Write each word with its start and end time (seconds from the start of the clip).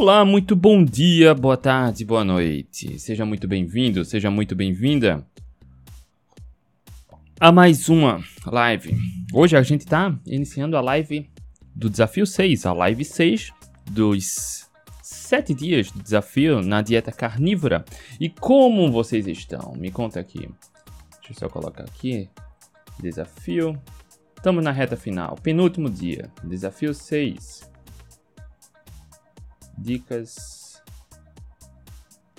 Olá, 0.00 0.24
muito 0.24 0.54
bom 0.54 0.84
dia, 0.84 1.34
boa 1.34 1.56
tarde, 1.56 2.04
boa 2.04 2.24
noite. 2.24 3.00
Seja 3.00 3.26
muito 3.26 3.48
bem-vindo, 3.48 4.04
seja 4.04 4.30
muito 4.30 4.54
bem-vinda 4.54 5.26
a 7.40 7.50
mais 7.50 7.88
uma 7.88 8.22
live. 8.46 8.96
Hoje 9.34 9.56
a 9.56 9.62
gente 9.62 9.80
está 9.80 10.16
iniciando 10.24 10.76
a 10.76 10.80
live 10.80 11.28
do 11.74 11.90
desafio 11.90 12.24
6, 12.24 12.64
a 12.64 12.72
live 12.72 13.04
6 13.04 13.50
dos 13.90 14.68
7 15.02 15.52
dias 15.52 15.90
do 15.90 16.00
desafio 16.00 16.62
na 16.62 16.80
dieta 16.80 17.10
carnívora. 17.10 17.84
E 18.20 18.28
como 18.28 18.92
vocês 18.92 19.26
estão? 19.26 19.74
Me 19.76 19.90
conta 19.90 20.20
aqui. 20.20 20.48
Deixa 21.22 21.32
eu 21.32 21.34
só 21.34 21.48
colocar 21.48 21.82
aqui. 21.82 22.30
Desafio. 23.00 23.76
Estamos 24.36 24.62
na 24.62 24.70
reta 24.70 24.96
final, 24.96 25.36
penúltimo 25.42 25.90
dia. 25.90 26.30
Desafio 26.44 26.94
6 26.94 27.68
dicas. 29.78 30.82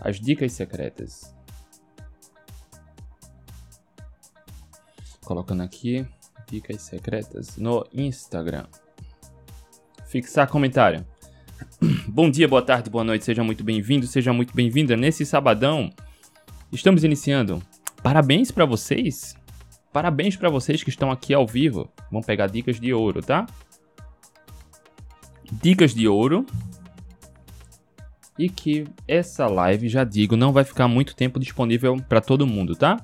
As 0.01 0.19
dicas 0.19 0.53
secretas. 0.53 1.33
Colocando 5.25 5.63
aqui 5.63 6.05
dicas 6.49 6.81
secretas 6.81 7.57
no 7.57 7.85
Instagram. 7.93 8.65
Fixar 10.07 10.47
comentário. 10.49 11.05
Bom 12.07 12.31
dia, 12.31 12.47
boa 12.47 12.61
tarde, 12.61 12.89
boa 12.89 13.03
noite, 13.03 13.25
seja 13.25 13.43
muito 13.43 13.63
bem-vindo, 13.63 14.07
seja 14.07 14.33
muito 14.33 14.55
bem-vinda. 14.55 14.95
Nesse 14.95 15.25
sabadão, 15.25 15.91
estamos 16.71 17.03
iniciando. 17.03 17.61
Parabéns 18.01 18.49
para 18.49 18.65
vocês. 18.65 19.35
Parabéns 19.91 20.35
para 20.35 20.49
vocês 20.49 20.83
que 20.83 20.89
estão 20.89 21.11
aqui 21.11 21.33
ao 21.33 21.45
vivo. 21.45 21.91
Vamos 22.11 22.25
pegar 22.25 22.47
dicas 22.47 22.79
de 22.79 22.93
ouro, 22.93 23.21
tá? 23.21 23.45
Dicas 25.51 25.93
de 25.93 26.07
ouro 26.07 26.45
e 28.39 28.47
que 28.47 28.87
essa 29.05 29.47
live, 29.47 29.89
já 29.89 30.05
digo, 30.05 30.37
não 30.37 30.53
vai 30.53 30.63
ficar 30.63 30.87
muito 30.87 31.13
tempo 31.13 31.37
disponível 31.37 31.97
para 32.07 32.21
todo 32.21 32.47
mundo, 32.47 32.73
tá? 32.73 32.97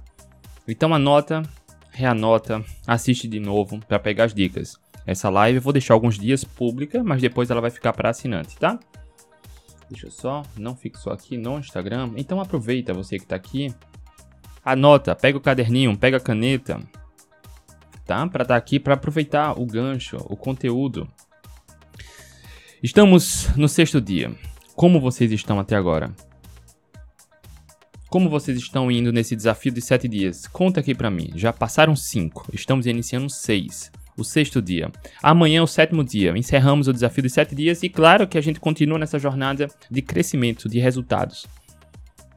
Então 0.65 0.93
anota, 0.93 1.43
reanota, 1.91 2.63
assiste 2.87 3.27
de 3.27 3.37
novo 3.37 3.81
para 3.85 3.99
pegar 3.99 4.23
as 4.23 4.33
dicas. 4.33 4.79
Essa 5.05 5.29
live 5.29 5.57
eu 5.57 5.61
vou 5.61 5.73
deixar 5.73 5.93
alguns 5.93 6.17
dias 6.17 6.45
pública, 6.45 7.03
mas 7.03 7.21
depois 7.21 7.51
ela 7.51 7.59
vai 7.59 7.69
ficar 7.69 7.91
para 7.91 8.11
assinante, 8.11 8.57
tá? 8.57 8.79
Deixa 9.89 10.07
eu 10.07 10.11
só, 10.11 10.41
não 10.57 10.73
fixou 10.73 11.11
aqui 11.11 11.37
no 11.37 11.59
Instagram. 11.59 12.11
Então 12.15 12.39
aproveita 12.39 12.93
você 12.93 13.17
que 13.17 13.25
está 13.25 13.35
aqui, 13.35 13.75
anota, 14.63 15.13
pega 15.13 15.37
o 15.37 15.41
caderninho, 15.41 15.97
pega 15.97 16.15
a 16.15 16.21
caneta, 16.21 16.79
tá? 18.05 18.25
Para 18.25 18.43
estar 18.43 18.53
tá 18.53 18.55
aqui 18.55 18.79
para 18.79 18.93
aproveitar 18.93 19.59
o 19.59 19.65
gancho, 19.65 20.15
o 20.29 20.37
conteúdo. 20.37 21.05
Estamos 22.81 23.49
no 23.57 23.67
sexto 23.67 23.99
dia. 23.99 24.33
Como 24.75 24.99
vocês 24.99 25.31
estão 25.31 25.57
até 25.57 25.73
agora? 25.73 26.13
Como 28.09 28.29
vocês 28.29 28.57
estão 28.57 28.91
indo 28.91 29.11
nesse 29.13 29.33
desafio 29.33 29.71
de 29.71 29.81
7 29.81 30.05
dias? 30.05 30.47
Conta 30.47 30.81
aqui 30.81 30.93
para 30.93 31.09
mim. 31.09 31.31
Já 31.33 31.53
passaram 31.53 31.95
5, 31.95 32.49
estamos 32.51 32.85
iniciando 32.85 33.29
6. 33.29 33.89
O 34.17 34.23
sexto 34.23 34.61
dia. 34.61 34.91
Amanhã 35.23 35.59
é 35.59 35.61
o 35.61 35.67
sétimo 35.67 36.03
dia. 36.03 36.37
Encerramos 36.37 36.89
o 36.89 36.93
desafio 36.93 37.23
de 37.23 37.29
7 37.29 37.55
dias 37.55 37.83
e 37.83 37.89
claro 37.89 38.27
que 38.27 38.37
a 38.37 38.41
gente 38.41 38.59
continua 38.59 38.99
nessa 38.99 39.17
jornada 39.17 39.69
de 39.89 40.01
crescimento, 40.01 40.67
de 40.67 40.77
resultados. 40.79 41.45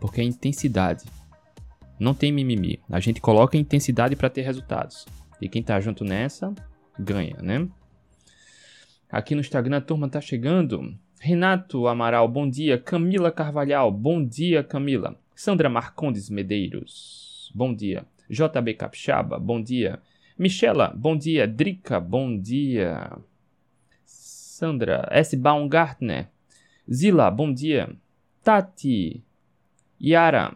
Porque 0.00 0.20
é 0.20 0.25
intensidade. 0.25 1.05
Não 1.98 2.14
tem 2.14 2.30
mimimi. 2.30 2.80
A 2.89 3.00
gente 3.00 3.20
coloca 3.20 3.56
intensidade 3.56 4.14
para 4.14 4.30
ter 4.30 4.42
resultados. 4.42 5.06
E 5.42 5.48
quem 5.48 5.62
tá 5.62 5.80
junto 5.80 6.05
nessa, 6.05 6.55
ganha, 6.97 7.36
né? 7.42 7.69
Aqui 9.11 9.34
no 9.34 9.41
Instagram 9.41 9.78
a 9.78 9.80
turma 9.80 10.08
tá 10.08 10.20
chegando. 10.20 10.97
Renato 11.20 11.88
Amaral, 11.88 12.28
bom 12.28 12.48
dia. 12.48 12.78
Camila 12.78 13.30
Carvalhal, 13.30 13.91
bom 13.91 14.24
dia, 14.24 14.62
Camila. 14.62 15.16
Sandra 15.34 15.69
Marcondes 15.69 16.30
Medeiros, 16.30 17.51
bom 17.55 17.74
dia. 17.74 18.05
JB 18.29 18.74
Capixaba, 18.74 19.39
bom 19.39 19.62
dia. 19.62 20.01
Michela, 20.39 20.92
bom 20.95 21.17
dia. 21.17 21.46
Drica, 21.46 21.98
bom 21.98 22.39
dia. 22.39 23.18
Sandra 24.05 25.08
S. 25.11 25.36
Baumgartner. 25.36 26.28
Zila, 26.90 27.30
bom 27.30 27.52
dia. 27.52 27.90
Tati. 28.42 29.23
Yara, 30.01 30.55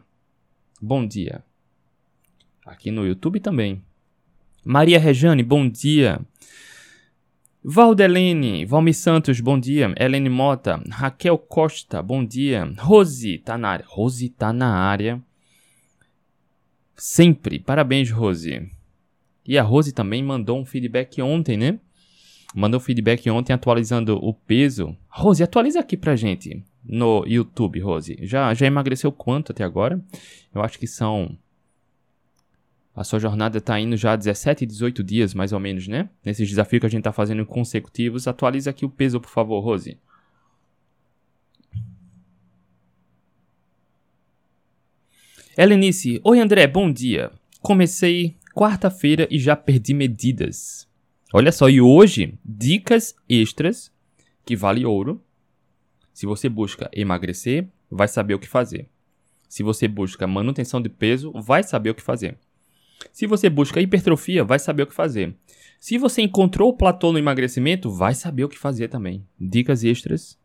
bom 0.80 1.06
dia. 1.06 1.42
Aqui 2.64 2.90
no 2.90 3.04
YouTube 3.04 3.40
também. 3.40 3.82
Maria 4.64 4.98
Rejane, 4.98 5.42
bom 5.42 5.68
dia. 5.68 6.20
Valdelene, 7.64 8.64
Valmir 8.64 8.92
Santos, 8.92 9.40
bom 9.40 9.56
dia. 9.56 9.94
Helene 9.96 10.28
Mota, 10.28 10.82
Raquel 10.90 11.38
Costa, 11.38 12.02
bom 12.02 12.24
dia. 12.24 12.74
Rose, 12.76 13.38
tá 13.38 13.56
na 13.56 13.68
área. 13.68 13.84
Rose 13.88 14.28
tá 14.30 14.52
na 14.52 14.74
área. 14.74 15.22
Sempre. 16.96 17.60
Parabéns, 17.60 18.10
Rose. 18.10 18.68
E 19.46 19.56
a 19.56 19.62
Rose 19.62 19.92
também 19.92 20.24
mandou 20.24 20.58
um 20.58 20.64
feedback 20.64 21.22
ontem, 21.22 21.56
né? 21.56 21.78
Mandou 22.52 22.80
um 22.80 22.82
feedback 22.82 23.30
ontem 23.30 23.52
atualizando 23.52 24.16
o 24.16 24.34
peso. 24.34 24.96
Rose, 25.08 25.44
atualiza 25.44 25.78
aqui 25.78 25.96
pra 25.96 26.16
gente 26.16 26.64
no 26.84 27.24
YouTube, 27.28 27.78
Rose. 27.78 28.18
Já, 28.22 28.52
já 28.54 28.66
emagreceu 28.66 29.12
quanto 29.12 29.52
até 29.52 29.62
agora? 29.62 30.02
Eu 30.52 30.62
acho 30.62 30.80
que 30.80 30.88
são 30.88 31.38
a 32.94 33.04
sua 33.04 33.19
jornada 33.19 33.58
está 33.58 33.80
indo 33.80 33.97
já 33.97 34.14
17, 34.14 34.66
18 34.66 35.03
dias, 35.03 35.32
mais 35.32 35.53
ou 35.53 35.58
menos, 35.58 35.88
né? 35.88 36.10
Nesses 36.22 36.48
desafios 36.48 36.80
que 36.80 36.86
a 36.86 36.91
gente 36.91 37.00
está 37.00 37.12
fazendo 37.12 37.44
consecutivos. 37.47 38.28
Atualize 38.28 38.69
aqui 38.69 38.84
o 38.84 38.91
peso, 38.91 39.19
por 39.19 39.30
favor, 39.30 39.60
Rose. 39.60 39.97
Helenice, 45.56 46.20
oi 46.22 46.41
André, 46.41 46.66
bom 46.66 46.92
dia. 46.92 47.31
Comecei 47.60 48.36
quarta-feira 48.54 49.26
e 49.31 49.38
já 49.38 49.56
perdi 49.56 49.94
medidas. 49.94 50.86
Olha 51.32 51.50
só, 51.50 51.70
e 51.70 51.81
hoje, 51.81 52.38
dicas 52.44 53.14
extras 53.26 53.91
que 54.44 54.54
vale 54.54 54.84
ouro. 54.84 55.22
Se 56.12 56.26
você 56.26 56.47
busca 56.47 56.91
emagrecer, 56.92 57.69
vai 57.91 58.06
saber 58.06 58.34
o 58.34 58.38
que 58.38 58.48
fazer. 58.48 58.86
Se 59.48 59.62
você 59.62 59.88
busca 59.88 60.26
manutenção 60.26 60.81
de 60.81 60.91
peso, 60.91 61.32
vai 61.32 61.62
saber 61.62 61.91
o 61.91 61.94
que 61.94 62.02
fazer. 62.02 62.38
Se 63.10 63.26
você 63.26 63.48
busca 63.48 63.80
hipertrofia, 63.80 64.44
vai 64.44 64.58
saber 64.58 64.84
o 64.84 64.86
que 64.86 64.94
fazer. 64.94 65.34
Se 65.80 65.98
você 65.98 66.22
encontrou 66.22 66.70
o 66.70 66.76
platô 66.76 67.10
no 67.12 67.18
emagrecimento, 67.18 67.90
vai 67.90 68.14
saber 68.14 68.44
o 68.44 68.48
que 68.48 68.58
fazer 68.58 68.88
também. 68.88 69.26
Dicas 69.40 69.82
extras. 69.82 70.38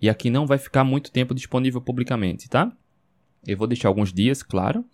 E 0.00 0.08
aqui 0.08 0.30
não 0.30 0.46
vai 0.46 0.58
ficar 0.58 0.82
muito 0.82 1.12
tempo 1.12 1.34
disponível 1.34 1.80
publicamente, 1.80 2.48
tá? 2.48 2.72
Eu 3.46 3.56
vou 3.56 3.66
deixar 3.66 3.88
alguns 3.88 4.12
dias, 4.12 4.42
claro, 4.42 4.84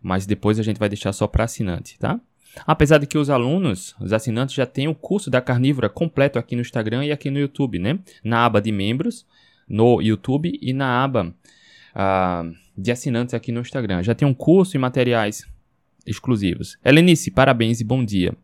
mas 0.00 0.24
depois 0.24 0.58
a 0.58 0.62
gente 0.62 0.78
vai 0.78 0.88
deixar 0.88 1.12
só 1.12 1.26
para 1.26 1.44
assinante, 1.44 1.98
tá? 1.98 2.20
Apesar 2.66 2.98
de 2.98 3.06
que 3.06 3.18
os 3.18 3.30
alunos, 3.30 3.94
os 4.00 4.12
assinantes 4.12 4.54
já 4.54 4.66
têm 4.66 4.88
o 4.88 4.94
curso 4.94 5.30
da 5.30 5.40
carnívora 5.40 5.88
completo 5.88 6.38
aqui 6.38 6.54
no 6.54 6.62
Instagram 6.62 7.04
e 7.04 7.12
aqui 7.12 7.30
no 7.30 7.38
YouTube, 7.38 7.78
né? 7.78 7.98
Na 8.22 8.44
aba 8.44 8.60
de 8.60 8.70
membros, 8.70 9.26
no 9.68 10.00
YouTube 10.00 10.58
e 10.60 10.72
na 10.72 11.02
aba 11.02 11.34
uh, 11.94 12.54
de 12.76 12.92
assinantes 12.92 13.34
aqui 13.34 13.50
no 13.52 13.60
Instagram. 13.60 14.02
Já 14.02 14.14
tem 14.14 14.26
um 14.28 14.34
curso 14.34 14.76
e 14.76 14.78
materiais 14.78 15.46
exclusivos. 16.06 16.78
Helenice, 16.84 17.30
parabéns 17.30 17.80
e 17.80 17.84
bom 17.84 18.04
dia. 18.04 18.36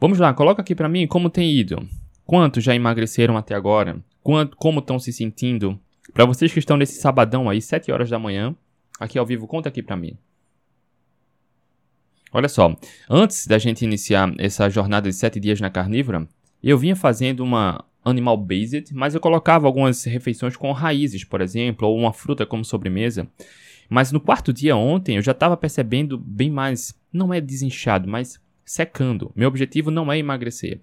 Vamos 0.00 0.18
lá, 0.18 0.32
coloca 0.32 0.62
aqui 0.62 0.74
para 0.74 0.88
mim 0.88 1.06
como 1.06 1.30
tem 1.30 1.52
ido. 1.52 1.86
Quantos 2.24 2.64
já 2.64 2.74
emagreceram 2.74 3.36
até 3.36 3.54
agora? 3.54 4.02
Quanto, 4.22 4.56
como 4.56 4.80
estão 4.80 4.98
se 4.98 5.12
sentindo? 5.12 5.78
Para 6.12 6.24
vocês 6.24 6.52
que 6.52 6.58
estão 6.58 6.76
nesse 6.76 7.00
sabadão 7.00 7.48
aí, 7.48 7.60
7 7.60 7.90
horas 7.90 8.08
da 8.10 8.18
manhã, 8.18 8.54
aqui 8.98 9.18
ao 9.18 9.26
vivo, 9.26 9.46
conta 9.46 9.68
aqui 9.68 9.82
para 9.82 9.96
mim. 9.96 10.16
Olha 12.32 12.48
só, 12.48 12.74
antes 13.10 13.46
da 13.46 13.58
gente 13.58 13.84
iniciar 13.84 14.32
essa 14.38 14.68
jornada 14.70 15.08
de 15.08 15.14
7 15.14 15.38
dias 15.38 15.60
na 15.60 15.68
carnívora, 15.68 16.26
eu 16.62 16.78
vinha 16.78 16.96
fazendo 16.96 17.40
uma 17.40 17.84
animal 18.04 18.36
based, 18.36 18.92
mas 18.94 19.14
eu 19.14 19.20
colocava 19.20 19.66
algumas 19.66 20.04
refeições 20.04 20.56
com 20.56 20.72
raízes, 20.72 21.24
por 21.24 21.40
exemplo, 21.40 21.86
ou 21.86 21.98
uma 21.98 22.12
fruta 22.12 22.46
como 22.46 22.64
sobremesa. 22.64 23.28
Mas 23.88 24.10
no 24.10 24.20
quarto 24.20 24.52
dia 24.52 24.74
ontem 24.76 25.16
eu 25.16 25.22
já 25.22 25.32
estava 25.32 25.56
percebendo 25.56 26.16
bem 26.18 26.50
mais, 26.50 26.94
não 27.12 27.32
é 27.32 27.40
desinchado, 27.40 28.08
mas 28.08 28.40
secando. 28.64 29.32
Meu 29.34 29.48
objetivo 29.48 29.90
não 29.90 30.10
é 30.10 30.18
emagrecer. 30.18 30.80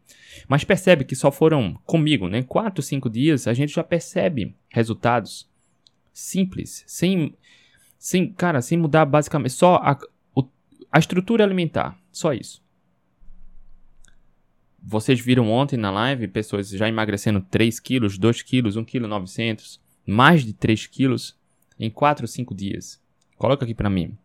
Mas 0.48 0.64
percebe 0.64 1.06
que 1.06 1.16
só 1.16 1.32
foram 1.32 1.74
comigo, 1.86 2.28
né? 2.28 2.44
Quatro, 2.44 2.84
cinco 2.84 3.10
dias 3.10 3.48
a 3.48 3.54
gente 3.54 3.74
já 3.74 3.84
percebe 3.84 4.56
resultados 4.70 5.50
simples, 6.14 6.84
sem, 6.86 7.34
sem, 7.98 8.32
cara, 8.32 8.62
sem 8.62 8.78
mudar 8.78 9.06
basicamente 9.06 9.54
só 9.54 9.76
a, 9.76 9.98
o, 10.36 10.44
a 10.92 11.00
estrutura 11.00 11.44
alimentar, 11.44 11.98
só 12.12 12.34
isso. 12.34 12.62
Vocês 14.82 15.20
viram 15.20 15.50
ontem 15.50 15.78
na 15.78 15.92
live 15.92 16.28
pessoas 16.28 16.70
já 16.70 16.88
emagrecendo 16.88 17.42
3 17.42 17.80
quilos, 17.80 18.18
2 18.18 18.42
quilos, 18.42 18.76
1 18.76 18.86
kg 18.86 19.08
900, 19.08 19.82
mais 20.06 20.44
de 20.44 20.54
3 20.54 20.88
quilos 20.88 21.38
em 21.80 21.90
4 21.90 22.24
ou 22.24 22.28
5 22.28 22.56
dias. 22.56 23.02
Coloca 23.38 23.66
aqui 23.66 23.74
para 23.74 23.90
mim. 23.90 24.18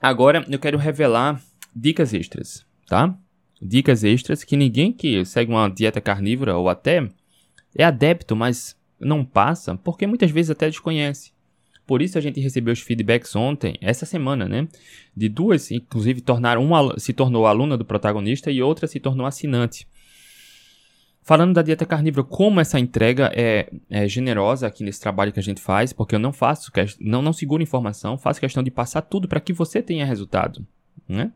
Agora 0.00 0.44
eu 0.48 0.58
quero 0.58 0.78
revelar 0.78 1.40
dicas 1.74 2.14
extras, 2.14 2.64
tá? 2.86 3.16
Dicas 3.60 4.04
extras 4.04 4.44
que 4.44 4.56
ninguém 4.56 4.92
que 4.92 5.24
segue 5.24 5.50
uma 5.50 5.68
dieta 5.68 6.00
carnívora 6.00 6.56
ou 6.56 6.68
até 6.68 7.08
é 7.74 7.84
adepto, 7.84 8.36
mas 8.36 8.76
não 9.00 9.24
passa 9.24 9.76
porque 9.76 10.06
muitas 10.06 10.30
vezes 10.30 10.50
até 10.50 10.66
desconhece. 10.66 11.32
Por 11.86 12.02
isso 12.02 12.18
a 12.18 12.20
gente 12.20 12.38
recebeu 12.38 12.72
os 12.72 12.80
feedbacks 12.80 13.34
ontem, 13.34 13.76
essa 13.80 14.04
semana, 14.04 14.46
né? 14.46 14.68
De 15.16 15.28
duas, 15.28 15.70
inclusive, 15.70 16.20
tornaram 16.20 16.62
uma 16.62 16.98
se 16.98 17.14
tornou 17.14 17.46
aluna 17.46 17.78
do 17.78 17.84
protagonista 17.84 18.50
e 18.50 18.62
outra 18.62 18.86
se 18.86 19.00
tornou 19.00 19.26
assinante. 19.26 19.88
Falando 21.28 21.52
da 21.52 21.60
dieta 21.60 21.84
carnívora, 21.84 22.24
como 22.24 22.58
essa 22.58 22.80
entrega 22.80 23.30
é, 23.36 23.70
é, 23.90 24.08
generosa 24.08 24.66
aqui 24.66 24.82
nesse 24.82 24.98
trabalho 24.98 25.30
que 25.30 25.38
a 25.38 25.42
gente 25.42 25.60
faz, 25.60 25.92
porque 25.92 26.14
eu 26.14 26.18
não 26.18 26.32
faço, 26.32 26.72
não, 26.98 27.20
não 27.20 27.34
seguro 27.34 27.62
informação, 27.62 28.16
faço 28.16 28.40
questão 28.40 28.62
de 28.62 28.70
passar 28.70 29.02
tudo 29.02 29.28
para 29.28 29.38
que 29.38 29.52
você 29.52 29.82
tenha 29.82 30.06
resultado, 30.06 30.66
né? 31.06 31.30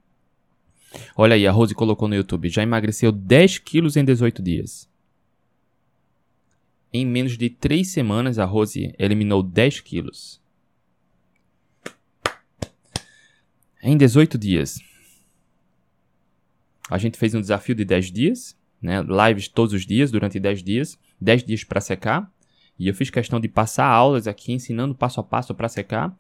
Olha 1.14 1.34
aí, 1.34 1.46
a 1.46 1.52
Rose 1.52 1.74
colocou 1.74 2.08
no 2.08 2.14
YouTube, 2.14 2.48
já 2.48 2.62
emagreceu 2.62 3.12
10 3.12 3.58
quilos 3.58 3.94
em 3.94 4.02
18 4.02 4.42
dias. 4.42 4.88
Em 6.90 7.04
menos 7.04 7.36
de 7.36 7.50
3 7.50 7.86
semanas, 7.86 8.38
a 8.38 8.46
Rose 8.46 8.94
eliminou 8.98 9.42
10 9.42 9.80
quilos. 9.80 10.40
Em 13.82 13.94
18 13.94 14.38
dias, 14.38 14.80
a 16.88 16.96
gente 16.96 17.18
fez 17.18 17.34
um 17.34 17.42
desafio 17.42 17.74
de 17.74 17.84
10 17.84 18.10
dias, 18.10 18.61
né? 18.82 19.00
lives 19.00 19.49
todos 19.49 19.73
os 19.73 19.87
dias, 19.87 20.11
durante 20.11 20.40
10 20.40 20.62
dias, 20.62 20.99
10 21.20 21.44
dias 21.44 21.64
para 21.64 21.81
secar. 21.81 22.31
E 22.79 22.88
eu 22.88 22.94
fiz 22.94 23.11
questão 23.11 23.38
de 23.38 23.49
passar 23.49 23.87
aulas 23.87 24.26
aqui 24.26 24.52
ensinando 24.52 24.94
passo 24.94 25.20
a 25.20 25.23
passo 25.23 25.55
para 25.55 25.69
secar. 25.69 26.17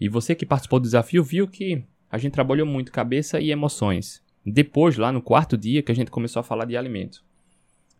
E 0.00 0.08
você 0.08 0.34
que 0.34 0.46
participou 0.46 0.80
do 0.80 0.84
desafio 0.84 1.22
viu 1.22 1.46
que 1.46 1.84
a 2.10 2.16
gente 2.16 2.32
trabalhou 2.32 2.66
muito 2.66 2.90
cabeça 2.90 3.40
e 3.40 3.50
emoções. 3.50 4.22
Depois, 4.44 4.96
lá 4.96 5.12
no 5.12 5.20
quarto 5.20 5.58
dia, 5.58 5.82
que 5.82 5.92
a 5.92 5.94
gente 5.94 6.10
começou 6.10 6.40
a 6.40 6.42
falar 6.42 6.64
de 6.64 6.76
alimento, 6.76 7.22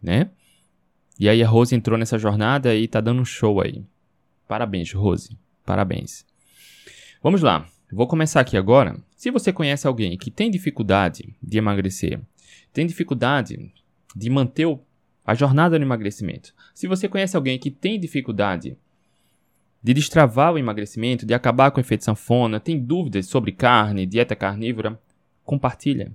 né? 0.03 0.31
E 1.21 1.29
aí 1.29 1.43
a 1.43 1.49
Rose 1.49 1.75
entrou 1.75 1.99
nessa 1.99 2.17
jornada 2.17 2.75
e 2.75 2.87
tá 2.89 3.01
dando 3.01 3.21
um 3.21 3.25
show 3.25 3.61
aí. 3.61 3.85
Parabéns, 4.47 4.93
Rose. 4.93 5.37
Parabéns. 5.67 6.25
Vamos 7.23 7.43
lá. 7.43 7.69
Vou 7.93 8.07
começar 8.07 8.41
aqui 8.41 8.57
agora. 8.57 8.97
Se 9.17 9.31
você 9.31 9.53
conhece 9.53 9.87
alguém 9.87 10.17
que 10.17 10.31
tem 10.31 10.51
dificuldade 10.51 11.35
de 11.43 11.59
emagrecer, 11.59 12.21
tem 12.73 12.87
dificuldade 12.87 13.73
de 14.15 14.31
manter 14.31 14.67
a 15.25 15.35
jornada 15.35 15.79
no 15.79 15.85
emagrecimento, 15.85 16.55
se 16.75 16.87
você 16.87 17.09
conhece 17.09 17.37
alguém 17.37 17.59
que 17.59 17.71
tem 17.71 18.01
dificuldade 18.01 18.77
de 19.83 19.95
destravar 19.95 20.53
o 20.53 20.59
emagrecimento, 20.59 21.25
de 21.25 21.35
acabar 21.35 21.71
com 21.71 21.79
o 21.79 21.81
efeito 21.81 22.05
sanfona, 22.05 22.59
tem 22.59 22.79
dúvidas 22.79 23.27
sobre 23.27 23.53
carne, 23.53 24.07
dieta 24.07 24.35
carnívora, 24.35 25.01
compartilha. 25.45 26.13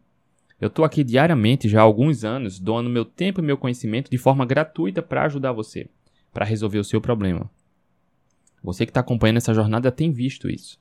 Eu 0.60 0.68
estou 0.68 0.86
aqui 0.86 1.04
diariamente 1.04 1.68
já 1.68 1.80
há 1.80 1.84
alguns 1.84 2.24
anos 2.24 2.60
doando 2.60 2.90
meu 2.90 3.06
tempo 3.06 3.40
e 3.40 3.44
meu 3.44 3.58
conhecimento 3.58 4.10
de 4.10 4.18
forma 4.18 4.46
gratuita 4.46 5.02
para 5.02 5.24
ajudar 5.26 5.52
você, 5.52 5.90
para 6.32 6.46
resolver 6.46 6.80
o 6.80 6.84
seu 6.84 7.02
problema. 7.02 7.50
Você 8.64 8.86
que 8.86 8.92
está 8.92 9.02
acompanhando 9.02 9.38
essa 9.38 9.54
jornada 9.54 9.92
tem 9.92 10.12
visto 10.12 10.50
isso. 10.50 10.80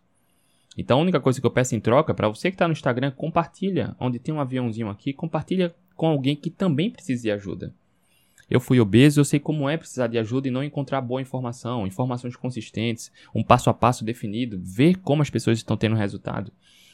Então 0.77 0.99
a 0.99 1.03
única 1.03 1.21
coisa 1.21 1.41
que 1.41 1.47
eu 1.47 1.51
peço 1.51 1.75
em 1.75 1.81
troca 1.81 2.15
para 2.15 2.29
você 2.29 2.51
que 2.51 2.55
está 2.55 2.67
no 2.67 2.73
Instagram, 2.73 3.11
compartilha, 3.11 3.95
onde 3.99 4.19
tem 4.19 4.35
um 4.35 4.41
aviãozinho 4.41 4.89
aqui, 4.89 5.13
compartilha 5.13 5.75
com 6.03 6.09
alguém 6.09 6.35
que 6.35 6.51
também 6.51 6.91
precise 6.91 7.23
de 7.23 7.31
ajuda. 7.31 7.73
Eu 8.51 8.59
fui 8.59 8.81
obeso, 8.81 9.21
eu 9.21 9.25
sei 9.25 9.39
como 9.39 9.69
é 9.69 9.77
precisar 9.77 10.09
de 10.09 10.19
ajuda 10.19 10.49
e 10.49 10.51
não 10.51 10.65
encontrar 10.65 11.01
boa 11.01 11.23
informação, 11.23 11.87
informações 11.87 12.35
consistentes, 12.35 13.13
um 13.33 13.41
passo 13.41 13.71
a 13.71 13.73
passo 13.73 14.05
definido, 14.05 14.61
ver 14.61 14.97
como 14.97 15.23
as 15.23 15.31
pessoas 15.31 15.59
estão 15.59 15.77
tendo 15.77 15.95
resultado. 15.95 16.51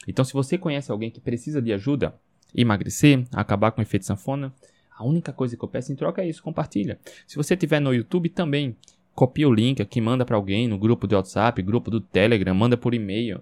Então, 0.07 0.23
se 0.23 0.31
você 0.31 0.59
conhece 0.59 0.91
alguém 0.91 1.09
que 1.09 1.19
precisa 1.19 1.59
de 1.59 1.73
ajuda, 1.73 2.13
emagrecer, 2.53 3.25
acabar 3.33 3.71
com 3.71 3.81
o 3.81 3.83
efeito 3.83 4.05
sanfona, 4.05 4.53
a 4.95 5.03
única 5.03 5.33
coisa 5.33 5.57
que 5.57 5.63
eu 5.63 5.69
peço 5.69 5.91
em 5.91 5.95
troca 5.95 6.21
é 6.21 6.29
isso, 6.29 6.43
compartilha. 6.43 6.99
Se 7.25 7.35
você 7.35 7.55
estiver 7.55 7.79
no 7.79 7.91
YouTube 7.91 8.29
também, 8.29 8.77
copia 9.15 9.49
o 9.49 9.51
link 9.51 9.81
aqui, 9.81 9.99
manda 9.99 10.23
para 10.23 10.35
alguém 10.35 10.67
no 10.67 10.77
grupo 10.77 11.07
do 11.07 11.15
WhatsApp, 11.15 11.59
grupo 11.63 11.89
do 11.89 11.99
Telegram, 11.99 12.53
manda 12.53 12.77
por 12.77 12.93
e-mail. 12.93 13.41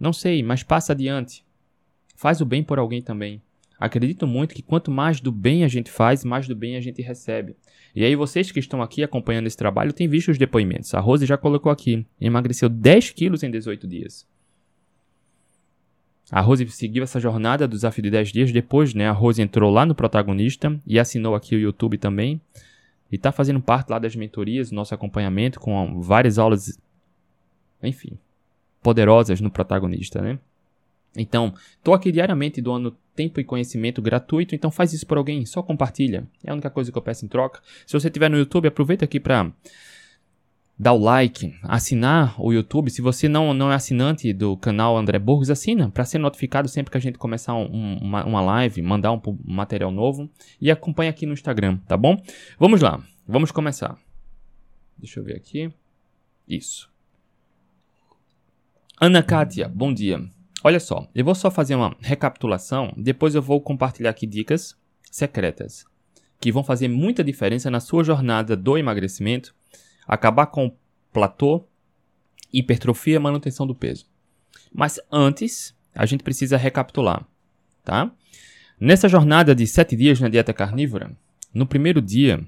Não 0.00 0.14
sei, 0.14 0.42
mas 0.42 0.62
passa 0.62 0.94
adiante. 0.94 1.44
Faz 2.16 2.40
o 2.40 2.46
bem 2.46 2.64
por 2.64 2.78
alguém 2.78 3.02
também. 3.02 3.42
Acredito 3.78 4.26
muito 4.26 4.54
que 4.54 4.62
quanto 4.62 4.90
mais 4.90 5.20
do 5.20 5.30
bem 5.30 5.62
a 5.64 5.68
gente 5.68 5.90
faz, 5.90 6.24
mais 6.24 6.48
do 6.48 6.56
bem 6.56 6.76
a 6.76 6.80
gente 6.80 7.00
recebe. 7.00 7.54
E 7.94 8.04
aí 8.04 8.16
vocês 8.16 8.50
que 8.50 8.58
estão 8.58 8.82
aqui 8.82 9.02
acompanhando 9.02 9.46
esse 9.46 9.56
trabalho 9.56 9.92
têm 9.92 10.08
visto 10.08 10.30
os 10.30 10.38
depoimentos. 10.38 10.92
A 10.94 11.00
Rose 11.00 11.24
já 11.24 11.36
colocou 11.36 11.70
aqui, 11.70 12.04
emagreceu 12.20 12.68
10 12.68 13.10
quilos 13.10 13.42
em 13.42 13.50
18 13.50 13.86
dias. 13.86 14.26
A 16.30 16.40
Rose 16.40 16.68
seguiu 16.68 17.02
essa 17.02 17.18
jornada 17.18 17.66
do 17.66 17.74
desafio 17.74 18.02
de 18.02 18.10
10 18.10 18.32
dias. 18.32 18.52
Depois, 18.52 18.92
né, 18.92 19.08
a 19.08 19.12
Rose 19.12 19.40
entrou 19.40 19.72
lá 19.72 19.86
no 19.86 19.94
protagonista 19.94 20.78
e 20.86 20.98
assinou 20.98 21.34
aqui 21.34 21.54
o 21.54 21.58
YouTube 21.58 21.96
também. 21.96 22.40
E 23.10 23.16
está 23.16 23.32
fazendo 23.32 23.60
parte 23.60 23.88
lá 23.88 23.98
das 23.98 24.14
mentorias, 24.14 24.70
nosso 24.70 24.94
acompanhamento, 24.94 25.58
com 25.58 26.02
várias 26.02 26.38
aulas, 26.38 26.78
enfim, 27.82 28.18
poderosas 28.82 29.40
no 29.40 29.50
protagonista, 29.50 30.20
né? 30.20 30.38
Então, 31.16 31.54
tô 31.82 31.92
aqui 31.92 32.12
diariamente 32.12 32.60
doando 32.60 32.96
tempo 33.14 33.40
e 33.40 33.44
conhecimento 33.44 34.00
gratuito, 34.00 34.54
então 34.54 34.70
faz 34.70 34.92
isso 34.92 35.06
por 35.06 35.18
alguém, 35.18 35.44
só 35.44 35.62
compartilha. 35.62 36.28
É 36.44 36.50
a 36.50 36.52
única 36.52 36.70
coisa 36.70 36.92
que 36.92 36.96
eu 36.96 37.02
peço 37.02 37.24
em 37.24 37.28
troca. 37.28 37.60
Se 37.86 37.92
você 37.92 38.06
estiver 38.06 38.30
no 38.30 38.38
YouTube, 38.38 38.68
aproveita 38.68 39.04
aqui 39.04 39.18
para 39.18 39.52
dar 40.78 40.92
o 40.92 40.98
like, 40.98 41.52
assinar 41.62 42.40
o 42.40 42.52
YouTube. 42.52 42.90
Se 42.90 43.02
você 43.02 43.28
não, 43.28 43.52
não 43.52 43.72
é 43.72 43.74
assinante 43.74 44.32
do 44.32 44.56
canal 44.56 44.96
André 44.96 45.18
Burgos, 45.18 45.50
assina 45.50 45.90
para 45.90 46.04
ser 46.04 46.18
notificado 46.18 46.68
sempre 46.68 46.92
que 46.92 46.96
a 46.96 47.00
gente 47.00 47.18
começar 47.18 47.54
um, 47.54 47.98
uma, 48.00 48.24
uma 48.24 48.40
live, 48.40 48.80
mandar 48.80 49.10
um, 49.10 49.20
um 49.26 49.54
material 49.54 49.90
novo. 49.90 50.30
E 50.60 50.70
acompanha 50.70 51.10
aqui 51.10 51.26
no 51.26 51.32
Instagram, 51.32 51.78
tá 51.88 51.96
bom? 51.96 52.16
Vamos 52.58 52.80
lá, 52.80 53.02
vamos 53.26 53.50
começar. 53.50 53.98
Deixa 54.96 55.18
eu 55.18 55.24
ver 55.24 55.36
aqui. 55.36 55.72
Isso. 56.48 56.88
Ana 59.00 59.22
Kátia, 59.22 59.68
bom 59.68 59.92
dia. 59.92 60.37
Olha 60.62 60.80
só, 60.80 61.08
eu 61.14 61.24
vou 61.24 61.34
só 61.34 61.50
fazer 61.50 61.74
uma 61.74 61.96
recapitulação, 62.00 62.92
depois 62.96 63.34
eu 63.34 63.42
vou 63.42 63.60
compartilhar 63.60 64.10
aqui 64.10 64.26
dicas 64.26 64.76
secretas 65.10 65.86
que 66.40 66.52
vão 66.52 66.62
fazer 66.62 66.88
muita 66.88 67.24
diferença 67.24 67.70
na 67.70 67.80
sua 67.80 68.04
jornada 68.04 68.56
do 68.56 68.78
emagrecimento, 68.78 69.54
acabar 70.06 70.46
com 70.46 70.66
o 70.66 70.72
platô, 71.12 71.64
hipertrofia 72.52 73.16
e 73.16 73.18
manutenção 73.18 73.66
do 73.66 73.74
peso. 73.74 74.06
Mas 74.72 75.00
antes, 75.10 75.74
a 75.94 76.06
gente 76.06 76.22
precisa 76.22 76.56
recapitular, 76.56 77.26
tá? 77.84 78.10
Nessa 78.78 79.08
jornada 79.08 79.54
de 79.54 79.66
7 79.66 79.96
dias 79.96 80.20
na 80.20 80.28
dieta 80.28 80.52
carnívora, 80.52 81.10
no 81.52 81.66
primeiro 81.66 82.00
dia, 82.00 82.46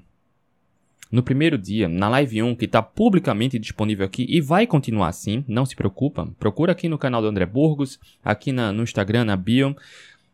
no 1.11 1.21
primeiro 1.21 1.57
dia, 1.57 1.89
na 1.89 2.07
Live 2.07 2.41
1, 2.41 2.55
que 2.55 2.65
está 2.65 2.81
publicamente 2.81 3.59
disponível 3.59 4.05
aqui 4.05 4.25
e 4.29 4.39
vai 4.39 4.65
continuar 4.65 5.09
assim, 5.09 5.43
não 5.47 5.65
se 5.65 5.75
preocupa. 5.75 6.27
Procura 6.39 6.71
aqui 6.71 6.87
no 6.87 6.97
canal 6.97 7.21
do 7.21 7.27
André 7.27 7.45
Burgos, 7.45 7.99
aqui 8.23 8.51
na, 8.51 8.71
no 8.71 8.83
Instagram, 8.83 9.25
na 9.25 9.35
bio 9.35 9.75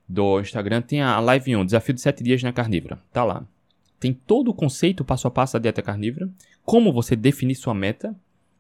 do 0.07 0.39
Instagram, 0.39 0.81
tem 0.81 1.01
a 1.01 1.19
Live 1.19 1.55
1, 1.55 1.65
Desafio 1.65 1.93
de 1.93 2.01
7 2.01 2.23
Dias 2.23 2.43
na 2.43 2.53
Carnívora. 2.53 2.99
Tá 3.11 3.23
lá. 3.23 3.43
Tem 3.99 4.13
todo 4.13 4.49
o 4.49 4.53
conceito 4.53 5.03
passo 5.03 5.27
a 5.27 5.31
passo 5.31 5.53
da 5.53 5.59
dieta 5.59 5.81
carnívora, 5.81 6.29
como 6.63 6.93
você 6.93 7.15
definir 7.15 7.55
sua 7.55 7.73
meta, 7.73 8.15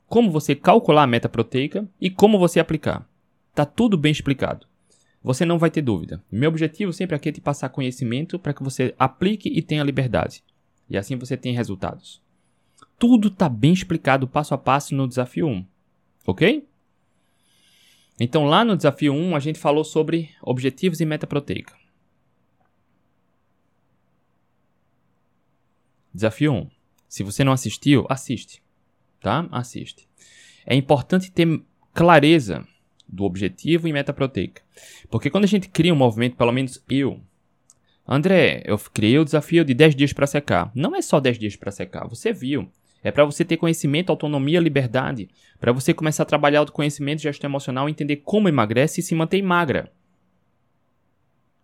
como 0.07 0.31
você 0.31 0.55
calcular 0.55 1.03
a 1.03 1.07
meta 1.07 1.29
proteica 1.29 1.87
e 2.01 2.09
como 2.09 2.39
você 2.39 2.59
aplicar. 2.59 3.07
Tá 3.53 3.65
tudo 3.65 3.97
bem 3.97 4.11
explicado. 4.11 4.65
Você 5.23 5.45
não 5.45 5.59
vai 5.59 5.69
ter 5.69 5.81
dúvida. 5.81 6.23
Meu 6.31 6.49
objetivo 6.49 6.91
sempre 6.91 7.15
aqui 7.15 7.29
é 7.29 7.31
te 7.31 7.41
passar 7.41 7.69
conhecimento 7.69 8.39
para 8.39 8.53
que 8.53 8.63
você 8.63 8.95
aplique 8.97 9.49
e 9.49 9.61
tenha 9.61 9.83
liberdade. 9.83 10.43
E 10.89 10.97
assim 10.97 11.15
você 11.17 11.35
tem 11.35 11.53
resultados. 11.53 12.21
Tudo 12.97 13.27
está 13.27 13.47
bem 13.47 13.73
explicado 13.73 14.27
passo 14.27 14.53
a 14.53 14.57
passo 14.57 14.95
no 14.95 15.07
desafio 15.07 15.47
1. 15.47 15.65
Ok? 16.25 16.67
Então, 18.19 18.45
lá 18.45 18.65
no 18.65 18.75
desafio 18.75 19.13
1, 19.13 19.35
a 19.35 19.39
gente 19.39 19.59
falou 19.59 19.83
sobre 19.83 20.31
objetivos 20.41 20.99
e 20.99 21.05
meta 21.05 21.27
proteica. 21.27 21.75
Desafio 26.11 26.51
1. 26.51 26.69
Se 27.07 27.23
você 27.23 27.43
não 27.43 27.53
assistiu, 27.53 28.07
assiste. 28.09 28.63
Tá? 29.19 29.47
Assiste. 29.51 30.07
É 30.65 30.75
importante 30.75 31.31
ter 31.31 31.61
clareza 31.93 32.67
do 33.07 33.23
objetivo 33.23 33.87
e 33.87 33.93
meta 33.93 34.11
proteica. 34.11 34.61
Porque 35.09 35.29
quando 35.29 35.43
a 35.43 35.47
gente 35.47 35.69
cria 35.69 35.93
um 35.93 35.97
movimento, 35.97 36.35
pelo 36.35 36.51
menos 36.51 36.83
eu, 36.89 37.21
André, 38.07 38.63
eu 38.65 38.77
criei 38.77 39.19
o 39.19 39.25
desafio 39.25 39.65
de 39.65 39.73
10 39.73 39.93
dias 39.93 40.13
para 40.13 40.25
secar. 40.25 40.71
Não 40.73 40.95
é 40.95 41.01
só 41.01 41.19
10 41.19 41.37
dias 41.37 41.55
para 41.57 41.71
secar, 41.71 42.07
você 42.07 42.31
viu. 42.31 42.71
É 43.03 43.11
para 43.11 43.25
você 43.25 43.43
ter 43.43 43.57
conhecimento, 43.57 44.09
autonomia, 44.09 44.61
liberdade. 44.61 45.27
Para 45.59 45.73
você 45.73 45.93
começar 45.93 46.23
a 46.23 46.25
trabalhar 46.25 46.59
autoconhecimento, 46.59 47.21
gestão 47.21 47.49
emocional, 47.49 47.89
entender 47.89 48.17
como 48.17 48.47
emagrece 48.47 49.01
e 49.01 49.03
se 49.03 49.13
mantém 49.13 49.41
magra. 49.41 49.91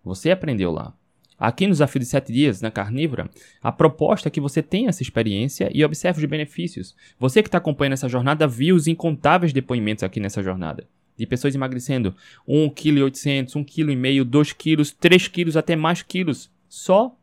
Você 0.04 0.32
aprendeu 0.32 0.70
lá. 0.70 0.94
Aqui 1.40 1.66
no 1.66 1.72
desafio 1.72 2.00
de 2.00 2.06
7 2.06 2.32
dias, 2.32 2.62
na 2.62 2.70
carnívora, 2.70 3.30
a 3.62 3.72
proposta 3.72 4.28
é 4.28 4.32
que 4.32 4.42
você 4.42 4.62
tenha 4.62 4.90
essa 4.90 5.02
experiência 5.02 5.70
e 5.74 5.84
observe 5.84 6.20
os 6.24 6.30
benefícios. 6.30 6.94
Você 7.18 7.42
que 7.42 7.48
está 7.48 7.58
acompanhando 7.58 7.94
essa 7.94 8.10
jornada 8.10 8.48
viu 8.48 8.76
os 8.76 8.86
incontáveis 8.86 9.54
depoimentos 9.54 10.04
aqui 10.04 10.20
nessa 10.20 10.44
jornada 10.44 10.88
de 11.18 11.26
pessoas 11.26 11.54
emagrecendo 11.56 12.16
1,8 12.48 12.72
kg, 12.74 13.02
1,5 13.12 13.66
kg, 13.66 14.24
2 14.24 14.54
kg, 14.54 14.92
3 15.00 15.28
kg, 15.28 15.58
até 15.58 15.76
mais 15.76 16.02
quilos, 16.02 16.52
só 16.68 17.16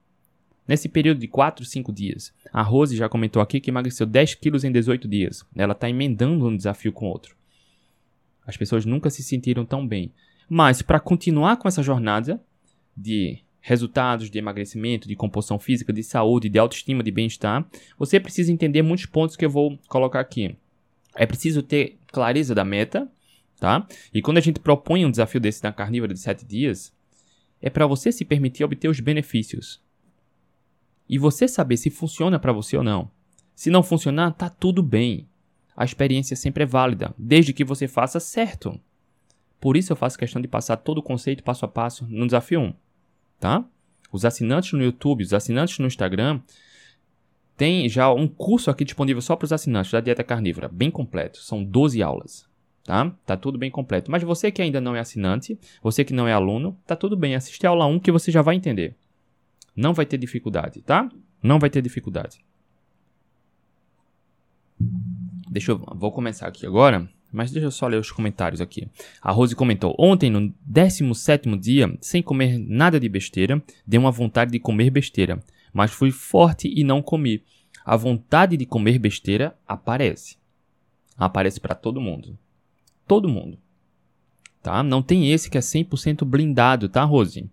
nesse 0.66 0.88
período 0.88 1.18
de 1.18 1.26
4, 1.26 1.64
5 1.64 1.92
dias. 1.92 2.32
A 2.52 2.62
Rose 2.62 2.96
já 2.96 3.08
comentou 3.08 3.42
aqui 3.42 3.60
que 3.60 3.70
emagreceu 3.70 4.06
10 4.06 4.36
quilos 4.36 4.62
em 4.62 4.70
18 4.70 5.08
dias. 5.08 5.44
Ela 5.56 5.72
está 5.72 5.90
emendando 5.90 6.46
um 6.46 6.56
desafio 6.56 6.92
com 6.92 7.06
outro. 7.06 7.34
As 8.46 8.56
pessoas 8.56 8.84
nunca 8.84 9.10
se 9.10 9.22
sentiram 9.22 9.64
tão 9.64 9.86
bem. 9.86 10.12
Mas 10.48 10.82
para 10.82 11.00
continuar 11.00 11.56
com 11.56 11.68
essa 11.68 11.82
jornada 11.82 12.40
de 12.96 13.38
resultados 13.60 14.30
de 14.30 14.38
emagrecimento, 14.38 15.06
de 15.06 15.14
composição 15.14 15.58
física, 15.58 15.92
de 15.92 16.02
saúde, 16.02 16.48
de 16.48 16.58
autoestima, 16.58 17.02
de 17.02 17.10
bem-estar, 17.10 17.66
você 17.98 18.18
precisa 18.18 18.52
entender 18.52 18.82
muitos 18.82 19.06
pontos 19.06 19.36
que 19.36 19.44
eu 19.44 19.50
vou 19.50 19.78
colocar 19.86 20.20
aqui. 20.20 20.56
É 21.14 21.26
preciso 21.26 21.62
ter 21.62 21.98
clareza 22.08 22.54
da 22.54 22.64
meta, 22.64 23.08
tá? 23.60 23.86
E 24.12 24.22
quando 24.22 24.38
a 24.38 24.40
gente 24.40 24.58
propõe 24.58 25.04
um 25.04 25.10
desafio 25.10 25.38
desse 25.38 25.62
na 25.62 25.72
carnívora 25.72 26.14
de 26.14 26.18
7 26.18 26.46
dias, 26.46 26.92
é 27.60 27.68
para 27.68 27.86
você 27.86 28.10
se 28.10 28.24
permitir 28.24 28.64
obter 28.64 28.88
os 28.88 28.98
benefícios. 28.98 29.80
E 31.06 31.18
você 31.18 31.46
saber 31.46 31.76
se 31.76 31.90
funciona 31.90 32.38
para 32.38 32.52
você 32.52 32.76
ou 32.76 32.82
não. 32.82 33.10
Se 33.54 33.68
não 33.68 33.82
funcionar, 33.82 34.32
tá 34.32 34.48
tudo 34.48 34.82
bem. 34.82 35.28
A 35.76 35.84
experiência 35.84 36.34
sempre 36.34 36.62
é 36.62 36.66
válida, 36.66 37.14
desde 37.18 37.52
que 37.52 37.64
você 37.64 37.86
faça 37.86 38.18
certo. 38.18 38.80
Por 39.60 39.76
isso 39.76 39.92
eu 39.92 39.96
faço 39.96 40.18
questão 40.18 40.40
de 40.40 40.48
passar 40.48 40.78
todo 40.78 40.98
o 40.98 41.02
conceito 41.02 41.44
passo 41.44 41.66
a 41.66 41.68
passo 41.68 42.06
no 42.08 42.24
desafio 42.24 42.60
1, 42.60 42.74
tá? 43.38 43.64
Os 44.10 44.24
assinantes 44.24 44.72
no 44.72 44.82
YouTube, 44.82 45.22
os 45.22 45.34
assinantes 45.34 45.78
no 45.78 45.86
Instagram, 45.86 46.40
tem 47.56 47.86
já 47.88 48.10
um 48.10 48.26
curso 48.26 48.70
aqui 48.70 48.84
disponível 48.84 49.20
só 49.20 49.36
para 49.36 49.44
os 49.44 49.52
assinantes 49.52 49.92
da 49.92 50.00
dieta 50.00 50.24
carnívora, 50.24 50.66
bem 50.66 50.90
completo. 50.90 51.38
São 51.38 51.62
12 51.62 52.02
aulas 52.02 52.49
tá? 52.84 53.10
Tá 53.24 53.36
tudo 53.36 53.58
bem 53.58 53.70
completo. 53.70 54.10
Mas 54.10 54.22
você 54.22 54.50
que 54.50 54.62
ainda 54.62 54.80
não 54.80 54.96
é 54.96 55.00
assinante, 55.00 55.58
você 55.82 56.04
que 56.04 56.12
não 56.12 56.26
é 56.26 56.32
aluno, 56.32 56.76
tá 56.86 56.96
tudo 56.96 57.16
bem. 57.16 57.34
Assiste 57.34 57.66
a 57.66 57.70
aula 57.70 57.86
1 57.86 58.00
que 58.00 58.12
você 58.12 58.30
já 58.30 58.42
vai 58.42 58.56
entender. 58.56 58.96
Não 59.76 59.94
vai 59.94 60.04
ter 60.06 60.18
dificuldade, 60.18 60.80
tá? 60.82 61.08
Não 61.42 61.58
vai 61.58 61.70
ter 61.70 61.82
dificuldade. 61.82 62.40
Deixa 65.50 65.72
eu. 65.72 65.78
Vou 65.94 66.10
começar 66.10 66.46
aqui 66.46 66.66
agora. 66.66 67.08
Mas 67.32 67.52
deixa 67.52 67.68
eu 67.68 67.70
só 67.70 67.86
ler 67.86 68.00
os 68.00 68.10
comentários 68.10 68.60
aqui. 68.60 68.88
A 69.22 69.30
Rose 69.30 69.54
comentou: 69.54 69.94
Ontem, 69.96 70.28
no 70.30 70.52
17 70.66 71.56
dia, 71.56 71.96
sem 72.00 72.22
comer 72.22 72.58
nada 72.58 72.98
de 72.98 73.08
besteira, 73.08 73.62
deu 73.86 74.00
uma 74.00 74.10
vontade 74.10 74.50
de 74.50 74.58
comer 74.58 74.90
besteira. 74.90 75.38
Mas 75.72 75.92
fui 75.92 76.10
forte 76.10 76.68
e 76.68 76.82
não 76.82 77.00
comi. 77.00 77.44
A 77.84 77.96
vontade 77.96 78.56
de 78.56 78.66
comer 78.66 78.98
besteira 78.98 79.56
aparece. 79.66 80.36
Aparece 81.16 81.60
para 81.60 81.74
todo 81.74 82.00
mundo 82.00 82.36
todo 83.10 83.28
mundo. 83.28 83.58
Tá? 84.62 84.84
Não 84.84 85.02
tem 85.02 85.32
esse 85.32 85.50
que 85.50 85.58
é 85.58 85.60
100% 85.60 86.24
blindado, 86.24 86.88
tá, 86.88 87.02
Rose? 87.02 87.50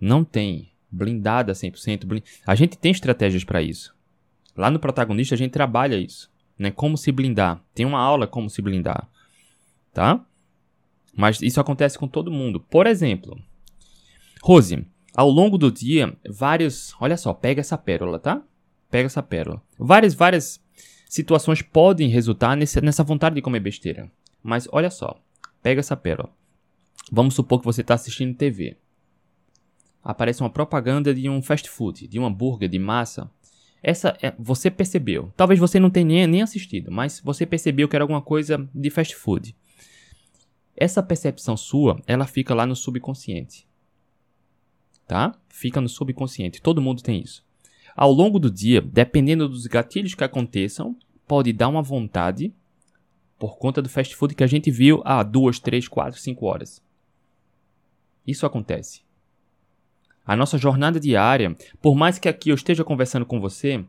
Não 0.00 0.22
tem. 0.22 0.70
Blindada 0.88 1.54
100%. 1.54 2.06
Blind... 2.06 2.22
A 2.46 2.54
gente 2.54 2.78
tem 2.78 2.92
estratégias 2.92 3.42
para 3.42 3.60
isso. 3.60 3.92
Lá 4.56 4.70
no 4.70 4.78
protagonista 4.78 5.34
a 5.34 5.38
gente 5.38 5.50
trabalha 5.50 5.96
isso. 5.96 6.30
Né? 6.56 6.70
Como 6.70 6.96
se 6.96 7.10
blindar. 7.10 7.60
Tem 7.74 7.84
uma 7.84 7.98
aula 7.98 8.28
como 8.28 8.48
se 8.48 8.62
blindar. 8.62 9.08
Tá? 9.92 10.24
Mas 11.16 11.42
isso 11.42 11.60
acontece 11.60 11.98
com 11.98 12.06
todo 12.06 12.30
mundo. 12.30 12.60
Por 12.60 12.86
exemplo, 12.86 13.36
Rose, 14.40 14.86
ao 15.16 15.28
longo 15.28 15.58
do 15.58 15.72
dia, 15.72 16.16
vários. 16.30 16.94
Olha 17.00 17.16
só, 17.16 17.34
pega 17.34 17.60
essa 17.60 17.76
pérola, 17.76 18.20
tá? 18.20 18.40
Pega 18.88 19.06
essa 19.06 19.20
pérola. 19.20 19.60
Várias, 19.76 20.14
várias 20.14 20.60
situações 21.08 21.60
podem 21.60 22.08
resultar 22.08 22.56
nesse, 22.56 22.80
nessa 22.80 23.02
vontade 23.02 23.34
de 23.34 23.42
comer 23.42 23.58
besteira. 23.58 24.08
Mas 24.42 24.68
olha 24.72 24.90
só, 24.90 25.20
pega 25.62 25.80
essa 25.80 25.96
pérola. 25.96 26.30
Vamos 27.10 27.34
supor 27.34 27.60
que 27.60 27.64
você 27.64 27.80
está 27.80 27.94
assistindo 27.94 28.36
TV. 28.36 28.76
Aparece 30.02 30.42
uma 30.42 30.50
propaganda 30.50 31.14
de 31.14 31.28
um 31.28 31.42
fast 31.42 31.68
food, 31.68 32.06
de 32.06 32.18
um 32.18 32.26
hambúrguer 32.26 32.68
de 32.68 32.78
massa. 32.78 33.30
Essa 33.82 34.16
é, 34.22 34.34
você 34.38 34.70
percebeu. 34.70 35.32
Talvez 35.36 35.58
você 35.58 35.78
não 35.78 35.90
tenha 35.90 36.26
nem 36.26 36.42
assistido, 36.42 36.90
mas 36.90 37.20
você 37.20 37.46
percebeu 37.46 37.88
que 37.88 37.96
era 37.96 38.04
alguma 38.04 38.22
coisa 38.22 38.68
de 38.74 38.90
fast 38.90 39.14
food. 39.14 39.56
Essa 40.76 41.02
percepção 41.02 41.56
sua, 41.56 42.00
ela 42.06 42.26
fica 42.26 42.54
lá 42.54 42.64
no 42.64 42.76
subconsciente. 42.76 43.66
Tá? 45.06 45.34
Fica 45.48 45.80
no 45.80 45.88
subconsciente. 45.88 46.62
Todo 46.62 46.82
mundo 46.82 47.02
tem 47.02 47.20
isso. 47.20 47.44
Ao 47.96 48.12
longo 48.12 48.38
do 48.38 48.50
dia, 48.50 48.80
dependendo 48.80 49.48
dos 49.48 49.66
gatilhos 49.66 50.14
que 50.14 50.22
aconteçam, 50.22 50.96
pode 51.26 51.52
dar 51.52 51.68
uma 51.68 51.82
vontade 51.82 52.54
por 53.38 53.56
conta 53.58 53.80
do 53.80 53.88
fast 53.88 54.14
food 54.16 54.34
que 54.34 54.42
a 54.42 54.48
gente 54.48 54.70
viu 54.70 55.00
há 55.04 55.22
duas, 55.22 55.58
três, 55.58 55.86
quatro, 55.86 56.18
cinco 56.18 56.46
horas. 56.46 56.82
Isso 58.26 58.44
acontece. 58.44 59.02
A 60.26 60.36
nossa 60.36 60.58
jornada 60.58 61.00
diária, 61.00 61.56
por 61.80 61.94
mais 61.94 62.18
que 62.18 62.28
aqui 62.28 62.50
eu 62.50 62.54
esteja 62.54 62.84
conversando 62.84 63.24
com 63.24 63.40
você, 63.40 63.82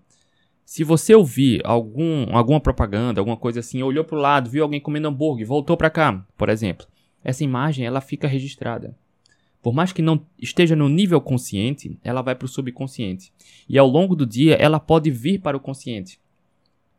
se 0.63 0.83
você 0.83 1.15
ouvir 1.15 1.61
algum, 1.65 2.33
alguma 2.33 2.61
propaganda, 2.61 3.19
alguma 3.19 3.35
coisa 3.35 3.59
assim, 3.59 3.81
olhou 3.81 4.05
para 4.05 4.17
o 4.17 4.21
lado, 4.21 4.49
viu 4.49 4.63
alguém 4.63 4.79
comendo 4.79 5.07
hambúrguer, 5.07 5.45
voltou 5.45 5.75
para 5.75 5.89
cá, 5.89 6.25
por 6.37 6.47
exemplo, 6.47 6.85
essa 7.23 7.43
imagem 7.43 7.85
ela 7.85 7.99
fica 7.99 8.27
registrada. 8.27 8.95
Por 9.61 9.73
mais 9.73 9.91
que 9.91 10.01
não 10.01 10.25
esteja 10.37 10.75
no 10.75 10.87
nível 10.87 11.19
consciente, 11.19 11.99
ela 12.03 12.21
vai 12.21 12.33
para 12.33 12.45
o 12.45 12.47
subconsciente. 12.47 13.33
E 13.67 13.77
ao 13.77 13.87
longo 13.87 14.15
do 14.15 14.25
dia, 14.25 14.55
ela 14.55 14.79
pode 14.79 15.11
vir 15.11 15.41
para 15.41 15.57
o 15.57 15.59
consciente. 15.59 16.19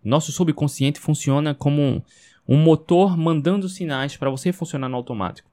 Nosso 0.05 0.33
subconsciente 0.33 1.01
funciona 1.01 1.55
como 1.55 2.05
um 2.51 2.57
motor 2.57 3.17
mandando 3.17 3.69
sinais 3.69 4.17
para 4.17 4.29
você 4.29 4.53
funcionar 4.53 4.89
no 4.89 4.97
automático. 4.97 5.49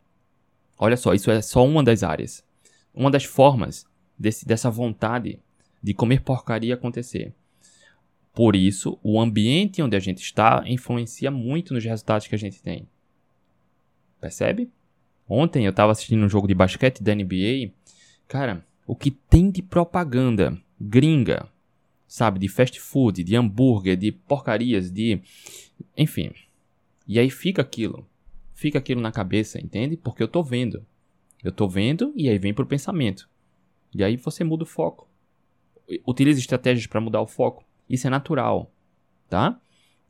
Olha 0.80 0.98
só, 0.98 1.14
isso 1.14 1.30
é 1.30 1.40
só 1.44 1.64
uma 1.64 1.84
das 1.84 2.02
áreas. 2.02 2.44
Uma 2.92 3.12
das 3.12 3.24
formas 3.24 3.86
desse, 4.18 4.48
dessa 4.48 4.72
vontade 4.72 5.40
de 5.82 5.94
comer 5.94 6.22
porcaria 6.22 6.74
acontecer. 6.74 7.36
Por 8.34 8.56
isso, 8.56 8.98
o 9.04 9.22
ambiente 9.22 9.80
onde 9.80 9.96
a 9.96 10.00
gente 10.00 10.24
está 10.24 10.64
influencia 10.66 11.30
muito 11.30 11.72
nos 11.72 11.86
resultados 11.86 12.26
que 12.26 12.34
a 12.34 12.38
gente 12.38 12.64
tem. 12.64 12.88
Percebe? 14.20 14.72
Ontem 15.30 15.66
eu 15.66 15.70
estava 15.70 15.92
assistindo 15.92 16.26
um 16.26 16.30
jogo 16.30 16.48
de 16.48 16.56
basquete 16.56 17.04
da 17.04 17.14
NBA. 17.14 17.74
Cara, 18.28 18.66
o 18.88 18.96
que 18.96 19.12
tem 19.12 19.52
de 19.52 19.62
propaganda 19.62 20.60
gringa, 20.82 21.48
sabe? 22.08 22.40
De 22.40 22.48
fast 22.48 22.80
food, 22.80 23.24
de 23.24 23.36
hambúrguer, 23.36 23.96
de 23.96 24.12
porcarias, 24.12 24.92
de. 24.92 25.22
Enfim, 25.96 26.32
e 27.08 27.20
aí 27.20 27.30
fica 27.30 27.62
aquilo. 27.62 28.08
Fica 28.54 28.80
aquilo 28.80 29.02
na 29.02 29.12
cabeça, 29.12 29.60
entende? 29.60 29.96
Porque 29.96 30.22
eu 30.22 30.28
tô 30.28 30.44
vendo. 30.44 30.86
Eu 31.44 31.52
tô 31.52 31.68
vendo 31.68 32.12
e 32.16 32.28
aí 32.28 32.38
vem 32.38 32.54
pro 32.54 32.66
pensamento. 32.66 33.30
E 33.94 34.04
aí 34.04 34.18
você 34.18 34.44
muda 34.44 34.64
o 34.64 34.68
foco. 34.68 35.08
Utilize 36.06 36.40
estratégias 36.40 36.88
para 36.88 37.00
mudar 37.00 37.22
o 37.22 37.28
foco. 37.28 37.64
Isso 37.90 38.08
é 38.08 38.10
natural, 38.10 38.72
tá? 39.30 39.60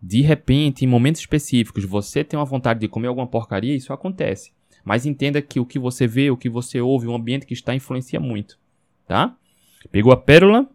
De 0.01 0.21
repente, 0.21 0.85
em 0.85 0.87
momentos 0.87 1.21
específicos, 1.21 1.83
você 1.83 2.23
tem 2.23 2.39
uma 2.39 2.45
vontade 2.45 2.79
de 2.79 2.87
comer 2.87 3.07
alguma 3.07 3.27
porcaria, 3.27 3.75
isso 3.75 3.93
acontece. 3.93 4.51
Mas 4.83 5.05
entenda 5.05 5.41
que 5.41 5.59
o 5.59 5.65
que 5.65 5.77
você 5.77 6.07
vê, 6.07 6.31
o 6.31 6.37
que 6.37 6.49
você 6.49 6.79
ouve, 6.79 7.07
o 7.07 7.13
ambiente 7.13 7.45
que 7.45 7.53
está 7.53 7.75
influencia 7.75 8.19
muito, 8.19 8.57
tá? 9.05 9.35
Pegou 9.91 10.11
a 10.11 10.17
pérola? 10.17 10.69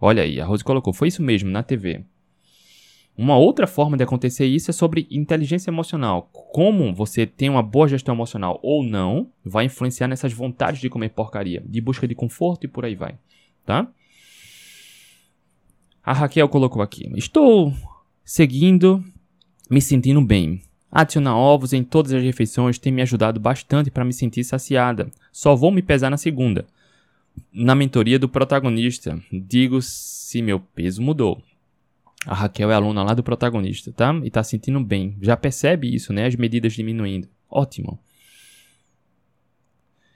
Olha 0.00 0.22
aí, 0.22 0.40
a 0.40 0.44
Rose 0.44 0.64
colocou, 0.64 0.92
foi 0.92 1.08
isso 1.08 1.22
mesmo, 1.22 1.50
na 1.50 1.62
TV. 1.62 2.04
Uma 3.16 3.36
outra 3.36 3.66
forma 3.66 3.96
de 3.96 4.02
acontecer 4.02 4.44
isso 4.44 4.70
é 4.70 4.74
sobre 4.74 5.06
inteligência 5.08 5.70
emocional. 5.70 6.28
Como 6.32 6.92
você 6.92 7.24
tem 7.24 7.48
uma 7.48 7.62
boa 7.62 7.86
gestão 7.86 8.14
emocional 8.14 8.58
ou 8.60 8.82
não, 8.82 9.30
vai 9.44 9.66
influenciar 9.66 10.08
nessas 10.08 10.32
vontades 10.32 10.80
de 10.80 10.90
comer 10.90 11.10
porcaria, 11.10 11.62
de 11.64 11.80
busca 11.80 12.08
de 12.08 12.14
conforto 12.14 12.64
e 12.64 12.68
por 12.68 12.84
aí 12.84 12.96
vai, 12.96 13.14
tá? 13.64 13.86
A 16.02 16.12
Raquel 16.12 16.48
colocou 16.48 16.82
aqui: 16.82 17.08
Estou 17.16 17.72
seguindo, 18.24 19.02
me 19.70 19.80
sentindo 19.80 20.20
bem. 20.20 20.60
Adicionar 20.90 21.36
ovos 21.36 21.72
em 21.72 21.82
todas 21.82 22.12
as 22.12 22.22
refeições 22.22 22.78
tem 22.78 22.92
me 22.92 23.02
ajudado 23.02 23.40
bastante 23.40 23.90
para 23.90 24.04
me 24.04 24.12
sentir 24.12 24.44
saciada. 24.44 25.10
Só 25.32 25.54
vou 25.56 25.70
me 25.72 25.82
pesar 25.82 26.10
na 26.10 26.16
segunda. 26.16 26.66
Na 27.52 27.74
mentoria 27.74 28.18
do 28.18 28.28
protagonista, 28.28 29.20
digo 29.32 29.80
se 29.82 30.40
meu 30.40 30.60
peso 30.60 31.02
mudou. 31.02 31.42
A 32.26 32.34
Raquel 32.34 32.70
é 32.70 32.74
aluna 32.74 33.02
lá 33.02 33.14
do 33.14 33.22
protagonista, 33.22 33.92
tá? 33.92 34.14
E 34.24 34.30
tá 34.30 34.42
sentindo 34.42 34.80
bem. 34.80 35.16
Já 35.20 35.36
percebe 35.36 35.94
isso, 35.94 36.12
né? 36.12 36.26
As 36.26 36.36
medidas 36.36 36.72
diminuindo. 36.72 37.28
Ótimo. 37.50 37.98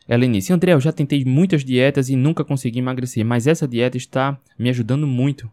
Helenice, 0.09 0.53
André, 0.53 0.73
eu 0.73 0.81
já 0.81 0.91
tentei 0.91 1.23
muitas 1.23 1.63
dietas 1.63 2.09
e 2.09 2.17
nunca 2.17 2.43
consegui 2.43 2.79
emagrecer, 2.79 3.25
mas 3.27 3.47
essa 3.47 3.69
dieta 3.69 3.99
está 3.99 4.41
me 4.59 4.71
ajudando 4.71 5.07
muito. 5.07 5.51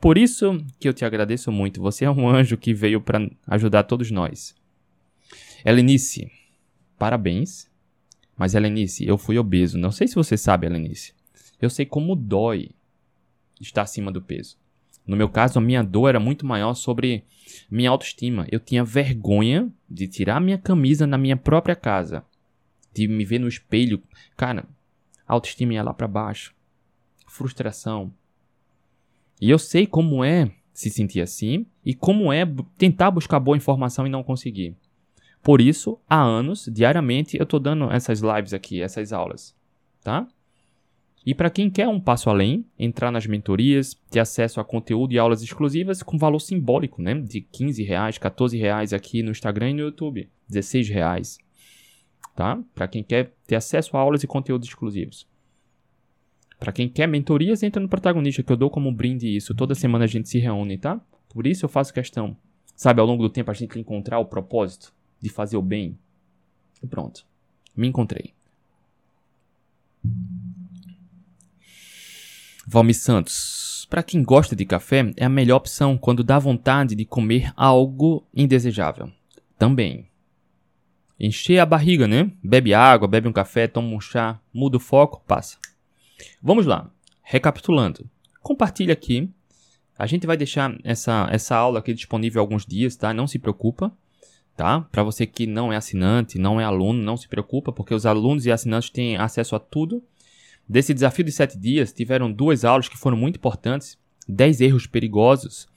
Por 0.00 0.18
isso 0.18 0.60
que 0.80 0.88
eu 0.88 0.92
te 0.92 1.04
agradeço 1.04 1.52
muito. 1.52 1.80
Você 1.80 2.04
é 2.04 2.10
um 2.10 2.28
anjo 2.28 2.56
que 2.56 2.74
veio 2.74 3.00
para 3.00 3.30
ajudar 3.46 3.84
todos 3.84 4.10
nós. 4.10 4.56
Helenice, 5.64 6.28
parabéns. 6.98 7.70
Mas 8.36 8.56
Helenice, 8.56 9.06
eu 9.06 9.16
fui 9.16 9.38
obeso. 9.38 9.78
Não 9.78 9.92
sei 9.92 10.08
se 10.08 10.16
você 10.16 10.36
sabe, 10.36 10.66
Helenice. 10.66 11.14
Eu 11.60 11.70
sei 11.70 11.86
como 11.86 12.16
dói 12.16 12.70
estar 13.60 13.82
acima 13.82 14.10
do 14.10 14.20
peso. 14.20 14.56
No 15.06 15.16
meu 15.16 15.28
caso, 15.28 15.58
a 15.58 15.62
minha 15.62 15.82
dor 15.82 16.08
era 16.08 16.20
muito 16.20 16.46
maior 16.46 16.74
sobre 16.74 17.24
minha 17.70 17.90
autoestima. 17.90 18.46
Eu 18.50 18.60
tinha 18.60 18.84
vergonha 18.84 19.70
de 19.88 20.06
tirar 20.06 20.40
minha 20.40 20.58
camisa 20.58 21.06
na 21.06 21.18
minha 21.18 21.36
própria 21.36 21.74
casa, 21.74 22.24
de 22.92 23.08
me 23.08 23.24
ver 23.24 23.38
no 23.38 23.48
espelho. 23.48 24.02
Cara, 24.36 24.64
a 25.26 25.34
autoestima 25.34 25.74
ia 25.74 25.82
lá 25.82 25.92
para 25.92 26.06
baixo. 26.06 26.54
Frustração. 27.26 28.12
E 29.40 29.50
eu 29.50 29.58
sei 29.58 29.86
como 29.86 30.22
é 30.22 30.52
se 30.72 30.88
sentir 30.88 31.20
assim 31.20 31.66
e 31.84 31.94
como 31.94 32.32
é 32.32 32.44
tentar 32.78 33.10
buscar 33.10 33.40
boa 33.40 33.56
informação 33.56 34.06
e 34.06 34.10
não 34.10 34.22
conseguir. 34.22 34.76
Por 35.42 35.60
isso, 35.60 35.98
há 36.08 36.22
anos, 36.22 36.68
diariamente, 36.72 37.36
eu 37.36 37.42
estou 37.42 37.58
dando 37.58 37.90
essas 37.90 38.20
lives 38.20 38.54
aqui, 38.54 38.80
essas 38.80 39.12
aulas, 39.12 39.54
tá? 40.02 40.28
E 41.24 41.34
para 41.34 41.50
quem 41.50 41.70
quer 41.70 41.86
um 41.86 42.00
passo 42.00 42.28
além, 42.28 42.66
entrar 42.76 43.12
nas 43.12 43.26
mentorias, 43.26 43.94
ter 44.10 44.18
acesso 44.18 44.60
a 44.60 44.64
conteúdo 44.64 45.12
e 45.12 45.18
aulas 45.18 45.40
exclusivas 45.40 46.02
com 46.02 46.18
valor 46.18 46.40
simbólico, 46.40 47.00
né? 47.00 47.14
De 47.14 47.40
15 47.40 47.82
reais, 47.84 48.18
14 48.18 48.58
reais 48.58 48.92
aqui 48.92 49.22
no 49.22 49.30
Instagram 49.30 49.70
e 49.70 49.74
no 49.74 49.80
YouTube, 49.80 50.28
16 50.48 50.88
reais, 50.88 51.38
tá? 52.34 52.60
Para 52.74 52.88
quem 52.88 53.04
quer 53.04 53.32
ter 53.46 53.54
acesso 53.54 53.96
a 53.96 54.00
aulas 54.00 54.24
e 54.24 54.26
conteúdos 54.26 54.66
exclusivos. 54.68 55.28
Para 56.58 56.72
quem 56.72 56.88
quer 56.88 57.06
mentorias, 57.06 57.62
entra 57.62 57.80
no 57.80 57.88
protagonista 57.88 58.42
que 58.42 58.52
eu 58.52 58.56
dou 58.56 58.70
como 58.70 58.92
brinde 58.92 59.28
isso. 59.28 59.54
Toda 59.54 59.74
semana 59.74 60.04
a 60.04 60.08
gente 60.08 60.28
se 60.28 60.38
reúne, 60.38 60.78
tá? 60.78 61.00
Por 61.28 61.46
isso 61.46 61.64
eu 61.64 61.68
faço 61.68 61.94
questão, 61.94 62.36
sabe, 62.76 63.00
ao 63.00 63.06
longo 63.06 63.22
do 63.22 63.30
tempo 63.30 63.50
a 63.50 63.54
gente 63.54 63.78
encontrar 63.78 64.18
o 64.18 64.26
propósito 64.26 64.92
de 65.20 65.28
fazer 65.28 65.56
o 65.56 65.62
bem. 65.62 65.98
E 66.82 66.86
pronto. 66.86 67.24
Me 67.76 67.86
encontrei. 67.86 68.34
Valmir 72.66 72.94
Santos. 72.94 73.86
Para 73.90 74.02
quem 74.02 74.22
gosta 74.22 74.54
de 74.54 74.64
café, 74.64 75.12
é 75.16 75.24
a 75.24 75.28
melhor 75.28 75.56
opção 75.56 75.98
quando 75.98 76.22
dá 76.22 76.38
vontade 76.38 76.94
de 76.94 77.04
comer 77.04 77.52
algo 77.56 78.26
indesejável. 78.34 79.10
Também. 79.58 80.08
Encher 81.18 81.58
a 81.58 81.66
barriga, 81.66 82.06
né? 82.06 82.30
Bebe 82.42 82.72
água, 82.72 83.08
bebe 83.08 83.28
um 83.28 83.32
café, 83.32 83.66
toma 83.66 83.94
um 83.94 84.00
chá, 84.00 84.40
muda 84.52 84.76
o 84.76 84.80
foco, 84.80 85.22
passa. 85.26 85.58
Vamos 86.42 86.66
lá. 86.66 86.90
Recapitulando. 87.22 88.08
Compartilha 88.40 88.92
aqui. 88.92 89.30
A 89.98 90.06
gente 90.06 90.26
vai 90.26 90.36
deixar 90.36 90.76
essa, 90.82 91.28
essa 91.30 91.56
aula 91.56 91.80
aqui 91.80 91.92
disponível 91.92 92.40
alguns 92.40 92.64
dias, 92.64 92.96
tá? 92.96 93.12
Não 93.12 93.26
se 93.26 93.38
preocupa, 93.38 93.92
tá? 94.56 94.80
Para 94.90 95.02
você 95.02 95.26
que 95.26 95.46
não 95.46 95.72
é 95.72 95.76
assinante, 95.76 96.38
não 96.38 96.60
é 96.60 96.64
aluno, 96.64 97.02
não 97.02 97.16
se 97.16 97.28
preocupa, 97.28 97.72
porque 97.72 97.94
os 97.94 98.06
alunos 98.06 98.46
e 98.46 98.52
assinantes 98.52 98.90
têm 98.90 99.16
acesso 99.16 99.54
a 99.54 99.60
tudo 99.60 100.02
Desse 100.72 100.94
desafio 100.94 101.22
de 101.22 101.30
sete 101.30 101.58
dias, 101.58 101.92
tiveram 101.92 102.32
duas 102.32 102.64
aulas 102.64 102.88
que 102.88 102.96
foram 102.96 103.14
muito 103.14 103.36
importantes. 103.36 103.98
10 104.26 104.62
erros 104.62 104.86
perigosos, 104.86 105.68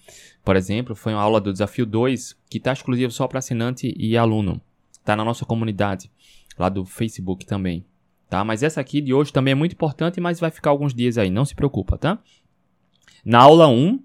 por 0.41 0.55
exemplo, 0.55 0.95
foi 0.95 1.11
uma 1.11 1.21
aula 1.21 1.41
do 1.41 1.51
desafio 1.51 1.85
2, 1.85 2.33
que 2.49 2.59
está 2.59 2.71
exclusivo 2.71 3.11
só 3.11 3.27
para 3.27 3.39
assinante 3.39 3.93
e 3.97 4.15
aluno. 4.15 4.61
Está 4.93 5.13
na 5.13 5.25
nossa 5.25 5.43
comunidade, 5.43 6.09
lá 6.57 6.69
do 6.69 6.85
Facebook 6.85 7.45
também. 7.45 7.83
Tá? 8.29 8.45
Mas 8.45 8.63
essa 8.63 8.79
aqui 8.79 9.01
de 9.01 9.13
hoje 9.13 9.33
também 9.33 9.51
é 9.51 9.55
muito 9.55 9.73
importante, 9.73 10.21
mas 10.21 10.39
vai 10.39 10.49
ficar 10.49 10.69
alguns 10.69 10.93
dias 10.93 11.17
aí, 11.17 11.29
não 11.29 11.43
se 11.43 11.55
preocupa, 11.55 11.97
tá? 11.97 12.17
Na 13.25 13.39
aula 13.39 13.67
1, 13.67 14.01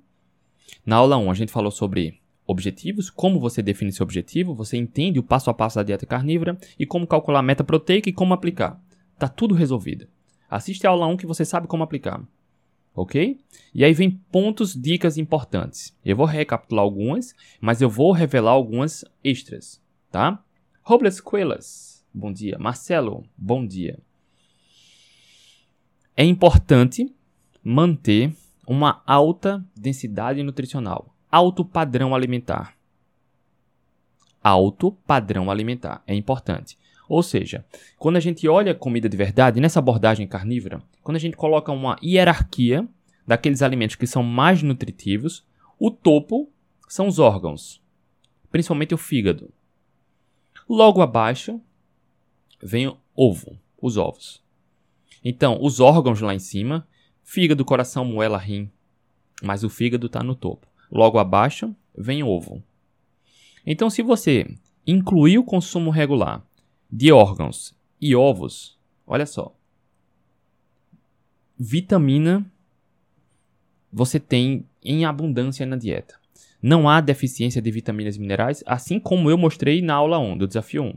na 0.84 0.96
aula 0.96 1.16
1 1.18 1.30
a 1.30 1.34
gente 1.34 1.52
falou 1.52 1.70
sobre 1.70 2.20
objetivos, 2.48 3.10
como 3.10 3.38
você 3.38 3.62
define 3.62 3.92
seu 3.92 4.02
objetivo, 4.02 4.56
você 4.56 4.76
entende 4.76 5.20
o 5.20 5.22
passo 5.22 5.50
a 5.50 5.54
passo 5.54 5.76
da 5.76 5.84
dieta 5.84 6.04
carnívora 6.04 6.58
e 6.76 6.84
como 6.84 7.06
calcular 7.06 7.38
a 7.38 7.42
meta 7.42 7.62
proteica 7.62 8.08
e 8.10 8.12
como 8.12 8.34
aplicar. 8.34 8.82
Tá 9.16 9.28
tudo 9.28 9.54
resolvido. 9.54 10.08
Assiste 10.50 10.84
a 10.84 10.90
aula 10.90 11.06
1 11.06 11.16
que 11.16 11.26
você 11.26 11.44
sabe 11.44 11.68
como 11.68 11.84
aplicar. 11.84 12.20
Ok? 12.92 13.38
E 13.72 13.84
aí 13.84 13.94
vem 13.94 14.10
pontos, 14.10 14.74
dicas 14.74 15.16
importantes. 15.16 15.96
Eu 16.04 16.16
vou 16.16 16.26
recapitular 16.26 16.82
algumas, 16.82 17.36
mas 17.60 17.80
eu 17.80 17.88
vou 17.88 18.10
revelar 18.10 18.50
algumas 18.50 19.04
extras, 19.22 19.80
tá? 20.10 20.42
Robles 20.82 21.20
Coelas, 21.20 22.04
bom 22.12 22.32
dia. 22.32 22.58
Marcelo, 22.58 23.24
bom 23.38 23.64
dia. 23.64 24.00
É 26.16 26.24
importante 26.24 27.14
manter 27.62 28.34
uma 28.66 29.02
alta 29.06 29.64
densidade 29.76 30.42
nutricional, 30.42 31.14
alto 31.30 31.64
padrão 31.64 32.12
alimentar. 32.12 32.76
Alto 34.42 34.92
padrão 35.06 35.48
alimentar 35.50 36.02
é 36.06 36.14
importante. 36.14 36.76
Ou 37.10 37.24
seja, 37.24 37.64
quando 37.98 38.18
a 38.18 38.20
gente 38.20 38.46
olha 38.46 38.72
comida 38.72 39.08
de 39.08 39.16
verdade, 39.16 39.60
nessa 39.60 39.80
abordagem 39.80 40.28
carnívora, 40.28 40.80
quando 41.02 41.16
a 41.16 41.18
gente 41.18 41.36
coloca 41.36 41.72
uma 41.72 41.98
hierarquia 42.00 42.88
daqueles 43.26 43.62
alimentos 43.62 43.96
que 43.96 44.06
são 44.06 44.22
mais 44.22 44.62
nutritivos, 44.62 45.44
o 45.76 45.90
topo 45.90 46.48
são 46.88 47.08
os 47.08 47.18
órgãos, 47.18 47.82
principalmente 48.48 48.94
o 48.94 48.96
fígado. 48.96 49.52
Logo 50.68 51.02
abaixo 51.02 51.60
vem 52.62 52.86
o 52.86 52.96
ovo, 53.16 53.58
os 53.82 53.96
ovos. 53.96 54.40
Então, 55.24 55.58
os 55.60 55.80
órgãos 55.80 56.20
lá 56.20 56.32
em 56.32 56.38
cima, 56.38 56.86
fígado, 57.24 57.64
coração, 57.64 58.04
moela, 58.04 58.38
rim, 58.38 58.70
mas 59.42 59.64
o 59.64 59.68
fígado 59.68 60.06
está 60.06 60.22
no 60.22 60.36
topo. 60.36 60.68
Logo 60.92 61.18
abaixo 61.18 61.74
vem 61.92 62.22
o 62.22 62.28
ovo. 62.28 62.62
Então, 63.66 63.90
se 63.90 64.00
você 64.00 64.46
incluir 64.86 65.38
o 65.38 65.44
consumo 65.44 65.90
regular 65.90 66.48
de 66.90 67.12
órgãos 67.12 67.74
e 68.00 68.14
ovos, 68.16 68.78
olha 69.06 69.26
só. 69.26 69.54
Vitamina 71.58 72.50
você 73.92 74.20
tem 74.20 74.66
em 74.82 75.04
abundância 75.04 75.66
na 75.66 75.76
dieta. 75.76 76.18
Não 76.62 76.88
há 76.88 77.00
deficiência 77.00 77.60
de 77.60 77.70
vitaminas 77.70 78.16
e 78.16 78.20
minerais, 78.20 78.62
assim 78.66 79.00
como 79.00 79.30
eu 79.30 79.38
mostrei 79.38 79.82
na 79.82 79.94
aula 79.94 80.18
1 80.18 80.38
do 80.38 80.46
desafio 80.46 80.84
1. 80.84 80.94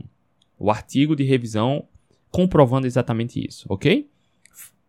O 0.58 0.70
artigo 0.70 1.16
de 1.16 1.24
revisão 1.24 1.86
comprovando 2.30 2.86
exatamente 2.86 3.44
isso, 3.44 3.66
ok? 3.68 4.08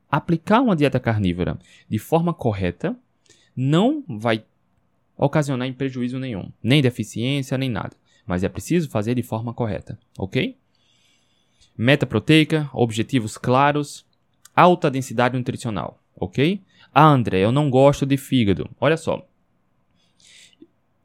Aplicar 0.09 0.61
uma 0.61 0.75
dieta 0.75 0.99
carnívora 0.99 1.57
de 1.89 1.97
forma 1.97 2.33
correta 2.33 2.95
não 3.55 4.03
vai 4.07 4.43
ocasionar 5.17 5.71
prejuízo 5.73 6.19
nenhum, 6.19 6.51
nem 6.61 6.81
deficiência, 6.81 7.57
nem 7.57 7.69
nada. 7.69 7.95
Mas 8.25 8.43
é 8.43 8.49
preciso 8.49 8.89
fazer 8.89 9.15
de 9.15 9.23
forma 9.23 9.53
correta, 9.53 9.97
ok? 10.17 10.57
Meta 11.77 12.05
proteica, 12.05 12.69
objetivos 12.73 13.37
claros, 13.37 14.05
alta 14.55 14.89
densidade 14.89 15.37
nutricional, 15.37 15.99
ok? 16.15 16.61
Ah, 16.93 17.07
André, 17.07 17.39
eu 17.39 17.51
não 17.51 17.69
gosto 17.69 18.05
de 18.05 18.15
fígado. 18.15 18.69
Olha 18.79 18.95
só. 18.95 19.27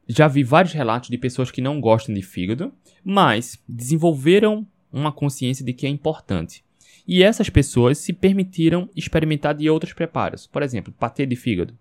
Já 0.07 0.27
vi 0.27 0.43
vários 0.43 0.73
relatos 0.73 1.09
de 1.09 1.17
pessoas 1.17 1.51
que 1.51 1.61
não 1.61 1.81
gostam 1.81 2.15
de 2.15 2.21
fígado, 2.21 2.73
mas 3.03 3.61
desenvolveram 3.67 4.65
uma 4.91 5.11
consciência 5.11 5.65
de 5.65 5.73
que 5.73 5.85
é 5.85 5.89
importante. 5.89 6.63
E 7.07 7.23
essas 7.23 7.49
pessoas 7.49 7.97
se 7.97 8.13
permitiram 8.13 8.89
experimentar 8.95 9.53
de 9.53 9.69
outros 9.69 9.93
preparos. 9.93 10.47
Por 10.47 10.63
exemplo, 10.63 10.93
patê 10.97 11.25
de 11.25 11.35
fígado. 11.35 11.77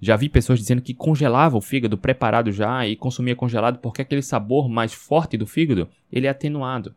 Já 0.00 0.16
vi 0.16 0.28
pessoas 0.28 0.58
dizendo 0.58 0.82
que 0.82 0.92
congelava 0.92 1.56
o 1.56 1.60
fígado 1.60 1.96
preparado 1.96 2.52
já 2.52 2.86
e 2.86 2.96
consumia 2.96 3.36
congelado 3.36 3.78
porque 3.78 4.02
aquele 4.02 4.20
sabor 4.20 4.68
mais 4.68 4.92
forte 4.92 5.38
do 5.38 5.46
fígado 5.46 5.88
ele 6.12 6.26
é 6.26 6.30
atenuado 6.30 6.94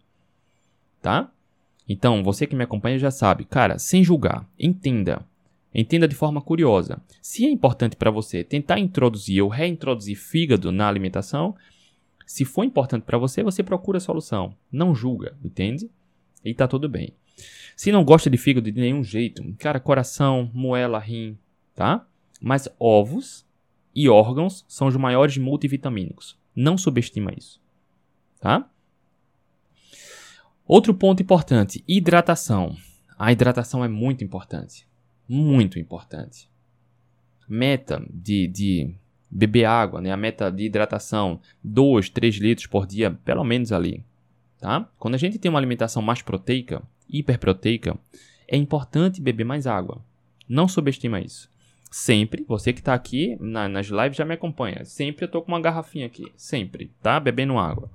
tá? 1.02 1.32
Então, 1.88 2.24
você 2.24 2.46
que 2.46 2.56
me 2.56 2.64
acompanha 2.64 3.00
já 3.00 3.10
sabe, 3.10 3.46
cara, 3.46 3.80
sem 3.80 4.04
julgar, 4.04 4.48
entenda. 4.60 5.26
Entenda 5.74 6.08
de 6.08 6.16
forma 6.16 6.42
curiosa. 6.42 7.02
Se 7.22 7.46
é 7.46 7.50
importante 7.50 7.96
para 7.96 8.12
você 8.12 8.44
tentar 8.44 8.80
introduzir 8.80 9.42
ou 9.42 9.50
reintroduzir 9.50 10.18
fígado 10.18 10.72
na 10.72 10.88
alimentação, 10.88 11.56
se 12.26 12.46
for 12.46 12.64
importante 12.64 13.04
para 13.04 13.18
você, 13.18 13.44
você 13.44 13.64
procura 13.64 13.98
a 13.98 14.02
solução. 14.02 14.56
Não 14.72 14.94
julga, 14.94 15.36
entende? 15.44 15.90
E 16.44 16.54
tá 16.54 16.68
tudo 16.68 16.88
bem. 16.88 17.14
Se 17.76 17.92
não 17.92 18.04
gosta 18.04 18.30
de 18.30 18.38
fígado 18.38 18.72
de 18.72 18.80
nenhum 18.80 19.04
jeito, 19.04 19.44
cara, 19.58 19.80
coração, 19.80 20.50
moela, 20.54 21.00
rim, 21.00 21.38
tá? 21.74 22.06
Mas 22.42 22.68
ovos 22.80 23.46
e 23.96 24.10
órgãos 24.10 24.66
são 24.68 24.88
os 24.88 24.96
maiores 24.96 25.38
multivitamínicos. 25.38 26.38
Não 26.56 26.78
subestima 26.78 27.32
isso, 27.36 27.60
tá? 28.40 28.70
Outro 30.70 30.94
ponto 30.94 31.24
importante: 31.24 31.84
hidratação. 31.88 32.78
A 33.18 33.32
hidratação 33.32 33.84
é 33.84 33.88
muito 33.88 34.24
importante. 34.24 34.88
Muito 35.28 35.80
importante. 35.80 36.48
Meta 37.48 38.06
de, 38.08 38.48
de 38.48 38.94
beber 39.32 39.66
água, 39.66 40.00
né? 40.00 40.12
A 40.12 40.18
meta 40.18 40.52
de 40.52 40.66
hidratação, 40.66 41.40
2, 41.64 42.12
3 42.12 42.36
litros 42.36 42.68
por 42.68 42.86
dia, 42.86 43.10
pelo 43.26 43.44
menos 43.44 43.72
ali. 43.72 44.06
Tá? 44.60 44.88
Quando 45.00 45.16
a 45.16 45.18
gente 45.18 45.40
tem 45.40 45.50
uma 45.50 45.58
alimentação 45.58 46.04
mais 46.04 46.22
proteica, 46.22 46.84
hiperproteica, 47.10 47.98
é 48.48 48.56
importante 48.56 49.20
beber 49.20 49.46
mais 49.46 49.66
água. 49.66 50.00
Não 50.48 50.68
subestima 50.68 51.20
isso. 51.20 51.50
Sempre, 51.90 52.46
você 52.48 52.72
que 52.72 52.80
está 52.80 52.94
aqui 52.94 53.36
na, 53.40 53.68
nas 53.68 53.88
lives 53.88 54.18
já 54.18 54.24
me 54.24 54.36
acompanha. 54.36 54.86
Sempre 54.86 55.26
eu 55.26 55.32
tô 55.32 55.42
com 55.42 55.52
uma 55.52 55.62
garrafinha 55.62 56.06
aqui. 56.06 56.32
Sempre, 56.36 56.92
tá? 57.02 57.20
Bebendo 57.20 57.58
água 57.58 57.90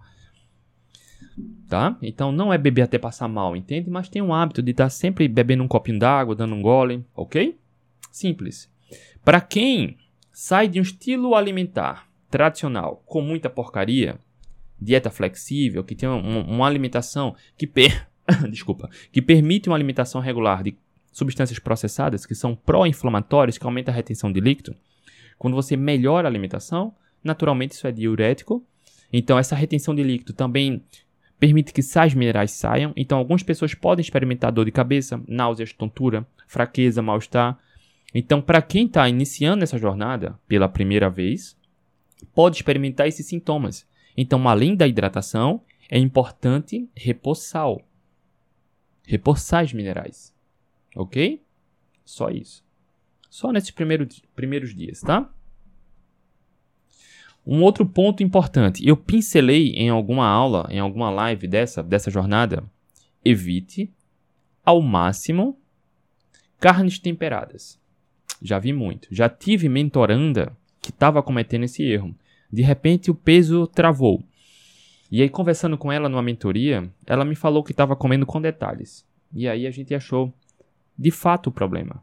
tá? 1.68 1.96
Então 2.02 2.30
não 2.30 2.52
é 2.52 2.58
beber 2.58 2.82
até 2.82 2.98
passar 2.98 3.28
mal, 3.28 3.56
entende? 3.56 3.90
Mas 3.90 4.08
tem 4.08 4.22
um 4.22 4.34
hábito 4.34 4.62
de 4.62 4.70
estar 4.70 4.88
sempre 4.90 5.26
bebendo 5.28 5.62
um 5.62 5.68
copinho 5.68 5.98
d'água, 5.98 6.34
dando 6.34 6.54
um 6.54 6.62
gole, 6.62 7.04
ok? 7.14 7.58
Simples. 8.10 8.70
Para 9.24 9.40
quem 9.40 9.96
sai 10.32 10.68
de 10.68 10.78
um 10.78 10.82
estilo 10.82 11.34
alimentar 11.34 12.08
tradicional 12.30 13.02
com 13.06 13.20
muita 13.20 13.48
porcaria, 13.48 14.18
dieta 14.80 15.10
flexível, 15.10 15.84
que 15.84 15.94
tem 15.94 16.08
uma, 16.08 16.40
uma 16.42 16.66
alimentação 16.66 17.34
que 17.56 17.66
per... 17.66 18.08
desculpa, 18.50 18.88
que 19.12 19.22
permite 19.22 19.68
uma 19.68 19.76
alimentação 19.76 20.20
regular 20.20 20.62
de 20.62 20.76
substâncias 21.12 21.58
processadas 21.58 22.26
que 22.26 22.34
são 22.34 22.56
pró-inflamatórias, 22.56 23.56
que 23.56 23.64
aumenta 23.64 23.90
a 23.90 23.94
retenção 23.94 24.32
de 24.32 24.40
líquido, 24.40 24.74
Quando 25.38 25.54
você 25.54 25.76
melhora 25.76 26.26
a 26.26 26.30
alimentação, 26.30 26.94
naturalmente 27.22 27.72
isso 27.72 27.86
é 27.86 27.92
diurético. 27.92 28.64
Então, 29.12 29.38
essa 29.38 29.54
retenção 29.54 29.94
de 29.94 30.02
líquido 30.02 30.32
também 30.32 30.82
permite 31.44 31.74
que 31.74 31.82
sais 31.82 32.14
minerais 32.14 32.52
saiam. 32.52 32.94
Então, 32.96 33.18
algumas 33.18 33.42
pessoas 33.42 33.74
podem 33.74 34.02
experimentar 34.02 34.50
dor 34.50 34.64
de 34.64 34.72
cabeça, 34.72 35.22
náuseas, 35.28 35.74
tontura, 35.74 36.26
fraqueza, 36.46 37.02
mal-estar. 37.02 37.58
Então, 38.14 38.40
para 38.40 38.62
quem 38.62 38.86
está 38.86 39.06
iniciando 39.06 39.62
essa 39.62 39.76
jornada 39.76 40.40
pela 40.48 40.70
primeira 40.70 41.10
vez, 41.10 41.54
pode 42.34 42.56
experimentar 42.56 43.06
esses 43.06 43.26
sintomas. 43.26 43.86
Então, 44.16 44.48
além 44.48 44.74
da 44.74 44.88
hidratação, 44.88 45.60
é 45.90 45.98
importante 45.98 46.88
repor 46.96 47.34
sal. 47.36 47.82
Repor 49.06 49.38
sais 49.38 49.74
minerais. 49.74 50.34
Ok? 50.96 51.42
Só 52.06 52.30
isso. 52.30 52.64
Só 53.28 53.52
nesses 53.52 53.70
primeiros, 53.70 54.22
primeiros 54.34 54.74
dias, 54.74 55.02
tá? 55.02 55.30
Um 57.46 57.62
outro 57.62 57.84
ponto 57.84 58.22
importante, 58.22 58.86
eu 58.86 58.96
pincelei 58.96 59.72
em 59.72 59.90
alguma 59.90 60.26
aula, 60.26 60.66
em 60.70 60.78
alguma 60.78 61.10
live 61.10 61.46
dessa, 61.46 61.82
dessa 61.82 62.10
jornada, 62.10 62.64
evite 63.24 63.92
ao 64.64 64.80
máximo 64.80 65.58
carnes 66.58 66.98
temperadas. 66.98 67.78
Já 68.40 68.58
vi 68.58 68.72
muito. 68.72 69.08
Já 69.10 69.28
tive 69.28 69.68
mentoranda 69.68 70.56
que 70.80 70.90
estava 70.90 71.22
cometendo 71.22 71.64
esse 71.64 71.82
erro. 71.82 72.14
De 72.50 72.62
repente 72.62 73.10
o 73.10 73.14
peso 73.14 73.66
travou. 73.66 74.22
E 75.10 75.22
aí, 75.22 75.28
conversando 75.28 75.78
com 75.78 75.92
ela 75.92 76.08
numa 76.08 76.22
mentoria, 76.22 76.90
ela 77.06 77.24
me 77.24 77.34
falou 77.34 77.62
que 77.62 77.72
estava 77.72 77.94
comendo 77.94 78.26
com 78.26 78.40
detalhes. 78.40 79.06
E 79.32 79.46
aí 79.46 79.66
a 79.66 79.70
gente 79.70 79.94
achou 79.94 80.32
de 80.98 81.10
fato 81.10 81.48
o 81.48 81.52
problema. 81.52 82.02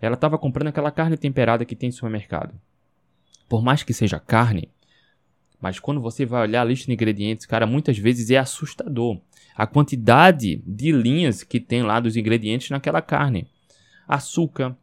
Ela 0.00 0.14
estava 0.14 0.38
comprando 0.38 0.68
aquela 0.68 0.90
carne 0.90 1.16
temperada 1.16 1.64
que 1.64 1.76
tem 1.76 1.88
no 1.88 1.92
supermercado. 1.92 2.54
Por 3.50 3.62
mais 3.62 3.82
que 3.82 3.92
seja 3.92 4.20
carne, 4.20 4.70
mas 5.60 5.80
quando 5.80 6.00
você 6.00 6.24
vai 6.24 6.42
olhar 6.42 6.60
a 6.60 6.64
lista 6.64 6.86
de 6.86 6.92
ingredientes, 6.92 7.44
cara, 7.46 7.66
muitas 7.66 7.98
vezes 7.98 8.30
é 8.30 8.38
assustador. 8.38 9.20
A 9.56 9.66
quantidade 9.66 10.62
de 10.64 10.92
linhas 10.92 11.42
que 11.42 11.58
tem 11.58 11.82
lá 11.82 11.98
dos 11.98 12.16
ingredientes 12.16 12.70
naquela 12.70 13.02
carne. 13.02 13.48
Açúcar, 14.06 14.76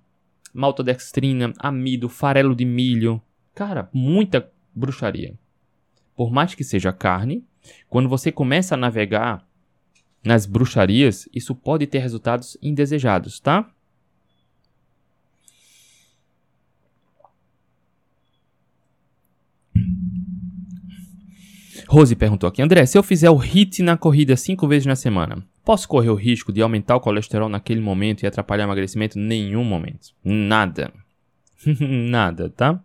maltodextrina, 0.53 1.53
amido, 1.57 2.09
farelo 2.09 2.53
de 2.53 2.65
milho. 2.65 3.21
Cara, 3.55 3.89
muita 3.93 4.51
bruxaria. 4.75 5.33
Por 6.13 6.29
mais 6.29 6.53
que 6.53 6.63
seja 6.65 6.91
carne, 6.91 7.45
quando 7.87 8.09
você 8.09 8.33
começa 8.33 8.75
a 8.75 8.77
navegar 8.77 9.47
nas 10.21 10.45
bruxarias, 10.45 11.29
isso 11.33 11.55
pode 11.55 11.87
ter 11.87 11.99
resultados 11.99 12.57
indesejados, 12.61 13.39
tá? 13.39 13.71
Rose 21.87 22.15
perguntou 22.17 22.49
aqui, 22.49 22.61
André, 22.61 22.85
se 22.85 22.97
eu 22.97 23.03
fizer 23.03 23.29
o 23.29 23.37
HIT 23.37 23.81
na 23.81 23.95
corrida 23.95 24.35
cinco 24.35 24.67
vezes 24.67 24.85
na 24.85 24.95
semana, 24.95 25.41
posso 25.63 25.87
correr 25.87 26.09
o 26.09 26.15
risco 26.15 26.51
de 26.51 26.61
aumentar 26.61 26.97
o 26.97 26.99
colesterol 26.99 27.47
naquele 27.47 27.79
momento 27.79 28.23
e 28.23 28.27
atrapalhar 28.27 28.65
o 28.65 28.67
emagrecimento? 28.67 29.17
Nenhum 29.17 29.63
momento. 29.63 30.09
Nada. 30.23 30.91
Nada, 31.79 32.49
tá? 32.49 32.83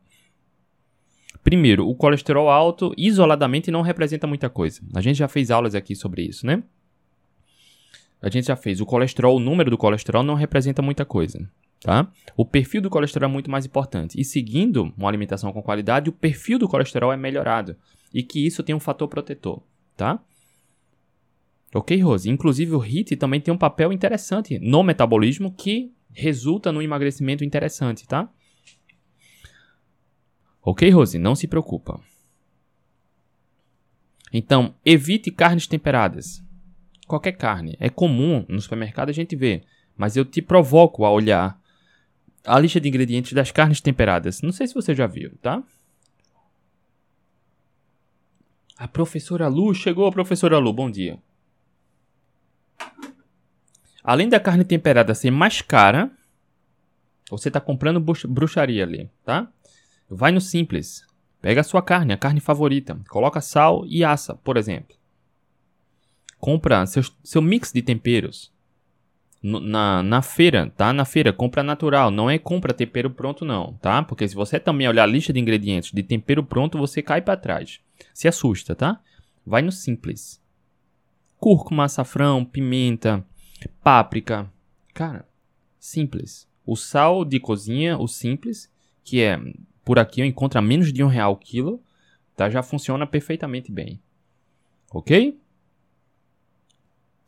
Primeiro, 1.43 1.89
o 1.89 1.97
colesterol 1.97 2.49
alto 2.49 2.95
isoladamente 2.97 3.73
não 3.73 3.83
representa 3.83 4.29
muita 4.29 4.49
coisa. 4.49 4.81
A 4.95 5.01
gente 5.01 5.17
já 5.17 5.27
fez 5.27 5.51
aulas 5.51 5.75
aqui 5.75 5.97
sobre 5.97 6.23
isso, 6.23 6.47
né? 6.47 6.63
A 8.23 8.31
gente 8.31 8.47
já 8.47 8.55
fez. 8.55 8.81
O 8.81 8.87
colesterol, 8.87 9.37
o 9.37 9.41
número 9.41 9.69
do 9.69 9.77
colesterol 9.77 10.23
não 10.23 10.35
representa 10.35 10.81
muita 10.81 11.05
coisa, 11.05 11.51
tá? 11.81 12.07
O 12.37 12.47
perfil 12.47 12.81
do 12.81 12.89
colesterol 12.89 13.29
é 13.29 13.33
muito 13.33 13.51
mais 13.51 13.67
importante. 13.67 14.21
E 14.21 14.25
seguindo 14.25 14.95
uma 14.97 15.09
alimentação 15.09 15.53
com 15.53 15.61
qualidade, 15.61 16.09
o 16.09 16.13
perfil 16.13 16.57
do 16.57 16.69
colesterol 16.69 17.13
é 17.13 17.17
melhorado 17.17 17.77
e 18.13 18.23
que 18.23 18.45
isso 18.45 18.63
tem 18.63 18.75
um 18.75 18.81
fator 18.81 19.09
protetor, 19.09 19.63
tá? 19.97 20.23
Ok, 21.75 21.99
Rose? 22.03 22.29
Inclusive 22.29 22.75
o 22.75 22.79
HIIT 22.79 23.17
também 23.17 23.41
tem 23.41 23.53
um 23.53 23.59
papel 23.59 23.93
interessante 23.93 24.59
no 24.59 24.83
metabolismo 24.83 25.53
que 25.53 25.93
resulta 26.13 26.71
no 26.71 26.83
emagrecimento 26.83 27.45
interessante, 27.45 28.07
tá? 28.07 28.31
Ok, 30.63 30.89
Rose? 30.91 31.19
Não 31.19 31.35
se 31.35 31.49
preocupa. 31.49 32.01
Então, 34.33 34.75
evite 34.85 35.31
carnes 35.31 35.67
temperadas. 35.67 36.43
Qualquer 37.07 37.33
carne. 37.33 37.77
É 37.81 37.89
comum 37.89 38.45
no 38.49 38.61
supermercado 38.61 39.09
a 39.09 39.13
gente 39.13 39.35
ver. 39.35 39.65
Mas 39.97 40.17
eu 40.17 40.25
te 40.25 40.41
provoco 40.41 41.05
a 41.05 41.11
olhar 41.11 41.61
a 42.45 42.59
lista 42.59 42.81
de 42.81 42.89
ingredientes 42.89 43.33
das 43.33 43.51
carnes 43.51 43.81
temperadas. 43.81 44.41
Não 44.41 44.53
sei 44.53 44.67
se 44.67 44.75
você 44.75 44.95
já 44.95 45.07
viu, 45.07 45.37
tá? 45.43 45.63
A 48.83 48.89
professora 48.89 49.47
Lu 49.47 49.73
chegou, 49.73 50.11
professora 50.11 50.59
Lu, 50.59 50.73
bom 50.73 50.91
dia. 50.91 51.17
Além 54.03 54.29
da 54.29 54.41
carne 54.41 54.65
temperada 54.65 55.15
ser 55.15 55.31
mais 55.31 55.63
cara, 55.63 56.11
você 57.31 57.47
está 57.47 57.61
comprando 57.61 58.01
bruxaria 58.01 58.83
ali, 58.83 59.09
tá? 59.25 59.49
Vai 60.11 60.33
no 60.33 60.41
simples. 60.41 61.07
Pega 61.41 61.61
a 61.61 61.65
sua 61.65 61.81
carne, 61.81 62.13
a 62.13 62.17
carne 62.17 62.41
favorita. 62.41 62.99
Coloca 63.09 63.41
sal 63.41 63.87
e 63.87 64.03
assa, 64.03 64.35
por 64.35 64.57
exemplo. 64.57 64.97
Compra 66.37 66.85
seu, 66.85 67.05
seu 67.23 67.41
mix 67.41 67.71
de 67.73 67.83
temperos. 67.83 68.52
Na, 69.43 70.03
na 70.03 70.23
feira, 70.23 70.73
tá? 70.77 70.93
Na 70.93 71.05
feira, 71.05 71.33
compra 71.33 71.63
natural. 71.63 72.11
Não 72.11 72.31
é 72.31 72.39
compra 72.39 72.73
tempero 72.73 73.11
pronto, 73.11 73.45
não, 73.45 73.75
tá? 73.75 74.03
Porque 74.03 74.27
se 74.29 74.35
você 74.35 74.61
também 74.61 74.89
olhar 74.89 75.03
a 75.03 75.07
lista 75.07 75.33
de 75.33 75.41
ingredientes 75.41 75.91
de 75.91 76.03
tempero 76.03 76.45
pronto, 76.45 76.79
você 76.79 77.03
cai 77.03 77.21
para 77.21 77.37
trás 77.37 77.81
se 78.13 78.29
assusta, 78.29 78.75
tá? 78.75 79.01
Vai 79.45 79.63
no 79.63 79.73
simples. 79.73 80.41
Cúrcuma, 81.39 81.85
açafrão, 81.85 82.45
pimenta, 82.45 83.25
páprica. 83.83 84.51
Cara, 84.95 85.27
simples. 85.79 86.49
O 86.65 86.77
sal 86.77 87.25
de 87.25 87.41
cozinha, 87.41 87.99
o 87.99 88.07
simples, 88.07 88.71
que 89.03 89.21
é 89.21 89.41
por 89.85 89.99
aqui 89.99 90.21
eu 90.21 90.27
encontro 90.27 90.59
a 90.59 90.63
menos 90.63 90.93
de 90.93 91.03
um 91.03 91.09
real 91.09 91.33
o 91.33 91.37
quilo, 91.37 91.83
tá? 92.37 92.49
Já 92.49 92.63
funciona 92.63 93.07
perfeitamente 93.07 93.73
bem. 93.73 94.01
Ok? 94.93 95.39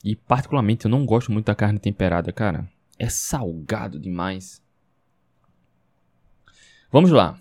E 0.04 0.14
particularmente 0.14 0.84
eu 0.84 0.90
não 0.90 1.06
gosto 1.06 1.32
muito 1.32 1.46
da 1.46 1.54
carne 1.54 1.78
temperada, 1.78 2.30
cara. 2.30 2.68
É 2.98 3.08
salgado 3.08 3.98
demais. 3.98 4.62
Vamos 6.92 7.10
lá. 7.10 7.40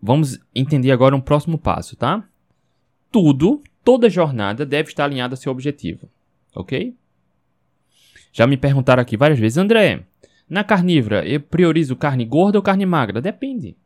Vamos 0.00 0.38
entender 0.54 0.90
agora 0.90 1.14
um 1.14 1.20
próximo 1.20 1.58
passo, 1.58 1.94
tá? 1.94 2.26
Tudo, 3.12 3.62
toda 3.84 4.08
jornada 4.08 4.64
deve 4.64 4.88
estar 4.88 5.04
alinhada 5.04 5.34
ao 5.34 5.36
seu 5.36 5.52
objetivo, 5.52 6.08
ok? 6.54 6.96
Já 8.32 8.46
me 8.46 8.56
perguntaram 8.56 9.02
aqui 9.02 9.16
várias 9.16 9.38
vezes, 9.38 9.58
André, 9.58 10.04
na 10.48 10.64
carnívora 10.64 11.26
eu 11.26 11.40
priorizo 11.40 11.96
carne 11.96 12.24
gorda 12.24 12.58
ou 12.58 12.62
carne 12.62 12.86
magra? 12.86 13.20
Depende. 13.20 13.76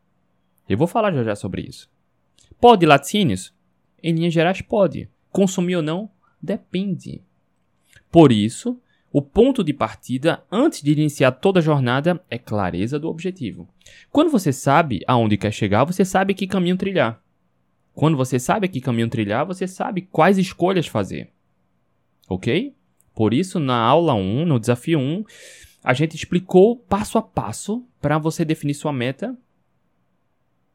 Eu 0.69 0.79
vou 0.79 0.87
falar 0.87 1.13
já 1.13 1.25
já 1.25 1.35
sobre 1.35 1.63
isso. 1.63 1.91
Pode 2.61 2.87
laticínios? 2.87 3.53
Em 4.03 4.15
linhas 4.15 4.33
gerais, 4.33 4.63
pode. 4.63 5.09
Consumir 5.31 5.77
ou 5.77 5.83
não? 5.83 6.11
Depende. 6.43 7.23
Por 8.11 8.33
isso, 8.33 8.81
o 9.13 9.21
ponto 9.21 9.65
de 9.65 9.73
partida, 9.73 10.43
antes 10.51 10.83
de 10.83 10.93
iniciar 10.93 11.33
toda 11.33 11.59
a 11.59 11.63
jornada, 11.63 12.23
é 12.31 12.39
clareza 12.39 12.99
do 12.99 13.09
objetivo. 13.09 13.69
Quando 14.11 14.31
você 14.31 14.53
sabe 14.53 15.01
aonde 15.07 15.37
quer 15.37 15.53
chegar, 15.53 15.85
você 15.85 16.05
sabe 16.05 16.35
que 16.35 16.47
caminho 16.47 16.77
trilhar. 16.77 17.21
Quando 17.93 18.17
você 18.17 18.39
sabe 18.39 18.69
que 18.69 18.81
caminho 18.81 19.09
trilhar, 19.09 19.45
você 19.45 19.67
sabe 19.67 20.03
quais 20.03 20.39
escolhas 20.39 20.87
fazer. 20.87 21.31
Ok? 22.29 22.75
Por 23.15 23.35
isso, 23.35 23.59
na 23.59 23.77
aula 23.77 24.15
1, 24.15 24.47
no 24.47 24.61
desafio 24.61 24.99
1, 24.99 25.25
a 25.83 25.93
gente 25.93 26.15
explicou 26.15 26.77
passo 26.77 27.19
a 27.19 27.23
passo 27.23 27.85
para 28.01 28.17
você 28.17 28.45
definir 28.45 28.75
sua 28.75 28.93
meta, 28.93 29.37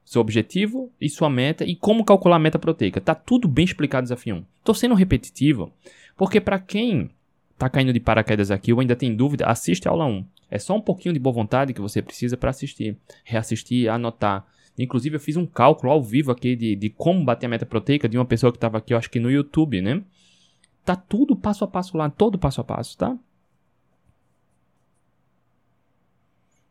seu 0.05 0.21
objetivo 0.21 0.91
e 1.01 1.09
sua 1.09 1.29
meta 1.29 1.65
e 1.65 1.75
como 1.75 2.05
calcular 2.05 2.35
a 2.35 2.39
meta 2.39 2.59
proteica. 2.59 3.01
Tá 3.01 3.15
tudo 3.15 3.47
bem 3.47 3.65
explicado 3.65 4.03
no 4.03 4.05
desafio 4.05 4.35
1. 4.35 4.45
Tô 4.63 4.73
sendo 4.73 4.93
repetitivo, 4.93 5.73
porque 6.15 6.39
para 6.39 6.59
quem 6.59 7.09
tá 7.57 7.67
caindo 7.67 7.91
de 7.91 7.99
paraquedas 7.99 8.51
aqui 8.51 8.71
ou 8.71 8.79
ainda 8.79 8.95
tem 8.95 9.15
dúvida, 9.15 9.47
assiste 9.47 9.87
a 9.87 9.91
aula 9.91 10.05
1. 10.05 10.25
É 10.51 10.59
só 10.59 10.75
um 10.75 10.81
pouquinho 10.81 11.13
de 11.13 11.19
boa 11.19 11.33
vontade 11.33 11.73
que 11.73 11.81
você 11.81 12.01
precisa 12.01 12.37
para 12.37 12.51
assistir, 12.51 12.95
reassistir, 13.23 13.89
anotar. 13.89 14.45
Inclusive, 14.77 15.15
eu 15.15 15.19
fiz 15.19 15.37
um 15.37 15.45
cálculo 15.45 15.91
ao 15.91 16.03
vivo 16.03 16.31
aqui 16.31 16.55
de, 16.55 16.75
de 16.75 16.89
como 16.89 17.23
bater 17.23 17.47
a 17.47 17.49
meta 17.49 17.65
proteica 17.65 18.07
de 18.07 18.17
uma 18.17 18.25
pessoa 18.25 18.51
que 18.51 18.57
estava 18.57 18.77
aqui, 18.77 18.93
eu 18.93 18.97
acho 18.97 19.09
que 19.09 19.19
no 19.19 19.31
YouTube, 19.31 19.81
né? 19.81 20.03
Tá 20.83 20.95
tudo 20.95 21.35
passo 21.35 21.63
a 21.63 21.67
passo 21.67 21.97
lá, 21.97 22.09
todo 22.09 22.37
passo 22.37 22.61
a 22.61 22.63
passo, 22.63 22.97
tá? 22.97 23.17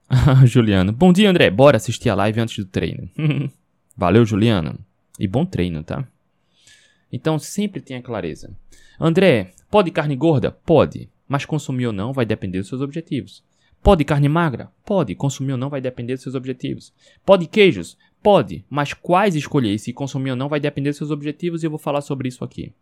Juliano. 0.46 0.92
Bom 0.92 1.12
dia, 1.12 1.30
André. 1.30 1.50
Bora 1.50 1.76
assistir 1.76 2.08
a 2.10 2.14
live 2.14 2.40
antes 2.40 2.64
do 2.64 2.70
treino. 2.70 3.08
Valeu, 3.96 4.24
Juliano. 4.24 4.78
E 5.18 5.26
bom 5.26 5.46
treino, 5.46 5.82
tá? 5.82 6.06
Então, 7.12 7.38
sempre 7.38 7.80
tenha 7.80 8.02
clareza. 8.02 8.54
André, 8.98 9.52
pode 9.70 9.90
carne 9.90 10.16
gorda? 10.16 10.50
Pode. 10.50 11.08
Mas 11.28 11.44
consumir 11.44 11.86
ou 11.86 11.92
não 11.92 12.12
vai 12.12 12.26
depender 12.26 12.58
dos 12.58 12.68
seus 12.68 12.80
objetivos. 12.80 13.42
Pode 13.82 14.04
carne 14.04 14.28
magra? 14.28 14.70
Pode. 14.84 15.14
Consumir 15.14 15.52
ou 15.52 15.58
não 15.58 15.70
vai 15.70 15.80
depender 15.80 16.14
dos 16.14 16.22
seus 16.22 16.34
objetivos. 16.34 16.92
Pode 17.24 17.46
queijos? 17.46 17.96
Pode. 18.22 18.64
Mas 18.68 18.92
quais 18.92 19.34
escolher 19.36 19.78
se 19.78 19.92
consumir 19.92 20.30
ou 20.30 20.36
não 20.36 20.48
vai 20.48 20.58
depender 20.58 20.90
dos 20.90 20.98
seus 20.98 21.10
objetivos 21.10 21.62
e 21.62 21.66
eu 21.66 21.70
vou 21.70 21.78
falar 21.78 22.00
sobre 22.00 22.28
isso 22.28 22.42
aqui. 22.44 22.72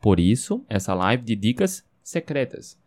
Por 0.00 0.18
isso, 0.18 0.64
essa 0.68 0.94
live 0.94 1.22
de 1.24 1.36
dicas 1.36 1.84
secretas. 2.02 2.78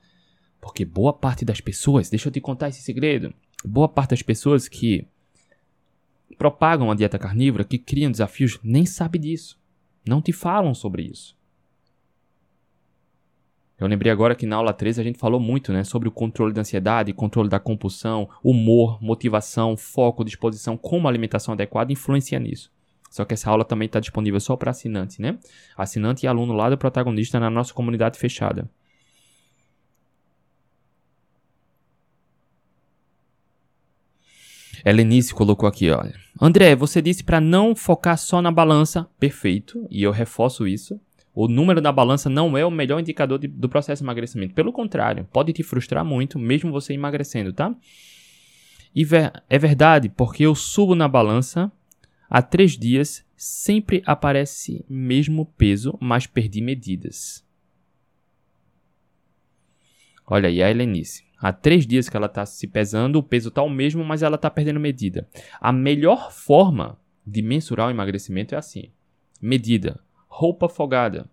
Porque 0.62 0.86
boa 0.86 1.12
parte 1.12 1.44
das 1.44 1.60
pessoas, 1.60 2.10
deixa 2.10 2.30
eu 2.30 2.32
te 2.32 2.40
contar 2.40 2.70
esse 2.70 2.84
segredo, 2.84 3.34
boa 3.66 3.90
parte 3.90 4.12
das 4.12 4.22
pessoas 4.22 4.70
que 4.70 5.06
propagam 6.38 6.92
a 6.92 6.96
dieta 6.96 7.20
carnívora, 7.20 7.64
que 7.64 7.80
criam 7.80 8.12
desafios, 8.12 8.60
nem 8.64 8.86
sabe 8.86 9.20
disso. 9.20 9.60
Não 10.08 10.22
te 10.22 10.32
falam 10.32 10.74
sobre 10.74 11.04
isso. 11.04 11.36
Eu 13.78 13.88
lembrei 13.88 14.12
agora 14.12 14.36
que 14.36 14.46
na 14.46 14.58
aula 14.58 14.72
13 14.72 15.02
a 15.02 15.04
gente 15.04 15.18
falou 15.18 15.40
muito 15.40 15.74
né, 15.74 15.84
sobre 15.84 16.08
o 16.08 16.12
controle 16.12 16.54
da 16.54 16.62
ansiedade, 16.62 17.14
controle 17.14 17.50
da 17.50 17.60
compulsão, 17.60 18.30
humor, 18.44 19.02
motivação, 19.02 19.76
foco, 19.76 20.24
disposição, 20.24 20.78
como 20.78 21.08
a 21.08 21.12
alimentação 21.12 21.56
adequada 21.56 21.92
influencia 21.92 22.40
nisso. 22.40 22.72
Só 23.10 23.26
que 23.26 23.34
essa 23.34 23.50
aula 23.50 23.66
também 23.66 23.88
está 23.88 24.00
disponível 24.00 24.40
só 24.40 24.56
para 24.56 24.70
assinante, 24.70 25.20
né? 25.20 25.38
Assinante 25.76 26.26
e 26.26 26.28
aluno 26.28 26.54
lá 26.54 26.70
do 26.70 26.78
protagonista 26.78 27.40
na 27.40 27.50
nossa 27.50 27.74
comunidade 27.74 28.20
fechada. 28.20 28.70
Helenice 34.84 35.34
colocou 35.34 35.68
aqui, 35.68 35.90
olha. 35.90 36.14
André, 36.40 36.76
você 36.76 37.02
disse 37.02 37.24
para 37.24 37.40
não 37.40 37.76
focar 37.76 38.18
só 38.18 38.42
na 38.42 38.52
balança. 38.52 39.08
Perfeito, 39.20 39.88
e 39.90 40.04
eu 40.04 40.12
reforço 40.12 40.68
isso. 40.68 41.00
O 41.34 41.48
número 41.48 41.80
da 41.80 41.92
balança 41.92 42.30
não 42.30 42.58
é 42.58 42.66
o 42.66 42.72
melhor 42.72 43.00
indicador 43.00 43.40
de, 43.40 43.48
do 43.48 43.70
processo 43.70 44.02
de 44.02 44.06
emagrecimento. 44.06 44.54
Pelo 44.54 44.74
contrário, 44.74 45.28
pode 45.32 45.54
te 45.54 45.64
frustrar 45.64 46.04
muito, 46.04 46.38
mesmo 46.38 46.72
você 46.72 46.94
emagrecendo, 46.94 47.54
tá? 47.54 47.74
E 48.94 49.06
ver, 49.06 49.32
é 49.50 49.58
verdade, 49.58 50.10
porque 50.10 50.44
eu 50.44 50.54
subo 50.54 50.96
na 50.96 51.08
balança 51.08 51.72
há 52.30 52.42
três 52.42 52.78
dias, 52.78 53.26
sempre 53.38 54.02
aparece 54.06 54.84
mesmo 54.90 55.46
peso, 55.58 55.98
mas 56.02 56.28
perdi 56.28 56.60
medidas. 56.60 57.46
Olha 60.28 60.50
aí 60.50 60.62
a 60.62 60.70
Helenice. 60.70 61.24
Há 61.42 61.52
três 61.52 61.88
dias 61.88 62.08
que 62.08 62.16
ela 62.16 62.28
está 62.28 62.46
se 62.46 62.68
pesando, 62.68 63.18
o 63.18 63.24
peso 63.24 63.50
está 63.50 63.64
o 63.64 63.70
mesmo, 63.70 64.06
mas 64.06 64.22
ela 64.22 64.36
está 64.36 64.48
perdendo 64.48 64.80
medida. 64.80 65.28
A 65.60 65.72
melhor 65.72 66.32
forma 66.32 67.00
de 67.26 67.42
mensurar 67.42 67.88
o 67.88 67.90
emagrecimento 67.90 68.54
é 68.54 68.60
assim: 68.60 68.92
medida, 69.42 70.00
roupa 70.28 70.70
folgada, 70.70 71.28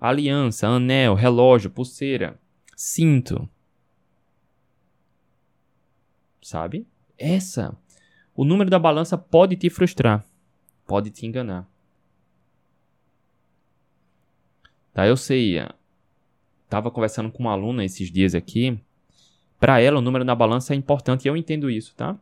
aliança, 0.00 0.66
anel, 0.66 1.14
relógio, 1.14 1.70
pulseira, 1.70 2.40
cinto. 2.74 3.46
Sabe? 6.40 6.86
Essa. 7.18 7.76
O 8.34 8.46
número 8.46 8.70
da 8.70 8.78
balança 8.78 9.18
pode 9.18 9.56
te 9.56 9.68
frustrar, 9.68 10.24
pode 10.86 11.10
te 11.10 11.26
enganar. 11.26 11.68
Tá, 14.94 15.06
eu 15.06 15.18
sei. 15.18 15.58
Tava 16.66 16.90
conversando 16.90 17.30
com 17.30 17.40
uma 17.42 17.52
aluna 17.52 17.84
esses 17.84 18.10
dias 18.10 18.34
aqui 18.34 18.80
para 19.60 19.78
ela, 19.78 19.98
o 19.98 20.02
número 20.02 20.24
na 20.24 20.34
balança 20.34 20.72
é 20.72 20.76
importante 20.76 21.26
e 21.26 21.28
eu 21.28 21.36
entendo 21.36 21.70
isso, 21.70 21.94
tá? 21.94 22.18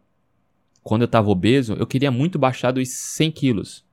Quando 0.82 1.02
eu 1.02 1.06
estava 1.06 1.30
obeso, 1.30 1.74
eu 1.74 1.86
queria 1.86 2.10
muito 2.10 2.38
baixar 2.38 2.72
dos 2.72 2.88
100 2.88 3.30
quilos. 3.30 3.84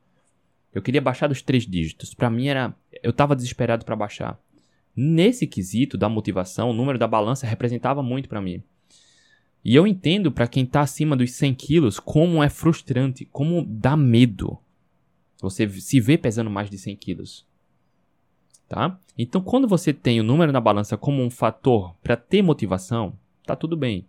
Eu 0.74 0.82
queria 0.82 1.02
baixar 1.02 1.28
dos 1.28 1.42
três 1.42 1.66
dígitos. 1.66 2.14
Para 2.14 2.30
mim 2.30 2.48
era. 2.48 2.76
Eu 3.04 3.12
estava 3.12 3.36
desesperado 3.36 3.86
para 3.86 3.96
baixar. 3.96 4.40
Nesse 4.96 5.46
quesito 5.46 5.98
da 5.98 6.10
motivação, 6.10 6.70
o 6.70 6.74
número 6.74 6.98
da 6.98 7.08
balança 7.08 7.46
representava 7.46 8.02
muito 8.02 8.28
para 8.28 8.42
mim. 8.42 8.64
E 9.64 9.76
eu 9.76 9.86
entendo 9.86 10.32
para 10.32 10.48
quem 10.48 10.64
está 10.64 10.82
acima 10.82 11.16
dos 11.16 11.32
100 11.32 11.54
quilos 11.56 12.00
como 12.00 12.42
é 12.42 12.50
frustrante, 12.50 13.26
como 13.26 13.66
dá 13.68 13.96
medo. 13.96 14.58
Você 15.42 15.68
se 15.70 16.00
vê 16.00 16.18
pesando 16.18 16.50
mais 16.50 16.70
de 16.70 16.78
100 16.78 16.96
quilos. 16.96 17.46
Tá? 18.68 19.00
Então, 19.18 19.42
quando 19.42 19.68
você 19.68 19.94
tem 19.94 20.20
o 20.20 20.24
número 20.24 20.52
na 20.52 20.62
balança 20.62 20.98
como 20.98 21.22
um 21.22 21.30
fator 21.30 21.96
para 22.02 22.16
ter 22.16 22.42
motivação, 22.42 23.18
tá 23.46 23.56
tudo 23.56 23.78
bem. 23.78 24.06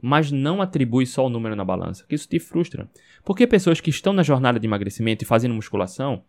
Mas 0.00 0.32
não 0.32 0.60
atribui 0.60 1.06
só 1.06 1.26
o 1.26 1.30
número 1.30 1.54
na 1.54 1.64
balança, 1.64 2.04
que 2.08 2.14
isso 2.14 2.28
te 2.28 2.38
frustra. 2.40 2.90
Porque 3.24 3.46
pessoas 3.46 3.80
que 3.80 3.90
estão 3.90 4.12
na 4.12 4.22
jornada 4.22 4.58
de 4.58 4.66
emagrecimento 4.66 5.22
e 5.22 5.26
fazendo 5.26 5.54
musculação, 5.54 6.24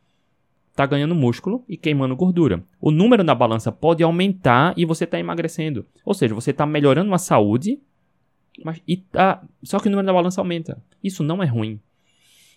tá 0.75 0.85
ganhando 0.85 1.15
músculo 1.15 1.63
e 1.67 1.75
queimando 1.75 2.15
gordura. 2.15 2.63
O 2.79 2.91
número 2.91 3.23
na 3.23 3.33
balança 3.33 3.71
pode 3.71 4.03
aumentar 4.03 4.73
e 4.77 4.85
você 4.85 5.05
está 5.05 5.19
emagrecendo. 5.19 5.85
Ou 6.05 6.13
seja, 6.13 6.35
você 6.35 6.51
está 6.51 6.65
melhorando 6.65 7.13
a 7.13 7.17
saúde, 7.17 7.79
mas 8.63 8.81
e 8.87 8.97
tá, 8.97 9.43
só 9.63 9.79
que 9.79 9.87
o 9.87 9.91
número 9.91 10.05
da 10.05 10.13
balança 10.13 10.41
aumenta. 10.41 10.81
Isso 11.03 11.23
não 11.23 11.41
é 11.41 11.45
ruim. 11.45 11.79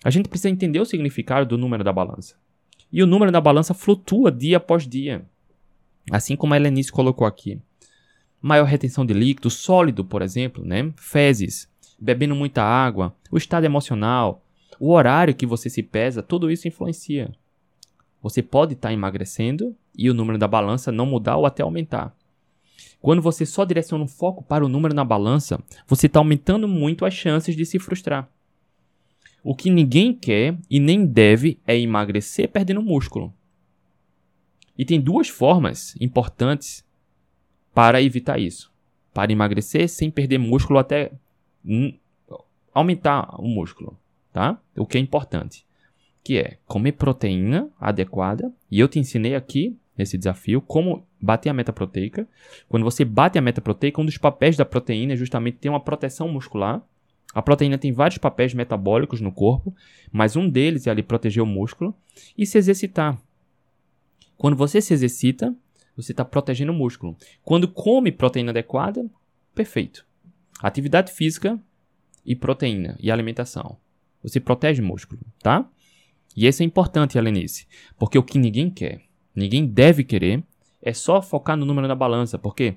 A 0.04 0.10
gente 0.10 0.28
precisa 0.28 0.50
entender 0.50 0.80
o 0.80 0.84
significado 0.84 1.46
do 1.46 1.58
número 1.58 1.82
da 1.82 1.92
balança. 1.92 2.36
E 2.92 3.02
o 3.02 3.06
número 3.06 3.32
da 3.32 3.40
balança 3.40 3.74
flutua 3.74 4.30
dia 4.30 4.58
após 4.58 4.86
dia. 4.86 5.26
Assim 6.10 6.36
como 6.36 6.54
a 6.54 6.56
Helenice 6.56 6.92
colocou 6.92 7.26
aqui 7.26 7.60
maior 8.46 8.64
retenção 8.64 9.04
de 9.04 9.12
líquido 9.12 9.50
sólido, 9.50 10.04
por 10.04 10.22
exemplo, 10.22 10.64
né? 10.64 10.92
Fezes, 10.96 11.68
bebendo 11.98 12.34
muita 12.34 12.62
água, 12.62 13.14
o 13.30 13.36
estado 13.36 13.66
emocional, 13.66 14.42
o 14.78 14.92
horário 14.92 15.34
que 15.34 15.44
você 15.44 15.68
se 15.68 15.82
pesa, 15.82 16.22
tudo 16.22 16.50
isso 16.50 16.68
influencia. 16.68 17.32
Você 18.22 18.42
pode 18.42 18.74
estar 18.74 18.88
tá 18.88 18.94
emagrecendo 18.94 19.74
e 19.96 20.08
o 20.08 20.14
número 20.14 20.38
da 20.38 20.46
balança 20.46 20.92
não 20.92 21.06
mudar 21.06 21.36
ou 21.36 21.46
até 21.46 21.62
aumentar. 21.62 22.14
Quando 23.00 23.20
você 23.20 23.44
só 23.44 23.64
direciona 23.64 24.04
o 24.04 24.08
foco 24.08 24.44
para 24.44 24.64
o 24.64 24.68
número 24.68 24.94
na 24.94 25.04
balança, 25.04 25.60
você 25.86 26.06
está 26.06 26.20
aumentando 26.20 26.68
muito 26.68 27.04
as 27.04 27.14
chances 27.14 27.56
de 27.56 27.66
se 27.66 27.78
frustrar. 27.78 28.28
O 29.42 29.54
que 29.54 29.70
ninguém 29.70 30.12
quer 30.12 30.56
e 30.70 30.80
nem 30.80 31.04
deve 31.04 31.58
é 31.66 31.78
emagrecer 31.78 32.48
perdendo 32.48 32.82
músculo. 32.82 33.32
E 34.78 34.84
tem 34.84 35.00
duas 35.00 35.28
formas 35.28 35.94
importantes 36.00 36.85
para 37.76 38.00
evitar 38.00 38.40
isso. 38.40 38.72
Para 39.12 39.30
emagrecer 39.30 39.86
sem 39.90 40.10
perder 40.10 40.38
músculo 40.38 40.78
até 40.78 41.12
aumentar 42.72 43.38
o 43.38 43.46
músculo, 43.46 43.98
tá? 44.32 44.58
O 44.74 44.86
que 44.86 44.96
é 44.96 45.00
importante, 45.00 45.66
que 46.24 46.38
é 46.38 46.56
comer 46.64 46.92
proteína 46.92 47.68
adequada, 47.78 48.50
e 48.70 48.80
eu 48.80 48.88
te 48.88 48.98
ensinei 48.98 49.34
aqui 49.34 49.76
nesse 49.94 50.16
desafio 50.16 50.62
como 50.62 51.06
bater 51.20 51.50
a 51.50 51.52
meta 51.52 51.70
proteica. 51.70 52.26
Quando 52.66 52.84
você 52.84 53.04
bate 53.04 53.36
a 53.36 53.42
meta 53.42 53.60
proteica, 53.60 54.00
um 54.00 54.06
dos 54.06 54.16
papéis 54.16 54.56
da 54.56 54.64
proteína 54.64 55.12
é 55.12 55.16
justamente 55.16 55.58
ter 55.58 55.68
uma 55.68 55.80
proteção 55.80 56.30
muscular. 56.30 56.82
A 57.34 57.42
proteína 57.42 57.76
tem 57.76 57.92
vários 57.92 58.16
papéis 58.16 58.54
metabólicos 58.54 59.20
no 59.20 59.30
corpo, 59.30 59.74
mas 60.10 60.34
um 60.34 60.48
deles 60.48 60.86
é 60.86 60.90
ali 60.90 61.02
proteger 61.02 61.42
o 61.42 61.46
músculo 61.46 61.94
e 62.38 62.46
se 62.46 62.56
exercitar. 62.56 63.20
Quando 64.38 64.56
você 64.56 64.80
se 64.80 64.94
exercita, 64.94 65.54
você 65.96 66.12
está 66.12 66.24
protegendo 66.24 66.72
o 66.72 66.74
músculo. 66.74 67.16
Quando 67.42 67.66
come 67.66 68.12
proteína 68.12 68.50
adequada, 68.50 69.08
perfeito. 69.54 70.06
Atividade 70.60 71.12
física 71.12 71.58
e 72.24 72.36
proteína 72.36 72.96
e 73.00 73.10
alimentação. 73.10 73.78
Você 74.22 74.38
protege 74.38 74.82
o 74.82 74.84
músculo, 74.84 75.20
tá? 75.42 75.68
E 76.36 76.46
isso 76.46 76.62
é 76.62 76.66
importante, 76.66 77.16
Helenice, 77.16 77.66
porque 77.98 78.18
o 78.18 78.22
que 78.22 78.38
ninguém 78.38 78.68
quer, 78.68 79.02
ninguém 79.34 79.66
deve 79.66 80.04
querer, 80.04 80.44
é 80.82 80.92
só 80.92 81.22
focar 81.22 81.56
no 81.56 81.64
número 81.64 81.88
da 81.88 81.94
balança, 81.94 82.38
porque 82.38 82.76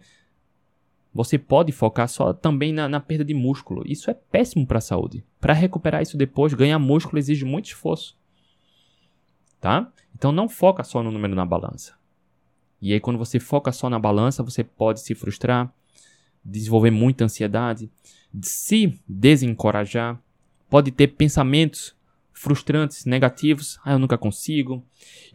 você 1.14 1.38
pode 1.38 1.72
focar 1.72 2.08
só 2.08 2.32
também 2.32 2.72
na, 2.72 2.88
na 2.88 3.00
perda 3.00 3.26
de 3.26 3.34
músculo. 3.34 3.84
Isso 3.86 4.10
é 4.10 4.14
péssimo 4.14 4.66
para 4.66 4.78
a 4.78 4.82
saúde. 4.82 5.26
Para 5.40 5.54
recuperar 5.54 6.02
isso 6.02 6.18
depois, 6.18 6.54
ganhar 6.54 6.80
músculo 6.80 7.18
exige 7.18 7.44
muito 7.44 7.66
esforço. 7.66 8.18
Tá? 9.60 9.92
Então 10.16 10.32
não 10.32 10.48
foca 10.48 10.84
só 10.84 11.04
no 11.04 11.12
número 11.12 11.36
na 11.36 11.46
balança. 11.46 11.99
E 12.82 12.94
aí, 12.94 13.00
quando 13.00 13.18
você 13.18 13.40
foca 13.40 13.72
só 13.72 13.90
na 13.90 14.00
balança, 14.00 14.44
você 14.44 14.64
pode 14.64 15.02
se 15.02 15.14
frustrar, 15.14 15.74
desenvolver 16.44 16.92
muita 16.92 17.26
ansiedade, 17.26 17.90
se 18.42 19.00
desencorajar, 19.08 20.22
pode 20.70 20.92
ter 20.92 21.08
pensamentos 21.08 21.96
frustrantes, 22.32 23.06
negativos. 23.06 23.80
Ah, 23.84 23.94
eu 23.94 24.00
nunca 24.00 24.18
consigo, 24.18 24.84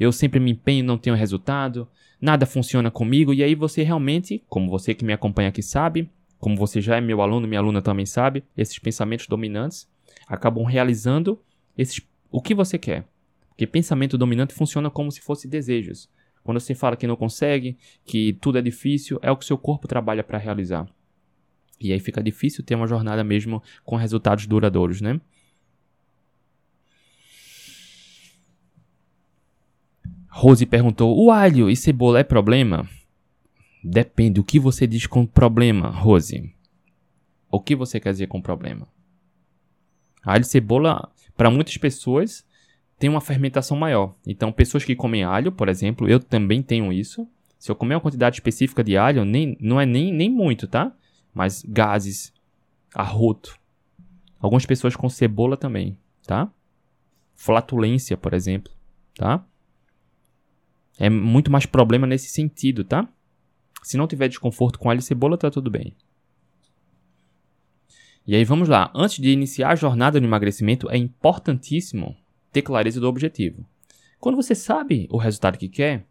eu 0.00 0.10
sempre 0.10 0.40
me 0.40 0.52
empenho 0.52 0.84
não 0.84 0.96
tenho 0.96 1.14
resultado, 1.14 1.86
nada 2.20 2.46
funciona 2.46 2.90
comigo. 2.90 3.34
E 3.34 3.42
aí 3.42 3.54
você 3.54 3.82
realmente, 3.82 4.42
como 4.48 4.70
você 4.70 4.94
que 4.94 5.04
me 5.04 5.12
acompanha 5.12 5.50
aqui 5.50 5.62
sabe, 5.62 6.10
como 6.38 6.56
você 6.56 6.80
já 6.80 6.96
é 6.96 7.00
meu 7.00 7.20
aluno, 7.20 7.46
minha 7.46 7.60
aluna 7.60 7.82
também 7.82 8.06
sabe, 8.06 8.42
esses 8.56 8.78
pensamentos 8.78 9.26
dominantes 9.26 9.88
acabam 10.26 10.64
realizando 10.64 11.38
esses, 11.76 12.00
o 12.30 12.40
que 12.40 12.54
você 12.54 12.78
quer. 12.78 13.06
Porque 13.48 13.66
pensamento 13.66 14.18
dominante 14.18 14.54
funciona 14.54 14.90
como 14.90 15.12
se 15.12 15.20
fosse 15.20 15.46
desejos. 15.46 16.08
Quando 16.44 16.60
você 16.60 16.74
fala 16.74 16.94
que 16.94 17.06
não 17.06 17.16
consegue, 17.16 17.76
que 18.04 18.34
tudo 18.34 18.58
é 18.58 18.62
difícil, 18.62 19.18
é 19.22 19.30
o 19.30 19.36
que 19.36 19.46
seu 19.46 19.56
corpo 19.56 19.88
trabalha 19.88 20.22
para 20.22 20.36
realizar. 20.36 20.86
E 21.80 21.90
aí 21.90 21.98
fica 21.98 22.22
difícil 22.22 22.62
ter 22.62 22.74
uma 22.74 22.86
jornada 22.86 23.24
mesmo 23.24 23.62
com 23.82 23.96
resultados 23.96 24.46
duradouros, 24.46 25.00
né? 25.00 25.18
Rose 30.28 30.66
perguntou: 30.66 31.16
o 31.18 31.30
alho 31.30 31.70
e 31.70 31.76
cebola 31.76 32.20
é 32.20 32.24
problema? 32.24 32.86
Depende 33.82 34.34
do 34.34 34.44
que 34.44 34.58
você 34.58 34.86
diz 34.86 35.06
com 35.06 35.26
problema, 35.26 35.88
Rose. 35.88 36.52
O 37.50 37.60
que 37.60 37.74
você 37.74 37.98
quer 37.98 38.12
dizer 38.12 38.26
com 38.26 38.42
problema? 38.42 38.86
Alho 40.22 40.42
e 40.42 40.44
cebola, 40.44 41.10
para 41.36 41.50
muitas 41.50 41.76
pessoas, 41.78 42.44
tem 42.98 43.10
uma 43.10 43.20
fermentação 43.20 43.76
maior. 43.76 44.14
Então, 44.26 44.52
pessoas 44.52 44.84
que 44.84 44.94
comem 44.94 45.24
alho, 45.24 45.52
por 45.52 45.68
exemplo, 45.68 46.08
eu 46.08 46.20
também 46.20 46.62
tenho 46.62 46.92
isso. 46.92 47.28
Se 47.58 47.70
eu 47.70 47.76
comer 47.76 47.94
uma 47.94 48.00
quantidade 48.00 48.36
específica 48.36 48.84
de 48.84 48.96
alho, 48.96 49.24
nem, 49.24 49.56
não 49.60 49.80
é 49.80 49.86
nem, 49.86 50.12
nem 50.12 50.30
muito, 50.30 50.68
tá? 50.68 50.94
Mas 51.32 51.64
gases, 51.66 52.32
arroto. 52.94 53.58
Algumas 54.38 54.66
pessoas 54.66 54.94
com 54.94 55.08
cebola 55.08 55.56
também, 55.56 55.98
tá? 56.26 56.50
Flatulência, 57.34 58.16
por 58.16 58.34
exemplo, 58.34 58.72
tá? 59.14 59.44
É 60.98 61.10
muito 61.10 61.50
mais 61.50 61.66
problema 61.66 62.06
nesse 62.06 62.28
sentido, 62.28 62.84
tá? 62.84 63.08
Se 63.82 63.96
não 63.96 64.06
tiver 64.06 64.28
desconforto 64.28 64.78
com 64.78 64.88
alho 64.88 65.00
e 65.00 65.02
cebola, 65.02 65.36
tá 65.36 65.50
tudo 65.50 65.70
bem. 65.70 65.96
E 68.26 68.34
aí 68.34 68.44
vamos 68.44 68.68
lá. 68.68 68.90
Antes 68.94 69.18
de 69.18 69.30
iniciar 69.30 69.70
a 69.70 69.76
jornada 69.76 70.20
no 70.20 70.26
emagrecimento, 70.26 70.88
é 70.90 70.96
importantíssimo 70.96 72.16
ter 72.54 72.62
clareza 72.62 73.00
do 73.00 73.08
objetivo. 73.08 73.66
Quando 74.20 74.36
você 74.36 74.54
sabe 74.54 75.08
o 75.10 75.18
resultado 75.18 75.58
que 75.58 75.68
quer, 75.68 76.06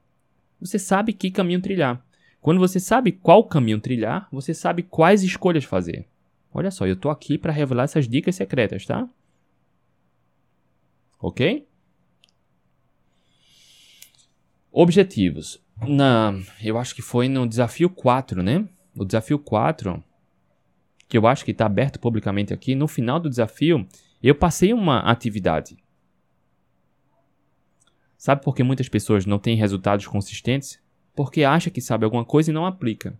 você 0.59 0.77
sabe 0.77 1.13
que 1.13 1.31
caminho 1.31 1.61
trilhar. 1.61 2.05
Quando 2.41 2.59
você 2.59 2.81
sabe 2.81 3.13
qual 3.13 3.45
caminho 3.45 3.79
trilhar, 3.79 4.27
você 4.29 4.53
sabe 4.53 4.83
quais 4.83 5.23
escolhas 5.23 5.63
fazer. 5.63 6.05
Olha 6.53 6.69
só, 6.69 6.85
eu 6.85 6.97
tô 6.97 7.09
aqui 7.09 7.37
para 7.37 7.53
revelar 7.53 7.85
essas 7.85 8.07
dicas 8.07 8.35
secretas, 8.35 8.85
tá? 8.85 9.09
Ok? 11.17 11.65
Objetivos. 14.69 15.63
Na, 15.87 16.33
eu 16.61 16.77
acho 16.77 16.93
que 16.93 17.01
foi 17.01 17.29
no 17.29 17.47
desafio 17.47 17.89
4, 17.89 18.43
né? 18.43 18.67
O 18.95 19.05
desafio 19.05 19.39
4, 19.39 20.03
que 21.07 21.17
eu 21.17 21.25
acho 21.25 21.45
que 21.45 21.51
está 21.51 21.65
aberto 21.65 21.99
publicamente 21.99 22.53
aqui, 22.53 22.75
no 22.75 22.87
final 22.87 23.19
do 23.19 23.29
desafio, 23.29 23.87
eu 24.21 24.35
passei 24.35 24.73
uma 24.73 24.99
atividade. 24.99 25.82
Sabe 28.23 28.41
por 28.41 28.55
que 28.55 28.63
muitas 28.63 28.87
pessoas 28.87 29.25
não 29.25 29.37
têm 29.37 29.57
resultados 29.57 30.07
consistentes? 30.07 30.79
Porque 31.13 31.43
acha 31.43 31.69
que 31.69 31.81
sabe 31.81 32.05
alguma 32.05 32.23
coisa 32.23 32.51
e 32.51 32.53
não 32.53 32.65
aplica. 32.65 33.19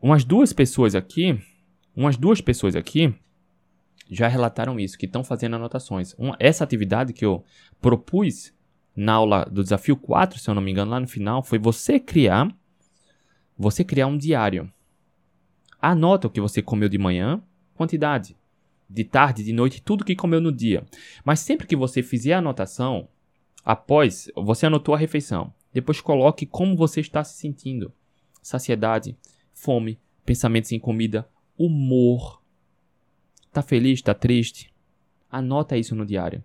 Umas 0.00 0.22
duas 0.22 0.52
pessoas 0.52 0.94
aqui, 0.94 1.36
umas 1.92 2.16
duas 2.16 2.40
pessoas 2.40 2.76
aqui 2.76 3.12
já 4.08 4.28
relataram 4.28 4.78
isso, 4.78 4.96
que 4.96 5.06
estão 5.06 5.24
fazendo 5.24 5.56
anotações. 5.56 6.14
Essa 6.38 6.62
atividade 6.62 7.12
que 7.12 7.24
eu 7.24 7.44
propus 7.80 8.54
na 8.94 9.14
aula 9.14 9.44
do 9.44 9.64
desafio 9.64 9.96
4, 9.96 10.38
se 10.38 10.48
eu 10.48 10.54
não 10.54 10.62
me 10.62 10.70
engano, 10.70 10.92
lá 10.92 11.00
no 11.00 11.08
final, 11.08 11.42
foi 11.42 11.58
você 11.58 11.98
criar 11.98 12.48
você 13.58 13.82
criar 13.82 14.06
um 14.06 14.16
diário. 14.16 14.72
Anota 15.82 16.28
o 16.28 16.30
que 16.30 16.40
você 16.40 16.62
comeu 16.62 16.88
de 16.88 16.96
manhã, 16.96 17.42
quantidade, 17.74 18.36
de 18.88 19.02
tarde, 19.02 19.42
de 19.42 19.52
noite, 19.52 19.82
tudo 19.82 20.04
que 20.04 20.14
comeu 20.14 20.40
no 20.40 20.52
dia. 20.52 20.86
Mas 21.24 21.40
sempre 21.40 21.66
que 21.66 21.74
você 21.74 22.04
fizer 22.04 22.34
a 22.34 22.38
anotação, 22.38 23.08
Após, 23.66 24.30
você 24.36 24.66
anotou 24.66 24.94
a 24.94 24.98
refeição. 24.98 25.52
Depois 25.72 26.00
coloque 26.00 26.46
como 26.46 26.76
você 26.76 27.00
está 27.00 27.24
se 27.24 27.36
sentindo. 27.36 27.92
Saciedade, 28.40 29.18
fome, 29.52 29.98
pensamentos 30.24 30.70
em 30.70 30.78
comida, 30.78 31.28
humor. 31.58 32.40
Tá 33.52 33.62
feliz, 33.62 34.00
tá 34.00 34.14
triste? 34.14 34.72
Anota 35.28 35.76
isso 35.76 35.96
no 35.96 36.06
diário. 36.06 36.44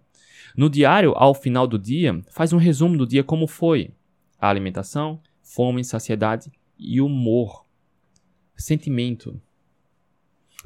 No 0.58 0.68
diário, 0.68 1.14
ao 1.16 1.36
final 1.36 1.68
do 1.68 1.78
dia, 1.78 2.20
faz 2.32 2.54
um 2.54 2.58
resumo 2.58 2.98
do 2.98 3.06
dia 3.06 3.24
como 3.24 3.46
foi. 3.46 3.92
A 4.40 4.50
alimentação, 4.50 5.22
fome, 5.44 5.84
saciedade 5.84 6.52
e 6.76 7.00
humor. 7.00 7.68
Sentimento. 8.58 9.40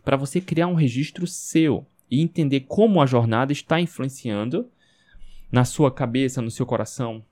Para 0.06 0.16
você 0.16 0.40
criar 0.40 0.68
um 0.68 0.74
registro 0.74 1.28
seu 1.28 1.86
e 2.10 2.22
entender 2.22 2.62
como 2.62 3.02
a 3.02 3.06
jornada 3.06 3.52
está 3.52 3.82
influenciando 3.82 4.72
na 5.52 5.66
sua 5.66 5.92
cabeça, 5.92 6.42
no 6.42 6.52
seu 6.52 6.66
coração, 6.66 7.24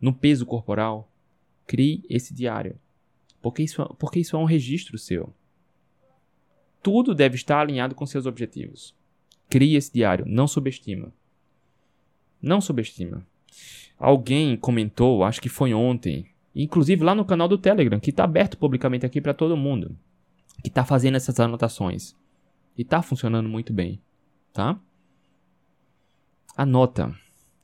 no 0.00 0.12
peso 0.12 0.46
corporal. 0.46 1.10
Crie 1.66 2.04
esse 2.08 2.34
diário. 2.34 2.78
Porque 3.40 3.62
isso, 3.62 3.82
é, 3.82 3.88
porque 3.98 4.20
isso 4.20 4.36
é 4.36 4.38
um 4.38 4.44
registro 4.44 4.98
seu. 4.98 5.32
Tudo 6.82 7.14
deve 7.14 7.36
estar 7.36 7.60
alinhado 7.60 7.94
com 7.94 8.06
seus 8.06 8.26
objetivos. 8.26 8.94
Crie 9.48 9.76
esse 9.76 9.92
diário. 9.92 10.24
Não 10.26 10.46
subestima. 10.46 11.12
Não 12.40 12.60
subestima. 12.60 13.26
Alguém 13.98 14.56
comentou, 14.56 15.24
acho 15.24 15.40
que 15.40 15.48
foi 15.48 15.72
ontem, 15.72 16.26
inclusive 16.54 17.02
lá 17.02 17.14
no 17.14 17.24
canal 17.24 17.48
do 17.48 17.56
Telegram, 17.56 17.98
que 18.00 18.10
está 18.10 18.24
aberto 18.24 18.58
publicamente 18.58 19.06
aqui 19.06 19.20
para 19.20 19.32
todo 19.32 19.56
mundo, 19.56 19.96
que 20.62 20.68
está 20.68 20.84
fazendo 20.84 21.16
essas 21.16 21.38
anotações. 21.40 22.14
E 22.76 22.82
está 22.82 23.00
funcionando 23.00 23.48
muito 23.48 23.72
bem. 23.72 24.00
Tá? 24.52 24.78
Anota. 26.56 27.14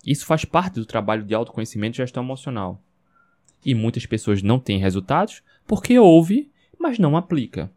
Isso 0.05 0.25
faz 0.27 0.45
parte 0.45 0.75
do 0.75 0.87
trabalho 0.87 1.25
de 1.25 1.35
autoconhecimento 1.35 1.97
e 1.97 2.03
gestão 2.03 2.23
emocional. 2.23 2.83
E 3.65 3.75
muitas 3.75 4.07
pessoas 4.07 4.43
não 4.43 4.59
têm 4.59 4.79
resultados 4.79 5.43
porque 5.67 5.99
ouve, 5.99 6.51
mas 6.79 6.99
não 6.99 7.17
aplica. 7.17 7.71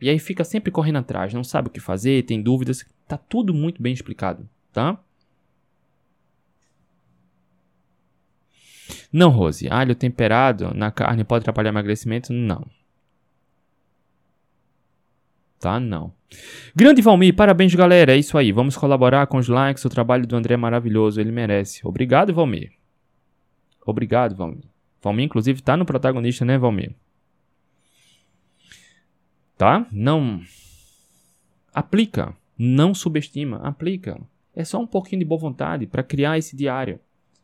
E 0.00 0.08
aí 0.08 0.18
fica 0.18 0.44
sempre 0.44 0.70
correndo 0.70 0.98
atrás, 0.98 1.32
não 1.32 1.42
sabe 1.42 1.68
o 1.68 1.70
que 1.70 1.80
fazer, 1.80 2.24
tem 2.24 2.40
dúvidas, 2.42 2.84
tá 3.08 3.16
tudo 3.16 3.52
muito 3.54 3.82
bem 3.82 3.92
explicado, 3.92 4.48
tá? 4.72 5.00
Não, 9.12 9.30
Rose, 9.30 9.68
alho 9.70 9.94
temperado 9.94 10.74
na 10.74 10.90
carne 10.90 11.24
pode 11.24 11.42
atrapalhar 11.42 11.70
o 11.70 11.72
emagrecimento? 11.72 12.32
Não 12.32 12.66
tá? 15.64 15.80
Não. 15.80 16.12
Grande 16.76 17.00
Valmir, 17.00 17.34
parabéns, 17.34 17.74
galera. 17.74 18.12
É 18.12 18.18
isso 18.18 18.36
aí. 18.36 18.52
Vamos 18.52 18.76
colaborar 18.76 19.26
com 19.26 19.38
os 19.38 19.48
likes. 19.48 19.82
O 19.86 19.88
trabalho 19.88 20.26
do 20.26 20.36
André 20.36 20.54
é 20.54 20.58
maravilhoso. 20.58 21.18
Ele 21.18 21.32
merece. 21.32 21.80
Obrigado, 21.86 22.34
Valmir. 22.34 22.72
Obrigado, 23.86 24.36
Valmir. 24.36 24.64
Valmir, 25.02 25.24
inclusive, 25.24 25.62
tá 25.62 25.74
no 25.74 25.86
protagonista, 25.86 26.44
né, 26.44 26.58
Valmir? 26.58 26.94
Tá? 29.56 29.86
Não. 29.90 30.42
Aplica. 31.72 32.36
Não 32.58 32.92
subestima. 32.92 33.56
Aplica. 33.58 34.20
É 34.54 34.64
só 34.64 34.78
um 34.78 34.86
pouquinho 34.86 35.20
de 35.20 35.24
boa 35.24 35.40
vontade 35.40 35.86
para 35.86 36.02
criar 36.02 36.36
esse 36.36 36.54
diário. 36.54 37.00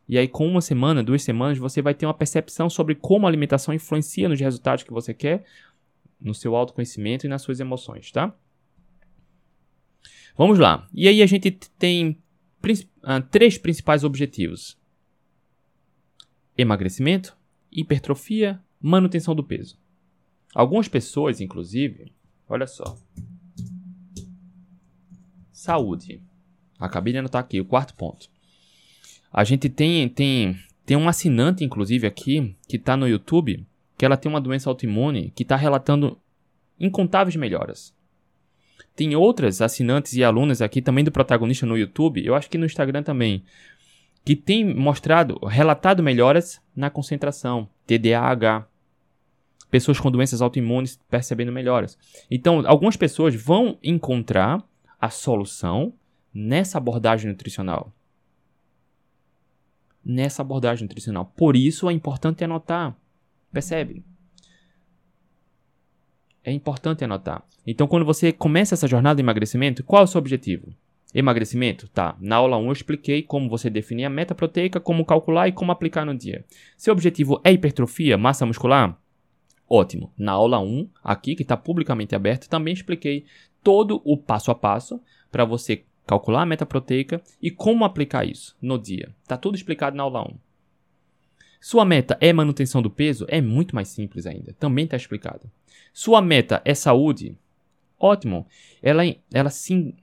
E 0.07 0.19
aí, 0.19 0.29
com 0.29 0.47
uma 0.47 0.61
semana, 0.61 1.03
duas 1.03 1.23
semanas, 1.23 1.57
você 1.57 1.81
vai 1.81 1.95
ter 1.95 2.05
uma 2.05 2.13
percepção 2.13 2.69
sobre 2.69 2.95
como 2.95 3.27
a 3.27 3.31
alimentação 3.31 3.73
influencia 3.73 4.29
nos 4.29 4.41
resultados 4.41 4.85
que 4.85 4.93
você 4.93 5.15
quer 5.15 5.45
no 6.21 6.35
seu 6.35 6.55
autoconhecimento 6.55 7.27
e 7.27 7.29
nas 7.29 7.43
suas 7.43 7.61
emoções, 7.61 8.11
tá? 8.11 8.35
Vamos 10.37 10.59
lá. 10.59 10.89
E 10.93 11.09
aí 11.09 11.23
a 11.23 11.27
gente 11.27 11.51
tem 11.51 12.19
uh, 12.63 13.23
três 13.31 13.59
principais 13.59 14.05
objetivos: 14.05 14.79
emagrecimento, 16.57 17.37
hipertrofia, 17.71 18.61
manutenção 18.81 19.35
do 19.35 19.45
peso. 19.45 19.79
Algumas 20.55 20.89
pessoas, 20.89 21.41
inclusive, 21.41 22.13
olha 22.49 22.67
só. 22.67 22.99
Saúde. 25.53 26.23
Acabei 26.79 27.13
de 27.13 27.19
anotar 27.19 27.43
aqui 27.43 27.61
o 27.61 27.65
quarto 27.65 27.95
ponto. 27.95 28.31
A 29.33 29.45
gente 29.45 29.69
tem 29.69 30.09
tem 30.09 30.59
tem 30.91 30.97
um 30.97 31.09
assinante, 31.09 31.63
inclusive, 31.63 32.05
aqui, 32.05 32.57
que 32.67 32.77
está 32.77 32.97
no 32.97 33.07
YouTube, 33.07 33.65
que 34.01 34.07
ela 34.07 34.17
tem 34.17 34.33
uma 34.33 34.41
doença 34.41 34.71
autoimune 34.71 35.31
que 35.37 35.43
está 35.43 35.57
relatando 35.57 36.19
incontáveis 36.81 37.37
melhoras. 37.37 37.95
Tem 38.97 39.15
outras 39.15 39.61
assinantes 39.61 40.15
e 40.15 40.25
alunas 40.25 40.63
aqui 40.63 40.81
também 40.81 41.05
do 41.05 41.13
protagonista 41.13 41.67
no 41.67 41.77
YouTube, 41.77 42.25
eu 42.25 42.35
acho 42.35 42.49
que 42.49 42.57
no 42.57 42.65
Instagram 42.65 43.03
também, 43.03 43.45
que 44.25 44.35
tem 44.35 44.65
mostrado, 44.65 45.39
relatado 45.47 46.03
melhoras 46.03 46.63
na 46.75 46.89
concentração, 46.89 47.69
TDAH, 47.87 48.67
pessoas 49.71 50.01
com 50.01 50.11
doenças 50.11 50.41
autoimunes 50.41 50.99
percebendo 51.11 51.53
melhoras. 51.53 51.99
Então, 52.31 52.63
algumas 52.67 52.97
pessoas 52.97 53.35
vão 53.35 53.79
encontrar 53.83 54.67
a 54.99 55.11
solução 55.11 55.93
nessa 56.33 56.79
abordagem 56.79 57.31
nutricional. 57.31 57.93
Nessa 60.03 60.41
abordagem 60.41 60.85
nutricional. 60.85 61.31
Por 61.37 61.55
isso 61.55 61.87
é 61.91 61.93
importante 61.93 62.43
anotar. 62.43 62.97
Percebe? 63.53 64.05
É 66.43 66.53
importante 66.53 67.05
anotar. 67.05 67.45
Então, 67.67 67.87
quando 67.87 68.05
você 68.05 68.33
começa 68.33 68.75
essa 68.75 68.89
jornada 68.89 69.17
de 69.17 69.23
emagrecimento, 69.23 69.85
qual 69.85 70.03
é 70.03 70.05
o 70.05 70.07
seu 70.07 70.19
objetivo? 70.19 70.73
Emagrecimento? 71.15 71.89
Tá. 71.89 72.17
Na 72.21 72.37
aula 72.37 72.57
1 72.57 72.67
eu 72.67 72.73
expliquei 72.73 73.23
como 73.23 73.49
você 73.49 73.69
definir 73.69 74.05
a 74.05 74.11
meta 74.11 74.35
proteica, 74.35 74.81
como 74.81 75.05
calcular 75.05 75.49
e 75.49 75.53
como 75.53 75.73
aplicar 75.73 76.05
no 76.05 76.17
dia. 76.17 76.45
Seu 76.77 76.93
objetivo 76.93 77.41
é 77.45 77.53
hipertrofia, 77.53 78.17
massa 78.17 78.47
muscular? 78.47 78.97
Ótimo. 79.69 80.13
Na 80.17 80.33
aula 80.33 80.61
1, 80.61 80.89
aqui 81.03 81.35
que 81.35 81.43
está 81.43 81.57
publicamente 81.57 82.15
aberto, 82.15 82.49
também 82.49 82.73
expliquei 82.73 83.25
todo 83.63 84.01
o 84.05 84.17
passo 84.17 84.51
a 84.51 84.55
passo 84.55 85.01
para 85.31 85.45
você 85.45 85.85
calcular 86.07 86.43
a 86.43 86.47
meta 86.47 86.67
proteica 86.67 87.21
e 87.43 87.51
como 87.51 87.85
aplicar 87.85 88.25
isso 88.25 88.57
no 88.61 88.79
dia. 88.79 89.15
Está 89.23 89.37
tudo 89.37 89.57
explicado 89.57 89.97
na 89.97 90.03
aula 90.03 90.23
1. 90.23 90.50
Sua 91.61 91.85
meta 91.85 92.17
é 92.21 92.33
manutenção 92.33 92.81
do 92.81 92.91
peso? 92.91 93.27
É 93.29 93.41
muito 93.41 93.75
mais 93.75 93.89
simples 93.89 94.27
ainda. 94.27 94.55
Também 94.55 94.87
está 94.87 94.97
explicado. 94.97 95.51
Sua 95.93 96.23
meta 96.23 96.63
é 96.65 96.75
saúde? 96.75 97.37
Ótimo. 97.99 98.47
Ela, 98.83 99.03
ela 99.33 99.51
sim, 99.51 99.95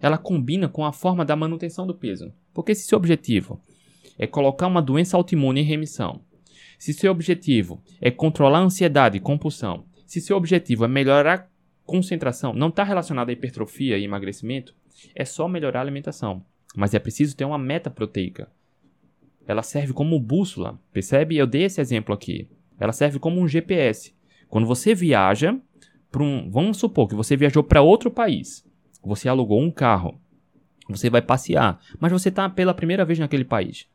ela 0.00 0.18
combina 0.18 0.68
com 0.68 0.84
a 0.84 0.92
forma 0.92 1.24
da 1.24 1.36
manutenção 1.36 1.86
do 1.86 1.94
peso. 1.94 2.32
Porque 2.52 2.74
se 2.74 2.86
seu 2.86 2.98
objetivo 2.98 3.60
é 4.18 4.26
colocar 4.26 4.66
uma 4.66 4.82
doença 4.82 5.16
autoimune 5.16 5.60
em 5.60 5.64
remissão, 5.64 6.20
se 6.76 6.92
seu 6.92 7.12
objetivo 7.12 7.80
é 8.00 8.10
controlar 8.10 8.58
a 8.58 8.62
ansiedade 8.62 9.16
e 9.16 9.20
compulsão, 9.20 9.84
se 10.04 10.20
seu 10.20 10.36
objetivo 10.36 10.84
é 10.84 10.88
melhorar 10.88 11.38
a 11.38 11.46
concentração, 11.84 12.52
não 12.52 12.68
está 12.68 12.82
relacionado 12.82 13.28
a 13.28 13.32
hipertrofia 13.32 13.98
e 13.98 14.04
emagrecimento, 14.04 14.74
é 15.14 15.24
só 15.24 15.46
melhorar 15.46 15.80
a 15.80 15.82
alimentação. 15.82 16.44
Mas 16.74 16.92
é 16.92 16.98
preciso 16.98 17.36
ter 17.36 17.44
uma 17.44 17.58
meta 17.58 17.88
proteica. 17.88 18.50
Ela 19.48 19.62
serve 19.62 19.94
como 19.94 20.20
bússola, 20.20 20.78
percebe? 20.92 21.34
Eu 21.34 21.46
dei 21.46 21.62
esse 21.62 21.80
exemplo 21.80 22.14
aqui. 22.14 22.46
Ela 22.78 22.92
serve 22.92 23.18
como 23.18 23.40
um 23.40 23.48
GPS. 23.48 24.14
Quando 24.46 24.66
você 24.66 24.94
viaja 24.94 25.58
para 26.12 26.22
um, 26.22 26.50
vamos 26.50 26.76
supor 26.76 27.08
que 27.08 27.14
você 27.14 27.34
viajou 27.34 27.64
para 27.64 27.80
outro 27.80 28.10
país, 28.10 28.62
você 29.02 29.26
alugou 29.26 29.58
um 29.60 29.70
carro, 29.70 30.20
você 30.86 31.08
vai 31.08 31.22
passear, 31.22 31.80
mas 31.98 32.12
você 32.12 32.28
está 32.28 32.46
pela 32.50 32.74
primeira 32.74 33.06
vez 33.06 33.18
naquele 33.18 33.44
país. 33.44 33.86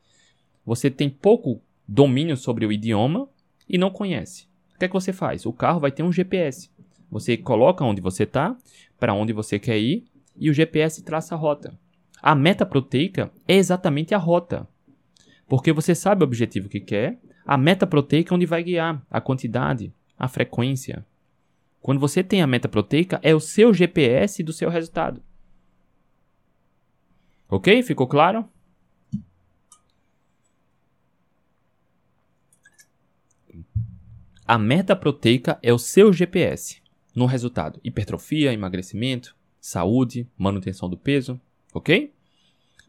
Você 0.66 0.89
tem 0.89 1.08
pouco 1.08 1.62
domínio 1.88 2.36
sobre 2.36 2.66
o 2.66 2.72
idioma 2.72 3.30
e 3.70 3.78
não 3.78 3.91
conhece. 3.91 4.47
O 4.76 4.80
que 4.80 4.86
é 4.86 4.88
que 4.88 4.93
você 4.93 5.14
faz? 5.14 5.45
O 5.45 5.54
carro 5.54 5.80
vai 5.80 5.91
ter 5.91 6.01
um 6.01 6.12
GPS. 6.12 6.72
Você 7.12 7.38
coloca 7.38 7.86
onde 7.86 8.01
você 8.01 8.24
está, 8.24 8.58
para 8.99 9.14
onde 9.14 9.32
você 9.32 9.60
quer 9.60 9.78
ir 9.78 10.06
e 10.36 10.49
o 10.49 10.54
GPS 10.54 11.04
traça 11.04 11.36
a 11.36 11.38
rota. 11.38 11.78
A 12.20 12.34
meta 12.34 12.66
proteica 12.66 13.32
é 13.47 13.56
exatamente 13.56 14.16
a 14.16 14.18
rota. 14.18 14.68
Porque 15.48 15.72
você 15.72 15.94
sabe 15.94 16.24
o 16.24 16.28
objetivo 16.28 16.70
que 16.70 16.80
quer, 16.80 17.20
a 17.46 17.58
meta 17.58 17.86
proteica 17.86 18.34
é 18.34 18.36
onde 18.36 18.46
vai 18.46 18.64
guiar 18.64 19.06
a 19.10 19.20
quantidade, 19.20 19.94
a 20.18 20.28
frequência. 20.28 21.06
Quando 21.82 22.00
você 22.00 22.24
tem 22.24 22.41
a 22.41 22.48
meta 22.48 22.70
proteica, 22.70 23.20
é 23.22 23.36
o 23.36 23.39
seu 23.39 23.74
GPS 23.74 24.41
do 24.41 24.54
seu 24.54 24.70
resultado. 24.70 25.22
Ok? 27.50 27.84
Ficou 27.84 28.08
claro? 28.08 28.48
A 34.46 34.58
meta 34.58 34.96
proteica 34.96 35.58
é 35.62 35.72
o 35.72 35.78
seu 35.78 36.12
GPS 36.12 36.82
no 37.16 37.26
resultado: 37.26 37.80
hipertrofia, 37.84 38.52
emagrecimento, 38.52 39.36
saúde, 39.60 40.28
manutenção 40.38 40.89
do 40.89 40.98
peso, 40.98 41.39
ok? 41.74 42.14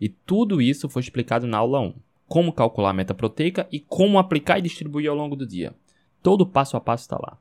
E 0.00 0.08
tudo 0.08 0.60
isso 0.60 0.88
foi 0.88 1.00
explicado 1.00 1.46
na 1.46 1.58
aula 1.58 1.80
1. 1.80 1.94
Como 2.26 2.52
calcular 2.52 2.90
a 2.90 2.94
meta 2.94 3.14
proteica 3.14 3.66
e 3.70 3.80
como 3.80 4.18
aplicar 4.18 4.58
e 4.58 4.62
distribuir 4.62 5.10
ao 5.10 5.16
longo 5.16 5.36
do 5.36 5.46
dia. 5.46 5.74
Todo 6.22 6.46
passo 6.46 6.76
a 6.76 6.80
passo 6.80 7.02
está 7.02 7.16
lá. 7.16 7.38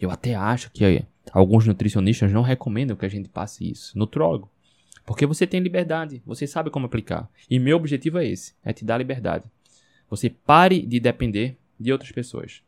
Eu 0.00 0.10
até 0.10 0.34
acho 0.34 0.70
que 0.70 1.04
alguns 1.32 1.66
nutricionistas 1.66 2.32
não 2.32 2.42
recomendam 2.42 2.96
que 2.96 3.06
a 3.06 3.08
gente 3.10 3.28
passe 3.28 3.70
isso. 3.70 3.96
Nutrólogo. 3.98 4.50
Porque 5.04 5.24
você 5.24 5.46
tem 5.46 5.60
liberdade, 5.60 6.20
você 6.26 6.46
sabe 6.46 6.68
como 6.68 6.86
aplicar. 6.86 7.30
E 7.48 7.58
meu 7.58 7.76
objetivo 7.76 8.18
é 8.18 8.26
esse, 8.26 8.54
é 8.64 8.72
te 8.72 8.84
dar 8.84 8.98
liberdade. 8.98 9.44
Você 10.10 10.28
pare 10.28 10.84
de 10.84 10.98
depender 10.98 11.56
de 11.78 11.92
outras 11.92 12.10
pessoas. 12.10 12.62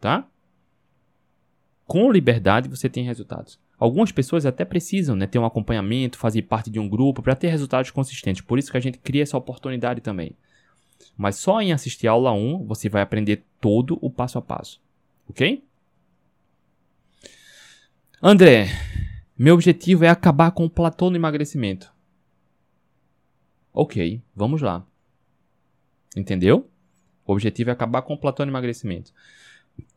Tá? 0.00 0.26
Com 1.86 2.10
liberdade 2.10 2.68
você 2.68 2.88
tem 2.88 3.04
resultados. 3.04 3.60
Algumas 3.78 4.10
pessoas 4.10 4.46
até 4.46 4.64
precisam 4.64 5.14
né, 5.14 5.26
ter 5.26 5.38
um 5.38 5.44
acompanhamento, 5.44 6.16
fazer 6.16 6.42
parte 6.42 6.70
de 6.70 6.80
um 6.80 6.88
grupo 6.88 7.22
para 7.22 7.36
ter 7.36 7.48
resultados 7.48 7.90
consistentes. 7.90 8.40
Por 8.42 8.58
isso 8.58 8.70
que 8.70 8.76
a 8.76 8.80
gente 8.80 8.98
cria 8.98 9.22
essa 9.22 9.36
oportunidade 9.36 10.00
também. 10.00 10.34
Mas 11.16 11.36
só 11.36 11.60
em 11.60 11.72
assistir 11.72 12.08
a 12.08 12.12
aula 12.12 12.32
1 12.32 12.64
você 12.66 12.88
vai 12.88 13.02
aprender 13.02 13.44
todo 13.60 13.98
o 14.00 14.10
passo 14.10 14.38
a 14.38 14.42
passo. 14.42 14.80
Ok? 15.28 15.62
André, 18.22 18.68
meu 19.36 19.54
objetivo 19.54 20.04
é 20.04 20.08
acabar 20.08 20.50
com 20.50 20.64
o 20.64 20.70
platô 20.70 21.10
no 21.10 21.16
emagrecimento. 21.16 21.92
Ok, 23.72 24.22
vamos 24.34 24.62
lá. 24.62 24.86
Entendeu? 26.16 26.70
O 27.26 27.32
objetivo 27.32 27.70
é 27.70 27.72
acabar 27.72 28.02
com 28.02 28.14
o 28.14 28.18
platô 28.18 28.44
no 28.44 28.50
emagrecimento. 28.50 29.12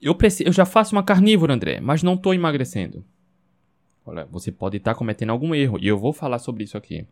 Eu, 0.02 0.14
preciso, 0.16 0.50
eu 0.50 0.54
já 0.54 0.66
faço 0.66 0.94
uma 0.94 1.04
carnívora, 1.04 1.54
André, 1.54 1.80
mas 1.80 2.04
não 2.04 2.16
estou 2.16 2.34
emagrecendo. 2.34 3.06
Olha, 4.06 4.26
você 4.26 4.52
pode 4.52 4.78
estar 4.78 4.94
tá 4.94 4.98
cometendo 4.98 5.30
algum 5.30 5.56
erro 5.56 5.78
e 5.80 5.88
eu 5.88 5.98
vou 5.98 6.12
falar 6.12 6.40
sobre 6.40 6.64
isso 6.64 6.78
aqui. 6.78 7.06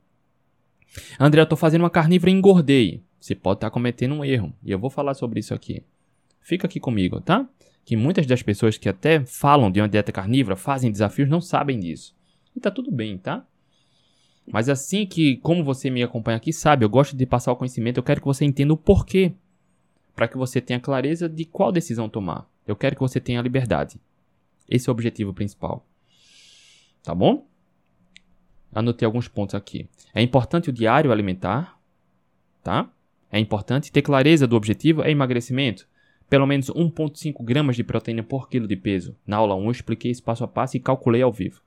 André, 1.20 1.42
eu 1.42 1.44
estou 1.44 1.58
fazendo 1.58 1.82
uma 1.82 1.90
carnívora 1.90 2.32
e 2.32 2.34
engordei. 2.34 3.04
Você 3.20 3.36
pode 3.36 3.58
estar 3.58 3.68
tá 3.68 3.74
cometendo 3.74 4.14
um 4.14 4.24
erro 4.24 4.54
e 4.64 4.72
eu 4.72 4.80
vou 4.80 4.90
falar 4.90 5.14
sobre 5.14 5.40
isso 5.40 5.54
aqui. 5.54 5.84
Fica 6.42 6.68
aqui 6.68 6.80
comigo, 6.80 7.20
tá? 7.20 7.48
Que 7.84 7.96
muitas 7.96 8.26
das 8.26 8.42
pessoas 8.42 8.78
que 8.78 8.88
até 8.88 9.26
falam 9.26 9.72
de 9.72 9.82
uma 9.82 9.90
dieta 9.90 10.12
carnívora, 10.12 10.56
fazem 10.56 10.92
desafios, 10.92 11.30
não 11.30 11.42
sabem 11.42 11.80
disso. 11.80 12.16
E 12.56 12.60
tá 12.60 12.72
tudo 12.72 12.92
bem, 12.92 13.18
tá? 13.18 13.46
Mas 14.46 14.70
assim 14.70 15.06
que, 15.06 15.38
como 15.38 15.64
você 15.64 15.90
me 15.90 16.02
acompanha 16.02 16.38
aqui, 16.38 16.54
sabe, 16.54 16.86
eu 16.86 16.90
gosto 16.90 17.18
de 17.18 17.26
passar 17.26 17.52
o 17.52 17.56
conhecimento, 17.56 17.98
eu 17.98 18.04
quero 18.04 18.22
que 18.22 18.28
você 18.28 18.46
entenda 18.46 18.74
o 18.74 18.78
porquê. 18.78 19.34
Para 20.16 20.28
que 20.28 20.38
você 20.38 20.62
tenha 20.62 20.80
clareza 20.80 21.28
de 21.28 21.46
qual 21.46 21.72
decisão 21.72 22.10
tomar. 22.10 22.50
Eu 22.66 22.76
quero 22.76 22.96
que 22.96 23.02
você 23.02 23.20
tenha 23.20 23.42
liberdade. 23.42 24.00
Esse 24.70 24.90
é 24.90 24.92
o 24.92 24.94
objetivo 24.94 25.34
principal. 25.34 25.86
Tá 27.04 27.14
bom? 27.14 27.46
Anotei 28.74 29.06
alguns 29.06 29.28
pontos 29.28 29.54
aqui. 29.54 29.88
É 30.14 30.22
importante 30.22 30.70
o 30.70 30.74
diário 30.74 31.12
alimentar, 31.12 31.80
tá? 32.64 32.90
É 33.38 33.40
importante 33.40 33.92
ter 33.92 34.02
clareza 34.02 34.48
do 34.48 34.56
objetivo 34.56 35.04
é 35.04 35.12
emagrecimento. 35.12 35.88
Pelo 36.28 36.48
menos 36.48 36.72
1,5 36.72 37.46
gramas 37.46 37.76
de 37.76 37.84
proteína 37.84 38.24
por 38.24 38.50
quilo 38.50 38.68
de 38.68 38.76
peso. 38.76 39.16
Na 39.28 39.38
aula 39.38 39.54
1 39.54 39.66
eu 39.66 39.72
expliquei 39.72 40.10
isso 40.10 40.24
passo 40.24 40.44
a 40.44 40.48
passo 40.48 40.76
e 40.76 40.80
calculei 40.80 41.22
ao 41.22 41.32
vivo. 41.32 41.62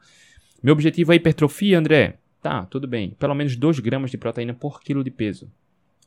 Meu 0.61 0.73
objetivo 0.73 1.13
é 1.13 1.15
hipertrofia, 1.15 1.79
André. 1.79 2.19
Tá, 2.43 2.67
tudo 2.67 2.89
bem. 2.89 3.11
Pelo 3.11 3.37
menos 3.37 3.55
2 3.55 3.79
gramas 3.79 4.11
de 4.11 4.19
proteína 4.19 4.53
por 4.53 4.83
quilo 4.83 5.05
de 5.05 5.13
peso. 5.13 5.49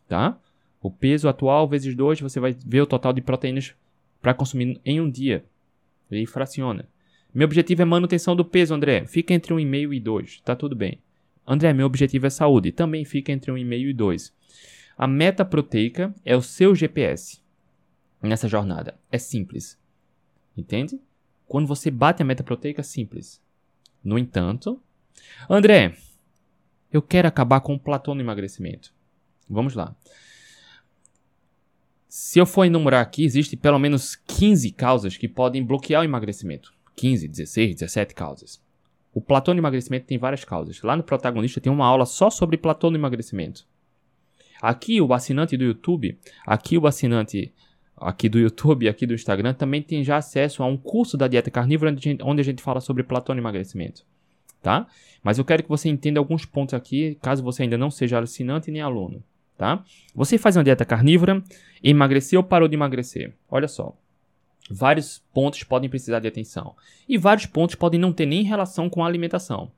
Tá? 0.05 0.37
O 0.81 0.91
peso 0.91 1.29
atual 1.29 1.65
vezes 1.65 1.95
2, 1.95 2.19
você 2.19 2.41
vai 2.41 2.53
ver 2.65 2.81
o 2.81 2.85
total 2.85 3.13
de 3.13 3.21
proteínas 3.21 3.73
para 4.21 4.33
consumir 4.33 4.81
em 4.83 4.99
um 4.99 5.09
dia. 5.09 5.45
Ele 6.11 6.25
fraciona. 6.25 6.89
Meu 7.33 7.45
objetivo 7.45 7.83
é 7.83 7.85
manutenção 7.85 8.35
do 8.35 8.43
peso, 8.43 8.73
André. 8.73 9.05
Fica 9.05 9.33
entre 9.33 9.53
1,5 9.53 9.95
e 9.95 9.99
2. 10.01 10.41
Tá 10.41 10.57
tudo 10.57 10.75
bem. 10.75 10.99
André, 11.47 11.71
meu 11.71 11.85
objetivo 11.85 12.27
é 12.27 12.29
saúde. 12.29 12.73
Também 12.73 13.05
fica 13.05 13.31
entre 13.31 13.49
1,5 13.49 13.89
e 13.89 13.93
2. 13.93 14.42
A 14.97 15.07
meta 15.07 15.43
proteica 15.43 16.13
é 16.23 16.35
o 16.35 16.41
seu 16.41 16.75
GPS 16.75 17.41
nessa 18.21 18.47
jornada. 18.47 18.97
É 19.11 19.17
simples. 19.17 19.77
Entende? 20.55 20.99
Quando 21.47 21.67
você 21.67 21.91
bate 21.91 22.21
a 22.21 22.25
meta 22.25 22.43
proteica, 22.43 22.81
é 22.81 22.83
simples. 22.83 23.41
No 24.03 24.17
entanto, 24.17 24.81
André, 25.49 25.95
eu 26.91 27.01
quero 27.01 27.27
acabar 27.27 27.61
com 27.61 27.73
o 27.73 27.79
platô 27.79 28.13
no 28.13 28.21
emagrecimento. 28.21 28.93
Vamos 29.49 29.73
lá. 29.73 29.95
Se 32.07 32.39
eu 32.39 32.45
for 32.45 32.65
enumerar 32.65 33.01
aqui, 33.01 33.23
existe 33.23 33.57
pelo 33.57 33.79
menos 33.79 34.15
15 34.15 34.71
causas 34.71 35.17
que 35.17 35.27
podem 35.27 35.65
bloquear 35.65 36.01
o 36.01 36.05
emagrecimento. 36.05 36.73
15, 36.95 37.27
16, 37.27 37.75
17 37.75 38.13
causas. 38.13 38.61
O 39.13 39.21
platô 39.21 39.53
no 39.53 39.59
emagrecimento 39.59 40.05
tem 40.05 40.17
várias 40.17 40.45
causas. 40.45 40.81
Lá 40.83 40.95
no 40.95 41.03
protagonista 41.03 41.59
tem 41.59 41.71
uma 41.71 41.85
aula 41.85 42.05
só 42.05 42.29
sobre 42.29 42.57
platô 42.57 42.91
no 42.91 42.97
emagrecimento. 42.97 43.67
Aqui 44.63 45.01
o 45.01 45.13
assinante 45.13 45.57
do 45.57 45.63
YouTube, 45.65 46.17
aqui 46.47 46.77
o 46.77 46.87
assinante 46.87 47.51
aqui 47.97 48.29
do 48.29 48.39
YouTube 48.39 48.85
e 48.85 48.89
aqui 48.89 49.05
do 49.05 49.13
Instagram 49.13 49.53
também 49.53 49.81
tem 49.81 50.03
já 50.03 50.17
acesso 50.17 50.63
a 50.63 50.65
um 50.65 50.77
curso 50.77 51.17
da 51.17 51.27
dieta 51.27 51.51
carnívora 51.51 51.91
onde 51.91 51.99
a 51.99 52.11
gente, 52.11 52.23
onde 52.23 52.41
a 52.41 52.45
gente 52.45 52.63
fala 52.63 52.79
sobre 52.79 53.03
platô 53.03 53.33
no 53.33 53.41
emagrecimento, 53.41 54.05
tá? 54.61 54.87
Mas 55.21 55.37
eu 55.37 55.43
quero 55.43 55.63
que 55.63 55.69
você 55.69 55.89
entenda 55.89 56.19
alguns 56.19 56.45
pontos 56.45 56.73
aqui, 56.73 57.17
caso 57.21 57.43
você 57.43 57.63
ainda 57.63 57.77
não 57.77 57.91
seja 57.91 58.19
assinante 58.19 58.71
nem 58.71 58.81
aluno 58.81 59.21
tá? 59.57 59.83
Você 60.13 60.37
faz 60.37 60.57
uma 60.57 60.63
dieta 60.63 60.85
carnívora, 60.85 61.41
emagreceu 61.83 62.41
ou 62.41 62.43
parou 62.43 62.67
de 62.67 62.75
emagrecer? 62.75 63.33
Olha 63.49 63.67
só. 63.67 63.95
Vários 64.69 65.21
pontos 65.33 65.63
podem 65.63 65.89
precisar 65.89 66.19
de 66.19 66.27
atenção. 66.27 66.75
E 67.07 67.17
vários 67.17 67.45
pontos 67.45 67.75
podem 67.75 67.99
não 67.99 68.13
ter 68.13 68.25
nem 68.25 68.43
relação 68.43 68.89
com 68.89 69.03
a 69.03 69.07
alimentação. 69.07 69.71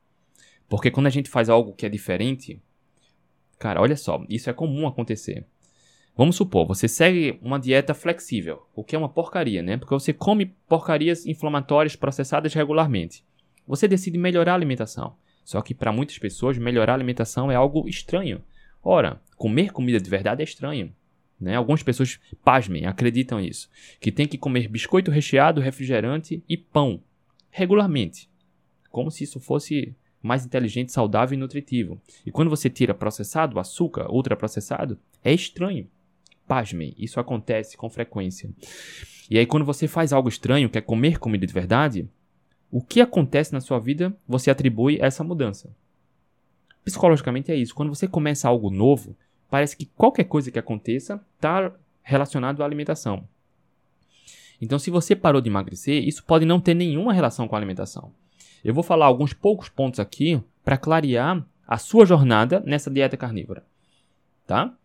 Porque 0.70 0.92
quando 0.92 1.08
a 1.08 1.12
gente 1.12 1.30
faz 1.30 1.50
algo 1.50 1.74
que 1.74 1.86
é 1.86 1.90
diferente, 1.90 2.60
cara, 3.58 3.82
olha 3.82 3.96
só, 3.96 4.24
isso 4.30 4.50
é 4.50 4.54
comum 4.54 4.88
acontecer. 4.88 5.46
Vamos 6.18 6.38
supor, 6.38 6.66
você 6.66 6.88
segue 6.88 7.38
uma 7.42 7.60
dieta 7.60 7.94
flexível, 7.94 8.66
o 8.74 8.84
que 8.84 8.96
é 8.96 9.00
uma 9.00 9.10
porcaria, 9.10 9.62
né? 9.62 9.76
Porque 9.76 9.94
você 9.94 10.14
come 10.14 10.46
porcarias 10.68 11.26
inflamatórias 11.26 11.96
processadas 11.96 12.54
regularmente. 12.54 13.24
Você 13.68 13.88
decide 13.88 14.18
melhorar 14.18 14.54
a 14.54 14.56
alimentação. 14.56 15.16
Só 15.44 15.62
que 15.62 15.74
para 15.74 15.92
muitas 15.92 16.18
pessoas, 16.18 16.58
melhorar 16.58 16.94
a 16.94 16.96
alimentação 16.96 17.52
é 17.52 17.56
algo 17.56 17.88
estranho. 17.88 18.42
Ora, 18.82 19.22
comer 19.36 19.72
comida 19.72 20.00
de 20.00 20.10
verdade 20.10 20.42
é 20.42 20.44
estranho. 20.44 20.94
Né? 21.40 21.56
Algumas 21.56 21.84
pessoas, 21.84 22.20
pasmem, 22.44 22.86
acreditam 22.86 23.40
nisso. 23.40 23.70
Que 24.00 24.12
tem 24.12 24.28
que 24.28 24.38
comer 24.38 24.68
biscoito 24.68 25.12
recheado, 25.12 25.62
refrigerante 25.62 26.44
e 26.48 26.56
pão. 26.56 27.02
Regularmente. 27.52 28.30
Como 28.90 29.12
se 29.12 29.24
isso 29.24 29.40
fosse 29.40 29.94
mais 30.26 30.46
inteligente, 30.46 30.92
saudável 30.92 31.38
e 31.38 31.40
nutritivo. 31.40 32.02
E 32.26 32.32
quando 32.32 32.50
você 32.50 32.70
tira 32.70 32.94
processado, 32.94 33.60
açúcar, 33.60 34.10
ultraprocessado, 34.12 34.98
é 35.24 35.32
estranho. 35.32 35.88
Pasmem, 36.48 36.94
isso 36.98 37.20
acontece 37.20 37.78
com 37.78 37.90
frequência. 37.90 38.50
E 39.30 39.38
aí, 39.38 39.46
quando 39.46 39.66
você 39.66 39.88
faz 39.88 40.14
algo 40.14 40.30
estranho, 40.30 40.70
que 40.70 40.78
é 40.78 40.82
comer 40.82 41.20
comida 41.20 41.46
de 41.46 41.54
verdade, 41.54 42.08
o 42.72 42.82
que 42.82 43.02
acontece 43.02 43.54
na 43.54 43.62
sua 43.62 43.80
vida, 43.80 44.16
você 44.28 44.52
atribui 44.52 45.02
a 45.02 45.06
essa 45.06 45.24
mudança. 45.24 45.70
Psicologicamente 46.84 47.52
é 47.52 47.56
isso. 47.56 47.74
Quando 47.74 47.94
você 47.94 48.08
começa 48.08 48.48
algo 48.48 48.70
novo, 48.70 49.16
parece 49.50 49.76
que 49.76 49.86
qualquer 49.86 50.26
coisa 50.26 50.52
que 50.52 50.60
aconteça 50.60 51.24
está 51.36 51.72
relacionado 52.04 52.62
à 52.62 52.66
alimentação. 52.66 53.28
Então, 54.62 54.78
se 54.78 54.92
você 54.92 55.16
parou 55.16 55.42
de 55.42 55.50
emagrecer, 55.50 56.08
isso 56.08 56.24
pode 56.24 56.46
não 56.46 56.60
ter 56.60 56.74
nenhuma 56.74 57.14
relação 57.14 57.48
com 57.48 57.56
a 57.56 57.60
alimentação. 57.60 58.12
Eu 58.66 58.74
vou 58.74 58.84
falar 58.84 59.06
alguns 59.06 59.32
poucos 59.32 59.70
pontos 59.70 60.00
aqui 60.00 60.42
para 60.64 60.76
clarear 60.76 61.46
a 61.68 61.78
sua 61.78 62.04
jornada 62.04 62.64
nessa 62.66 62.90
dieta 62.90 63.16
carnívora, 63.16 63.64
tá? 64.48 64.76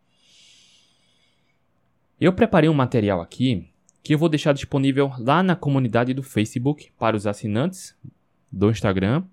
Eu 2.20 2.34
preparei 2.34 2.68
um 2.68 2.74
material 2.74 3.22
aqui 3.22 3.70
que 4.02 4.12
eu 4.12 4.18
vou 4.18 4.28
deixar 4.28 4.52
disponível 4.52 5.10
lá 5.18 5.42
na 5.42 5.56
comunidade 5.56 6.12
do 6.12 6.22
Facebook 6.22 6.92
para 6.98 7.16
os 7.16 7.26
assinantes 7.26 7.96
do 8.52 8.68
Instagram, 8.70 9.24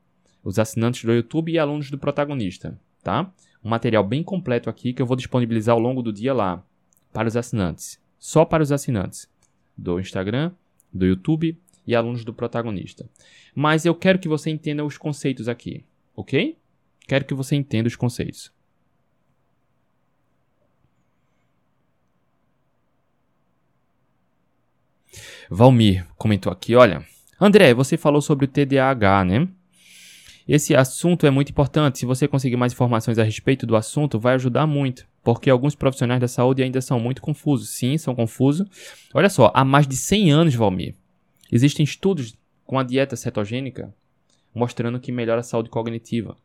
os 0.42 0.58
assinantes 0.58 1.04
do 1.04 1.12
YouTube 1.12 1.52
e 1.52 1.60
alunos 1.60 1.92
do 1.92 1.98
protagonista, 1.98 2.80
tá? 3.04 3.30
Um 3.62 3.68
material 3.68 4.06
bem 4.06 4.24
completo 4.24 4.70
aqui 4.70 4.94
que 4.94 5.02
eu 5.02 5.06
vou 5.06 5.18
disponibilizar 5.18 5.74
ao 5.74 5.82
longo 5.82 6.02
do 6.02 6.14
dia 6.14 6.34
lá 6.34 6.64
para 7.12 7.28
os 7.28 7.36
assinantes, 7.36 8.00
só 8.18 8.46
para 8.46 8.64
os 8.64 8.72
assinantes 8.72 9.30
do 9.78 10.00
Instagram, 10.00 10.54
do 10.94 11.06
YouTube 11.06 11.60
e 11.88 11.96
alunos 11.96 12.24
do 12.24 12.34
protagonista. 12.34 13.10
Mas 13.56 13.86
eu 13.86 13.96
quero 13.96 14.20
que 14.20 14.28
você 14.28 14.50
entenda 14.50 14.84
os 14.84 14.98
conceitos 14.98 15.48
aqui, 15.48 15.84
ok? 16.16 16.58
Quero 17.08 17.26
que 17.26 17.34
você 17.34 17.56
entenda 17.56 17.88
os 17.88 17.96
conceitos. 17.96 18.52
Valmir 25.50 26.06
comentou 26.18 26.52
aqui, 26.52 26.76
olha, 26.76 27.06
André, 27.40 27.74
você 27.74 27.96
falou 27.96 28.22
sobre 28.22 28.46
o 28.46 28.48
TDAH, 28.48 29.24
né? 29.24 29.48
Esse 30.46 30.76
assunto 30.76 31.26
é 31.26 31.30
muito 31.30 31.50
importante. 31.50 32.00
Se 32.00 32.06
você 32.06 32.28
conseguir 32.28 32.58
mais 32.58 32.74
informações 32.74 33.18
a 33.18 33.24
respeito 33.24 33.66
do 33.66 33.76
assunto, 33.76 34.20
vai 34.20 34.36
ajudar 34.36 34.68
muito 34.68 35.08
porque 35.28 35.50
alguns 35.50 35.76
profissionais 35.76 36.22
da 36.22 36.28
saúde 36.30 36.64
ainda 36.64 36.80
são 36.80 37.02
muito 37.02 37.22
confusos. 37.22 37.72
Sim, 37.72 37.98
são 37.98 38.16
confusos. 38.16 38.66
Olha 39.14 39.30
só, 39.30 39.52
há 39.54 39.66
mais 39.66 39.86
de 39.86 39.98
100 39.98 40.32
anos, 40.32 40.56
Valmir, 40.56 40.96
existem 41.52 41.84
estudos 41.84 42.38
com 42.66 42.78
a 42.78 42.84
dieta 42.84 43.16
cetogênica 43.16 43.94
mostrando 44.58 45.00
que 45.00 45.12
melhora 45.12 45.42
a 45.42 45.44
saúde 45.44 45.70
cognitiva. 45.70 46.36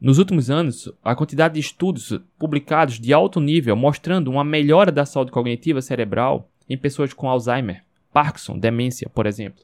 Nos 0.00 0.18
últimos 0.18 0.50
anos, 0.50 0.92
a 1.02 1.14
quantidade 1.14 1.54
de 1.54 1.60
estudos 1.60 2.18
publicados 2.38 2.98
de 2.98 3.12
alto 3.12 3.40
nível 3.40 3.76
mostrando 3.76 4.30
uma 4.30 4.44
melhora 4.44 4.90
da 4.90 5.06
saúde 5.06 5.30
cognitiva 5.30 5.80
cerebral 5.80 6.50
em 6.68 6.76
pessoas 6.76 7.12
com 7.12 7.28
Alzheimer, 7.28 7.84
Parkinson, 8.12 8.58
demência, 8.58 9.08
por 9.08 9.26
exemplo. 9.26 9.62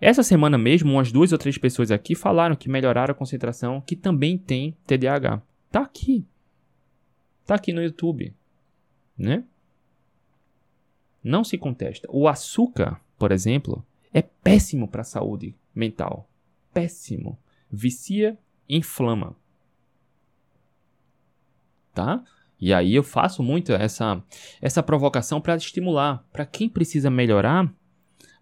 Essa 0.00 0.22
semana 0.22 0.58
mesmo, 0.58 0.92
umas 0.92 1.12
duas 1.12 1.32
ou 1.32 1.38
três 1.38 1.56
pessoas 1.56 1.90
aqui 1.90 2.14
falaram 2.14 2.56
que 2.56 2.68
melhoraram 2.68 3.12
a 3.12 3.16
concentração, 3.16 3.80
que 3.80 3.96
também 3.96 4.36
tem 4.36 4.76
TDAH. 4.86 5.42
Tá 5.70 5.82
aqui. 5.82 6.26
Tá 7.46 7.54
aqui 7.54 7.72
no 7.72 7.82
YouTube, 7.82 8.34
né? 9.16 9.44
Não 11.24 11.42
se 11.42 11.56
contesta. 11.56 12.06
O 12.10 12.28
açúcar, 12.28 13.00
por 13.18 13.32
exemplo, 13.32 13.84
é 14.12 14.20
péssimo 14.20 14.86
para 14.86 15.00
a 15.00 15.04
saúde 15.04 15.56
mental. 15.74 16.28
Péssimo. 16.72 17.38
Vicia, 17.70 18.38
inflama. 18.68 19.34
Tá? 21.94 22.22
E 22.60 22.72
aí 22.72 22.94
eu 22.94 23.02
faço 23.02 23.42
muito 23.42 23.72
essa 23.72 24.22
essa 24.60 24.82
provocação 24.82 25.40
para 25.40 25.56
estimular, 25.56 26.26
para 26.30 26.44
quem 26.44 26.68
precisa 26.68 27.10
melhorar 27.10 27.72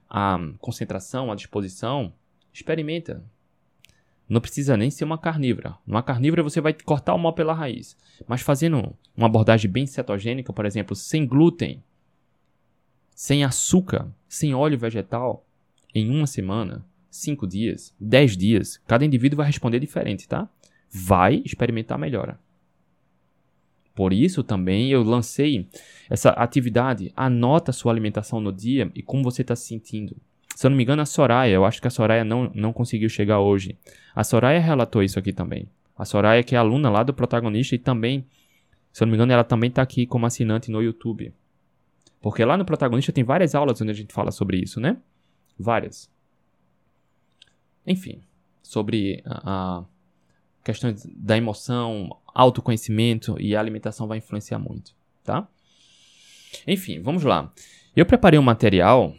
a 0.09 0.39
concentração, 0.59 1.31
a 1.31 1.35
disposição, 1.35 2.13
experimenta, 2.53 3.25
não 4.29 4.41
precisa 4.41 4.77
nem 4.77 4.91
ser 4.91 5.05
uma 5.05 5.19
carnívora. 5.19 5.77
Numa 5.87 6.03
carnívora 6.03 6.43
você 6.43 6.61
vai 6.61 6.73
cortar 6.73 7.15
o 7.15 7.19
mal 7.19 7.35
pela 7.35 7.53
raiz. 7.53 7.97
Mas 8.27 8.41
fazendo 8.41 8.95
uma 9.17 9.27
abordagem 9.27 9.71
bem 9.71 9.87
cetogênica, 9.87 10.53
por 10.53 10.65
exemplo, 10.65 10.97
sem 10.97 11.27
glúten, 11.27 11.83
sem 13.15 13.45
açúcar, 13.45 14.09
sem 14.29 14.55
óleo 14.55 14.79
vegetal, 14.79 15.47
em 15.95 16.11
uma 16.11 16.27
semana, 16.27 16.85
cinco 17.11 17.47
dias, 17.47 17.95
dez 18.01 18.37
dias, 18.37 18.81
cada 18.87 19.05
indivíduo 19.05 19.37
vai 19.37 19.47
responder 19.47 19.79
diferente, 19.79 20.27
tá? 20.27 20.49
Vai 20.91 21.43
experimentar 21.45 21.99
melhora. 21.99 22.39
Por 23.95 24.13
isso 24.13 24.43
também 24.43 24.91
eu 24.91 25.03
lancei 25.03 25.69
essa 26.09 26.31
atividade. 26.31 27.13
Anota 27.15 27.73
sua 27.73 27.93
alimentação 27.93 28.41
no 28.41 28.53
dia 28.53 28.91
e 28.95 29.03
como 29.03 29.23
você 29.23 29.43
está 29.43 29.55
se 29.55 29.67
sentindo. 29.67 30.17
Se 30.55 30.67
eu 30.67 30.71
não 30.71 30.77
me 30.77 30.83
engano, 30.83 31.03
a 31.03 31.07
Soraya, 31.07 31.55
eu 31.55 31.65
acho 31.65 31.81
que 31.81 31.89
a 31.89 31.91
Soraya 31.91 32.25
não, 32.25 32.51
não 32.55 32.73
conseguiu 32.73 33.09
chegar 33.09 33.41
hoje. 33.41 33.77
A 34.15 34.25
Soraya 34.25 34.61
relatou 34.61 35.03
isso 35.03 35.19
aqui 35.19 35.33
também. 35.33 35.67
A 35.97 36.05
Soraya, 36.05 36.43
que 36.43 36.55
é 36.55 36.59
aluna 36.59 36.91
lá 36.91 37.03
do 37.03 37.13
protagonista 37.13 37.75
e 37.75 37.79
também, 37.79 38.27
se 38.93 39.03
eu 39.03 39.07
não 39.07 39.13
me 39.13 39.17
engano, 39.17 39.33
ela 39.33 39.45
também 39.45 39.69
está 39.69 39.83
aqui 39.83 40.07
como 40.07 40.27
assinante 40.27 40.71
no 40.71 40.83
YouTube. 40.83 41.33
Porque 42.23 42.45
lá 42.45 42.57
no 42.57 42.65
protagonista 42.65 43.13
tem 43.13 43.25
várias 43.25 43.55
aulas 43.55 43.81
onde 43.81 43.91
a 43.91 43.95
gente 43.95 44.15
fala 44.15 44.31
sobre 44.31 44.57
isso, 44.59 44.81
né? 44.81 44.97
Várias. 45.59 46.09
Enfim, 47.85 48.23
sobre 48.63 49.23
a, 49.27 49.85
questões 50.65 51.05
da 51.15 51.37
emoção, 51.37 52.17
autoconhecimento 52.33 53.37
e 53.41 53.57
a 53.57 53.61
alimentação 53.61 54.07
vai 54.07 54.19
influenciar 54.19 54.61
muito, 54.61 54.95
tá? 55.25 55.49
Enfim, 56.67 57.01
vamos 57.01 57.25
lá. 57.25 57.53
Eu 57.95 58.07
preparei 58.07 58.39
um 58.39 58.43
material 58.43 59.15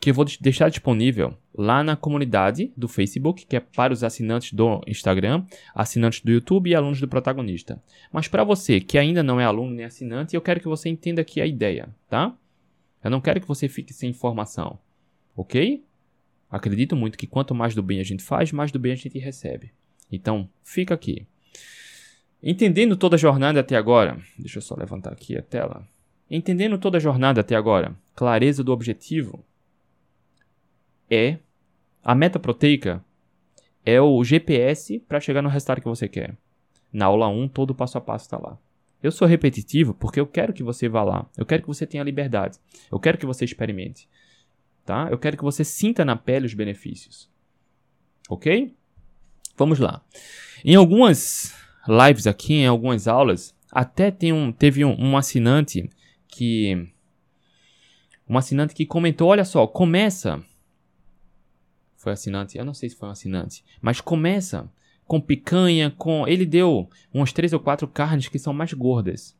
que 0.00 0.10
eu 0.10 0.14
vou 0.14 0.24
deixar 0.40 0.68
disponível 0.68 1.36
lá 1.54 1.82
na 1.82 1.96
comunidade 1.96 2.72
do 2.76 2.86
Facebook, 2.86 3.44
que 3.44 3.56
é 3.56 3.60
para 3.60 3.92
os 3.92 4.04
assinantes 4.04 4.52
do 4.52 4.80
Instagram, 4.86 5.44
assinantes 5.74 6.20
do 6.20 6.30
YouTube 6.30 6.70
e 6.70 6.74
alunos 6.74 7.00
do 7.00 7.08
protagonista. 7.08 7.82
Mas 8.12 8.28
para 8.28 8.44
você 8.44 8.80
que 8.80 8.96
ainda 8.96 9.22
não 9.22 9.40
é 9.40 9.44
aluno 9.44 9.74
nem 9.74 9.84
assinante, 9.84 10.36
eu 10.36 10.40
quero 10.40 10.60
que 10.60 10.68
você 10.68 10.88
entenda 10.88 11.20
aqui 11.20 11.40
a 11.40 11.46
ideia, 11.46 11.88
tá? 12.08 12.36
Eu 13.02 13.10
não 13.10 13.20
quero 13.20 13.40
que 13.40 13.48
você 13.48 13.68
fique 13.68 13.92
sem 13.92 14.10
informação, 14.10 14.78
ok? 15.36 15.84
Acredito 16.50 16.96
muito 16.96 17.18
que 17.18 17.26
quanto 17.26 17.54
mais 17.54 17.74
do 17.74 17.82
bem 17.82 18.00
a 18.00 18.04
gente 18.04 18.22
faz, 18.22 18.52
mais 18.52 18.70
do 18.70 18.78
bem 18.78 18.92
a 18.92 18.96
gente 18.96 19.18
recebe. 19.18 19.72
Então, 20.10 20.48
fica 20.62 20.94
aqui. 20.94 21.26
Entendendo 22.42 22.96
toda 22.96 23.16
a 23.16 23.18
jornada 23.18 23.60
até 23.60 23.76
agora, 23.76 24.18
deixa 24.38 24.58
eu 24.58 24.62
só 24.62 24.76
levantar 24.76 25.12
aqui 25.12 25.36
a 25.36 25.42
tela. 25.42 25.86
Entendendo 26.30 26.78
toda 26.78 26.98
a 26.98 27.00
jornada 27.00 27.40
até 27.40 27.56
agora, 27.56 27.96
clareza 28.14 28.62
do 28.62 28.72
objetivo, 28.72 29.44
é 31.10 31.38
a 32.02 32.14
meta 32.14 32.38
proteica 32.38 33.04
é 33.84 34.00
o 34.00 34.22
GPS 34.22 34.98
para 35.00 35.20
chegar 35.20 35.42
no 35.42 35.48
resultado 35.48 35.80
que 35.80 35.88
você 35.88 36.08
quer. 36.08 36.36
Na 36.92 37.06
aula 37.06 37.28
1, 37.28 37.48
todo 37.48 37.70
o 37.70 37.74
passo 37.74 37.98
a 37.98 38.00
passo 38.00 38.26
está 38.26 38.38
lá. 38.38 38.58
Eu 39.02 39.12
sou 39.12 39.28
repetitivo 39.28 39.94
porque 39.94 40.18
eu 40.18 40.26
quero 40.26 40.52
que 40.52 40.62
você 40.62 40.88
vá 40.88 41.02
lá. 41.04 41.28
Eu 41.36 41.46
quero 41.46 41.62
que 41.62 41.68
você 41.68 41.86
tenha 41.86 42.02
liberdade. 42.02 42.58
Eu 42.90 42.98
quero 42.98 43.16
que 43.16 43.26
você 43.26 43.44
experimente. 43.44 44.08
Tá? 44.84 45.08
Eu 45.10 45.18
quero 45.18 45.36
que 45.36 45.44
você 45.44 45.64
sinta 45.64 46.04
na 46.04 46.16
pele 46.16 46.46
os 46.46 46.54
benefícios. 46.54 47.30
Ok? 48.28 48.74
Vamos 49.56 49.78
lá. 49.78 50.02
Em 50.64 50.74
algumas 50.74 51.54
lives 51.86 52.26
aqui, 52.26 52.54
em 52.54 52.66
algumas 52.66 53.06
aulas, 53.06 53.54
até 53.70 54.10
tem 54.10 54.32
um, 54.32 54.52
teve 54.52 54.84
um, 54.84 54.94
um 54.98 55.16
assinante 55.16 55.88
que. 56.26 56.90
Um 58.28 58.36
assinante 58.36 58.74
que 58.74 58.86
comentou: 58.86 59.28
olha 59.28 59.44
só, 59.44 59.66
começa 59.66 60.44
foi 61.98 62.12
assinante, 62.12 62.56
eu 62.56 62.64
não 62.64 62.72
sei 62.72 62.88
se 62.88 62.96
foi 62.96 63.08
um 63.08 63.12
assinante, 63.12 63.64
mas 63.82 64.00
começa 64.00 64.70
com 65.04 65.20
picanha, 65.20 65.90
com. 65.90 66.28
Ele 66.28 66.46
deu 66.46 66.88
umas 67.12 67.32
três 67.32 67.52
ou 67.52 67.58
quatro 67.58 67.88
carnes 67.88 68.28
que 68.28 68.38
são 68.38 68.52
mais 68.52 68.72
gordas. 68.72 69.36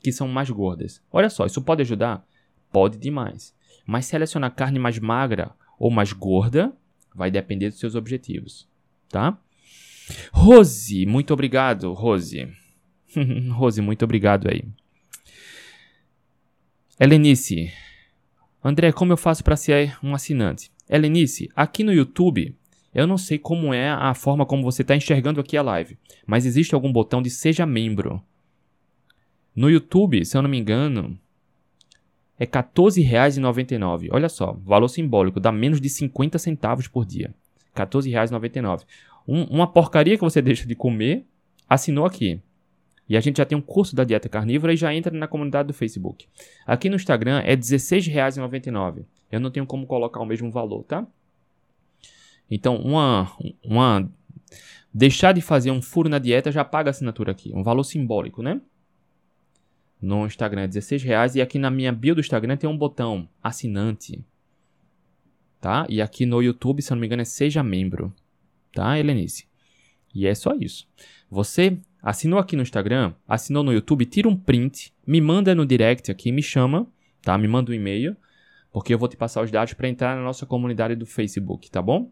Que 0.00 0.10
são 0.10 0.26
mais 0.26 0.48
gordas. 0.48 1.02
Olha 1.12 1.28
só, 1.28 1.44
isso 1.44 1.60
pode 1.60 1.82
ajudar? 1.82 2.26
Pode 2.72 2.96
demais. 2.96 3.54
Mas 3.84 4.06
selecionar 4.06 4.54
carne 4.54 4.78
mais 4.78 4.98
magra 4.98 5.54
ou 5.78 5.90
mais 5.90 6.12
gorda 6.12 6.72
vai 7.14 7.30
depender 7.30 7.68
dos 7.68 7.78
seus 7.78 7.94
objetivos, 7.94 8.68
tá? 9.08 9.38
Rose, 10.32 11.04
muito 11.04 11.34
obrigado, 11.34 11.92
Rose. 11.92 12.48
Rose, 13.52 13.82
muito 13.82 14.04
obrigado 14.04 14.48
aí. 14.48 14.64
Helenice, 16.98 17.72
André, 18.62 18.92
como 18.92 19.12
eu 19.12 19.16
faço 19.16 19.42
para 19.44 19.56
ser 19.56 19.98
um 20.02 20.14
assinante? 20.14 20.70
Helenice, 20.88 21.48
aqui 21.54 21.84
no 21.84 21.92
YouTube, 21.92 22.54
eu 22.94 23.06
não 23.06 23.18
sei 23.18 23.38
como 23.38 23.74
é 23.74 23.90
a 23.90 24.14
forma 24.14 24.46
como 24.46 24.62
você 24.62 24.82
está 24.82 24.96
enxergando 24.96 25.40
aqui 25.40 25.56
a 25.56 25.62
live, 25.62 25.98
mas 26.26 26.46
existe 26.46 26.74
algum 26.74 26.92
botão 26.92 27.20
de 27.20 27.30
seja 27.30 27.66
membro. 27.66 28.22
No 29.54 29.68
YouTube, 29.68 30.24
se 30.24 30.36
eu 30.36 30.42
não 30.42 30.48
me 30.48 30.58
engano, 30.58 31.18
é 32.38 32.44
R$ 32.44 32.50
14,99. 32.50 34.08
Olha 34.12 34.28
só, 34.28 34.56
valor 34.64 34.88
simbólico, 34.88 35.40
dá 35.40 35.50
menos 35.50 35.80
de 35.80 35.88
50 35.88 36.38
centavos 36.38 36.86
por 36.86 37.04
dia. 37.04 37.34
R$ 37.74 37.84
14,99. 37.84 38.84
Um, 39.26 39.42
uma 39.44 39.66
porcaria 39.66 40.16
que 40.16 40.24
você 40.24 40.40
deixa 40.42 40.66
de 40.66 40.74
comer, 40.74 41.26
assinou 41.68 42.06
aqui. 42.06 42.40
E 43.08 43.16
a 43.16 43.20
gente 43.20 43.38
já 43.38 43.44
tem 43.44 43.56
um 43.56 43.62
curso 43.62 43.96
da 43.96 44.04
dieta 44.04 44.28
carnívora 44.28 44.72
e 44.72 44.76
já 44.76 44.94
entra 44.94 45.16
na 45.16 45.26
comunidade 45.26 45.68
do 45.68 45.74
Facebook. 45.74 46.26
Aqui 46.66 46.90
no 46.90 46.96
Instagram 46.96 47.40
é 47.40 47.50
R$16,99. 47.50 49.04
Eu 49.32 49.40
não 49.40 49.50
tenho 49.50 49.66
como 49.66 49.86
colocar 49.86 50.20
o 50.20 50.26
mesmo 50.26 50.50
valor, 50.50 50.84
tá? 50.84 51.06
Então, 52.50 52.76
uma, 52.76 53.30
uma 53.64 54.10
deixar 54.92 55.32
de 55.32 55.40
fazer 55.40 55.70
um 55.70 55.80
furo 55.80 56.08
na 56.08 56.18
dieta 56.18 56.52
já 56.52 56.64
paga 56.64 56.90
a 56.90 56.92
assinatura 56.92 57.32
aqui. 57.32 57.52
Um 57.54 57.62
valor 57.62 57.84
simbólico, 57.84 58.42
né? 58.42 58.60
No 60.00 60.26
Instagram 60.26 60.62
é 60.62 60.68
16 60.68 61.02
reais 61.02 61.34
e 61.34 61.40
aqui 61.40 61.58
na 61.58 61.70
minha 61.70 61.92
bio 61.92 62.14
do 62.14 62.20
Instagram 62.20 62.56
tem 62.56 62.70
um 62.70 62.76
botão 62.76 63.28
assinante, 63.42 64.24
tá? 65.60 65.86
E 65.88 66.00
aqui 66.00 66.24
no 66.24 66.40
YouTube, 66.40 66.82
se 66.82 66.92
eu 66.92 66.94
não 66.94 67.00
me 67.00 67.06
engano, 67.06 67.22
é 67.22 67.24
seja 67.24 67.62
membro, 67.62 68.14
tá, 68.72 68.98
Helenice? 68.98 69.48
E 70.14 70.26
é 70.26 70.34
só 70.34 70.54
isso. 70.54 70.88
Você 71.30 71.78
assinou 72.02 72.38
aqui 72.38 72.56
no 72.56 72.62
Instagram, 72.62 73.12
assinou 73.26 73.62
no 73.62 73.72
YouTube, 73.72 74.06
tira 74.06 74.28
um 74.28 74.36
print, 74.36 74.92
me 75.06 75.20
manda 75.20 75.54
no 75.54 75.66
direct 75.66 76.10
aqui, 76.10 76.32
me 76.32 76.42
chama, 76.42 76.86
tá? 77.22 77.36
Me 77.36 77.46
manda 77.46 77.70
um 77.70 77.74
e-mail, 77.74 78.16
porque 78.72 78.94
eu 78.94 78.98
vou 78.98 79.08
te 79.08 79.16
passar 79.16 79.42
os 79.42 79.50
dados 79.50 79.74
para 79.74 79.88
entrar 79.88 80.16
na 80.16 80.22
nossa 80.22 80.46
comunidade 80.46 80.94
do 80.94 81.04
Facebook, 81.04 81.70
tá 81.70 81.82
bom? 81.82 82.10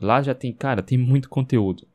Lá 0.00 0.22
já 0.22 0.34
tem, 0.34 0.52
cara, 0.52 0.82
tem 0.82 0.98
muito 0.98 1.28
conteúdo. 1.28 1.86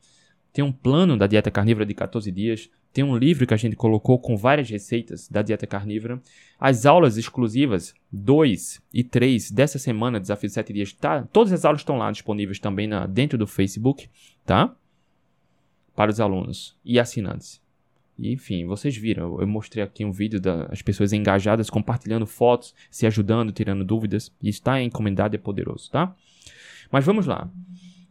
Tem 0.51 0.63
um 0.63 0.72
plano 0.72 1.18
da 1.18 1.28
dieta 1.28 1.51
carnívora 1.51 1.86
de 1.86 1.93
14 1.93 2.32
dias, 2.32 2.70
tem 2.95 3.03
um 3.03 3.18
livro 3.18 3.45
que 3.45 3.53
a 3.53 3.57
gente 3.57 3.76
colocou 3.76 4.18
com 4.18 4.38
várias 4.38 4.70
receitas 4.70 5.28
da 5.28 5.41
dieta 5.41 5.68
carnívora. 5.68 6.22
As 6.57 6.86
aulas 6.86 7.18
exclusivas 7.18 7.93
2 8.09 8.82
e 8.93 9.03
3 9.03 9.51
dessa 9.51 9.78
semana, 9.78 10.18
Desafio 10.18 10.47
de 10.47 10.53
7 10.53 10.72
dias, 10.72 10.93
tá? 10.93 11.24
Todas 11.24 11.51
as 11.51 11.66
aulas 11.66 11.82
estão 11.82 11.97
lá 11.97 12.09
disponíveis 12.09 12.57
também 12.57 12.88
na, 12.88 13.05
dentro 13.05 13.38
do 13.38 13.45
Facebook, 13.45 14.09
tá? 14.45 14.74
Para 15.95 16.11
os 16.11 16.19
alunos 16.19 16.75
e 16.83 16.99
assinantes. 16.99 17.61
E, 18.17 18.31
enfim, 18.31 18.65
vocês 18.65 18.95
viram, 18.95 19.39
eu 19.39 19.47
mostrei 19.47 19.83
aqui 19.83 20.05
um 20.05 20.11
vídeo 20.11 20.39
das 20.39 20.81
pessoas 20.81 21.11
engajadas, 21.11 21.69
compartilhando 21.69 22.25
fotos, 22.25 22.73
se 22.89 23.05
ajudando, 23.05 23.51
tirando 23.51 23.83
dúvidas. 23.83 24.31
E 24.41 24.49
estar 24.49 24.81
em 24.81 24.89
comunidade 24.89 25.35
é 25.35 25.39
poderoso, 25.39 25.91
tá? 25.91 26.15
Mas 26.91 27.05
vamos 27.05 27.25
lá. 27.25 27.49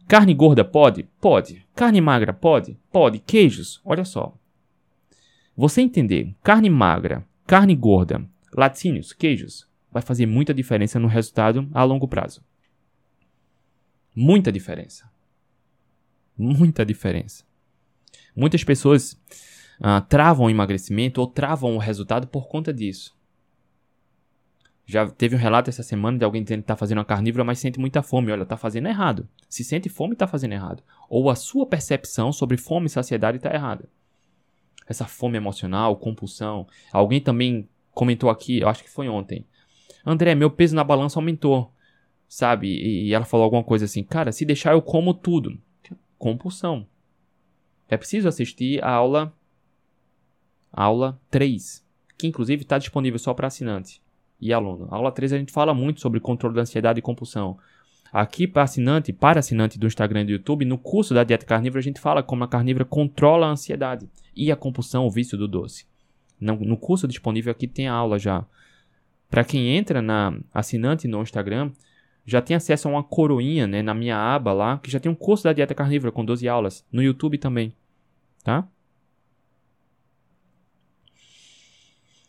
Carne 0.07 0.33
gorda 0.33 0.63
pode? 0.63 1.03
Pode. 1.19 1.65
Carne 1.73 1.99
magra 1.99 2.33
pode? 2.33 2.77
Pode. 2.91 3.19
Queijos? 3.19 3.81
Olha 3.83 4.05
só. 4.05 4.37
Você 5.57 5.81
entender 5.81 6.35
carne 6.43 6.69
magra, 6.69 7.25
carne 7.47 7.75
gorda, 7.75 8.27
laticínios, 8.53 9.13
queijos, 9.13 9.67
vai 9.91 10.01
fazer 10.01 10.25
muita 10.25 10.53
diferença 10.53 10.99
no 10.99 11.07
resultado 11.07 11.67
a 11.73 11.83
longo 11.83 12.07
prazo. 12.07 12.43
Muita 14.13 14.51
diferença. 14.51 15.09
Muita 16.37 16.85
diferença. 16.85 17.45
Muitas 18.35 18.63
pessoas 18.63 19.19
ah, 19.79 20.01
travam 20.01 20.47
o 20.47 20.49
emagrecimento 20.49 21.21
ou 21.21 21.27
travam 21.27 21.75
o 21.75 21.79
resultado 21.79 22.27
por 22.27 22.47
conta 22.47 22.73
disso. 22.73 23.15
Já 24.85 25.07
teve 25.07 25.35
um 25.35 25.39
relato 25.39 25.69
essa 25.69 25.81
semana 25.81 26.17
de 26.17 26.25
alguém 26.25 26.43
dizendo 26.43 26.59
que 26.59 26.65
está 26.65 26.75
fazendo 26.75 26.99
uma 26.99 27.05
carnívora, 27.05 27.43
mas 27.43 27.57
sente 27.57 27.79
muita 27.79 28.03
fome. 28.03 28.31
Olha, 28.31 28.43
está 28.43 28.55
fazendo 28.55 28.87
errado. 28.87 29.27
Se 29.49 29.63
sente 29.63 29.89
fome, 29.89 30.13
está 30.13 30.27
fazendo 30.27 30.53
errado. 30.53 30.83
Ou 31.09 31.29
a 31.29 31.35
sua 31.35 31.65
percepção 31.65 32.31
sobre 32.31 32.55
fome 32.57 32.85
e 32.85 32.89
saciedade 32.89 33.37
está 33.37 33.51
errada 33.51 33.89
essa 34.87 35.05
fome 35.05 35.37
emocional, 35.37 35.95
compulsão. 35.97 36.67
Alguém 36.91 37.19
também 37.19 37.67
comentou 37.91 38.29
aqui, 38.29 38.59
eu 38.59 38.69
acho 38.69 38.83
que 38.83 38.89
foi 38.89 39.07
ontem. 39.07 39.45
André, 40.05 40.35
meu 40.35 40.51
peso 40.51 40.75
na 40.75 40.83
balança 40.83 41.17
aumentou, 41.17 41.71
sabe? 42.27 42.67
E, 42.67 43.07
e 43.07 43.13
ela 43.13 43.25
falou 43.25 43.43
alguma 43.43 43.63
coisa 43.63 43.85
assim, 43.85 44.03
cara, 44.03 44.31
se 44.31 44.45
deixar 44.45 44.73
eu 44.73 44.81
como 44.81 45.13
tudo. 45.13 45.57
Compulsão. 46.17 46.87
É 47.87 47.97
preciso 47.97 48.27
assistir 48.27 48.83
a 48.83 48.91
aula 48.91 49.33
aula 50.71 51.19
3, 51.31 51.85
que 52.17 52.27
inclusive 52.27 52.63
está 52.63 52.77
disponível 52.77 53.17
só 53.17 53.33
para 53.33 53.47
assinante 53.47 54.01
e 54.41 54.51
aluno. 54.51 54.87
A 54.91 54.95
aula 54.95 55.11
3 55.11 55.33
a 55.33 55.37
gente 55.37 55.51
fala 55.51 55.73
muito 55.73 56.01
sobre 56.01 56.19
controle 56.19 56.55
da 56.55 56.61
ansiedade 56.61 56.99
e 56.99 57.01
compulsão. 57.01 57.57
Aqui 58.11 58.47
para 58.47 58.63
assinante, 58.63 59.11
para 59.13 59.39
assinante 59.39 59.79
do 59.79 59.87
Instagram 59.87 60.21
e 60.21 60.25
do 60.25 60.31
YouTube, 60.31 60.65
no 60.65 60.77
curso 60.77 61.13
da 61.13 61.23
dieta 61.23 61.45
carnívora 61.45 61.79
a 61.79 61.83
gente 61.83 61.99
fala 61.99 62.23
como 62.23 62.43
a 62.43 62.47
carnívora 62.47 62.85
controla 62.85 63.47
a 63.47 63.51
ansiedade 63.51 64.09
e 64.35 64.51
a 64.51 64.55
compulsão, 64.55 65.05
o 65.05 65.11
vício 65.11 65.37
do 65.37 65.47
doce. 65.47 65.85
No, 66.39 66.55
no 66.55 66.77
curso 66.77 67.07
disponível 67.07 67.51
aqui 67.51 67.67
tem 67.67 67.87
a 67.87 67.93
aula 67.93 68.19
já. 68.19 68.45
Para 69.29 69.43
quem 69.43 69.75
entra 69.75 70.01
na 70.01 70.37
assinante 70.53 71.07
no 71.07 71.21
Instagram, 71.21 71.71
já 72.25 72.41
tem 72.41 72.55
acesso 72.55 72.87
a 72.87 72.91
uma 72.91 73.03
coroinha, 73.03 73.67
né, 73.67 73.81
na 73.81 73.93
minha 73.93 74.17
aba 74.17 74.51
lá, 74.51 74.79
que 74.79 74.89
já 74.89 74.99
tem 74.99 75.11
um 75.11 75.15
curso 75.15 75.43
da 75.43 75.53
dieta 75.53 75.75
carnívora 75.75 76.11
com 76.11 76.25
12 76.25 76.47
aulas, 76.47 76.85
no 76.91 77.03
YouTube 77.03 77.37
também, 77.37 77.73
tá? 78.43 78.67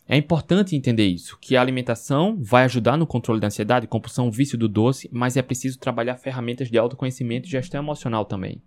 É 0.09 0.17
importante 0.17 0.77
entender 0.77 1.07
isso, 1.07 1.37
que 1.41 1.57
a 1.57 1.61
alimentação 1.61 2.39
vai 2.41 2.63
ajudar 2.65 2.97
no 2.97 3.09
controle 3.09 3.41
da 3.41 3.49
ansiedade, 3.49 3.89
compulsão, 3.89 4.31
vício 4.31 4.57
do 4.57 4.69
doce, 4.69 5.11
mas 5.13 5.37
é 5.37 5.43
preciso 5.43 5.81
trabalhar 5.81 6.17
ferramentas 6.17 6.71
de 6.71 6.79
autoconhecimento 6.79 7.49
e 7.49 7.51
gestão 7.51 7.83
emocional 7.83 8.25
também. 8.25 8.63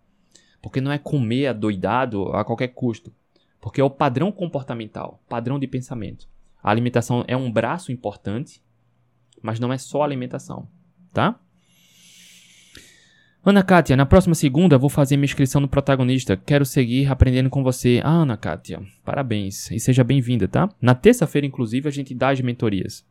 Porque 0.61 0.81
não 0.81 0.91
é 0.91 0.97
comer 0.97 1.47
adoidado 1.47 2.27
a 2.33 2.43
qualquer 2.43 2.67
custo. 2.69 3.13
Porque 3.61 3.79
é 3.79 3.83
o 3.83 3.89
padrão 3.89 4.33
comportamental, 4.33 5.23
padrão 5.29 5.57
de 5.57 5.65
pensamento. 5.65 6.27
A 6.61 6.71
alimentação 6.71 7.23
é 7.25 7.37
um 7.37 7.49
braço 7.49 7.89
importante, 7.89 8.61
mas 9.41 9.61
não 9.61 9.71
é 9.71 9.77
só 9.77 10.03
alimentação, 10.03 10.67
tá? 11.13 11.39
Ana 13.45 13.63
Kátia, 13.63 13.95
na 13.95 14.05
próxima 14.05 14.35
segunda 14.35 14.77
vou 14.77 14.89
fazer 14.89 15.15
minha 15.15 15.25
inscrição 15.25 15.61
no 15.61 15.67
protagonista. 15.67 16.35
Quero 16.35 16.65
seguir 16.65 17.09
aprendendo 17.09 17.49
com 17.49 17.63
você. 17.63 18.01
Ah, 18.03 18.21
Ana 18.21 18.35
Kátia, 18.35 18.81
parabéns 19.03 19.71
e 19.71 19.79
seja 19.79 20.03
bem-vinda, 20.03 20.47
tá? 20.47 20.69
Na 20.81 20.93
terça-feira, 20.93 21.47
inclusive, 21.47 21.87
a 21.87 21.91
gente 21.91 22.13
dá 22.13 22.29
as 22.29 22.41
mentorias. 22.41 23.05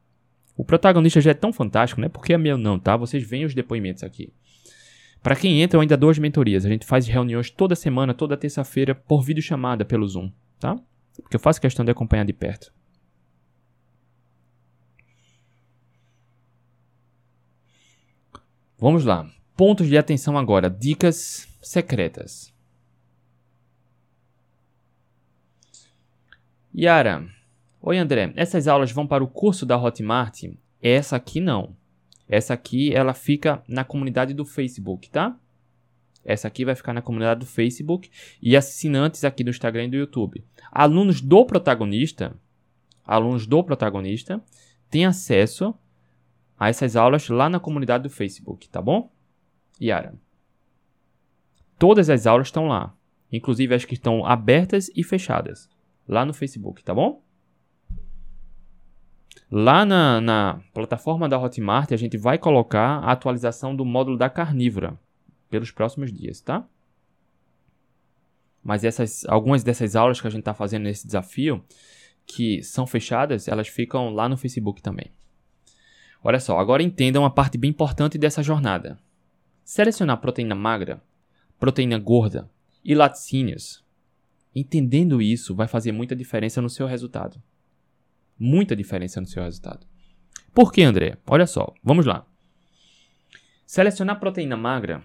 O 0.56 0.64
protagonista 0.64 1.20
já 1.20 1.30
é 1.30 1.34
tão 1.34 1.52
fantástico, 1.52 2.00
né? 2.00 2.08
Porque 2.08 2.34
é 2.34 2.38
meu 2.38 2.58
não, 2.58 2.78
tá? 2.78 2.96
Vocês 2.96 3.22
veem 3.22 3.44
os 3.44 3.54
depoimentos 3.54 4.02
aqui. 4.02 4.32
Para 5.22 5.34
quem 5.34 5.62
entra, 5.62 5.76
eu 5.76 5.80
ainda 5.80 5.96
dou 5.96 6.10
as 6.10 6.18
mentorias. 6.18 6.66
A 6.66 6.68
gente 6.68 6.84
faz 6.84 7.06
reuniões 7.06 7.50
toda 7.50 7.74
semana, 7.74 8.12
toda 8.12 8.36
terça-feira, 8.36 8.94
por 8.94 9.22
videochamada 9.22 9.84
pelo 9.84 10.06
Zoom, 10.06 10.30
tá? 10.60 10.78
Porque 11.22 11.36
eu 11.36 11.40
faço 11.40 11.60
questão 11.60 11.84
de 11.84 11.90
acompanhar 11.90 12.24
de 12.24 12.32
perto. 12.32 12.72
Vamos 18.80 19.04
lá. 19.04 19.28
Pontos 19.56 19.88
de 19.88 19.98
atenção 19.98 20.38
agora. 20.38 20.70
Dicas 20.70 21.48
secretas. 21.60 22.54
Yara. 26.72 27.28
Oi, 27.82 27.98
André. 27.98 28.32
Essas 28.36 28.68
aulas 28.68 28.92
vão 28.92 29.04
para 29.04 29.24
o 29.24 29.26
curso 29.26 29.66
da 29.66 29.76
Hotmart? 29.76 30.44
Essa 30.80 31.16
aqui 31.16 31.40
não. 31.40 31.76
Essa 32.28 32.54
aqui, 32.54 32.94
ela 32.94 33.14
fica 33.14 33.64
na 33.66 33.82
comunidade 33.82 34.32
do 34.32 34.44
Facebook, 34.44 35.10
tá? 35.10 35.36
Essa 36.24 36.46
aqui 36.46 36.64
vai 36.64 36.76
ficar 36.76 36.92
na 36.92 37.02
comunidade 37.02 37.40
do 37.40 37.46
Facebook 37.46 38.08
e 38.40 38.56
assinantes 38.56 39.24
aqui 39.24 39.42
do 39.42 39.50
Instagram 39.50 39.86
e 39.86 39.90
do 39.90 39.96
YouTube. 39.96 40.44
Alunos 40.70 41.20
do 41.20 41.44
protagonista, 41.44 42.36
alunos 43.04 43.44
do 43.44 43.64
protagonista, 43.64 44.40
têm 44.88 45.04
acesso 45.04 45.74
a 46.58 46.68
essas 46.68 46.96
aulas 46.96 47.28
lá 47.28 47.48
na 47.48 47.60
comunidade 47.60 48.02
do 48.02 48.10
Facebook, 48.10 48.68
tá 48.68 48.82
bom? 48.82 49.10
Yara. 49.80 50.14
Todas 51.78 52.10
as 52.10 52.26
aulas 52.26 52.48
estão 52.48 52.66
lá, 52.66 52.94
inclusive 53.30 53.74
as 53.74 53.84
que 53.84 53.94
estão 53.94 54.26
abertas 54.26 54.90
e 54.96 55.04
fechadas, 55.04 55.70
lá 56.06 56.24
no 56.24 56.34
Facebook, 56.34 56.82
tá 56.82 56.92
bom? 56.92 57.22
Lá 59.50 59.84
na, 59.84 60.20
na, 60.20 60.60
plataforma 60.74 61.28
da 61.28 61.38
Hotmart, 61.38 61.92
a 61.92 61.96
gente 61.96 62.18
vai 62.18 62.36
colocar 62.36 62.98
a 62.98 63.12
atualização 63.12 63.74
do 63.74 63.84
módulo 63.84 64.18
da 64.18 64.28
carnívora 64.28 64.98
pelos 65.48 65.70
próximos 65.70 66.12
dias, 66.12 66.40
tá? 66.40 66.66
Mas 68.62 68.84
essas, 68.84 69.24
algumas 69.26 69.62
dessas 69.62 69.96
aulas 69.96 70.20
que 70.20 70.26
a 70.26 70.30
gente 70.30 70.40
está 70.40 70.52
fazendo 70.52 70.82
nesse 70.82 71.06
desafio, 71.06 71.64
que 72.26 72.62
são 72.62 72.86
fechadas, 72.86 73.48
elas 73.48 73.68
ficam 73.68 74.10
lá 74.10 74.28
no 74.28 74.36
Facebook 74.36 74.82
também. 74.82 75.10
Olha 76.22 76.40
só, 76.40 76.58
agora 76.58 76.82
entendam 76.82 77.24
a 77.24 77.30
parte 77.30 77.56
bem 77.56 77.70
importante 77.70 78.18
dessa 78.18 78.42
jornada. 78.42 78.98
Selecionar 79.64 80.20
proteína 80.20 80.54
magra, 80.54 81.02
proteína 81.58 81.98
gorda 81.98 82.50
e 82.84 82.94
laticínios. 82.94 83.84
Entendendo 84.54 85.22
isso 85.22 85.54
vai 85.54 85.68
fazer 85.68 85.92
muita 85.92 86.16
diferença 86.16 86.60
no 86.60 86.70
seu 86.70 86.86
resultado 86.86 87.40
muita 88.38 88.76
diferença 88.76 89.20
no 89.20 89.26
seu 89.26 89.42
resultado. 89.42 89.86
Por 90.54 90.72
que, 90.72 90.82
André? 90.82 91.18
Olha 91.26 91.46
só, 91.46 91.74
vamos 91.82 92.06
lá. 92.06 92.26
Selecionar 93.66 94.20
proteína 94.20 94.56
magra, 94.56 95.02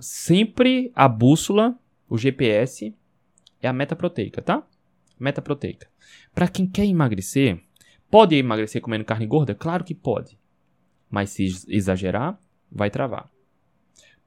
sempre 0.00 0.90
a 0.94 1.06
bússola, 1.06 1.78
o 2.08 2.18
GPS, 2.18 2.94
é 3.62 3.68
a 3.68 3.72
meta 3.72 3.94
proteica, 3.94 4.42
tá? 4.42 4.66
Meta 5.18 5.42
proteica. 5.42 5.88
Para 6.34 6.48
quem 6.48 6.66
quer 6.66 6.86
emagrecer, 6.86 7.62
pode 8.10 8.34
emagrecer 8.34 8.82
comendo 8.82 9.04
carne 9.04 9.26
gorda? 9.26 9.54
Claro 9.54 9.84
que 9.84 9.94
pode. 9.94 10.38
Mas 11.10 11.30
se 11.30 11.46
exagerar, 11.68 12.38
vai 12.70 12.90
travar. 12.90 13.30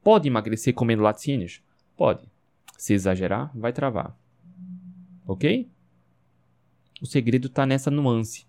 Pode 0.03 0.27
emagrecer 0.27 0.73
comendo 0.73 1.03
laticínios? 1.03 1.61
Pode. 1.95 2.27
Se 2.77 2.93
exagerar, 2.93 3.51
vai 3.55 3.71
travar. 3.71 4.17
Ok? 5.25 5.69
O 7.01 7.05
segredo 7.05 7.47
está 7.47 7.65
nessa 7.65 7.89
nuance. 7.89 8.45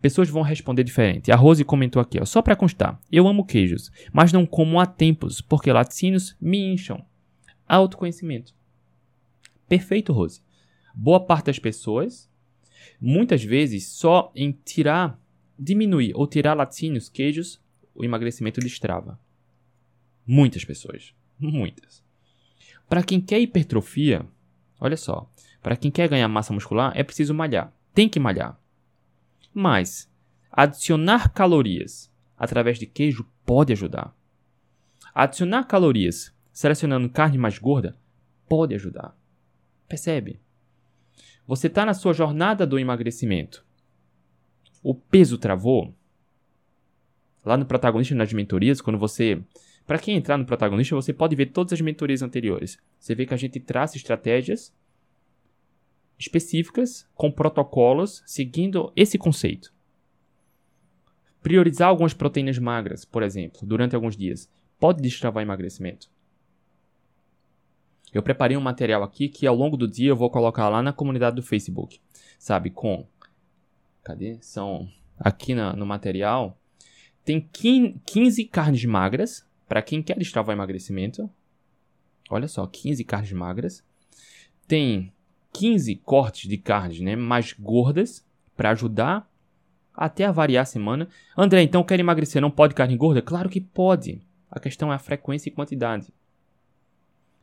Pessoas 0.00 0.28
vão 0.28 0.42
responder 0.42 0.84
diferente. 0.84 1.32
A 1.32 1.36
Rose 1.36 1.64
comentou 1.64 2.00
aqui, 2.00 2.20
ó, 2.20 2.26
só 2.26 2.42
para 2.42 2.54
constar. 2.54 3.00
Eu 3.10 3.26
amo 3.26 3.44
queijos, 3.44 3.90
mas 4.12 4.32
não 4.32 4.44
como 4.44 4.78
há 4.78 4.84
tempos, 4.84 5.40
porque 5.40 5.72
laticínios 5.72 6.36
me 6.38 6.58
incham. 6.72 7.02
Autoconhecimento. 7.66 8.54
Perfeito, 9.66 10.12
Rose. 10.12 10.42
Boa 10.94 11.18
parte 11.18 11.46
das 11.46 11.58
pessoas, 11.58 12.30
muitas 13.00 13.42
vezes, 13.42 13.88
só 13.88 14.32
em 14.34 14.52
tirar, 14.52 15.20
diminuir 15.58 16.12
ou 16.14 16.26
tirar 16.26 16.54
laticínios, 16.54 17.08
queijos, 17.08 17.60
o 17.94 18.04
emagrecimento 18.04 18.60
destrava. 18.60 19.18
Muitas 20.26 20.64
pessoas. 20.64 21.14
Muitas. 21.38 22.02
Para 22.88 23.02
quem 23.02 23.20
quer 23.20 23.40
hipertrofia, 23.40 24.26
olha 24.80 24.96
só, 24.96 25.30
para 25.62 25.76
quem 25.76 25.90
quer 25.90 26.08
ganhar 26.08 26.28
massa 26.28 26.52
muscular, 26.52 26.92
é 26.94 27.02
preciso 27.02 27.34
malhar. 27.34 27.72
Tem 27.94 28.08
que 28.08 28.20
malhar. 28.20 28.58
Mas 29.52 30.10
adicionar 30.50 31.32
calorias 31.32 32.12
através 32.36 32.78
de 32.78 32.86
queijo 32.86 33.26
pode 33.46 33.72
ajudar. 33.72 34.14
Adicionar 35.14 35.64
calorias 35.64 36.34
selecionando 36.52 37.08
carne 37.08 37.38
mais 37.38 37.58
gorda 37.58 37.96
pode 38.48 38.74
ajudar. 38.74 39.16
Percebe? 39.88 40.40
Você 41.46 41.66
está 41.66 41.84
na 41.84 41.94
sua 41.94 42.12
jornada 42.12 42.66
do 42.66 42.78
emagrecimento. 42.78 43.64
O 44.82 44.94
peso 44.94 45.38
travou. 45.38 45.94
Lá 47.44 47.56
no 47.56 47.66
protagonista 47.66 48.14
nas 48.14 48.32
mentorias, 48.32 48.80
quando 48.80 48.98
você 48.98 49.42
para 49.86 49.98
quem 49.98 50.16
entrar 50.16 50.38
no 50.38 50.46
protagonista, 50.46 50.94
você 50.94 51.12
pode 51.12 51.36
ver 51.36 51.46
todas 51.46 51.74
as 51.74 51.80
mentorias 51.80 52.22
anteriores. 52.22 52.78
Você 52.98 53.14
vê 53.14 53.26
que 53.26 53.34
a 53.34 53.36
gente 53.36 53.60
traça 53.60 53.96
estratégias 53.96 54.72
específicas 56.18 57.06
com 57.14 57.30
protocolos 57.30 58.22
seguindo 58.24 58.92
esse 58.96 59.18
conceito. 59.18 59.74
Priorizar 61.42 61.88
algumas 61.88 62.14
proteínas 62.14 62.58
magras, 62.58 63.04
por 63.04 63.22
exemplo, 63.22 63.60
durante 63.66 63.94
alguns 63.94 64.16
dias, 64.16 64.48
pode 64.78 65.02
destravar 65.02 65.42
emagrecimento. 65.42 66.08
Eu 68.14 68.22
preparei 68.22 68.56
um 68.56 68.60
material 68.60 69.02
aqui 69.02 69.28
que 69.28 69.44
ao 69.44 69.56
longo 69.56 69.76
do 69.76 69.88
dia 69.88 70.10
eu 70.10 70.16
vou 70.16 70.30
colocar 70.30 70.68
lá 70.68 70.80
na 70.80 70.92
comunidade 70.92 71.34
do 71.34 71.42
Facebook, 71.42 72.00
sabe? 72.38 72.70
Com. 72.70 73.04
Cadê? 74.04 74.38
São. 74.40 74.88
Aqui 75.18 75.54
na, 75.54 75.74
no 75.74 75.84
material. 75.84 76.56
Tem 77.24 77.40
15 77.40 78.44
carnes 78.44 78.84
magras 78.84 79.44
para 79.68 79.82
quem 79.82 80.00
quer 80.00 80.16
destravar 80.16 80.54
emagrecimento. 80.54 81.28
Olha 82.30 82.46
só, 82.46 82.66
15 82.66 83.02
carnes 83.04 83.32
magras. 83.32 83.84
Tem 84.68 85.12
15 85.52 85.96
cortes 85.96 86.48
de 86.48 86.56
carnes 86.56 87.00
né, 87.00 87.16
mais 87.16 87.52
gordas 87.52 88.24
para 88.56 88.70
ajudar 88.70 89.28
até 89.92 90.24
a 90.24 90.32
variar 90.32 90.62
a 90.62 90.66
semana. 90.66 91.08
André, 91.36 91.62
então 91.62 91.82
quer 91.82 91.98
emagrecer, 91.98 92.40
não 92.40 92.50
pode 92.50 92.74
carne 92.74 92.96
gorda? 92.96 93.22
Claro 93.22 93.48
que 93.48 93.60
pode. 93.60 94.20
A 94.50 94.60
questão 94.60 94.92
é 94.92 94.96
a 94.96 94.98
frequência 94.98 95.48
e 95.48 95.52
quantidade. 95.52 96.12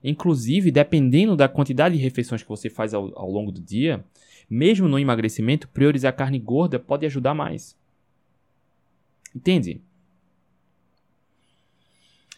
Inclusive, 0.03 0.71
dependendo 0.71 1.35
da 1.35 1.47
quantidade 1.47 1.95
de 1.95 2.01
refeições 2.01 2.41
que 2.41 2.49
você 2.49 2.69
faz 2.69 2.93
ao, 2.93 3.17
ao 3.17 3.29
longo 3.29 3.51
do 3.51 3.61
dia, 3.61 4.03
mesmo 4.49 4.87
no 4.87 4.99
emagrecimento, 4.99 5.67
priorizar 5.67 6.15
carne 6.15 6.39
gorda 6.39 6.79
pode 6.79 7.05
ajudar 7.05 7.33
mais. 7.33 7.77
Entende? 9.35 9.81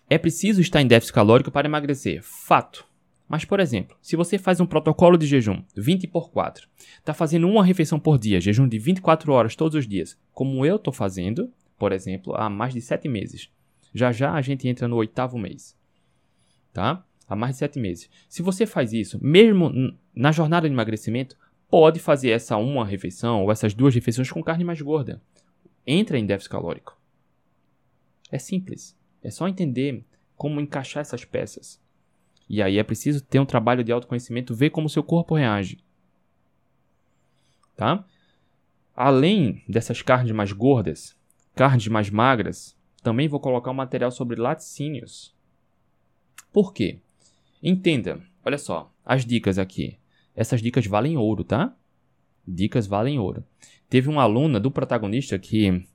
É 0.10 0.18
preciso 0.18 0.62
estar 0.62 0.82
em 0.82 0.88
déficit 0.88 1.14
calórico 1.14 1.50
para 1.50 1.68
emagrecer. 1.68 2.22
Fato. 2.22 2.86
Mas, 3.28 3.46
por 3.46 3.60
exemplo, 3.60 3.98
se 4.02 4.16
você 4.16 4.38
faz 4.38 4.60
um 4.60 4.66
protocolo 4.66 5.18
de 5.18 5.26
jejum 5.26 5.64
20 5.76 6.08
por 6.08 6.30
4, 6.30 6.68
está 7.00 7.14
fazendo 7.14 7.48
uma 7.48 7.66
refeição 7.66 8.00
por 8.00 8.20
dia, 8.20 8.40
jejum 8.40 8.68
de 8.68 8.78
24 8.78 9.32
horas 9.32 9.56
todos 9.56 9.76
os 9.76 9.88
dias, 9.88 10.16
como 10.32 10.66
eu 10.66 10.76
estou 10.76 10.94
fazendo, 10.94 11.52
por 11.80 11.92
exemplo, 11.92 12.36
há 12.36 12.50
mais 12.50 12.74
de 12.74 12.82
7 12.82 13.08
meses. 13.08 13.50
Já 13.92 14.12
já 14.12 14.34
a 14.34 14.42
gente 14.42 14.68
entra 14.68 14.88
no 14.88 14.98
oitavo 14.98 15.38
mês. 15.38 15.76
Tá? 16.72 17.04
Há 17.28 17.36
mais 17.36 17.56
de 17.56 17.60
7 17.60 17.80
meses. 17.80 18.10
Se 18.28 18.42
você 18.42 18.66
faz 18.66 18.94
isso, 18.94 19.18
mesmo 19.24 19.98
na 20.14 20.32
jornada 20.32 20.68
de 20.68 20.74
emagrecimento, 20.74 21.38
pode 21.70 22.00
fazer 22.00 22.30
essa 22.30 22.58
uma 22.58 22.86
refeição 22.86 23.44
ou 23.44 23.52
essas 23.52 23.74
duas 23.74 23.96
refeições 23.96 24.30
com 24.32 24.44
carne 24.44 24.64
mais 24.64 24.82
gorda. 24.82 25.22
Entra 25.88 26.20
em 26.20 26.26
déficit 26.26 26.52
calórico. 26.52 26.98
É 28.32 28.38
simples. 28.38 28.98
É 29.22 29.30
só 29.30 29.48
entender 29.48 30.04
como 30.36 30.60
encaixar 30.60 31.02
essas 31.02 31.24
peças. 31.26 31.82
E 32.50 32.62
aí 32.62 32.78
é 32.78 32.84
preciso 32.84 33.24
ter 33.24 33.40
um 33.40 33.46
trabalho 33.46 33.84
de 33.84 33.92
autoconhecimento, 33.92 34.54
ver 34.54 34.70
como 34.70 34.90
seu 34.90 35.02
corpo 35.02 35.36
reage. 35.36 35.80
Tá? 37.76 38.06
Além 38.96 39.64
dessas 39.68 40.02
carnes 40.02 40.32
mais 40.32 40.52
gordas, 40.52 41.16
carnes 41.56 41.88
mais 41.88 42.10
magras, 42.10 42.78
também 43.02 43.28
vou 43.28 43.40
colocar 43.40 43.72
um 43.72 43.76
material 43.76 44.12
sobre 44.12 44.40
laticínios. 44.40 45.36
Por 46.52 46.74
quê? 46.74 47.00
Entenda, 47.66 48.22
olha 48.44 48.58
só, 48.58 48.94
as 49.06 49.26
dicas 49.26 49.58
aqui. 49.58 49.98
Essas 50.36 50.62
dicas 50.62 50.86
valem 50.86 51.16
ouro, 51.16 51.46
tá? 51.46 51.74
Dicas 52.46 52.86
valem 52.86 53.18
ouro. 53.18 53.42
Teve 53.90 54.10
uma 54.10 54.24
aluna 54.24 54.60
do 54.60 54.70
protagonista 54.70 55.40
que 55.40 55.88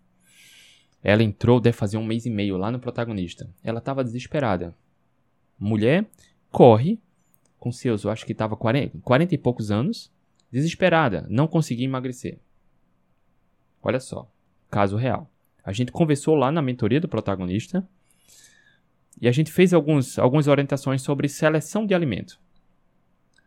ela 1.02 1.22
entrou, 1.22 1.60
deve 1.60 1.76
fazer 1.76 1.98
um 1.98 2.06
mês 2.06 2.24
e 2.24 2.30
meio 2.30 2.56
lá 2.56 2.70
no 2.70 2.80
protagonista. 2.80 3.54
Ela 3.62 3.80
estava 3.80 4.02
desesperada. 4.02 4.74
Mulher 5.58 6.06
corre 6.50 6.98
com 7.58 7.70
seus, 7.70 8.04
eu 8.04 8.10
acho 8.10 8.24
que 8.24 8.32
estava 8.32 8.56
40, 8.56 8.98
40 9.02 9.34
e 9.34 9.38
poucos 9.38 9.70
anos, 9.70 10.10
desesperada, 10.50 11.26
não 11.28 11.46
conseguia 11.46 11.84
emagrecer. 11.84 12.38
Olha 13.82 14.00
só, 14.00 14.32
caso 14.70 14.96
real. 14.96 15.30
A 15.62 15.72
gente 15.72 15.92
conversou 15.92 16.34
lá 16.34 16.50
na 16.50 16.62
mentoria 16.62 17.00
do 17.00 17.08
protagonista 17.08 17.86
e 19.20 19.28
a 19.28 19.32
gente 19.32 19.50
fez 19.50 19.74
alguns, 19.74 20.18
algumas 20.18 20.46
orientações 20.46 21.02
sobre 21.02 21.28
seleção 21.28 21.84
de 21.84 21.94
alimento. 21.94 22.40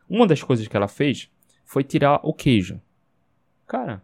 Uma 0.10 0.28
das 0.28 0.44
coisas 0.44 0.68
que 0.68 0.76
ela 0.76 0.88
fez 0.88 1.30
foi 1.64 1.84
tirar 1.84 2.20
o 2.24 2.34
queijo. 2.34 2.82
Cara, 3.66 4.04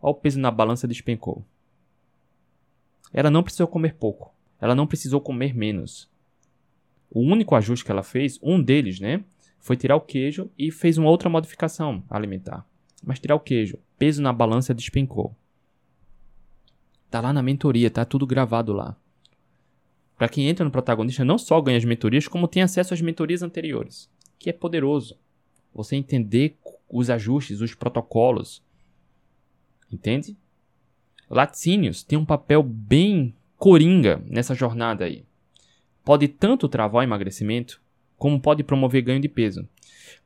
olha 0.00 0.10
o 0.10 0.14
peso 0.14 0.38
na 0.38 0.50
balança 0.50 0.86
despencou. 0.86 1.44
Ela 3.12 3.30
não 3.30 3.42
precisou 3.42 3.66
comer 3.66 3.94
pouco. 3.94 4.34
Ela 4.60 4.74
não 4.74 4.86
precisou 4.86 5.20
comer 5.20 5.54
menos. 5.54 6.10
O 7.10 7.20
único 7.20 7.54
ajuste 7.54 7.84
que 7.84 7.90
ela 7.90 8.02
fez, 8.02 8.38
um 8.42 8.62
deles, 8.62 9.00
né, 9.00 9.24
foi 9.58 9.76
tirar 9.76 9.96
o 9.96 10.00
queijo 10.00 10.50
e 10.58 10.70
fez 10.70 10.98
uma 10.98 11.08
outra 11.08 11.30
modificação 11.30 12.04
alimentar. 12.10 12.66
Mas 13.02 13.18
tirar 13.18 13.36
o 13.36 13.40
queijo, 13.40 13.78
peso 13.98 14.20
na 14.20 14.32
balança 14.32 14.74
despencou. 14.74 15.34
Tá 17.10 17.20
lá 17.20 17.32
na 17.32 17.42
mentoria, 17.42 17.90
tá 17.90 18.04
tudo 18.04 18.26
gravado 18.26 18.72
lá. 18.72 18.96
Para 20.16 20.28
quem 20.28 20.48
entra 20.48 20.64
no 20.64 20.70
protagonista, 20.70 21.24
não 21.24 21.36
só 21.36 21.60
ganha 21.60 21.76
as 21.76 21.84
mentorias, 21.84 22.26
como 22.26 22.48
tem 22.48 22.62
acesso 22.62 22.94
às 22.94 23.00
mentorias 23.00 23.42
anteriores, 23.42 24.10
que 24.38 24.48
é 24.48 24.52
poderoso. 24.52 25.18
Você 25.74 25.94
entender 25.94 26.56
os 26.88 27.10
ajustes, 27.10 27.60
os 27.60 27.74
protocolos. 27.74 28.62
Entende? 29.92 30.36
Laticínios 31.28 32.02
tem 32.02 32.18
um 32.18 32.24
papel 32.24 32.62
bem 32.62 33.34
coringa 33.58 34.22
nessa 34.26 34.54
jornada 34.54 35.04
aí. 35.04 35.24
Pode 36.04 36.28
tanto 36.28 36.68
travar 36.68 37.00
o 37.00 37.02
emagrecimento, 37.02 37.80
como 38.16 38.40
pode 38.40 38.62
promover 38.62 39.02
ganho 39.02 39.20
de 39.20 39.28
peso. 39.28 39.68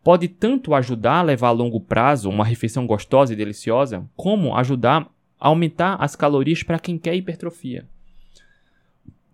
Pode 0.04 0.28
tanto 0.28 0.74
ajudar 0.74 1.20
a 1.20 1.22
levar 1.22 1.48
a 1.48 1.52
longo 1.52 1.80
prazo 1.80 2.28
uma 2.28 2.44
refeição 2.44 2.86
gostosa 2.86 3.32
e 3.32 3.36
deliciosa, 3.36 4.08
como 4.14 4.54
ajudar 4.54 5.10
a 5.38 5.48
aumentar 5.48 5.96
as 5.96 6.14
calorias 6.14 6.62
para 6.62 6.78
quem 6.78 6.98
quer 6.98 7.14
hipertrofia. 7.14 7.88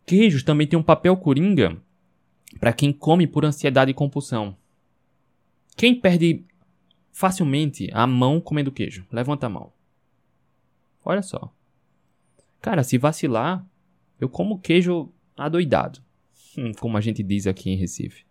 Queijos 0.07 0.45
também 0.45 0.69
tem 0.69 0.79
um 0.79 0.85
papel 0.85 1.17
coringa 1.17 1.77
para 2.61 2.73
quem 2.73 2.93
come 2.93 3.27
por 3.27 3.45
ansiedade 3.45 3.91
e 3.91 3.95
compulsão. 3.95 4.57
Quem 5.77 6.01
perde 6.01 6.45
facilmente 7.13 7.91
a 7.93 8.07
mão 8.07 8.41
comendo 8.41 8.71
queijo? 8.71 9.05
Levanta 9.11 9.47
a 9.47 9.51
mão. 9.51 9.73
Olha 11.05 11.23
só. 11.23 11.53
Cara, 12.61 12.85
se 12.85 12.97
vacilar, 12.97 13.67
eu 14.21 14.29
como 14.29 14.61
queijo 14.61 15.13
adoidado. 15.37 16.01
Hum, 16.57 16.73
como 16.73 16.97
a 16.97 17.01
gente 17.01 17.23
diz 17.23 17.47
aqui 17.47 17.71
em 17.71 17.77
Recife. 17.77 18.25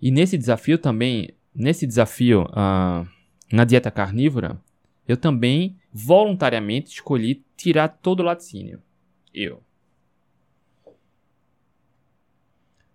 E 0.00 0.10
nesse 0.10 0.36
desafio 0.38 0.78
também, 0.78 1.30
nesse 1.54 1.86
desafio 1.86 2.42
uh, 2.44 3.08
na 3.52 3.64
dieta 3.64 3.90
carnívora, 3.90 4.60
eu 5.08 5.16
também 5.16 5.78
voluntariamente 5.92 6.90
escolhi 6.90 7.44
tirar 7.56 7.88
todo 7.88 8.20
o 8.20 8.22
laticínio. 8.22 8.82
Eu. 9.32 9.62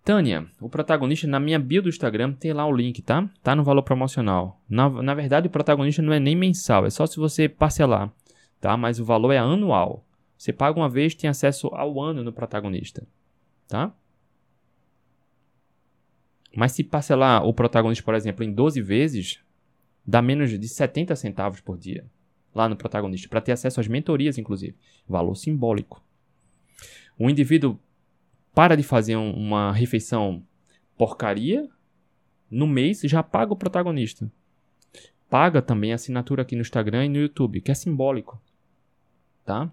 Tânia, 0.04 0.46
o 0.60 0.68
protagonista 0.68 1.26
na 1.26 1.40
minha 1.40 1.58
bio 1.58 1.82
do 1.82 1.88
Instagram 1.88 2.32
tem 2.32 2.52
lá 2.52 2.64
o 2.64 2.74
link, 2.74 3.02
tá? 3.02 3.28
Tá 3.42 3.56
no 3.56 3.64
valor 3.64 3.82
promocional. 3.82 4.60
Na, 4.68 4.88
na 4.88 5.14
verdade, 5.14 5.48
o 5.48 5.50
protagonista 5.50 6.00
não 6.00 6.12
é 6.12 6.20
nem 6.20 6.36
mensal, 6.36 6.86
é 6.86 6.90
só 6.90 7.06
se 7.06 7.16
você 7.16 7.48
parcelar 7.48 8.12
tá? 8.60 8.76
Mas 8.76 8.98
o 8.98 9.04
valor 9.04 9.32
é 9.32 9.38
anual. 9.38 10.04
Você 10.36 10.52
paga 10.52 10.78
uma 10.78 10.88
vez, 10.88 11.14
tem 11.14 11.30
acesso 11.30 11.68
ao 11.68 12.00
ano 12.00 12.22
no 12.22 12.32
protagonista, 12.32 13.06
tá? 13.68 13.94
Mas 16.54 16.72
se 16.72 16.84
parcelar 16.84 17.44
o 17.44 17.54
protagonista, 17.54 18.04
por 18.04 18.14
exemplo, 18.14 18.44
em 18.44 18.52
12 18.52 18.80
vezes, 18.82 19.40
dá 20.06 20.20
menos 20.20 20.50
de 20.50 20.68
70 20.68 21.14
centavos 21.16 21.60
por 21.60 21.78
dia 21.78 22.04
lá 22.54 22.68
no 22.68 22.76
protagonista, 22.76 23.28
para 23.28 23.42
ter 23.42 23.52
acesso 23.52 23.80
às 23.80 23.86
mentorias, 23.86 24.38
inclusive. 24.38 24.74
Valor 25.06 25.34
simbólico. 25.34 26.02
O 27.18 27.30
indivíduo 27.30 27.78
para 28.54 28.76
de 28.76 28.82
fazer 28.82 29.16
um, 29.16 29.32
uma 29.32 29.72
refeição 29.72 30.42
porcaria 30.96 31.68
no 32.50 32.66
mês 32.66 33.00
já 33.02 33.22
paga 33.22 33.52
o 33.52 33.56
protagonista. 33.56 34.30
Paga 35.28 35.60
também 35.60 35.92
a 35.92 35.96
assinatura 35.96 36.42
aqui 36.42 36.54
no 36.54 36.62
Instagram 36.62 37.06
e 37.06 37.08
no 37.08 37.18
YouTube, 37.18 37.60
que 37.60 37.70
é 37.70 37.74
simbólico. 37.74 38.40
Tá? 39.44 39.70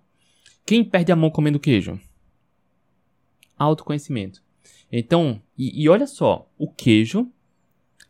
Quem 0.65 0.83
perde 0.83 1.11
a 1.11 1.15
mão 1.15 1.29
comendo 1.29 1.59
queijo? 1.59 1.99
Autoconhecimento. 3.57 4.43
Então, 4.91 5.41
e, 5.57 5.83
e 5.83 5.89
olha 5.89 6.07
só, 6.07 6.49
o 6.57 6.67
queijo 6.67 7.31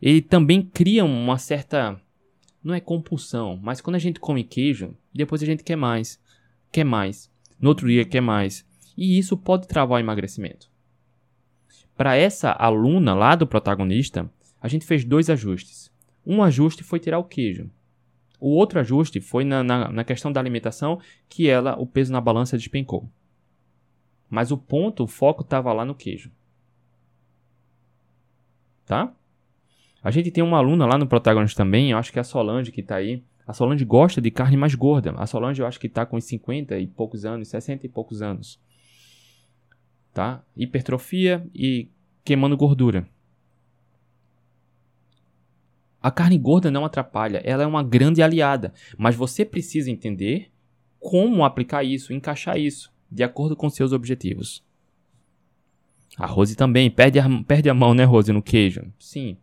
ele 0.02 0.22
também 0.22 0.62
cria 0.62 1.06
uma 1.06 1.38
certa 1.38 2.00
não 2.64 2.74
é 2.74 2.80
compulsão, 2.80 3.60
mas 3.62 3.82
quando 3.82 3.98
a 3.98 4.00
gente 4.00 4.20
come 4.20 4.44
queijo, 4.44 4.96
depois 5.14 5.44
a 5.44 5.46
gente 5.46 5.64
quer 5.64 5.76
mais, 5.76 6.20
quer 6.72 6.84
mais, 6.84 7.30
no 7.60 7.70
outro 7.70 7.88
dia 7.88 8.06
quer 8.06 8.22
mais, 8.22 8.66
e 8.98 9.18
isso 9.18 9.38
pode 9.38 9.68
travar 9.68 9.98
o 9.98 10.00
emagrecimento. 10.00 10.70
Para 11.96 12.16
essa 12.16 12.52
aluna 12.52 13.14
lá 13.14 13.36
do 13.36 13.48
protagonista, 13.48 14.30
a 14.62 14.68
gente 14.68 14.86
fez 14.86 15.04
dois 15.04 15.30
ajustes. 15.30 15.92
Um 16.26 16.42
ajuste 16.42 16.84
foi 16.84 17.00
tirar 17.00 17.20
o 17.20 17.24
queijo. 17.24 17.70
O 18.40 18.50
outro 18.50 18.80
ajuste 18.80 19.22
foi 19.22 19.44
na, 19.44 19.64
na, 19.64 19.90
na 19.90 20.04
questão 20.04 20.32
da 20.32 20.40
alimentação, 20.40 21.00
que 21.30 21.48
ela, 21.48 21.80
o 21.80 21.86
peso 21.86 22.12
na 22.12 22.20
balança 22.20 22.58
despencou. 22.58 23.10
Mas 24.30 24.52
o 24.52 24.58
ponto, 24.58 25.04
o 25.04 25.08
foco 25.08 25.44
estava 25.44 25.72
lá 25.72 25.86
no 25.86 25.96
queijo. 25.96 26.32
Tá? 28.86 29.14
A 30.04 30.12
gente 30.12 30.32
tem 30.32 30.44
uma 30.44 30.58
aluna 30.58 30.86
lá 30.86 30.98
no 30.98 31.08
protagonista 31.08 31.64
também, 31.64 31.92
eu 31.92 31.98
acho 31.98 32.12
que 32.12 32.20
é 32.20 32.22
a 32.22 32.26
Solange 32.26 32.72
que 32.72 32.82
está 32.82 32.96
aí. 32.96 33.24
A 33.48 33.54
Solange 33.54 33.86
gosta 33.86 34.20
de 34.20 34.32
carne 34.32 34.58
mais 34.58 34.76
gorda. 34.76 35.12
A 35.18 35.28
Solange 35.28 35.62
eu 35.62 35.68
acho 35.68 35.80
que 35.80 35.88
está 35.88 36.06
com 36.06 36.18
uns 36.18 36.26
50 36.26 36.78
e 36.80 36.88
poucos 36.88 37.26
anos, 37.26 37.48
60 37.48 37.86
e 37.86 37.90
poucos 37.90 38.22
anos. 38.22 38.60
Tá? 40.14 40.44
Hipertrofia 40.56 41.46
e 41.54 41.90
queimando 42.24 42.56
gordura. 42.56 43.08
A 46.02 46.12
carne 46.12 46.38
gorda 46.38 46.70
não 46.70 46.84
atrapalha, 46.84 47.42
ela 47.46 47.64
é 47.64 47.66
uma 47.66 47.82
grande 47.82 48.22
aliada, 48.22 48.74
mas 48.98 49.16
você 49.16 49.46
precisa 49.46 49.90
entender 49.90 50.52
como 51.00 51.46
aplicar 51.46 51.84
isso, 51.84 52.14
encaixar 52.14 52.58
isso, 52.58 52.92
de 53.10 53.24
acordo 53.24 53.56
com 53.56 53.70
seus 53.70 53.94
objetivos. 53.94 54.64
A 56.18 56.26
Rose 56.26 56.56
também 56.56 56.92
perde 56.92 57.20
a, 57.20 57.28
perde 57.48 57.70
a 57.70 57.74
mão, 57.74 57.94
né, 57.94 58.04
Rose, 58.04 58.32
no 58.32 58.42
queijo? 58.42 58.84
Sim. 59.00 59.38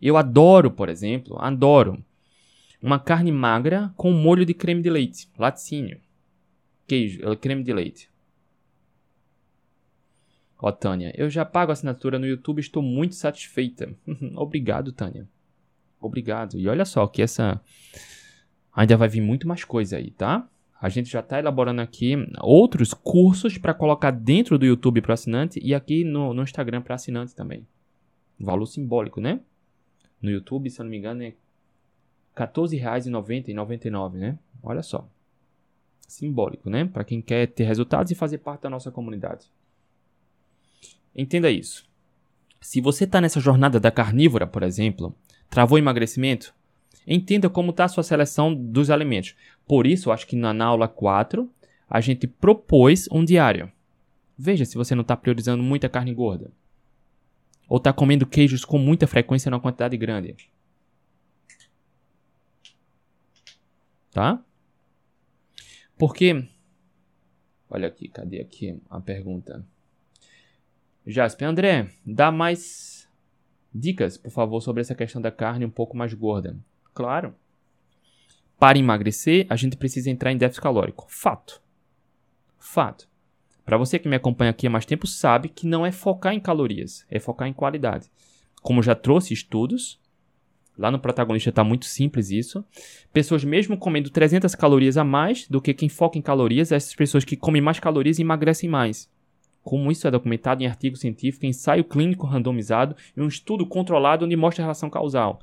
Eu 0.00 0.16
adoro, 0.16 0.70
por 0.70 0.88
exemplo, 0.88 1.36
adoro 1.40 2.02
uma 2.82 2.98
carne 2.98 3.32
magra 3.32 3.92
com 3.96 4.12
molho 4.12 4.46
de 4.46 4.54
creme 4.54 4.82
de 4.82 4.90
leite, 4.90 5.28
laticínio. 5.36 6.00
Queijo, 6.86 7.20
eh, 7.28 7.36
creme 7.36 7.64
de 7.64 7.72
leite. 7.72 8.08
Ó, 10.58 10.72
Tânia, 10.72 11.12
eu 11.16 11.30
já 11.30 11.44
pago 11.44 11.70
assinatura 11.70 12.18
no 12.18 12.26
YouTube 12.26 12.60
estou 12.60 12.82
muito 12.82 13.14
satisfeita. 13.14 13.94
Obrigado, 14.36 14.92
Tânia. 14.92 15.28
Obrigado. 16.00 16.58
E 16.58 16.68
olha 16.68 16.84
só 16.84 17.06
que 17.06 17.22
essa. 17.22 17.60
Ainda 18.74 18.96
vai 18.96 19.08
vir 19.08 19.20
muito 19.20 19.46
mais 19.46 19.64
coisa 19.64 19.96
aí, 19.96 20.10
tá? 20.10 20.48
A 20.80 20.88
gente 20.88 21.10
já 21.10 21.20
está 21.20 21.38
elaborando 21.38 21.80
aqui 21.80 22.14
outros 22.40 22.94
cursos 22.94 23.58
para 23.58 23.74
colocar 23.74 24.12
dentro 24.12 24.56
do 24.58 24.64
YouTube 24.64 25.00
para 25.00 25.14
assinante 25.14 25.60
e 25.62 25.74
aqui 25.74 26.04
no, 26.04 26.32
no 26.32 26.42
Instagram 26.42 26.82
para 26.82 26.94
assinante 26.94 27.34
também. 27.34 27.66
Valor 28.38 28.66
simbólico, 28.66 29.20
né? 29.20 29.40
no 30.20 30.30
YouTube, 30.30 30.70
se 30.70 30.80
eu 30.80 30.84
não 30.84 30.90
me 30.90 30.98
engano, 30.98 31.22
é 31.22 31.34
R$14,90 32.36 33.48
e 33.48 33.54
99, 33.54 34.18
né? 34.18 34.38
Olha 34.62 34.82
só. 34.82 35.08
Simbólico, 36.06 36.70
né? 36.70 36.84
Para 36.84 37.04
quem 37.04 37.20
quer 37.20 37.46
ter 37.48 37.64
resultados 37.64 38.10
e 38.10 38.14
fazer 38.14 38.38
parte 38.38 38.62
da 38.62 38.70
nossa 38.70 38.90
comunidade. 38.90 39.50
Entenda 41.18 41.50
isso. 41.50 41.84
Se 42.60 42.80
você 42.80 43.02
está 43.02 43.20
nessa 43.20 43.40
jornada 43.40 43.80
da 43.80 43.90
carnívora, 43.90 44.46
por 44.46 44.62
exemplo, 44.62 45.12
travou 45.50 45.76
emagrecimento, 45.76 46.54
entenda 47.04 47.50
como 47.50 47.72
está 47.72 47.86
a 47.86 47.88
sua 47.88 48.04
seleção 48.04 48.54
dos 48.54 48.88
alimentos. 48.88 49.34
Por 49.66 49.84
isso, 49.84 50.12
acho 50.12 50.28
que 50.28 50.36
na, 50.36 50.54
na 50.54 50.66
aula 50.66 50.86
4, 50.86 51.50
a 51.90 52.00
gente 52.00 52.28
propôs 52.28 53.08
um 53.10 53.24
diário. 53.24 53.68
Veja 54.38 54.64
se 54.64 54.76
você 54.76 54.94
não 54.94 55.02
está 55.02 55.16
priorizando 55.16 55.60
muita 55.60 55.88
carne 55.88 56.14
gorda. 56.14 56.52
Ou 57.68 57.78
está 57.78 57.92
comendo 57.92 58.24
queijos 58.24 58.64
com 58.64 58.78
muita 58.78 59.08
frequência 59.08 59.50
numa 59.50 59.60
quantidade 59.60 59.96
grande. 59.96 60.36
Tá? 64.12 64.40
Porque. 65.98 66.48
Olha 67.68 67.88
aqui, 67.88 68.06
cadê 68.08 68.40
aqui 68.40 68.80
a 68.88 69.00
pergunta? 69.00 69.66
Jasper, 71.10 71.48
André, 71.48 71.88
dá 72.04 72.30
mais 72.30 73.08
dicas, 73.74 74.18
por 74.18 74.30
favor, 74.30 74.60
sobre 74.60 74.82
essa 74.82 74.94
questão 74.94 75.22
da 75.22 75.30
carne 75.30 75.64
um 75.64 75.70
pouco 75.70 75.96
mais 75.96 76.12
gorda. 76.12 76.54
Claro. 76.92 77.34
Para 78.58 78.78
emagrecer, 78.78 79.46
a 79.48 79.56
gente 79.56 79.78
precisa 79.78 80.10
entrar 80.10 80.32
em 80.32 80.36
déficit 80.36 80.62
calórico. 80.62 81.06
Fato. 81.08 81.62
Fato. 82.58 83.08
Para 83.64 83.78
você 83.78 83.98
que 83.98 84.06
me 84.06 84.16
acompanha 84.16 84.50
aqui 84.50 84.66
há 84.66 84.70
mais 84.70 84.84
tempo, 84.84 85.06
sabe 85.06 85.48
que 85.48 85.66
não 85.66 85.86
é 85.86 85.90
focar 85.90 86.34
em 86.34 86.40
calorias, 86.40 87.06
é 87.10 87.18
focar 87.18 87.48
em 87.48 87.54
qualidade. 87.54 88.10
Como 88.60 88.82
já 88.82 88.94
trouxe 88.94 89.32
estudos, 89.32 89.98
lá 90.76 90.90
no 90.90 90.98
protagonista 90.98 91.48
está 91.48 91.64
muito 91.64 91.86
simples 91.86 92.30
isso. 92.30 92.62
Pessoas 93.14 93.42
mesmo 93.44 93.78
comendo 93.78 94.10
300 94.10 94.54
calorias 94.54 94.98
a 94.98 95.04
mais 95.04 95.48
do 95.48 95.62
que 95.62 95.72
quem 95.72 95.88
foca 95.88 96.18
em 96.18 96.22
calorias, 96.22 96.70
essas 96.70 96.94
pessoas 96.94 97.24
que 97.24 97.36
comem 97.36 97.62
mais 97.62 97.80
calorias 97.80 98.18
emagrecem 98.18 98.68
mais. 98.68 99.08
Como 99.68 99.92
isso 99.92 100.08
é 100.08 100.10
documentado 100.10 100.62
em 100.62 100.66
artigo 100.66 100.96
científico, 100.96 101.44
ensaio 101.44 101.84
clínico 101.84 102.26
randomizado 102.26 102.96
e 103.14 103.20
um 103.20 103.28
estudo 103.28 103.66
controlado 103.66 104.24
onde 104.24 104.34
mostra 104.34 104.62
a 104.62 104.64
relação 104.64 104.88
causal, 104.88 105.40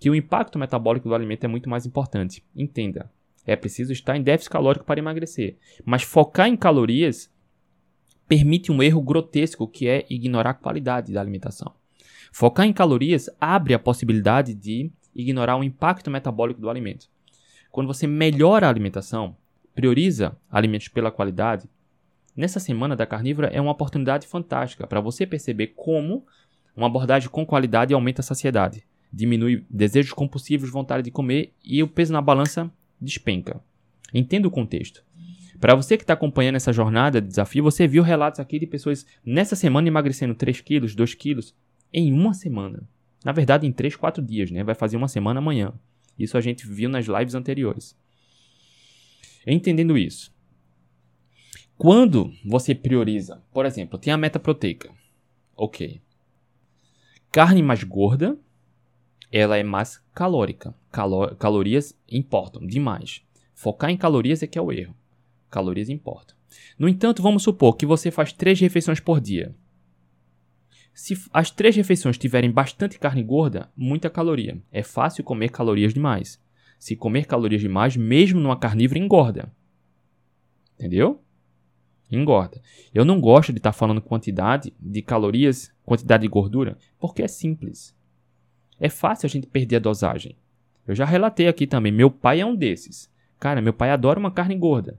que 0.00 0.08
o 0.08 0.14
impacto 0.14 0.58
metabólico 0.58 1.10
do 1.10 1.14
alimento 1.14 1.44
é 1.44 1.46
muito 1.46 1.68
mais 1.68 1.84
importante. 1.84 2.42
Entenda, 2.56 3.12
é 3.44 3.54
preciso 3.54 3.92
estar 3.92 4.16
em 4.16 4.22
déficit 4.22 4.50
calórico 4.50 4.86
para 4.86 4.98
emagrecer, 4.98 5.58
mas 5.84 6.02
focar 6.02 6.48
em 6.48 6.56
calorias 6.56 7.30
permite 8.26 8.72
um 8.72 8.82
erro 8.82 9.02
grotesco 9.02 9.68
que 9.68 9.86
é 9.86 10.06
ignorar 10.08 10.52
a 10.52 10.54
qualidade 10.54 11.12
da 11.12 11.20
alimentação. 11.20 11.74
Focar 12.32 12.64
em 12.64 12.72
calorias 12.72 13.28
abre 13.38 13.74
a 13.74 13.78
possibilidade 13.78 14.54
de 14.54 14.90
ignorar 15.14 15.54
o 15.58 15.62
impacto 15.62 16.10
metabólico 16.10 16.62
do 16.62 16.70
alimento. 16.70 17.10
Quando 17.70 17.88
você 17.88 18.06
melhora 18.06 18.68
a 18.68 18.70
alimentação, 18.70 19.36
prioriza 19.74 20.34
alimentos 20.50 20.88
pela 20.88 21.10
qualidade, 21.10 21.68
nessa 22.36 22.60
semana 22.60 22.94
da 22.94 23.06
carnívora 23.06 23.48
é 23.48 23.60
uma 23.60 23.72
oportunidade 23.72 24.26
fantástica 24.26 24.86
para 24.86 25.00
você 25.00 25.26
perceber 25.26 25.68
como 25.68 26.26
uma 26.76 26.86
abordagem 26.86 27.28
com 27.28 27.46
qualidade 27.46 27.94
aumenta 27.94 28.20
a 28.20 28.24
saciedade, 28.24 28.84
diminui 29.12 29.64
desejos 29.70 30.12
compulsivos, 30.12 30.70
vontade 30.70 31.04
de 31.04 31.10
comer 31.10 31.54
e 31.64 31.82
o 31.82 31.88
peso 31.88 32.12
na 32.12 32.20
balança 32.20 32.70
despenca. 33.00 33.60
Entenda 34.12 34.46
o 34.46 34.50
contexto. 34.50 35.02
Para 35.58 35.74
você 35.74 35.96
que 35.96 36.02
está 36.02 36.12
acompanhando 36.12 36.56
essa 36.56 36.72
jornada 36.72 37.20
de 37.20 37.28
desafio, 37.28 37.64
você 37.64 37.86
viu 37.86 38.02
relatos 38.02 38.40
aqui 38.40 38.58
de 38.58 38.66
pessoas 38.66 39.06
nessa 39.24 39.56
semana 39.56 39.88
emagrecendo 39.88 40.34
3 40.34 40.60
quilos, 40.60 40.94
2 40.94 41.14
quilos 41.14 41.54
em 41.92 42.12
uma 42.12 42.34
semana. 42.34 42.86
Na 43.24 43.32
verdade, 43.32 43.66
em 43.66 43.72
3, 43.72 43.96
4 43.96 44.22
dias, 44.22 44.50
né? 44.50 44.62
Vai 44.62 44.74
fazer 44.74 44.96
uma 44.96 45.08
semana 45.08 45.38
amanhã. 45.38 45.72
Isso 46.18 46.36
a 46.36 46.40
gente 46.40 46.66
viu 46.66 46.88
nas 46.88 47.06
lives 47.06 47.34
anteriores. 47.34 47.96
Entendendo 49.46 49.96
isso, 49.96 50.32
quando 51.78 52.32
você 52.44 52.74
prioriza, 52.74 53.42
por 53.52 53.66
exemplo, 53.66 53.98
tem 53.98 54.12
a 54.12 54.16
meta 54.16 54.38
proteica. 54.38 54.90
Ok. 55.54 56.00
Carne 57.30 57.62
mais 57.62 57.84
gorda, 57.84 58.38
ela 59.30 59.56
é 59.58 59.62
mais 59.62 60.02
calórica. 60.14 60.74
Calo 60.90 61.34
calorias 61.36 61.94
importam 62.10 62.66
demais. 62.66 63.22
Focar 63.54 63.90
em 63.90 63.96
calorias 63.96 64.42
é 64.42 64.46
que 64.46 64.58
é 64.58 64.62
o 64.62 64.72
erro. 64.72 64.94
Calorias 65.50 65.88
importam. 65.88 66.36
No 66.78 66.88
entanto, 66.88 67.22
vamos 67.22 67.42
supor 67.42 67.76
que 67.76 67.84
você 67.84 68.10
faz 68.10 68.32
três 68.32 68.58
refeições 68.58 69.00
por 69.00 69.20
dia. 69.20 69.54
Se 70.94 71.14
as 71.30 71.50
três 71.50 71.76
refeições 71.76 72.16
tiverem 72.16 72.50
bastante 72.50 72.98
carne 72.98 73.22
gorda, 73.22 73.70
muita 73.76 74.08
caloria. 74.08 74.58
É 74.72 74.82
fácil 74.82 75.22
comer 75.22 75.50
calorias 75.50 75.92
demais. 75.92 76.40
Se 76.78 76.96
comer 76.96 77.26
calorias 77.26 77.60
demais, 77.60 77.96
mesmo 77.96 78.40
numa 78.40 78.58
carnívora, 78.58 78.98
engorda. 78.98 79.52
Entendeu? 80.74 81.22
Engorda. 82.10 82.60
Eu 82.94 83.04
não 83.04 83.20
gosto 83.20 83.52
de 83.52 83.58
estar 83.58 83.72
tá 83.72 83.78
falando 83.78 84.00
quantidade 84.00 84.72
de 84.80 85.02
calorias, 85.02 85.72
quantidade 85.84 86.22
de 86.22 86.28
gordura, 86.28 86.78
porque 86.98 87.22
é 87.22 87.28
simples. 87.28 87.94
É 88.78 88.88
fácil 88.88 89.26
a 89.26 89.30
gente 89.30 89.46
perder 89.46 89.76
a 89.76 89.80
dosagem. 89.80 90.36
Eu 90.86 90.94
já 90.94 91.04
relatei 91.04 91.48
aqui 91.48 91.66
também. 91.66 91.90
Meu 91.90 92.10
pai 92.10 92.40
é 92.40 92.46
um 92.46 92.54
desses. 92.54 93.10
Cara, 93.40 93.60
meu 93.60 93.72
pai 93.72 93.90
adora 93.90 94.18
uma 94.18 94.30
carne 94.30 94.54
gorda. 94.54 94.98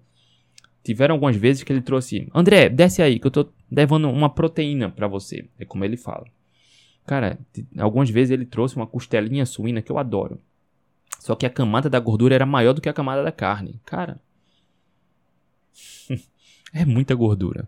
Tiveram 0.84 1.16
algumas 1.16 1.36
vezes 1.36 1.64
que 1.64 1.72
ele 1.72 1.82
trouxe, 1.82 2.30
André, 2.34 2.70
desce 2.70 3.02
aí 3.02 3.20
que 3.20 3.28
eu 3.28 3.32
tô 3.32 3.50
levando 3.70 4.10
uma 4.10 4.30
proteína 4.30 4.90
para 4.90 5.08
você. 5.08 5.48
É 5.60 5.66
como 5.66 5.84
ele 5.84 5.98
fala. 5.98 6.26
Cara, 7.06 7.40
algumas 7.78 8.10
vezes 8.10 8.32
ele 8.32 8.46
trouxe 8.46 8.76
uma 8.76 8.88
costelinha 8.88 9.46
suína 9.46 9.82
que 9.82 9.92
eu 9.92 9.98
adoro. 9.98 10.40
Só 11.20 11.36
que 11.36 11.46
a 11.46 11.50
camada 11.50 11.90
da 11.90 12.00
gordura 12.00 12.36
era 12.36 12.46
maior 12.46 12.74
do 12.74 12.82
que 12.82 12.90
a 12.90 12.94
camada 12.94 13.24
da 13.24 13.32
carne. 13.32 13.80
Cara, 13.86 14.20
é 16.74 16.86
muita 16.86 17.16
gordura, 17.16 17.68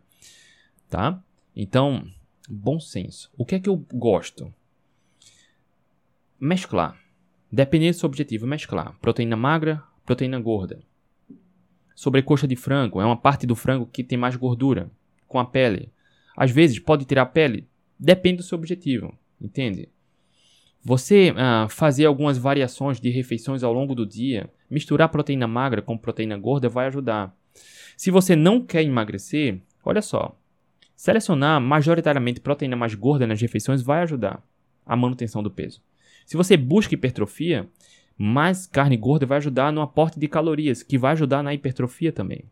tá? 0.89 1.22
Então, 1.56 2.08
bom 2.50 2.80
senso. 2.80 3.32
O 3.38 3.45
que 3.45 3.56
é 3.56 3.60
que 3.60 3.70
eu 3.70 3.78
gosto? 3.93 4.54
Mesclar. 6.39 6.97
Dependendo 7.52 7.91
do 7.91 8.00
seu 8.00 8.08
objetivo, 8.08 8.45
mesclar. 8.45 8.95
Proteína 9.00 9.36
magra, 9.36 9.84
proteína 10.06 10.39
gorda. 10.39 10.82
Sobrecoxa 11.95 12.47
de 12.47 12.56
frango 12.56 13.02
é 13.02 13.06
uma 13.06 13.18
parte 13.18 13.45
do 13.45 13.56
frango 13.56 13.86
que 13.86 14.04
tem 14.04 14.18
mais 14.18 14.36
gordura, 14.36 14.89
com 15.28 15.39
a 15.39 15.45
pele. 15.45 15.91
Às 16.38 16.52
vezes 16.52 16.80
pode 16.80 17.06
tirar 17.06 17.24
a 17.24 17.26
pele, 17.26 17.68
depende 18.00 18.38
do 18.38 18.43
seu 18.43 18.58
objetivo, 18.58 19.14
entende? 19.41 19.89
Você 20.82 21.34
ah, 21.36 21.68
fazer 21.70 22.06
algumas 22.06 22.38
variações 22.38 23.02
de 23.02 23.10
refeições 23.10 23.64
ao 23.64 23.74
longo 23.74 23.93
do 23.93 24.06
dia, 24.06 24.50
misturar 24.70 25.10
proteína 25.10 25.47
magra 25.47 25.82
com 25.82 25.97
proteína 25.97 26.38
gorda 26.38 26.70
vai 26.70 26.88
ajudar. 26.88 27.36
Se 28.00 28.12
você 28.12 28.34
não 28.34 28.66
quer 28.66 28.82
emagrecer, 28.82 29.60
olha 29.84 30.02
só, 30.02 30.39
selecionar 30.95 31.60
majoritariamente 31.60 32.39
proteína 32.39 32.78
mais 32.78 32.95
gorda 32.95 33.28
nas 33.28 33.41
refeições 33.41 33.82
vai 33.82 34.02
ajudar 34.04 34.41
a 34.86 34.95
manutenção 34.95 35.43
do 35.43 35.52
peso. 35.52 35.82
Se 36.26 36.38
você 36.38 36.56
busca 36.56 36.93
hipertrofia, 36.93 37.70
mais 38.18 38.66
carne 38.66 38.95
gorda 38.95 39.26
vai 39.26 39.38
ajudar 39.39 39.74
no 39.74 39.82
aporte 39.82 40.18
de 40.18 40.30
calorias, 40.30 40.82
que 40.82 40.97
vai 40.97 41.12
ajudar 41.12 41.43
na 41.43 41.54
hipertrofia 41.54 42.10
também. 42.14 42.45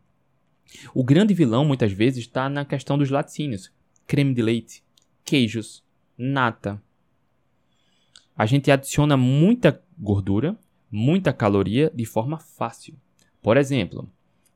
O 0.92 1.02
grande 1.02 1.32
vilão 1.32 1.64
muitas 1.64 1.92
vezes 1.92 2.24
está 2.24 2.50
na 2.50 2.66
questão 2.66 2.98
dos 2.98 3.08
laticínios, 3.08 3.72
creme 4.06 4.34
de 4.34 4.42
leite, 4.42 4.84
queijos, 5.24 5.82
nata. 6.18 6.78
A 8.36 8.44
gente 8.44 8.70
adiciona 8.70 9.16
muita 9.16 9.82
gordura, 9.98 10.58
muita 10.90 11.32
caloria 11.32 11.90
de 11.94 12.04
forma 12.04 12.38
fácil. 12.38 12.94
Por 13.40 13.56
exemplo, 13.56 14.06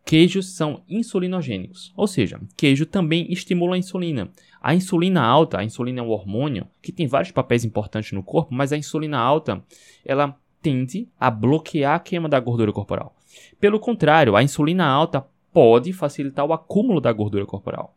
Queijos 0.05 0.55
são 0.55 0.83
insulinogênicos, 0.89 1.93
ou 1.97 2.07
seja, 2.07 2.41
queijo 2.57 2.85
também 2.85 3.33
estimula 3.33 3.77
a 3.77 3.79
insulina. 3.79 4.31
A 4.61 4.75
insulina 4.75 5.23
alta, 5.23 5.59
a 5.59 5.65
insulina 5.65 6.01
é 6.01 6.03
um 6.03 6.11
hormônio 6.11 6.67
que 6.81 6.93
tem 6.93 7.07
vários 7.07 7.31
papéis 7.31 7.65
importantes 7.65 8.13
no 8.13 8.23
corpo, 8.23 8.55
mas 8.55 8.73
a 8.73 8.77
insulina 8.77 9.19
alta, 9.19 9.65
ela 10.05 10.39
tende 10.61 11.09
a 11.19 11.31
bloquear 11.31 11.97
a 11.97 11.99
queima 11.99 12.29
da 12.29 12.39
gordura 12.39 12.73
corporal. 12.73 13.17
Pelo 13.59 13.81
contrário, 13.81 14.37
a 14.37 14.43
insulina 14.43 14.85
alta 14.85 15.27
pode 15.53 15.93
facilitar 15.93 16.45
o 16.45 16.53
acúmulo 16.53 17.01
da 17.01 17.13
gordura 17.13 17.47
corporal. 17.47 17.97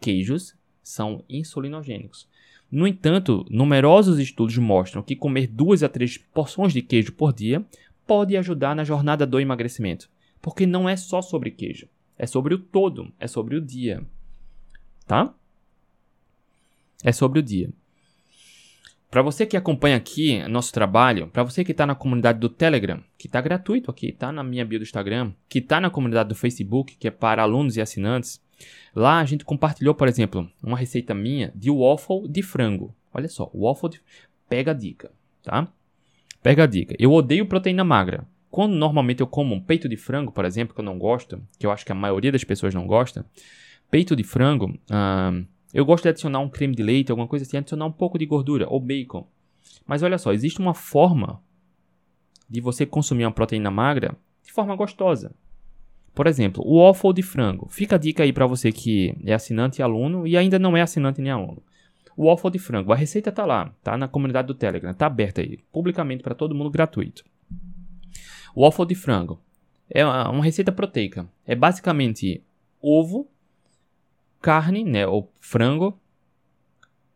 Queijos 0.00 0.54
são 0.82 1.24
insulinogênicos. 1.28 2.28
No 2.70 2.86
entanto, 2.86 3.46
numerosos 3.50 4.18
estudos 4.18 4.56
mostram 4.58 5.02
que 5.02 5.16
comer 5.16 5.46
duas 5.46 5.82
a 5.82 5.88
três 5.88 6.18
porções 6.18 6.72
de 6.72 6.82
queijo 6.82 7.12
por 7.12 7.32
dia 7.32 7.64
pode 8.06 8.36
ajudar 8.36 8.76
na 8.76 8.84
jornada 8.84 9.26
do 9.26 9.40
emagrecimento. 9.40 10.08
Porque 10.40 10.66
não 10.66 10.88
é 10.88 10.96
só 10.96 11.20
sobre 11.20 11.50
queijo. 11.50 11.88
É 12.16 12.26
sobre 12.26 12.54
o 12.54 12.58
todo. 12.58 13.12
É 13.18 13.26
sobre 13.26 13.56
o 13.56 13.60
dia. 13.60 14.04
Tá? 15.06 15.34
É 17.02 17.12
sobre 17.12 17.38
o 17.38 17.42
dia. 17.42 17.70
Para 19.10 19.22
você 19.22 19.46
que 19.46 19.56
acompanha 19.56 19.96
aqui 19.96 20.46
nosso 20.48 20.70
trabalho, 20.70 21.28
para 21.28 21.42
você 21.42 21.64
que 21.64 21.72
está 21.72 21.86
na 21.86 21.94
comunidade 21.94 22.38
do 22.38 22.48
Telegram, 22.48 23.02
que 23.16 23.26
está 23.26 23.40
gratuito 23.40 23.90
aqui, 23.90 24.08
está 24.08 24.30
na 24.30 24.42
minha 24.42 24.66
bio 24.66 24.78
do 24.78 24.82
Instagram, 24.82 25.32
que 25.48 25.60
está 25.60 25.80
na 25.80 25.88
comunidade 25.88 26.28
do 26.28 26.34
Facebook, 26.34 26.94
que 26.94 27.08
é 27.08 27.10
para 27.10 27.42
alunos 27.42 27.78
e 27.78 27.80
assinantes, 27.80 28.38
lá 28.94 29.18
a 29.18 29.24
gente 29.24 29.46
compartilhou, 29.46 29.94
por 29.94 30.08
exemplo, 30.08 30.50
uma 30.62 30.76
receita 30.76 31.14
minha 31.14 31.50
de 31.54 31.70
waffle 31.70 32.28
de 32.28 32.42
frango. 32.42 32.94
Olha 33.14 33.28
só, 33.28 33.50
waffle 33.54 33.90
de... 33.90 34.02
Pega 34.46 34.72
a 34.72 34.74
dica, 34.74 35.10
tá? 35.42 35.68
Pega 36.42 36.64
a 36.64 36.66
dica. 36.66 36.94
Eu 36.98 37.12
odeio 37.12 37.46
proteína 37.46 37.84
magra. 37.84 38.26
Quando 38.50 38.74
normalmente 38.74 39.20
eu 39.20 39.26
como 39.26 39.54
um 39.54 39.60
peito 39.60 39.88
de 39.88 39.96
frango, 39.96 40.32
por 40.32 40.44
exemplo, 40.44 40.74
que 40.74 40.80
eu 40.80 40.84
não 40.84 40.98
gosto, 40.98 41.40
que 41.58 41.66
eu 41.66 41.70
acho 41.70 41.84
que 41.84 41.92
a 41.92 41.94
maioria 41.94 42.32
das 42.32 42.44
pessoas 42.44 42.74
não 42.74 42.86
gosta, 42.86 43.26
peito 43.90 44.16
de 44.16 44.24
frango, 44.24 44.78
eu 45.72 45.84
gosto 45.84 46.04
de 46.04 46.08
adicionar 46.10 46.40
um 46.40 46.48
creme 46.48 46.74
de 46.74 46.82
leite, 46.82 47.10
alguma 47.10 47.28
coisa 47.28 47.44
assim, 47.44 47.58
adicionar 47.58 47.86
um 47.86 47.92
pouco 47.92 48.18
de 48.18 48.24
gordura 48.24 48.66
ou 48.68 48.80
bacon. 48.80 49.26
Mas 49.86 50.02
olha 50.02 50.18
só, 50.18 50.32
existe 50.32 50.60
uma 50.60 50.74
forma 50.74 51.42
de 52.48 52.60
você 52.60 52.86
consumir 52.86 53.24
uma 53.24 53.32
proteína 53.32 53.70
magra 53.70 54.16
de 54.42 54.52
forma 54.52 54.74
gostosa. 54.74 55.34
Por 56.14 56.26
exemplo, 56.26 56.64
o 56.66 56.82
waffle 56.82 57.12
de 57.12 57.22
frango. 57.22 57.68
Fica 57.70 57.96
a 57.96 57.98
dica 57.98 58.22
aí 58.22 58.32
para 58.32 58.46
você 58.46 58.72
que 58.72 59.14
é 59.24 59.34
assinante 59.34 59.80
e 59.80 59.82
aluno 59.82 60.26
e 60.26 60.36
ainda 60.36 60.58
não 60.58 60.76
é 60.76 60.80
assinante 60.80 61.20
nem 61.20 61.30
aluno. 61.30 61.62
O 62.16 62.26
waffle 62.26 62.50
de 62.50 62.58
frango, 62.58 62.92
a 62.92 62.96
receita 62.96 63.30
tá 63.30 63.46
lá, 63.46 63.72
tá 63.84 63.96
na 63.96 64.08
comunidade 64.08 64.48
do 64.48 64.54
Telegram, 64.54 64.92
tá 64.92 65.06
aberta 65.06 65.40
aí, 65.40 65.58
publicamente 65.70 66.22
para 66.22 66.34
todo 66.34 66.54
mundo 66.54 66.70
gratuito. 66.70 67.22
Waffle 68.60 68.86
de 68.86 68.96
frango. 68.96 69.40
É 69.88 70.04
uma 70.04 70.42
receita 70.42 70.72
proteica. 70.72 71.28
É 71.46 71.54
basicamente 71.54 72.42
ovo, 72.82 73.28
carne, 74.40 74.82
né, 74.82 75.06
ou 75.06 75.32
frango, 75.38 75.96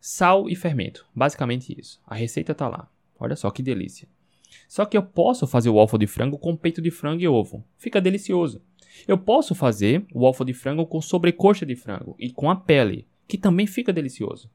sal 0.00 0.48
e 0.48 0.54
fermento. 0.54 1.04
Basicamente 1.12 1.76
isso. 1.76 2.00
A 2.06 2.14
receita 2.14 2.54
tá 2.54 2.68
lá. 2.68 2.88
Olha 3.18 3.34
só 3.34 3.50
que 3.50 3.60
delícia. 3.60 4.06
Só 4.68 4.84
que 4.84 4.96
eu 4.96 5.02
posso 5.02 5.44
fazer 5.48 5.68
o 5.68 5.74
waffle 5.74 5.98
de 5.98 6.06
frango 6.06 6.38
com 6.38 6.54
peito 6.54 6.80
de 6.80 6.92
frango 6.92 7.20
e 7.20 7.26
ovo. 7.26 7.64
Fica 7.76 8.00
delicioso. 8.00 8.62
Eu 9.08 9.18
posso 9.18 9.52
fazer 9.52 10.06
o 10.14 10.20
waffle 10.20 10.46
de 10.46 10.54
frango 10.54 10.86
com 10.86 11.00
sobrecoxa 11.00 11.66
de 11.66 11.74
frango 11.74 12.14
e 12.20 12.30
com 12.30 12.50
a 12.50 12.54
pele, 12.54 13.04
que 13.26 13.36
também 13.36 13.66
fica 13.66 13.92
delicioso. 13.92 14.48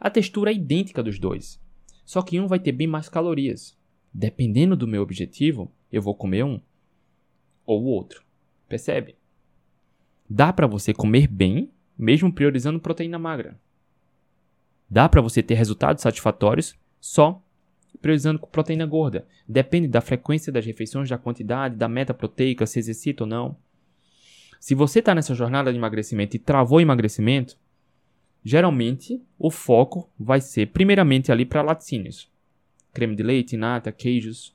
A 0.00 0.08
textura 0.08 0.50
é 0.50 0.54
idêntica 0.54 1.02
dos 1.02 1.18
dois, 1.18 1.60
só 2.02 2.22
que 2.22 2.40
um 2.40 2.46
vai 2.46 2.58
ter 2.58 2.72
bem 2.72 2.86
mais 2.86 3.10
calorias. 3.10 3.76
Dependendo 4.12 4.76
do 4.76 4.86
meu 4.86 5.02
objetivo, 5.02 5.70
eu 5.94 6.02
vou 6.02 6.14
comer 6.14 6.44
um 6.44 6.60
ou 7.64 7.82
o 7.82 7.86
outro. 7.86 8.22
Percebe? 8.68 9.16
Dá 10.28 10.52
para 10.52 10.66
você 10.66 10.92
comer 10.92 11.26
bem, 11.26 11.70
mesmo 11.96 12.32
priorizando 12.32 12.80
proteína 12.80 13.18
magra. 13.18 13.58
Dá 14.90 15.08
para 15.08 15.20
você 15.20 15.42
ter 15.42 15.54
resultados 15.54 16.02
satisfatórios 16.02 16.74
só 17.00 17.40
priorizando 18.02 18.38
com 18.40 18.50
proteína 18.50 18.84
gorda. 18.84 19.26
Depende 19.46 19.86
da 19.86 20.00
frequência 20.00 20.52
das 20.52 20.66
refeições, 20.66 21.08
da 21.08 21.16
quantidade, 21.16 21.76
da 21.76 21.88
meta 21.88 22.12
proteica, 22.12 22.66
se 22.66 22.78
exercita 22.78 23.22
ou 23.24 23.28
não. 23.28 23.56
Se 24.58 24.74
você 24.74 24.98
está 24.98 25.14
nessa 25.14 25.34
jornada 25.34 25.70
de 25.70 25.78
emagrecimento 25.78 26.36
e 26.36 26.40
travou 26.40 26.80
emagrecimento, 26.80 27.56
geralmente 28.42 29.22
o 29.38 29.50
foco 29.50 30.10
vai 30.18 30.40
ser 30.40 30.68
primeiramente 30.68 31.30
ali 31.30 31.46
para 31.46 31.62
laticínios. 31.62 32.30
Creme 32.92 33.14
de 33.14 33.22
leite, 33.22 33.56
nata, 33.56 33.92
queijos, 33.92 34.54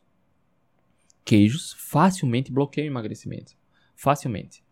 queijos 1.23 1.73
facilmente 1.73 2.51
bloqueiam 2.51 2.87
o 2.87 2.91
emagrecimento. 2.91 3.55
Facilmente. 3.95 4.63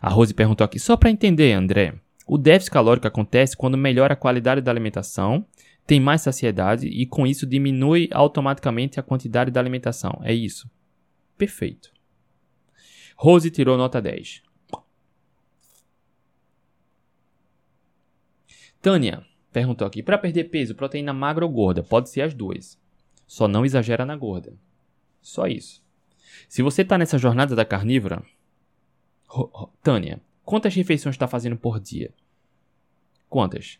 A 0.00 0.08
Rose 0.08 0.34
perguntou 0.34 0.64
aqui, 0.64 0.78
só 0.78 0.96
para 0.96 1.10
entender, 1.10 1.52
André, 1.52 1.94
o 2.26 2.36
déficit 2.38 2.72
calórico 2.72 3.06
acontece 3.06 3.56
quando 3.56 3.76
melhora 3.76 4.14
a 4.14 4.16
qualidade 4.16 4.60
da 4.60 4.70
alimentação, 4.70 5.46
tem 5.86 6.00
mais 6.00 6.22
saciedade 6.22 6.86
e 6.86 7.06
com 7.06 7.26
isso 7.26 7.46
diminui 7.46 8.08
automaticamente 8.12 9.00
a 9.00 9.02
quantidade 9.02 9.50
da 9.50 9.60
alimentação. 9.60 10.20
É 10.22 10.32
isso. 10.32 10.70
Perfeito. 11.36 11.92
Rose 13.16 13.50
tirou 13.50 13.76
nota 13.76 14.00
10. 14.00 14.42
Tânia, 18.80 19.26
Perguntou 19.52 19.86
aqui: 19.86 20.02
para 20.02 20.18
perder 20.18 20.44
peso, 20.44 20.74
proteína 20.74 21.12
magra 21.12 21.44
ou 21.44 21.50
gorda? 21.50 21.82
Pode 21.82 22.10
ser 22.10 22.22
as 22.22 22.34
duas. 22.34 22.78
Só 23.26 23.46
não 23.46 23.64
exagera 23.64 24.04
na 24.04 24.16
gorda. 24.16 24.52
Só 25.20 25.46
isso. 25.46 25.82
Se 26.48 26.62
você 26.62 26.82
está 26.82 26.96
nessa 26.96 27.18
jornada 27.18 27.54
da 27.54 27.64
carnívora, 27.64 28.22
Tânia, 29.82 30.20
quantas 30.44 30.74
refeições 30.74 31.14
está 31.14 31.28
fazendo 31.28 31.56
por 31.56 31.78
dia? 31.78 32.12
Quantas? 33.28 33.78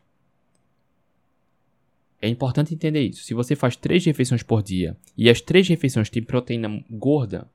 É 2.22 2.28
importante 2.28 2.74
entender 2.74 3.00
isso. 3.00 3.24
Se 3.24 3.34
você 3.34 3.56
faz 3.56 3.74
três 3.76 4.04
refeições 4.04 4.42
por 4.42 4.62
dia 4.62 4.96
e 5.16 5.30
as 5.30 5.40
três 5.40 5.66
refeições 5.66 6.10
têm 6.10 6.22
proteína 6.22 6.84
gorda, 6.90 7.50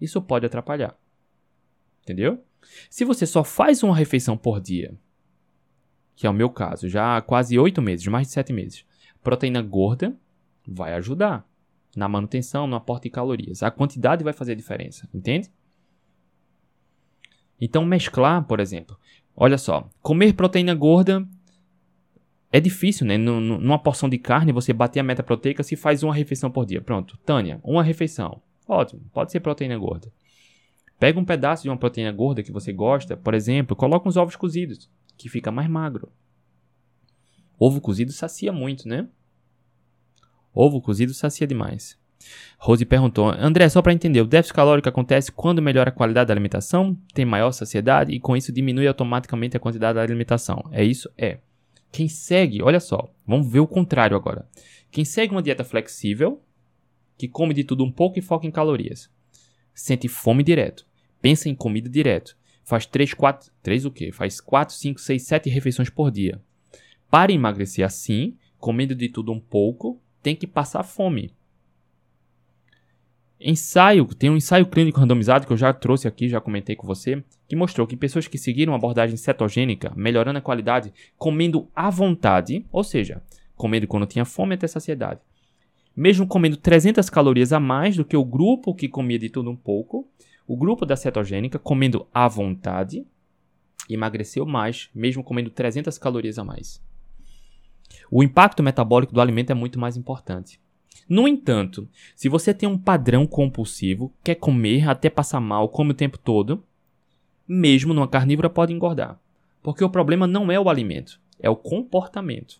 isso 0.00 0.20
pode 0.20 0.44
atrapalhar. 0.44 0.98
Entendeu? 2.02 2.42
Se 2.90 3.04
você 3.04 3.24
só 3.26 3.44
faz 3.44 3.82
uma 3.82 3.96
refeição 3.96 4.36
por 4.36 4.60
dia 4.60 4.98
que 6.18 6.26
é 6.26 6.30
o 6.30 6.34
meu 6.34 6.50
caso, 6.50 6.88
já 6.88 7.16
há 7.16 7.22
quase 7.22 7.56
oito 7.56 7.80
meses, 7.80 8.04
mais 8.08 8.26
de 8.26 8.32
sete 8.32 8.52
meses. 8.52 8.84
Proteína 9.22 9.62
gorda 9.62 10.16
vai 10.66 10.92
ajudar 10.94 11.46
na 11.94 12.08
manutenção, 12.08 12.66
no 12.66 12.74
aporte 12.74 13.04
de 13.04 13.10
calorias. 13.10 13.62
A 13.62 13.70
quantidade 13.70 14.24
vai 14.24 14.32
fazer 14.32 14.56
diferença, 14.56 15.08
entende? 15.14 15.48
Então, 17.60 17.84
mesclar, 17.84 18.44
por 18.48 18.58
exemplo. 18.58 18.98
Olha 19.36 19.56
só, 19.56 19.88
comer 20.02 20.32
proteína 20.32 20.74
gorda 20.74 21.24
é 22.50 22.58
difícil, 22.58 23.06
né? 23.06 23.16
Numa 23.16 23.78
porção 23.78 24.08
de 24.08 24.18
carne, 24.18 24.50
você 24.50 24.72
bater 24.72 24.98
a 24.98 25.04
meta 25.04 25.22
proteica 25.22 25.62
se 25.62 25.76
faz 25.76 26.02
uma 26.02 26.12
refeição 26.12 26.50
por 26.50 26.66
dia. 26.66 26.80
Pronto, 26.80 27.16
Tânia, 27.18 27.60
uma 27.62 27.84
refeição. 27.84 28.42
Ótimo, 28.66 29.02
pode 29.12 29.30
ser 29.30 29.38
proteína 29.38 29.78
gorda. 29.78 30.12
Pega 30.98 31.20
um 31.20 31.24
pedaço 31.24 31.62
de 31.62 31.68
uma 31.68 31.76
proteína 31.76 32.10
gorda 32.10 32.42
que 32.42 32.50
você 32.50 32.72
gosta, 32.72 33.16
por 33.16 33.34
exemplo, 33.34 33.76
coloca 33.76 34.08
uns 34.08 34.16
ovos 34.16 34.34
cozidos 34.34 34.90
que 35.18 35.28
fica 35.28 35.50
mais 35.50 35.68
magro. 35.68 36.10
Ovo 37.58 37.80
cozido 37.80 38.12
sacia 38.12 38.52
muito, 38.52 38.88
né? 38.88 39.08
Ovo 40.54 40.80
cozido 40.80 41.12
sacia 41.12 41.46
demais. 41.46 41.98
Rose 42.58 42.84
perguntou: 42.84 43.30
André, 43.30 43.68
só 43.68 43.82
para 43.82 43.92
entender, 43.92 44.20
o 44.20 44.26
déficit 44.26 44.54
calórico 44.54 44.88
acontece 44.88 45.32
quando 45.32 45.62
melhora 45.62 45.90
a 45.90 45.92
qualidade 45.92 46.28
da 46.28 46.34
alimentação, 46.34 46.96
tem 47.14 47.24
maior 47.24 47.52
saciedade 47.52 48.12
e 48.12 48.20
com 48.20 48.36
isso 48.36 48.52
diminui 48.52 48.86
automaticamente 48.86 49.56
a 49.56 49.60
quantidade 49.60 49.96
da 49.96 50.02
alimentação. 50.02 50.64
É 50.72 50.84
isso? 50.84 51.10
É. 51.16 51.38
Quem 51.90 52.08
segue, 52.08 52.62
olha 52.62 52.80
só, 52.80 53.12
vamos 53.26 53.50
ver 53.50 53.60
o 53.60 53.66
contrário 53.66 54.16
agora. 54.16 54.48
Quem 54.90 55.04
segue 55.04 55.32
uma 55.32 55.42
dieta 55.42 55.64
flexível, 55.64 56.42
que 57.16 57.28
come 57.28 57.54
de 57.54 57.64
tudo 57.64 57.84
um 57.84 57.90
pouco 57.90 58.18
e 58.18 58.22
foca 58.22 58.46
em 58.46 58.50
calorias, 58.50 59.10
sente 59.74 60.06
fome 60.06 60.42
direto, 60.42 60.86
pensa 61.20 61.48
em 61.48 61.54
comida 61.54 61.88
direto, 61.88 62.36
faz 62.68 62.84
3, 62.84 63.14
4, 63.14 63.50
3 63.62 63.86
o 63.86 63.90
quê? 63.90 64.12
Faz 64.12 64.40
4, 64.40 64.74
5, 64.74 65.00
6, 65.00 65.22
7 65.22 65.48
refeições 65.48 65.88
por 65.88 66.10
dia. 66.10 66.38
Para 67.10 67.32
emagrecer 67.32 67.84
assim, 67.84 68.36
comendo 68.58 68.94
de 68.94 69.08
tudo 69.08 69.32
um 69.32 69.40
pouco, 69.40 69.98
tem 70.22 70.36
que 70.36 70.46
passar 70.46 70.82
fome. 70.82 71.32
Ensaio, 73.40 74.04
tem 74.06 74.28
um 74.28 74.36
ensaio 74.36 74.66
clínico 74.66 75.00
randomizado 75.00 75.46
que 75.46 75.52
eu 75.52 75.56
já 75.56 75.72
trouxe 75.72 76.06
aqui, 76.06 76.28
já 76.28 76.40
comentei 76.40 76.76
com 76.76 76.86
você, 76.86 77.24
que 77.48 77.56
mostrou 77.56 77.86
que 77.86 77.96
pessoas 77.96 78.26
que 78.26 78.36
seguiram 78.36 78.72
uma 78.72 78.78
abordagem 78.78 79.16
cetogênica, 79.16 79.92
melhorando 79.96 80.38
a 80.38 80.42
qualidade, 80.42 80.92
comendo 81.16 81.70
à 81.74 81.88
vontade, 81.88 82.66
ou 82.70 82.84
seja, 82.84 83.22
comendo 83.56 83.86
quando 83.86 84.06
tinha 84.06 84.24
fome 84.26 84.56
até 84.56 84.66
saciedade, 84.66 85.20
mesmo 85.96 86.26
comendo 86.26 86.56
300 86.56 87.08
calorias 87.08 87.52
a 87.52 87.60
mais 87.60 87.96
do 87.96 88.04
que 88.04 88.16
o 88.16 88.24
grupo 88.24 88.74
que 88.74 88.88
comia 88.88 89.18
de 89.18 89.30
tudo 89.30 89.50
um 89.50 89.56
pouco, 89.56 90.06
o 90.48 90.56
grupo 90.56 90.86
da 90.86 90.96
cetogênica, 90.96 91.58
comendo 91.58 92.08
à 92.12 92.26
vontade, 92.26 93.06
emagreceu 93.88 94.46
mais, 94.46 94.88
mesmo 94.94 95.22
comendo 95.22 95.50
300 95.50 95.98
calorias 95.98 96.38
a 96.38 96.44
mais. 96.44 96.82
O 98.10 98.22
impacto 98.22 98.62
metabólico 98.62 99.12
do 99.12 99.20
alimento 99.20 99.50
é 99.50 99.54
muito 99.54 99.78
mais 99.78 99.94
importante. 99.94 100.58
No 101.06 101.28
entanto, 101.28 101.86
se 102.16 102.30
você 102.30 102.54
tem 102.54 102.66
um 102.66 102.78
padrão 102.78 103.26
compulsivo, 103.26 104.10
quer 104.24 104.36
comer 104.36 104.88
até 104.88 105.10
passar 105.10 105.40
mal, 105.40 105.68
come 105.68 105.90
o 105.90 105.94
tempo 105.94 106.16
todo, 106.16 106.64
mesmo 107.46 107.92
numa 107.92 108.08
carnívora 108.08 108.48
pode 108.48 108.72
engordar. 108.72 109.20
Porque 109.62 109.84
o 109.84 109.90
problema 109.90 110.26
não 110.26 110.50
é 110.50 110.58
o 110.58 110.70
alimento, 110.70 111.20
é 111.38 111.50
o 111.50 111.56
comportamento. 111.56 112.58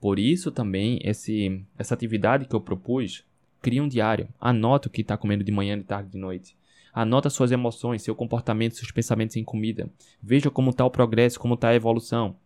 Por 0.00 0.20
isso 0.20 0.52
também 0.52 1.00
esse, 1.02 1.64
essa 1.76 1.94
atividade 1.94 2.46
que 2.46 2.54
eu 2.54 2.60
propus, 2.60 3.24
cria 3.64 3.82
um 3.82 3.88
diário. 3.88 4.28
Anota 4.38 4.88
o 4.88 4.90
que 4.90 5.00
está 5.00 5.16
comendo 5.16 5.42
de 5.42 5.50
manhã, 5.50 5.78
de 5.78 5.84
tarde, 5.84 6.10
de 6.10 6.18
noite. 6.18 6.54
Anota 6.92 7.30
suas 7.30 7.50
emoções, 7.50 8.02
seu 8.02 8.14
comportamento, 8.14 8.76
seus 8.76 8.90
pensamentos 8.90 9.36
em 9.36 9.42
comida. 9.42 9.90
Veja 10.22 10.50
como 10.50 10.68
está 10.68 10.84
o 10.84 10.90
progresso, 10.90 11.40
como 11.40 11.54
está 11.54 11.68
a 11.68 11.74
evolução. 11.74 12.36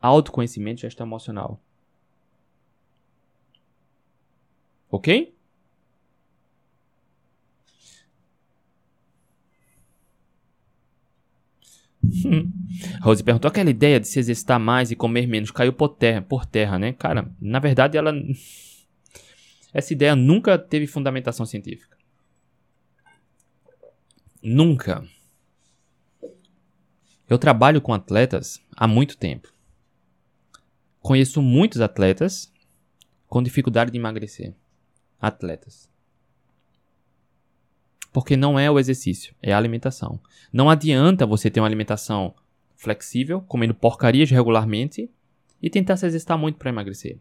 Autoconhecimento 0.00 0.80
e 0.80 0.82
gestão 0.82 1.06
emocional. 1.06 1.60
Ok? 4.90 5.32
Rose 13.00 13.22
perguntou 13.22 13.48
aquela 13.48 13.70
ideia 13.70 14.00
de 14.00 14.08
se 14.08 14.18
exercitar 14.18 14.58
mais 14.58 14.90
e 14.90 14.96
comer 14.96 15.28
menos 15.28 15.52
caiu 15.52 15.72
por 15.72 15.90
terra, 15.90 16.20
por 16.22 16.44
terra, 16.44 16.78
né? 16.78 16.92
Cara, 16.92 17.30
na 17.40 17.58
verdade 17.58 17.96
ela 17.96 18.12
essa 19.72 19.92
ideia 19.92 20.16
nunca 20.16 20.58
teve 20.58 20.86
fundamentação 20.86 21.44
científica. 21.44 21.96
Nunca. 24.42 25.06
Eu 27.28 27.38
trabalho 27.38 27.80
com 27.80 27.92
atletas 27.92 28.62
há 28.74 28.86
muito 28.86 29.16
tempo. 29.16 29.52
Conheço 31.00 31.42
muitos 31.42 31.80
atletas 31.80 32.52
com 33.26 33.42
dificuldade 33.42 33.90
de 33.90 33.98
emagrecer 33.98 34.54
atletas. 35.20 35.88
Porque 38.12 38.36
não 38.36 38.58
é 38.58 38.70
o 38.70 38.78
exercício, 38.78 39.34
é 39.42 39.52
a 39.52 39.58
alimentação. 39.58 40.18
Não 40.52 40.70
adianta 40.70 41.26
você 41.26 41.50
ter 41.50 41.60
uma 41.60 41.66
alimentação 41.66 42.34
flexível, 42.74 43.42
comendo 43.42 43.74
porcarias 43.74 44.30
regularmente 44.30 45.10
e 45.60 45.68
tentar 45.68 45.96
se 45.96 46.06
exercitar 46.06 46.38
muito 46.38 46.56
para 46.56 46.70
emagrecer. 46.70 47.18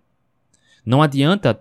Não 0.86 1.02
adianta 1.02 1.54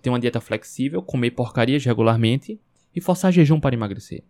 ter 0.00 0.10
uma 0.10 0.20
dieta 0.20 0.40
flexível, 0.40 1.02
comer 1.02 1.32
porcarias 1.32 1.84
regularmente 1.84 2.60
e 2.94 3.00
forçar 3.00 3.32
jejum 3.32 3.58
para 3.58 3.74
emagrecer. 3.74 4.22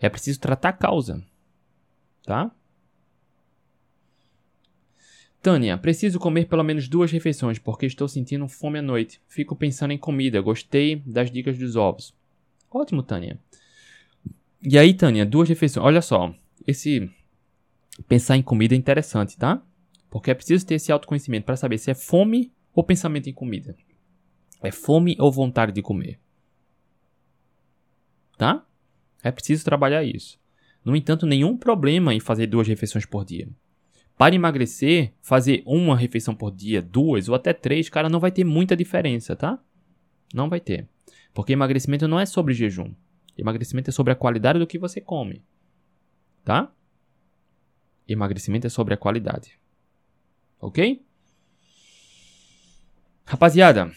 É 0.00 0.08
preciso 0.08 0.40
tratar 0.40 0.70
a 0.70 0.72
causa, 0.72 1.24
tá? 2.24 2.50
Tânia, 5.40 5.78
preciso 5.78 6.18
comer 6.18 6.46
pelo 6.46 6.64
menos 6.64 6.88
duas 6.88 7.12
refeições 7.12 7.58
porque 7.58 7.86
estou 7.86 8.08
sentindo 8.08 8.48
fome 8.48 8.80
à 8.80 8.82
noite. 8.82 9.20
Fico 9.28 9.54
pensando 9.54 9.92
em 9.92 9.98
comida. 9.98 10.40
Gostei 10.40 10.96
das 11.06 11.30
dicas 11.30 11.56
dos 11.56 11.76
ovos. 11.76 12.12
Ótimo, 12.70 13.02
Tânia. 13.02 13.38
E 14.62 14.76
aí, 14.76 14.92
Tânia, 14.92 15.24
duas 15.24 15.48
refeições. 15.48 15.84
Olha 15.86 16.02
só, 16.02 16.34
esse 16.66 17.08
pensar 18.08 18.36
em 18.36 18.42
comida 18.42 18.74
é 18.74 18.78
interessante, 18.78 19.36
tá? 19.36 19.62
Porque 20.10 20.30
é 20.30 20.34
preciso 20.34 20.66
ter 20.66 20.74
esse 20.74 20.90
autoconhecimento 20.90 21.46
para 21.46 21.56
saber 21.56 21.78
se 21.78 21.90
é 21.90 21.94
fome 21.94 22.52
ou 22.78 22.84
pensamento 22.84 23.28
em 23.28 23.32
comida. 23.32 23.76
É 24.62 24.70
fome 24.70 25.16
ou 25.18 25.32
vontade 25.32 25.72
de 25.72 25.82
comer. 25.82 26.20
Tá? 28.36 28.64
É 29.20 29.32
preciso 29.32 29.64
trabalhar 29.64 30.04
isso. 30.04 30.38
No 30.84 30.94
entanto, 30.94 31.26
nenhum 31.26 31.56
problema 31.56 32.14
em 32.14 32.20
fazer 32.20 32.46
duas 32.46 32.68
refeições 32.68 33.04
por 33.04 33.24
dia. 33.24 33.48
Para 34.16 34.36
emagrecer, 34.36 35.12
fazer 35.20 35.60
uma 35.66 35.96
refeição 35.96 36.36
por 36.36 36.52
dia, 36.52 36.80
duas 36.80 37.28
ou 37.28 37.34
até 37.34 37.52
três, 37.52 37.88
cara, 37.88 38.08
não 38.08 38.20
vai 38.20 38.30
ter 38.30 38.44
muita 38.44 38.76
diferença, 38.76 39.34
tá? 39.34 39.60
Não 40.32 40.48
vai 40.48 40.60
ter. 40.60 40.88
Porque 41.34 41.54
emagrecimento 41.54 42.06
não 42.06 42.20
é 42.20 42.26
sobre 42.26 42.54
jejum. 42.54 42.94
Emagrecimento 43.36 43.90
é 43.90 43.92
sobre 43.92 44.12
a 44.12 44.16
qualidade 44.16 44.60
do 44.60 44.68
que 44.68 44.78
você 44.78 45.00
come. 45.00 45.42
Tá? 46.44 46.72
Emagrecimento 48.06 48.68
é 48.68 48.70
sobre 48.70 48.94
a 48.94 48.96
qualidade. 48.96 49.58
Ok? 50.60 51.07
Rapaziada, 53.28 53.92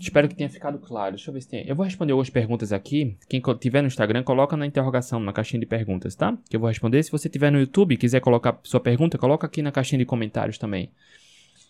Espero 0.00 0.28
que 0.28 0.34
tenha 0.34 0.50
ficado 0.50 0.78
claro. 0.78 1.16
Deixa 1.16 1.30
eu 1.30 1.34
ver 1.34 1.40
se 1.40 1.48
tem. 1.48 1.66
Eu 1.66 1.74
vou 1.74 1.84
responder 1.84 2.12
algumas 2.12 2.28
perguntas 2.28 2.72
aqui. 2.72 3.16
Quem 3.28 3.40
tiver 3.58 3.80
no 3.80 3.88
Instagram, 3.88 4.22
coloca 4.22 4.54
na 4.56 4.66
interrogação, 4.66 5.18
na 5.18 5.32
caixinha 5.32 5.60
de 5.60 5.66
perguntas, 5.66 6.14
tá? 6.14 6.36
Que 6.48 6.56
eu 6.56 6.60
vou 6.60 6.68
responder. 6.68 7.02
Se 7.02 7.10
você 7.10 7.28
tiver 7.28 7.50
no 7.50 7.58
YouTube 7.58 7.94
e 7.94 7.96
quiser 7.96 8.20
colocar 8.20 8.58
sua 8.62 8.80
pergunta, 8.80 9.16
coloca 9.16 9.46
aqui 9.46 9.62
na 9.62 9.72
caixinha 9.72 9.98
de 9.98 10.04
comentários 10.04 10.58
também. 10.58 10.90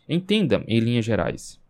Entenda, 0.08 0.64
em 0.66 0.80
linhas 0.80 1.04
gerais. 1.04 1.60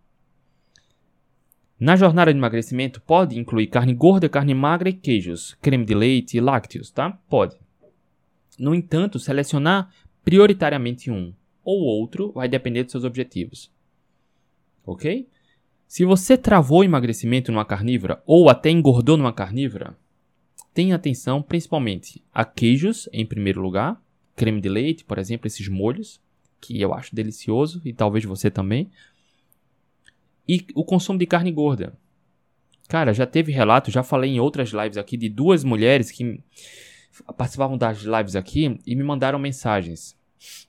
Na 1.79 1.97
jornada 1.97 2.33
de 2.33 2.39
emagrecimento, 2.39 3.01
pode 3.03 3.39
incluir 3.39 3.67
carne 3.67 3.93
gorda, 3.93 4.29
carne 4.29 4.55
magra 4.55 4.89
e 4.89 4.95
queijos, 4.95 5.55
creme 5.61 5.85
de 5.85 5.95
leite 5.95 6.37
e 6.37 6.41
lácteos, 6.41 6.91
tá? 6.91 7.19
Pode. 7.29 7.57
No 8.59 8.75
entanto, 8.75 9.19
selecionar 9.19 9.91
prioritariamente 10.25 11.11
um 11.11 11.33
ou 11.63 11.81
outro 11.81 12.33
vai 12.33 12.49
depender 12.49 12.85
dos 12.85 12.93
seus 12.93 13.05
objetivos. 13.05 13.74
Ok? 14.87 15.29
Se 15.87 16.05
você 16.05 16.37
travou 16.37 16.85
emagrecimento 16.85 17.53
numa 17.53 17.65
carnívora 17.65 18.23
ou 18.27 18.49
até 18.49 18.71
engordou 18.71 19.17
numa 19.17 19.33
carnívora, 19.33 19.97
tenha 20.73 20.97
atenção 20.97 21.41
principalmente 21.41 22.23
a 22.33 22.45
queijos 22.45 23.09
em 23.13 23.25
primeiro 23.25 23.61
lugar, 23.61 24.03
creme 24.35 24.61
de 24.61 24.69
leite, 24.69 25.05
por 25.05 25.19
exemplo, 25.19 25.47
esses 25.47 25.69
molhos, 25.69 26.21
que 26.61 26.81
eu 26.81 26.93
acho 26.93 27.15
delicioso 27.15 27.81
e 27.85 27.93
talvez 27.93 28.25
você 28.25 28.51
também. 28.51 28.91
E 30.49 30.67
o 30.75 30.85
consumo 30.85 31.19
de 31.19 31.27
carne 31.27 31.53
gorda. 31.53 31.97
Cara, 32.89 33.15
já 33.15 33.27
teve 33.27 33.53
relato, 33.53 33.91
já 33.91 34.03
falei 34.03 34.31
em 34.31 34.41
outras 34.41 34.71
lives 34.71 34.99
aqui 34.99 35.17
de 35.17 35.29
duas 35.29 35.65
mulheres 35.65 36.11
que 36.11 36.43
participavam 37.37 37.79
das 37.79 37.99
lives 38.03 38.35
aqui 38.35 38.79
e 38.85 38.97
me 38.97 39.03
mandaram 39.03 39.39
mensagens 39.39 40.17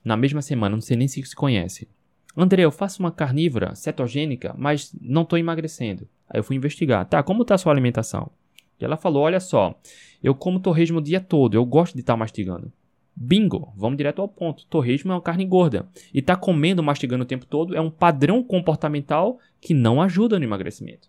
na 0.04 0.16
mesma 0.16 0.40
semana, 0.40 0.76
não 0.76 0.80
sei 0.80 0.96
nem 0.96 1.08
se 1.08 1.22
se 1.22 1.34
conhece. 1.34 1.88
André, 2.36 2.64
eu 2.64 2.70
faço 2.70 3.00
uma 3.00 3.10
carnívora 3.10 3.74
cetogênica, 3.74 4.54
mas 4.58 4.94
não 5.00 5.22
estou 5.22 5.38
emagrecendo. 5.38 6.06
Aí 6.28 6.38
eu 6.38 6.44
fui 6.44 6.56
investigar. 6.56 7.06
Tá, 7.06 7.22
como 7.22 7.42
está 7.42 7.54
a 7.54 7.58
sua 7.58 7.72
alimentação? 7.72 8.30
E 8.78 8.84
ela 8.84 8.96
falou: 8.96 9.22
Olha 9.22 9.40
só, 9.40 9.78
eu 10.22 10.34
como 10.34 10.60
torresmo 10.60 10.98
o 10.98 11.02
dia 11.02 11.20
todo, 11.20 11.54
eu 11.54 11.64
gosto 11.64 11.94
de 11.94 12.00
estar 12.00 12.12
tá 12.12 12.18
mastigando. 12.18 12.70
Bingo, 13.18 13.72
vamos 13.74 13.96
direto 13.96 14.20
ao 14.20 14.28
ponto. 14.28 14.66
Torresmo 14.66 15.10
é 15.10 15.14
uma 15.14 15.22
carne 15.22 15.46
gorda. 15.46 15.88
E 16.12 16.20
tá 16.20 16.36
comendo, 16.36 16.82
mastigando 16.82 17.24
o 17.24 17.26
tempo 17.26 17.46
todo 17.46 17.74
é 17.74 17.80
um 17.80 17.90
padrão 17.90 18.42
comportamental 18.42 19.38
que 19.58 19.72
não 19.72 20.02
ajuda 20.02 20.38
no 20.38 20.44
emagrecimento. 20.44 21.08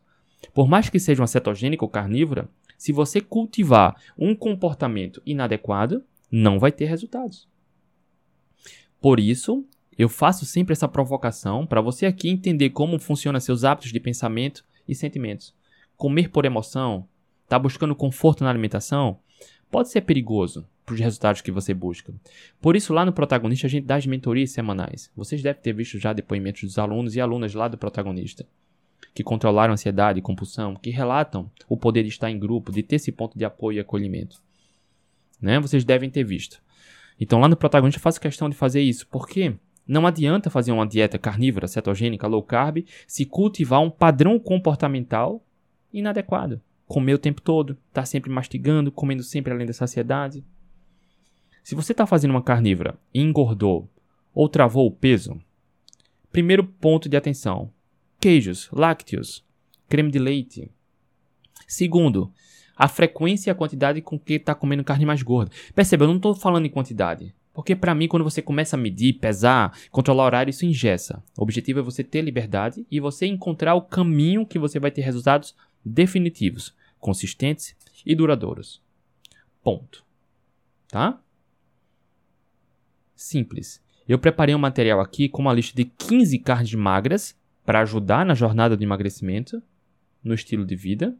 Por 0.53 0.69
mais 0.69 0.89
que 0.89 0.99
seja 0.99 1.21
uma 1.21 1.27
cetogênica 1.27 1.83
ou 1.83 1.89
carnívora, 1.89 2.47
se 2.77 2.93
você 2.93 3.19
cultivar 3.19 4.01
um 4.17 4.33
comportamento 4.33 5.21
inadequado, 5.25 6.01
não 6.31 6.59
vai 6.59 6.71
ter 6.71 6.85
resultados. 6.85 7.47
Por 9.01 9.19
isso, 9.19 9.65
eu 9.97 10.07
faço 10.07 10.45
sempre 10.45 10.73
essa 10.73 10.87
provocação 10.87 11.65
para 11.65 11.81
você 11.81 12.05
aqui 12.05 12.29
entender 12.29 12.69
como 12.69 12.99
funcionam 12.99 13.39
seus 13.39 13.63
hábitos 13.63 13.91
de 13.91 13.99
pensamento 13.99 14.63
e 14.87 14.93
sentimentos. 14.93 15.53
Comer 15.95 16.29
por 16.29 16.45
emoção, 16.45 17.07
tá 17.47 17.57
buscando 17.57 17.95
conforto 17.95 18.43
na 18.43 18.49
alimentação, 18.49 19.19
pode 19.71 19.89
ser 19.89 20.01
perigoso, 20.01 20.67
para 20.87 20.93
os 20.93 21.01
resultados 21.01 21.41
que 21.41 21.51
você 21.51 21.73
busca. 21.73 22.13
Por 22.61 22.77
isso, 22.77 22.93
lá 22.93 23.03
no 23.03 23.11
Protagonista, 23.11 23.67
a 23.67 23.69
gente 23.69 23.85
dá 23.85 23.97
as 23.97 24.07
mentorias 24.07 24.51
semanais. 24.51 25.11
Vocês 25.13 25.43
devem 25.43 25.61
ter 25.61 25.73
visto 25.73 25.99
já 25.99 26.13
depoimentos 26.13 26.61
dos 26.61 26.79
alunos 26.79 27.13
e 27.13 27.19
alunas 27.19 27.53
lá 27.53 27.67
do 27.67 27.77
Protagonista, 27.77 28.47
que 29.13 29.21
controlaram 29.21 29.73
ansiedade 29.73 30.19
e 30.19 30.21
compulsão, 30.21 30.77
que 30.77 30.89
relatam 30.89 31.51
o 31.67 31.75
poder 31.75 32.03
de 32.03 32.09
estar 32.09 32.31
em 32.31 32.39
grupo, 32.39 32.71
de 32.71 32.81
ter 32.81 32.95
esse 32.95 33.11
ponto 33.11 33.37
de 33.37 33.43
apoio 33.43 33.75
e 33.75 33.79
acolhimento. 33.81 34.41
Né? 35.41 35.59
Vocês 35.59 35.83
devem 35.83 36.09
ter 36.09 36.23
visto. 36.23 36.61
Então, 37.19 37.39
lá 37.41 37.49
no 37.49 37.57
Protagonista, 37.57 37.97
eu 37.97 38.03
faço 38.03 38.21
questão 38.21 38.49
de 38.49 38.55
fazer 38.55 38.81
isso. 38.81 39.07
Por 39.07 39.27
quê? 39.27 39.55
Não 39.87 40.05
adianta 40.05 40.49
fazer 40.49 40.71
uma 40.71 40.85
dieta 40.85 41.17
carnívora, 41.17 41.67
cetogênica, 41.67 42.27
low 42.27 42.43
carb, 42.43 42.85
se 43.07 43.25
cultivar 43.25 43.81
um 43.81 43.89
padrão 43.89 44.37
comportamental 44.37 45.41
inadequado. 45.93 46.61
Comer 46.85 47.13
o 47.13 47.19
tempo 47.19 47.41
todo, 47.41 47.77
tá 47.93 48.05
sempre 48.05 48.29
mastigando, 48.29 48.91
comendo 48.91 49.23
sempre 49.23 49.53
além 49.53 49.65
da 49.65 49.73
saciedade. 49.73 50.43
Se 51.63 51.75
você 51.75 51.91
está 51.91 52.05
fazendo 52.05 52.31
uma 52.31 52.41
carnívora 52.41 52.97
e 53.13 53.21
engordou 53.21 53.89
ou 54.33 54.47
travou 54.47 54.87
o 54.87 54.91
peso, 54.91 55.39
primeiro 56.31 56.63
ponto 56.63 57.09
de 57.09 57.17
atenção: 57.17 57.71
queijos, 58.19 58.69
lácteos, 58.71 59.45
creme 59.87 60.11
de 60.11 60.19
leite. 60.19 60.71
Segundo, 61.67 62.31
a 62.75 62.87
frequência 62.87 63.49
e 63.49 63.51
a 63.51 63.55
quantidade 63.55 64.01
com 64.01 64.19
que 64.19 64.33
está 64.33 64.53
comendo 64.53 64.83
carne 64.83 65.05
mais 65.05 65.21
gorda. 65.21 65.51
Perceba, 65.73 66.03
eu 66.03 66.09
não 66.09 66.17
estou 66.17 66.35
falando 66.35 66.65
em 66.65 66.69
quantidade. 66.69 67.33
Porque 67.57 67.75
para 67.75 67.95
mim, 67.95 68.07
quando 68.07 68.23
você 68.23 68.39
começa 68.39 68.75
a 68.75 68.79
medir, 68.79 69.13
pesar, 69.13 69.75
controlar 69.89 70.25
horário, 70.25 70.51
isso 70.51 70.63
ingessa. 70.63 71.23
O 71.35 71.41
objetivo 71.41 71.79
é 71.79 71.81
você 71.81 72.03
ter 72.03 72.21
liberdade 72.21 72.85
e 72.91 72.99
você 72.99 73.25
encontrar 73.25 73.73
o 73.73 73.81
caminho 73.81 74.45
que 74.45 74.59
você 74.59 74.79
vai 74.79 74.91
ter 74.91 75.01
resultados 75.01 75.55
definitivos, 75.83 76.75
consistentes 76.99 77.75
e 78.05 78.13
duradouros. 78.13 78.79
Ponto. 79.63 80.05
Tá? 80.87 81.19
simples. 83.15 83.83
Eu 84.07 84.19
preparei 84.19 84.53
um 84.53 84.59
material 84.59 85.01
aqui 85.01 85.27
com 85.27 85.41
uma 85.41 85.51
lista 85.51 85.75
de 85.75 85.85
15 85.85 86.37
carnes 86.37 86.75
magras 86.75 87.35
para 87.65 87.81
ajudar 87.81 88.23
na 88.23 88.35
jornada 88.35 88.77
do 88.77 88.83
emagrecimento, 88.83 89.63
no 90.23 90.35
estilo 90.35 90.63
de 90.63 90.75
vida. 90.75 91.17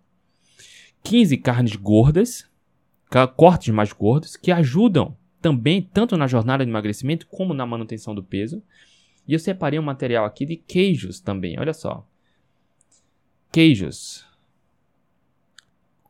15 1.02 1.36
carnes 1.38 1.76
gordas, 1.76 2.48
cortes 3.36 3.74
mais 3.74 3.92
gordos, 3.92 4.38
que 4.38 4.52
ajudam 4.52 5.18
também 5.42 5.82
tanto 5.82 6.18
na 6.18 6.28
jornada 6.28 6.66
de 6.66 6.72
emagrecimento 6.72 7.28
como 7.28 7.54
na 7.54 7.66
manutenção 7.66 8.14
do 8.14 8.24
peso. 8.24 8.62
E 9.28 9.34
eu 9.34 9.40
separei 9.40 9.78
um 9.78 9.84
material 9.84 10.26
aqui 10.26 10.46
de 10.46 10.56
queijos 10.56 11.20
também, 11.20 11.60
olha 11.60 11.74
só. 11.74 12.08
Queijos. 13.52 14.26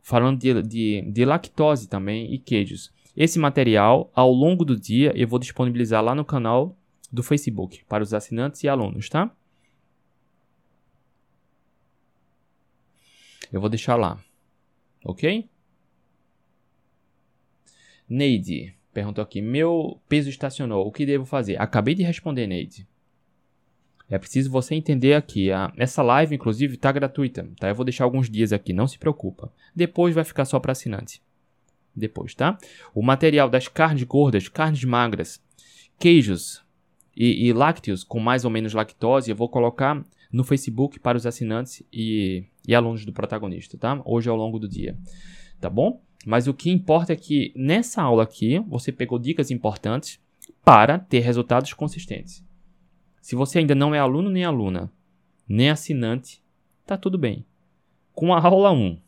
Falando 0.01 0.39
de, 0.39 0.61
de, 0.61 1.01
de 1.01 1.25
lactose 1.25 1.89
também 1.89 2.33
e 2.33 2.37
queijos. 2.37 2.93
Esse 3.15 3.39
material, 3.39 4.11
ao 4.13 4.31
longo 4.31 4.63
do 4.63 4.79
dia, 4.79 5.11
eu 5.15 5.27
vou 5.27 5.39
disponibilizar 5.39 6.03
lá 6.03 6.13
no 6.13 6.23
canal 6.23 6.77
do 7.11 7.23
Facebook 7.23 7.83
para 7.85 8.03
os 8.03 8.13
assinantes 8.13 8.63
e 8.63 8.67
alunos, 8.67 9.09
tá? 9.09 9.35
Eu 13.51 13.59
vou 13.59 13.69
deixar 13.69 13.95
lá, 13.95 14.23
ok? 15.03 15.49
Neide 18.07 18.76
perguntou 18.97 19.23
aqui: 19.23 19.43
Meu 19.43 20.01
peso 20.09 20.27
estacionou, 20.27 20.87
o 20.87 20.91
que 20.91 21.05
devo 21.05 21.23
fazer? 21.23 21.61
Acabei 21.61 21.93
de 21.93 22.01
responder, 22.01 22.47
Neide. 22.47 22.87
É 24.09 24.17
preciso 24.17 24.49
você 24.49 24.73
entender 24.73 25.13
aqui. 25.13 25.51
A, 25.51 25.71
essa 25.77 26.01
live, 26.01 26.33
inclusive, 26.33 26.73
está 26.73 26.91
gratuita, 26.91 27.47
tá? 27.59 27.69
Eu 27.69 27.75
vou 27.75 27.85
deixar 27.85 28.05
alguns 28.05 28.27
dias 28.27 28.51
aqui, 28.51 28.73
não 28.73 28.87
se 28.87 28.97
preocupa. 28.97 29.53
Depois 29.75 30.15
vai 30.15 30.23
ficar 30.23 30.45
só 30.45 30.59
para 30.59 30.71
assinante 30.71 31.21
depois, 31.95 32.33
tá? 32.33 32.57
O 32.93 33.03
material 33.03 33.49
das 33.49 33.67
carnes 33.67 34.03
gordas, 34.03 34.47
carnes 34.47 34.83
magras, 34.83 35.39
queijos 35.99 36.63
e, 37.15 37.47
e 37.47 37.53
lácteos 37.53 38.03
com 38.03 38.19
mais 38.19 38.45
ou 38.45 38.49
menos 38.49 38.73
lactose, 38.73 39.29
eu 39.29 39.35
vou 39.35 39.49
colocar 39.49 40.03
no 40.31 40.43
Facebook 40.43 40.99
para 40.99 41.17
os 41.17 41.25
assinantes 41.27 41.83
e, 41.93 42.45
e 42.67 42.73
alunos 42.73 43.05
do 43.05 43.13
protagonista, 43.13 43.77
tá? 43.77 44.01
Hoje 44.05 44.27
ao 44.27 44.35
longo 44.35 44.57
do 44.57 44.67
dia, 44.67 44.97
tá 45.59 45.69
bom? 45.69 46.01
Mas 46.25 46.47
o 46.47 46.53
que 46.53 46.69
importa 46.69 47.13
é 47.13 47.15
que 47.15 47.53
nessa 47.55 48.01
aula 48.01 48.23
aqui 48.23 48.59
você 48.59 48.91
pegou 48.91 49.17
dicas 49.17 49.51
importantes 49.51 50.19
para 50.63 50.99
ter 50.99 51.19
resultados 51.19 51.73
consistentes. 51.73 52.45
Se 53.21 53.35
você 53.35 53.59
ainda 53.59 53.75
não 53.75 53.93
é 53.93 53.99
aluno 53.99 54.29
nem 54.29 54.43
aluna, 54.43 54.91
nem 55.47 55.69
assinante, 55.69 56.43
tá 56.85 56.97
tudo 56.97 57.17
bem. 57.17 57.45
Com 58.13 58.33
a 58.33 58.41
aula 58.41 58.71
1 58.71 58.99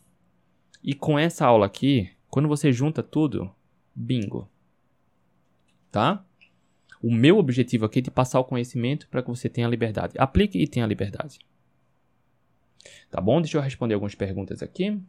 e 0.83 0.93
com 0.93 1.17
essa 1.17 1.45
aula 1.45 1.65
aqui, 1.65 2.09
quando 2.29 2.47
você 2.47 2.71
junta 2.71 3.01
tudo, 3.01 3.53
bingo. 3.95 4.49
Tá? 5.91 6.23
O 7.01 7.11
meu 7.11 7.37
objetivo 7.37 7.85
aqui 7.85 7.99
é 7.99 8.01
de 8.01 8.11
passar 8.11 8.39
o 8.39 8.45
conhecimento 8.45 9.07
para 9.07 9.21
que 9.21 9.29
você 9.29 9.49
tenha 9.49 9.67
liberdade. 9.67 10.13
Aplique 10.17 10.59
e 10.59 10.67
tenha 10.67 10.85
liberdade. 10.85 11.39
Tá 13.09 13.19
bom? 13.19 13.41
Deixa 13.41 13.57
eu 13.57 13.61
responder 13.61 13.93
algumas 13.93 14.15
perguntas 14.15 14.61
aqui. 14.61 14.99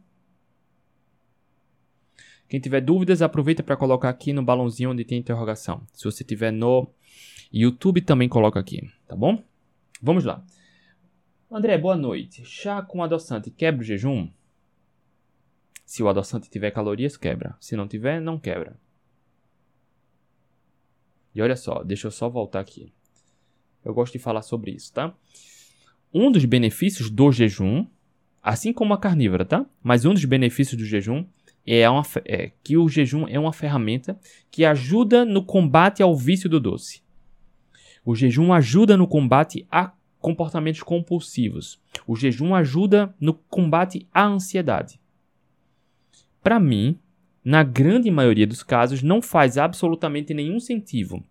Quem 2.51 2.59
tiver 2.59 2.81
dúvidas, 2.81 3.21
aproveita 3.21 3.63
para 3.63 3.77
colocar 3.77 4.09
aqui 4.09 4.33
no 4.33 4.43
balãozinho 4.43 4.91
onde 4.91 5.05
tem 5.05 5.17
interrogação. 5.17 5.87
Se 5.93 6.03
você 6.03 6.21
tiver 6.21 6.51
no 6.51 6.85
YouTube, 7.49 8.01
também 8.01 8.27
coloca 8.27 8.59
aqui, 8.59 8.91
tá 9.07 9.15
bom? 9.15 9.41
Vamos 10.01 10.25
lá. 10.25 10.43
André, 11.49 11.77
boa 11.77 11.95
noite. 11.95 12.43
Chá 12.43 12.81
com 12.81 13.01
adoçante 13.01 13.49
quebra 13.49 13.79
o 13.79 13.85
jejum? 13.85 14.29
Se 15.85 16.03
o 16.03 16.09
adoçante 16.09 16.49
tiver 16.49 16.71
calorias, 16.71 17.15
quebra. 17.15 17.55
Se 17.57 17.77
não 17.77 17.87
tiver, 17.87 18.19
não 18.19 18.37
quebra. 18.37 18.77
E 21.33 21.41
olha 21.41 21.55
só, 21.55 21.81
deixa 21.83 22.07
eu 22.07 22.11
só 22.11 22.27
voltar 22.27 22.59
aqui. 22.59 22.91
Eu 23.81 23.93
gosto 23.93 24.11
de 24.11 24.19
falar 24.19 24.41
sobre 24.41 24.71
isso, 24.71 24.91
tá? 24.91 25.15
Um 26.13 26.29
dos 26.29 26.43
benefícios 26.43 27.09
do 27.09 27.31
jejum, 27.31 27.87
assim 28.43 28.73
como 28.73 28.93
a 28.93 28.97
carnívora, 28.97 29.45
tá? 29.45 29.65
Mas 29.81 30.03
um 30.03 30.13
dos 30.13 30.25
benefícios 30.25 30.77
do 30.77 30.85
jejum 30.85 31.25
é, 31.65 31.89
uma, 31.89 32.03
é 32.25 32.51
que 32.63 32.77
o 32.77 32.87
jejum 32.89 33.27
é 33.27 33.39
uma 33.39 33.53
ferramenta 33.53 34.19
que 34.49 34.65
ajuda 34.65 35.25
no 35.25 35.43
combate 35.43 36.01
ao 36.01 36.15
vício 36.15 36.49
do 36.49 36.59
doce. 36.59 37.01
O 38.03 38.15
jejum 38.15 38.51
ajuda 38.51 38.97
no 38.97 39.07
combate 39.07 39.67
a 39.69 39.93
comportamentos 40.19 40.83
compulsivos. 40.83 41.79
O 42.07 42.15
jejum 42.15 42.55
ajuda 42.55 43.13
no 43.19 43.33
combate 43.33 44.07
à 44.13 44.25
ansiedade 44.25 45.01
para 46.41 46.59
mim, 46.59 46.99
na 47.43 47.63
grande 47.63 48.09
maioria 48.09 48.47
dos 48.47 48.63
casos, 48.63 49.01
não 49.01 49.21
faz 49.21 49.57
absolutamente 49.57 50.33
nenhum 50.33 50.59
sentido, 50.59 51.23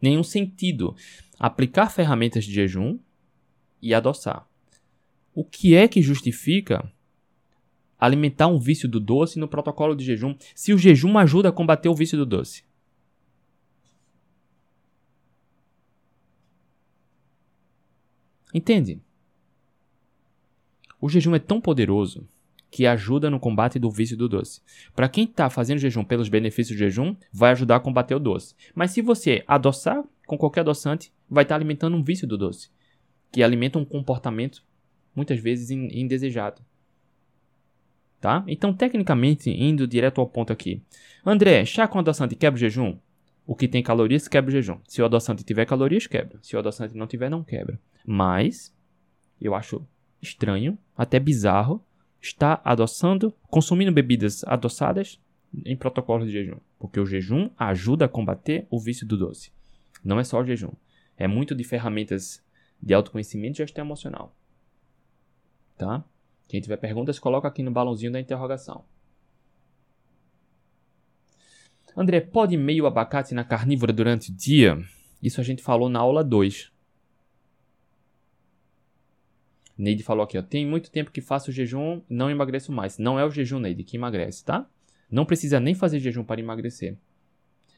nenhum 0.00 0.22
sentido 0.22 0.94
aplicar 1.38 1.90
ferramentas 1.90 2.44
de 2.44 2.52
jejum 2.52 2.98
e 3.80 3.94
adoçar. 3.94 4.46
O 5.34 5.44
que 5.44 5.74
é 5.74 5.88
que 5.88 6.00
justifica 6.00 6.90
alimentar 7.98 8.46
um 8.48 8.58
vício 8.58 8.88
do 8.88 9.00
doce 9.00 9.38
no 9.38 9.48
protocolo 9.48 9.94
de 9.94 10.04
jejum 10.04 10.34
se 10.54 10.72
o 10.72 10.78
jejum 10.78 11.16
ajuda 11.18 11.48
a 11.48 11.52
combater 11.52 11.88
o 11.88 11.94
vício 11.94 12.18
do 12.18 12.26
doce? 12.26 12.64
Entende? 18.52 19.00
O 21.00 21.08
jejum 21.08 21.34
é 21.34 21.38
tão 21.38 21.60
poderoso 21.60 22.26
que 22.70 22.86
ajuda 22.86 23.30
no 23.30 23.38
combate 23.38 23.78
do 23.78 23.90
vício 23.90 24.16
do 24.16 24.28
doce. 24.28 24.60
Para 24.96 25.08
quem 25.08 25.24
está 25.24 25.48
fazendo 25.48 25.78
jejum 25.78 26.02
pelos 26.02 26.28
benefícios 26.28 26.76
do 26.76 26.78
jejum, 26.78 27.14
vai 27.32 27.52
ajudar 27.52 27.76
a 27.76 27.80
combater 27.80 28.14
o 28.14 28.18
doce. 28.18 28.54
Mas 28.74 28.90
se 28.90 29.00
você 29.00 29.44
adoçar 29.46 30.02
com 30.26 30.38
qualquer 30.38 30.60
adoçante, 30.60 31.12
vai 31.28 31.44
estar 31.44 31.54
tá 31.54 31.56
alimentando 31.56 31.96
um 31.96 32.02
vício 32.02 32.26
do 32.26 32.38
doce, 32.38 32.70
que 33.30 33.42
alimenta 33.42 33.78
um 33.78 33.84
comportamento 33.84 34.64
muitas 35.14 35.38
vezes 35.38 35.70
indesejado. 35.70 36.62
Tá? 38.24 38.42
Então, 38.48 38.72
tecnicamente, 38.72 39.50
indo 39.50 39.86
direto 39.86 40.18
ao 40.18 40.26
ponto 40.26 40.50
aqui. 40.50 40.82
André, 41.26 41.62
chá 41.66 41.86
com 41.86 41.98
adoçante 41.98 42.34
quebra 42.34 42.56
o 42.56 42.58
jejum? 42.58 42.96
O 43.46 43.54
que 43.54 43.68
tem 43.68 43.82
calorias 43.82 44.26
quebra 44.26 44.48
o 44.48 44.50
jejum. 44.50 44.78
Se 44.88 45.02
o 45.02 45.04
adoçante 45.04 45.44
tiver 45.44 45.66
calorias, 45.66 46.06
quebra. 46.06 46.38
Se 46.40 46.56
o 46.56 46.58
adoçante 46.58 46.96
não 46.96 47.06
tiver, 47.06 47.28
não 47.28 47.44
quebra. 47.44 47.78
Mas, 48.02 48.74
eu 49.38 49.54
acho 49.54 49.86
estranho, 50.22 50.78
até 50.96 51.20
bizarro, 51.20 51.84
está 52.18 52.62
adoçando, 52.64 53.30
consumindo 53.50 53.92
bebidas 53.92 54.42
adoçadas 54.44 55.20
em 55.62 55.76
protocolo 55.76 56.24
de 56.24 56.32
jejum, 56.32 56.56
porque 56.78 56.98
o 56.98 57.04
jejum 57.04 57.50
ajuda 57.58 58.06
a 58.06 58.08
combater 58.08 58.66
o 58.70 58.80
vício 58.80 59.06
do 59.06 59.18
doce. 59.18 59.52
Não 60.02 60.18
é 60.18 60.24
só 60.24 60.40
o 60.40 60.46
jejum, 60.46 60.72
é 61.18 61.28
muito 61.28 61.54
de 61.54 61.62
ferramentas 61.62 62.42
de 62.82 62.94
autoconhecimento 62.94 63.56
e 63.56 63.58
gestão 63.58 63.84
emocional. 63.84 64.34
Tá? 65.76 66.02
Quem 66.46 66.60
tiver 66.60 66.76
perguntas, 66.76 67.18
coloca 67.18 67.48
aqui 67.48 67.62
no 67.62 67.70
balãozinho 67.70 68.12
da 68.12 68.20
interrogação. 68.20 68.84
André, 71.96 72.20
pode 72.20 72.56
meio 72.56 72.86
abacate 72.86 73.34
na 73.34 73.44
carnívora 73.44 73.92
durante 73.92 74.30
o 74.30 74.34
dia? 74.34 74.78
Isso 75.22 75.40
a 75.40 75.44
gente 75.44 75.62
falou 75.62 75.88
na 75.88 76.00
aula 76.00 76.24
2. 76.24 76.72
Neide 79.76 80.02
falou 80.02 80.24
aqui, 80.24 80.38
ó, 80.38 80.42
tem 80.42 80.66
muito 80.66 80.90
tempo 80.90 81.10
que 81.10 81.20
faço 81.20 81.50
jejum, 81.50 82.00
não 82.08 82.30
emagreço 82.30 82.72
mais. 82.72 82.98
Não 82.98 83.18
é 83.18 83.24
o 83.24 83.30
jejum, 83.30 83.58
Neide, 83.58 83.82
que 83.82 83.96
emagrece, 83.96 84.44
tá? 84.44 84.68
Não 85.10 85.24
precisa 85.24 85.58
nem 85.58 85.74
fazer 85.74 85.98
jejum 85.98 86.24
para 86.24 86.40
emagrecer. 86.40 86.96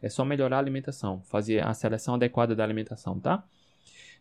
É 0.02 0.08
só 0.08 0.24
melhorar 0.24 0.56
a 0.56 0.60
alimentação, 0.60 1.22
fazer 1.22 1.64
a 1.64 1.72
seleção 1.72 2.14
adequada 2.14 2.54
da 2.54 2.64
alimentação, 2.64 3.18
tá? 3.18 3.44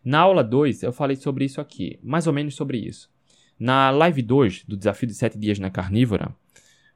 Na 0.04 0.20
aula 0.20 0.42
2, 0.42 0.82
eu 0.82 0.92
falei 0.92 1.16
sobre 1.16 1.44
isso 1.44 1.60
aqui, 1.60 1.98
mais 2.02 2.26
ou 2.26 2.32
menos 2.32 2.54
sobre 2.54 2.78
isso. 2.78 3.10
Na 3.58 3.90
live 3.90 4.22
2 4.22 4.64
do 4.64 4.76
desafio 4.76 5.08
de 5.08 5.14
7 5.14 5.38
dias 5.38 5.58
na 5.58 5.70
carnívora, 5.70 6.34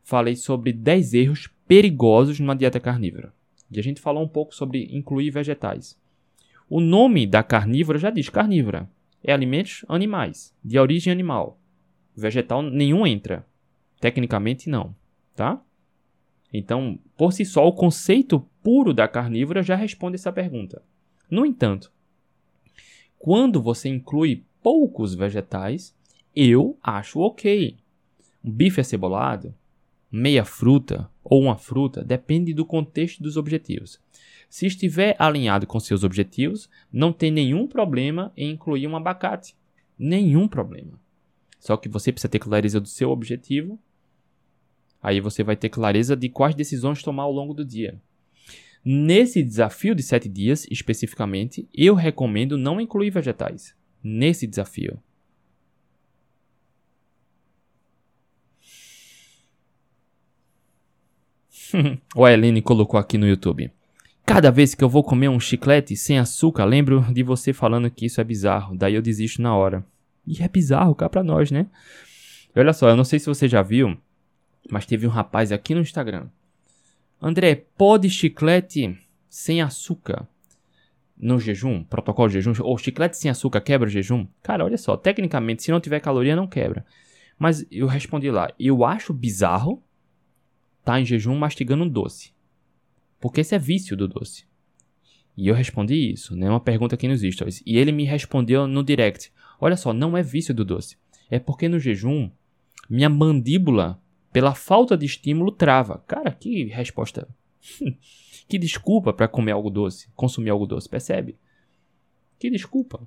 falei 0.02 0.36
sobre 0.36 0.72
10 0.72 1.14
erros 1.14 1.48
perigosos 1.66 2.38
numa 2.38 2.54
dieta 2.54 2.78
carnívora. 2.78 3.32
E 3.70 3.78
a 3.78 3.82
gente 3.82 4.00
falou 4.00 4.22
um 4.22 4.28
pouco 4.28 4.54
sobre 4.54 4.88
incluir 4.90 5.30
vegetais. 5.30 5.98
O 6.68 6.80
nome 6.80 7.26
da 7.26 7.42
carnívora 7.42 7.98
já 7.98 8.10
diz 8.10 8.28
carnívora. 8.28 8.88
É 9.22 9.32
alimentos 9.32 9.84
animais, 9.88 10.54
de 10.64 10.78
origem 10.78 11.12
animal. 11.12 11.58
Vegetal 12.16 12.62
nenhum 12.62 13.06
entra. 13.06 13.46
Tecnicamente 14.00 14.68
não, 14.68 14.94
tá? 15.34 15.62
Então, 16.52 16.98
por 17.16 17.32
si 17.32 17.44
só, 17.44 17.66
o 17.66 17.72
conceito 17.72 18.40
puro 18.62 18.92
da 18.92 19.06
carnívora 19.06 19.62
já 19.62 19.76
responde 19.76 20.16
essa 20.16 20.32
pergunta. 20.32 20.82
No 21.30 21.46
entanto, 21.46 21.92
quando 23.18 23.62
você 23.62 23.88
inclui 23.88 24.44
poucos 24.62 25.14
vegetais, 25.14 25.94
eu 26.34 26.78
acho 26.82 27.20
ok. 27.20 27.76
Um 28.44 28.50
bife 28.50 28.80
acebolado, 28.80 29.54
meia 30.10 30.44
fruta 30.44 31.10
ou 31.22 31.42
uma 31.42 31.56
fruta 31.56 32.02
depende 32.02 32.54
do 32.54 32.64
contexto 32.64 33.22
dos 33.22 33.36
objetivos. 33.36 34.00
Se 34.48 34.66
estiver 34.66 35.14
alinhado 35.18 35.66
com 35.66 35.78
seus 35.78 36.02
objetivos, 36.02 36.68
não 36.92 37.12
tem 37.12 37.30
nenhum 37.30 37.66
problema 37.66 38.32
em 38.36 38.50
incluir 38.50 38.86
um 38.86 38.96
abacate. 38.96 39.54
Nenhum 39.98 40.48
problema. 40.48 40.98
Só 41.58 41.76
que 41.76 41.88
você 41.88 42.10
precisa 42.10 42.30
ter 42.30 42.38
clareza 42.38 42.80
do 42.80 42.88
seu 42.88 43.10
objetivo 43.10 43.78
Aí 45.02 45.20
você 45.20 45.42
vai 45.42 45.56
ter 45.56 45.68
clareza 45.68 46.14
de 46.14 46.28
quais 46.28 46.54
decisões 46.54 47.02
tomar 47.02 47.22
ao 47.22 47.32
longo 47.32 47.54
do 47.54 47.64
dia. 47.64 48.00
Nesse 48.84 49.42
desafio 49.42 49.94
de 49.94 50.02
7 50.02 50.28
dias, 50.28 50.66
especificamente, 50.70 51.68
eu 51.74 51.94
recomendo 51.94 52.58
não 52.58 52.80
incluir 52.80 53.10
vegetais. 53.10 53.74
Nesse 54.02 54.46
desafio. 54.46 54.98
o 62.14 62.26
Helene 62.26 62.62
colocou 62.62 62.98
aqui 62.98 63.18
no 63.18 63.26
YouTube. 63.26 63.70
Cada 64.24 64.50
vez 64.50 64.74
que 64.74 64.84
eu 64.84 64.88
vou 64.88 65.02
comer 65.02 65.28
um 65.28 65.40
chiclete 65.40 65.96
sem 65.96 66.18
açúcar, 66.18 66.64
lembro 66.64 67.00
de 67.12 67.22
você 67.22 67.52
falando 67.52 67.90
que 67.90 68.06
isso 68.06 68.20
é 68.20 68.24
bizarro. 68.24 68.76
Daí 68.76 68.94
eu 68.94 69.02
desisto 69.02 69.42
na 69.42 69.56
hora. 69.56 69.84
E 70.26 70.42
é 70.42 70.48
bizarro 70.48 70.94
cá 70.94 71.08
pra 71.08 71.22
nós, 71.22 71.50
né? 71.50 71.66
olha 72.54 72.72
só, 72.72 72.88
eu 72.88 72.96
não 72.96 73.04
sei 73.04 73.18
se 73.18 73.26
você 73.26 73.48
já 73.48 73.62
viu, 73.62 73.96
mas 74.70 74.86
teve 74.86 75.06
um 75.06 75.10
rapaz 75.10 75.50
aqui 75.50 75.74
no 75.74 75.80
Instagram. 75.80 76.28
André, 77.20 77.64
pode 77.76 78.08
chiclete 78.08 78.96
sem 79.28 79.60
açúcar 79.60 80.28
no 81.16 81.38
jejum? 81.38 81.84
Protocolo 81.84 82.28
de 82.28 82.40
jejum? 82.40 82.52
Ou 82.62 82.78
chiclete 82.78 83.16
sem 83.16 83.30
açúcar 83.30 83.60
quebra 83.60 83.88
o 83.88 83.90
jejum? 83.90 84.26
Cara, 84.42 84.64
olha 84.64 84.78
só, 84.78 84.96
tecnicamente, 84.96 85.62
se 85.62 85.70
não 85.70 85.80
tiver 85.80 86.00
caloria, 86.00 86.36
não 86.36 86.46
quebra. 86.46 86.84
Mas 87.38 87.66
eu 87.70 87.86
respondi 87.86 88.30
lá, 88.30 88.52
eu 88.58 88.84
acho 88.84 89.12
bizarro 89.12 89.82
tá 90.84 91.00
em 91.00 91.04
jejum 91.04 91.36
mastigando 91.36 91.84
um 91.84 91.88
doce. 91.88 92.32
Porque 93.20 93.40
esse 93.40 93.54
é 93.54 93.58
vício 93.58 93.96
do 93.96 94.08
doce. 94.08 94.44
E 95.36 95.48
eu 95.48 95.54
respondi 95.54 96.12
isso, 96.12 96.34
né? 96.34 96.48
Uma 96.48 96.60
pergunta 96.60 96.94
aqui 96.94 97.06
nos 97.06 97.22
stories. 97.22 97.62
E 97.64 97.76
ele 97.78 97.92
me 97.92 98.04
respondeu 98.04 98.66
no 98.66 98.82
direct. 98.82 99.32
Olha 99.60 99.76
só, 99.76 99.92
não 99.92 100.16
é 100.16 100.22
vício 100.22 100.54
do 100.54 100.64
doce. 100.64 100.96
É 101.30 101.38
porque 101.38 101.68
no 101.68 101.78
jejum, 101.78 102.30
minha 102.88 103.08
mandíbula 103.08 104.00
pela 104.32 104.54
falta 104.54 104.96
de 104.96 105.06
estímulo, 105.06 105.50
trava. 105.50 105.98
Cara, 106.06 106.30
que 106.30 106.64
resposta. 106.66 107.28
que 108.48 108.58
desculpa 108.58 109.12
para 109.12 109.28
comer 109.28 109.52
algo 109.52 109.70
doce, 109.70 110.08
consumir 110.14 110.50
algo 110.50 110.66
doce, 110.66 110.88
percebe? 110.88 111.36
Que 112.38 112.50
desculpa. 112.50 113.06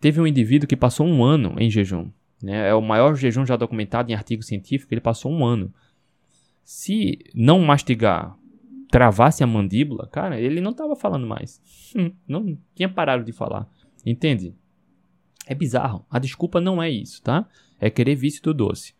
Teve 0.00 0.20
um 0.20 0.26
indivíduo 0.26 0.68
que 0.68 0.76
passou 0.76 1.06
um 1.06 1.24
ano 1.24 1.54
em 1.58 1.70
jejum. 1.70 2.10
Né? 2.42 2.68
É 2.68 2.74
o 2.74 2.82
maior 2.82 3.14
jejum 3.16 3.44
já 3.44 3.56
documentado 3.56 4.10
em 4.10 4.14
artigo 4.14 4.42
científico. 4.42 4.92
Ele 4.92 5.00
passou 5.00 5.32
um 5.32 5.44
ano. 5.44 5.72
Se 6.70 7.18
não 7.34 7.60
mastigar, 7.60 8.38
travasse 8.90 9.42
a 9.42 9.46
mandíbula, 9.46 10.06
cara, 10.06 10.38
ele 10.38 10.60
não 10.60 10.72
estava 10.72 10.94
falando 10.94 11.26
mais. 11.26 11.62
não 12.28 12.58
tinha 12.74 12.90
parado 12.90 13.24
de 13.24 13.32
falar. 13.32 13.66
Entende? 14.04 14.54
É 15.46 15.54
bizarro. 15.54 16.04
A 16.10 16.18
desculpa 16.18 16.60
não 16.60 16.82
é 16.82 16.90
isso, 16.90 17.22
tá? 17.22 17.48
É 17.80 17.88
querer 17.88 18.16
vício 18.16 18.42
do 18.42 18.52
doce. 18.52 18.94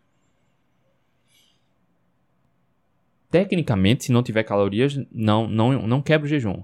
Tecnicamente, 3.31 4.05
se 4.05 4.13
não 4.13 4.23
tiver 4.23 4.45
calorias, 4.45 4.99
não, 5.13 5.47
não, 5.47 5.87
não 5.87 6.01
quebra 6.01 6.25
o 6.25 6.29
jejum. 6.29 6.63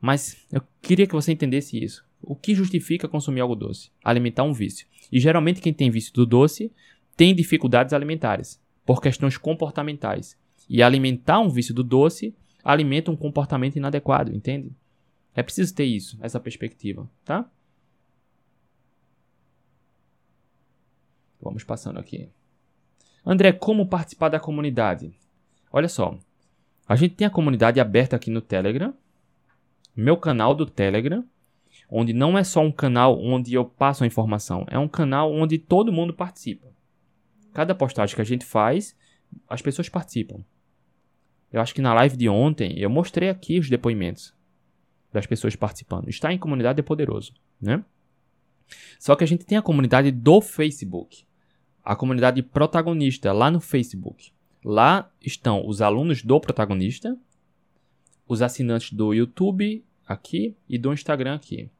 Mas 0.00 0.46
eu 0.52 0.62
queria 0.80 1.08
que 1.08 1.14
você 1.14 1.32
entendesse 1.32 1.82
isso. 1.82 2.06
O 2.22 2.36
que 2.36 2.54
justifica 2.54 3.08
consumir 3.08 3.40
algo 3.40 3.56
doce? 3.56 3.90
Alimentar 4.04 4.44
um 4.44 4.52
vício. 4.52 4.86
E 5.10 5.18
geralmente 5.18 5.60
quem 5.60 5.74
tem 5.74 5.90
vício 5.90 6.12
do 6.14 6.24
doce 6.24 6.70
tem 7.16 7.34
dificuldades 7.34 7.92
alimentares, 7.92 8.64
por 8.86 9.02
questões 9.02 9.36
comportamentais. 9.36 10.38
E 10.68 10.82
alimentar 10.82 11.40
um 11.40 11.50
vício 11.50 11.74
do 11.74 11.82
doce 11.82 12.34
alimenta 12.64 13.10
um 13.10 13.16
comportamento 13.16 13.76
inadequado, 13.76 14.32
entende? 14.32 14.72
É 15.34 15.42
preciso 15.42 15.74
ter 15.74 15.84
isso, 15.84 16.16
essa 16.22 16.40
perspectiva, 16.40 17.08
tá? 17.24 17.48
Vamos 21.40 21.62
passando 21.62 21.98
aqui. 21.98 22.28
André, 23.24 23.52
como 23.52 23.86
participar 23.86 24.28
da 24.28 24.40
comunidade? 24.40 25.12
Olha 25.70 25.88
só. 25.88 26.18
A 26.88 26.96
gente 26.96 27.16
tem 27.16 27.26
a 27.26 27.30
comunidade 27.30 27.80
aberta 27.80 28.16
aqui 28.16 28.30
no 28.30 28.40
Telegram. 28.40 28.94
Meu 29.94 30.16
canal 30.16 30.54
do 30.54 30.64
Telegram. 30.64 31.24
Onde 31.90 32.12
não 32.12 32.38
é 32.38 32.42
só 32.42 32.60
um 32.60 32.72
canal 32.72 33.20
onde 33.20 33.54
eu 33.54 33.64
passo 33.64 34.04
a 34.04 34.06
informação. 34.06 34.64
É 34.68 34.78
um 34.78 34.88
canal 34.88 35.32
onde 35.32 35.58
todo 35.58 35.92
mundo 35.92 36.14
participa. 36.14 36.75
Cada 37.56 37.74
postagem 37.74 38.14
que 38.14 38.20
a 38.20 38.24
gente 38.24 38.44
faz, 38.44 38.94
as 39.48 39.62
pessoas 39.62 39.88
participam. 39.88 40.44
Eu 41.50 41.58
acho 41.62 41.74
que 41.74 41.80
na 41.80 41.94
live 41.94 42.14
de 42.14 42.28
ontem 42.28 42.78
eu 42.78 42.90
mostrei 42.90 43.30
aqui 43.30 43.58
os 43.58 43.70
depoimentos 43.70 44.34
das 45.10 45.24
pessoas 45.24 45.56
participando. 45.56 46.10
Estar 46.10 46.34
em 46.34 46.38
comunidade 46.38 46.80
é 46.80 46.82
poderoso, 46.82 47.32
né? 47.58 47.82
Só 49.00 49.16
que 49.16 49.24
a 49.24 49.26
gente 49.26 49.46
tem 49.46 49.56
a 49.56 49.62
comunidade 49.62 50.10
do 50.10 50.38
Facebook. 50.42 51.24
A 51.82 51.96
comunidade 51.96 52.42
protagonista 52.42 53.32
lá 53.32 53.50
no 53.50 53.58
Facebook. 53.58 54.34
Lá 54.62 55.10
estão 55.22 55.66
os 55.66 55.80
alunos 55.80 56.22
do 56.22 56.38
protagonista, 56.38 57.16
os 58.28 58.42
assinantes 58.42 58.92
do 58.92 59.14
YouTube 59.14 59.82
aqui 60.06 60.54
e 60.68 60.76
do 60.76 60.92
Instagram 60.92 61.36
aqui. 61.36 61.70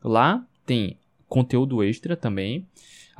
Lá 0.00 0.46
tem 0.64 0.96
conteúdo 1.26 1.82
extra 1.82 2.16
também, 2.16 2.68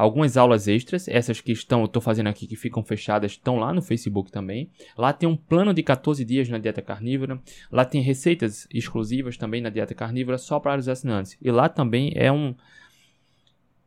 algumas 0.02 0.36
aulas 0.36 0.66
extras, 0.66 1.06
essas 1.06 1.40
que 1.40 1.52
estão, 1.52 1.80
eu 1.80 1.86
estou 1.86 2.02
fazendo 2.02 2.26
aqui 2.26 2.46
que 2.46 2.56
ficam 2.56 2.82
fechadas, 2.82 3.32
estão 3.32 3.56
lá 3.56 3.72
no 3.72 3.80
Facebook 3.80 4.32
também. 4.32 4.70
Lá 4.96 5.12
tem 5.12 5.28
um 5.28 5.36
plano 5.36 5.72
de 5.72 5.82
14 5.82 6.24
dias 6.24 6.48
na 6.48 6.58
dieta 6.58 6.82
carnívora. 6.82 7.40
Lá 7.70 7.84
tem 7.84 8.02
receitas 8.02 8.66
exclusivas 8.72 9.36
também 9.36 9.60
na 9.60 9.70
dieta 9.70 9.94
carnívora 9.94 10.38
só 10.38 10.58
para 10.58 10.80
os 10.80 10.88
assinantes. 10.88 11.36
E 11.40 11.50
lá 11.50 11.68
também 11.68 12.12
é 12.16 12.32
um 12.32 12.54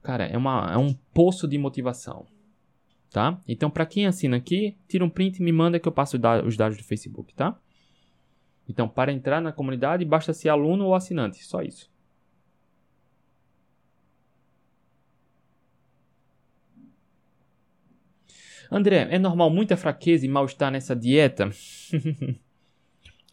cara, 0.01 0.25
é, 0.25 0.37
uma, 0.37 0.71
é 0.71 0.77
um 0.77 0.93
poço 1.13 1.47
de 1.47 1.57
motivação 1.57 2.25
tá? 3.11 3.39
Então, 3.47 3.69
para 3.69 3.85
quem 3.85 4.05
assina 4.05 4.35
aqui, 4.35 4.75
tira 4.89 5.05
um 5.05 5.09
print 5.09 5.39
e 5.39 5.41
me 5.41 5.53
manda 5.53 5.79
que 5.79 5.87
eu 5.87 5.91
passo 5.91 6.17
os 6.45 6.57
dados 6.57 6.77
do 6.77 6.83
Facebook, 6.83 7.33
tá? 7.33 7.57
Então, 8.67 8.89
para 8.89 9.09
entrar 9.09 9.39
na 9.39 9.53
comunidade, 9.53 10.03
basta 10.03 10.33
ser 10.33 10.49
aluno 10.49 10.87
ou 10.87 10.93
assinante, 10.93 11.41
só 11.45 11.61
isso. 11.61 11.89
André, 18.71 19.07
é 19.09 19.19
normal 19.19 19.49
muita 19.49 19.77
fraqueza 19.77 20.25
e 20.25 20.29
mal-estar 20.29 20.71
nessa 20.71 20.95
dieta? 20.95 21.49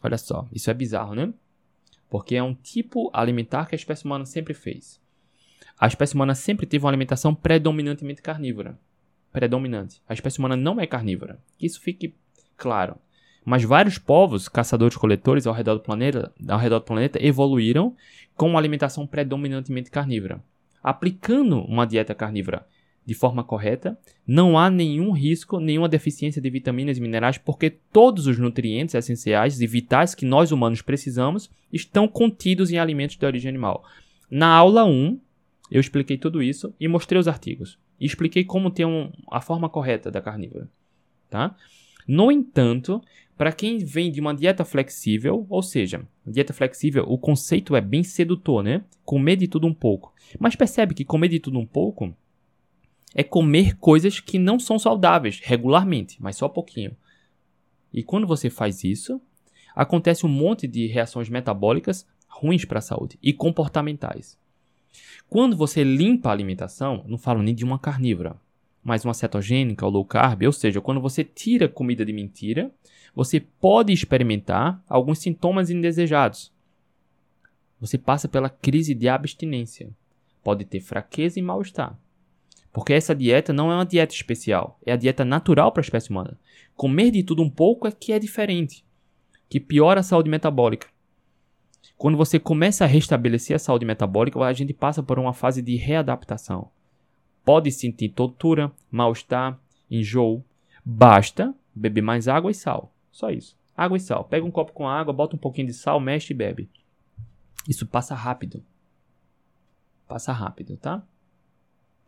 Olha 0.03 0.17
só, 0.17 0.47
isso 0.51 0.69
é 0.69 0.73
bizarro, 0.73 1.15
né? 1.15 1.33
Porque 2.09 2.35
é 2.35 2.43
um 2.43 2.53
tipo 2.53 3.09
alimentar 3.13 3.65
que 3.65 3.75
a 3.75 3.77
espécie 3.77 4.05
humana 4.05 4.25
sempre 4.25 4.53
fez. 4.53 5.01
A 5.79 5.87
espécie 5.87 6.13
humana 6.15 6.35
sempre 6.35 6.65
teve 6.65 6.83
uma 6.83 6.89
alimentação 6.89 7.33
predominantemente 7.33 8.21
carnívora 8.21 8.77
predominante. 9.33 9.99
A 10.07 10.13
espécie 10.13 10.37
humana 10.37 10.55
não 10.55 10.79
é 10.79 10.85
carnívora. 10.85 11.39
Que 11.57 11.65
isso 11.65 11.81
fique 11.81 12.15
claro. 12.55 12.95
Mas 13.43 13.63
vários 13.63 13.97
povos, 13.97 14.47
caçadores-coletores 14.47 15.45
ao 15.45 15.53
redor 15.53 15.73
do 15.73 15.81
planeta, 15.81 16.31
ao 16.47 16.59
redor 16.59 16.79
do 16.79 16.85
planeta 16.85 17.21
evoluíram 17.21 17.93
com 18.35 18.47
uma 18.47 18.59
alimentação 18.59 19.05
predominantemente 19.05 19.91
carnívora. 19.91 20.41
Aplicando 20.81 21.59
uma 21.61 21.85
dieta 21.85 22.13
carnívora 22.13 22.65
de 23.05 23.13
forma 23.13 23.43
correta, 23.43 23.97
não 24.25 24.57
há 24.57 24.69
nenhum 24.69 25.11
risco, 25.11 25.59
nenhuma 25.59 25.89
deficiência 25.89 26.41
de 26.41 26.49
vitaminas 26.49 26.97
e 26.97 27.01
minerais, 27.01 27.37
porque 27.37 27.69
todos 27.69 28.27
os 28.27 28.37
nutrientes 28.37 28.95
essenciais 28.95 29.59
e 29.59 29.67
vitais 29.67 30.15
que 30.15 30.25
nós 30.25 30.51
humanos 30.51 30.81
precisamos 30.81 31.49
estão 31.71 32.07
contidos 32.07 32.71
em 32.71 32.77
alimentos 32.77 33.17
de 33.17 33.25
origem 33.25 33.49
animal. 33.49 33.83
Na 34.31 34.47
aula 34.47 34.85
1, 34.85 35.19
eu 35.69 35.81
expliquei 35.81 36.17
tudo 36.17 36.41
isso 36.41 36.73
e 36.79 36.87
mostrei 36.87 37.19
os 37.19 37.27
artigos 37.27 37.77
e 37.99 38.05
expliquei 38.05 38.43
como 38.43 38.71
ter 38.71 38.85
um, 38.85 39.11
a 39.31 39.41
forma 39.41 39.69
correta 39.69 40.09
da 40.09 40.21
carnívora, 40.21 40.69
tá? 41.29 41.55
No 42.07 42.31
entanto, 42.31 43.01
para 43.37 43.51
quem 43.51 43.77
vem 43.79 44.11
de 44.11 44.19
uma 44.19 44.33
dieta 44.33 44.65
flexível, 44.65 45.45
ou 45.49 45.63
seja, 45.63 46.05
dieta 46.25 46.53
flexível, 46.53 47.05
o 47.07 47.17
conceito 47.17 47.75
é 47.75 47.81
bem 47.81 48.03
sedutor, 48.03 48.63
né? 48.63 48.83
Comer 49.03 49.37
de 49.37 49.47
tudo 49.47 49.67
um 49.67 49.73
pouco. 49.73 50.13
Mas 50.39 50.55
percebe 50.55 50.93
que 50.93 51.05
comer 51.05 51.29
de 51.29 51.39
tudo 51.39 51.57
um 51.57 51.65
pouco 51.65 52.15
é 53.13 53.23
comer 53.23 53.77
coisas 53.77 54.19
que 54.19 54.39
não 54.39 54.59
são 54.59 54.79
saudáveis 54.79 55.39
regularmente, 55.43 56.21
mas 56.21 56.37
só 56.37 56.47
pouquinho. 56.49 56.95
E 57.93 58.01
quando 58.01 58.25
você 58.25 58.49
faz 58.49 58.83
isso, 58.83 59.21
acontece 59.75 60.25
um 60.25 60.29
monte 60.29 60.67
de 60.67 60.87
reações 60.87 61.29
metabólicas 61.29 62.07
ruins 62.27 62.65
para 62.65 62.79
a 62.79 62.81
saúde 62.81 63.19
e 63.21 63.31
comportamentais. 63.31 64.37
Quando 65.29 65.55
você 65.55 65.83
limpa 65.83 66.29
a 66.29 66.31
alimentação, 66.31 67.03
não 67.07 67.17
falo 67.17 67.41
nem 67.41 67.53
de 67.53 67.63
uma 67.63 67.79
carnívora, 67.79 68.35
mas 68.83 69.05
uma 69.05 69.13
cetogênica 69.13 69.85
ou 69.85 69.91
low 69.91 70.05
carb, 70.05 70.43
ou 70.43 70.51
seja, 70.51 70.81
quando 70.81 70.99
você 70.99 71.23
tira 71.23 71.69
comida 71.69 72.05
de 72.05 72.11
mentira, 72.11 72.71
você 73.15 73.39
pode 73.39 73.93
experimentar 73.93 74.83
alguns 74.87 75.19
sintomas 75.19 75.69
indesejados. 75.69 76.51
Você 77.79 77.97
passa 77.97 78.27
pela 78.27 78.49
crise 78.49 78.93
de 78.93 79.07
abstinência. 79.07 79.89
Pode 80.43 80.65
ter 80.65 80.79
fraqueza 80.79 81.39
e 81.39 81.41
mal-estar. 81.41 81.97
Porque 82.73 82.91
essa 82.91 83.13
dieta 83.13 83.53
não 83.53 83.71
é 83.71 83.75
uma 83.75 83.85
dieta 83.85 84.13
especial, 84.13 84.79
é 84.83 84.91
a 84.91 84.97
dieta 84.97 85.23
natural 85.23 85.71
para 85.71 85.79
a 85.79 85.85
espécie 85.85 86.09
humana. 86.09 86.37
Comer 86.75 87.11
de 87.11 87.21
tudo 87.21 87.43
um 87.43 87.49
pouco 87.49 87.87
é 87.87 87.91
que 87.91 88.11
é 88.11 88.17
diferente, 88.17 88.83
que 89.47 89.59
piora 89.59 89.99
a 89.99 90.03
saúde 90.03 90.29
metabólica. 90.29 90.87
Quando 91.95 92.17
você 92.17 92.39
começa 92.39 92.83
a 92.83 92.87
restabelecer 92.87 93.55
a 93.55 93.59
saúde 93.59 93.85
metabólica, 93.85 94.39
a 94.39 94.51
gente 94.51 94.73
passa 94.73 95.03
por 95.03 95.19
uma 95.19 95.33
fase 95.33 95.61
de 95.61 95.75
readaptação. 95.75 96.71
Pode 97.45 97.71
sentir 97.71 98.09
tortura, 98.09 98.71
mal-estar, 98.89 99.59
enjoo. 99.89 100.43
Basta 100.83 101.53
beber 101.75 102.01
mais 102.01 102.27
água 102.27 102.49
e 102.49 102.53
sal. 102.55 102.91
Só 103.11 103.29
isso. 103.29 103.55
Água 103.77 103.97
e 103.97 103.99
sal. 103.99 104.23
Pega 104.23 104.45
um 104.45 104.51
copo 104.51 104.73
com 104.73 104.87
água, 104.87 105.13
bota 105.13 105.35
um 105.35 105.39
pouquinho 105.39 105.67
de 105.67 105.73
sal, 105.73 105.99
mexe 105.99 106.33
e 106.33 106.35
bebe. 106.35 106.69
Isso 107.67 107.85
passa 107.85 108.15
rápido. 108.15 108.63
Passa 110.07 110.33
rápido, 110.33 110.75
tá? 110.77 111.05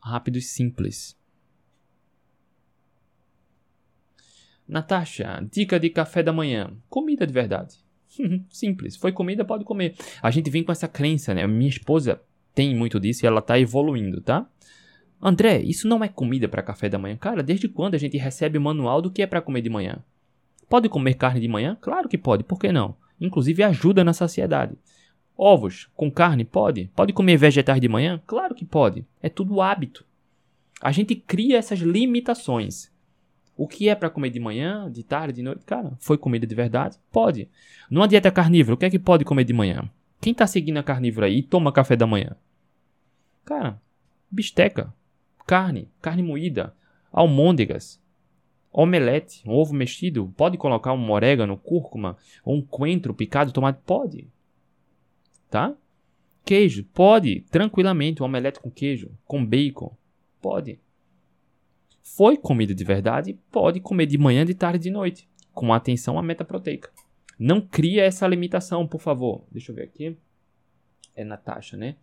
Rápido 0.06 0.38
e 0.38 0.42
simples. 0.42 1.18
Natasha, 4.68 5.44
dica 5.52 5.80
de 5.80 5.90
café 5.90 6.22
da 6.22 6.32
manhã. 6.32 6.72
Comida 6.88 7.26
de 7.26 7.34
verdade. 7.34 7.84
simples. 8.52 8.96
Foi 8.96 9.12
comida, 9.12 9.44
pode 9.44 9.66
comer. 9.66 9.96
A 10.22 10.30
gente 10.30 10.48
vem 10.52 10.64
com 10.64 10.72
essa 10.72 10.88
crença, 10.88 11.34
né? 11.34 11.48
Minha 11.48 11.72
esposa 11.72 12.22
tem 12.54 12.76
muito 12.76 13.00
disso 13.00 13.26
e 13.26 13.28
ela 13.28 13.42
tá 13.42 13.60
evoluindo, 13.60 14.22
tá? 14.22 14.48
André, 15.20 15.64
isso 15.64 15.88
não 15.88 16.04
é 16.04 16.08
comida 16.08 16.48
para 16.48 16.62
café 16.62 16.88
da 16.88 17.00
manhã. 17.00 17.18
Cara, 17.18 17.42
desde 17.42 17.68
quando 17.68 17.96
a 17.96 17.98
gente 17.98 18.16
recebe 18.16 18.60
o 18.60 18.62
manual 18.62 19.02
do 19.02 19.10
que 19.10 19.24
é 19.24 19.28
para 19.28 19.42
comer 19.42 19.62
de 19.62 19.72
manhã? 19.72 20.04
Pode 20.70 20.88
comer 20.88 21.16
carne 21.16 21.42
de 21.42 21.48
manhã? 21.48 21.76
Claro 21.82 22.08
que 22.08 22.18
pode, 22.18 22.44
por 22.44 22.60
que 22.60 22.72
não? 22.72 22.96
Inclusive 23.20 23.64
ajuda 23.64 24.04
na 24.04 24.14
saciedade. 24.14 24.78
Ovos 25.38 25.90
com 25.96 26.10
carne? 26.10 26.46
Pode. 26.46 26.90
Pode 26.96 27.14
comer 27.14 27.38
vegetais 27.38 27.82
de 27.82 27.90
manhã? 27.90 28.22
Claro 28.26 28.56
que 28.56 28.64
pode. 28.64 29.06
É 29.22 29.30
tudo 29.30 29.62
hábito. 29.62 30.06
A 30.82 30.92
gente 30.92 31.16
cria 31.16 31.58
essas 31.58 31.80
limitações. 31.80 32.92
O 33.58 33.68
que 33.68 33.88
é 33.88 33.96
para 33.96 34.10
comer 34.10 34.30
de 34.30 34.40
manhã, 34.40 34.92
de 34.92 35.04
tarde, 35.04 35.34
de 35.34 35.42
noite? 35.42 35.64
Cara, 35.66 35.94
foi 36.00 36.18
comida 36.18 36.46
de 36.46 36.56
verdade? 36.56 36.98
Pode. 37.12 37.50
Numa 37.90 38.08
dieta 38.08 38.32
carnívora, 38.32 38.76
o 38.76 38.78
que 38.78 38.86
é 38.86 38.90
que 38.90 39.00
pode 39.00 39.24
comer 39.24 39.46
de 39.46 39.54
manhã? 39.54 39.90
Quem 40.20 40.32
está 40.32 40.46
seguindo 40.46 40.78
a 40.78 40.84
carnívora 40.84 41.28
aí 41.28 41.42
toma 41.42 41.72
café 41.72 41.96
da 41.96 42.08
manhã? 42.08 42.36
Cara, 43.46 43.80
bisteca, 44.30 44.94
carne, 45.46 45.88
carne 46.02 46.24
moída, 46.24 46.74
almôndegas, 47.12 48.02
omelete, 48.72 49.42
um 49.48 49.54
ovo 49.54 49.74
mexido, 49.74 50.34
pode 50.36 50.58
colocar 50.58 50.92
um 50.94 51.12
orégano, 51.12 51.56
cúrcuma, 51.56 52.18
ou 52.44 52.56
um 52.56 52.62
coentro 52.62 53.14
picado, 53.14 53.54
tomate, 53.54 53.80
pode. 53.86 54.28
Tá? 55.56 55.74
Queijo, 56.44 56.84
pode, 56.94 57.40
tranquilamente, 57.50 58.22
um 58.22 58.26
omelete 58.26 58.60
com 58.60 58.70
queijo, 58.70 59.10
com 59.24 59.46
bacon, 59.46 59.96
pode. 60.42 60.82
Foi 62.04 62.36
comida 62.36 62.76
de 62.76 62.84
verdade, 62.84 63.40
pode 63.50 63.80
comer 63.80 64.06
de 64.06 64.18
manhã, 64.18 64.46
de 64.46 64.54
tarde 64.54 64.80
e 64.80 64.82
de 64.82 64.92
noite, 64.92 65.30
com 65.54 65.72
atenção 65.72 66.20
à 66.20 66.22
meta 66.22 66.44
proteica. 66.44 66.92
Não 67.40 67.62
cria 67.62 68.04
essa 68.04 68.28
limitação, 68.28 68.86
por 68.86 69.00
favor. 69.00 69.46
Deixa 69.50 69.72
eu 69.72 69.76
ver 69.78 69.84
aqui. 69.84 70.18
É 71.16 71.24
Natasha, 71.24 71.78
né? 71.78 71.96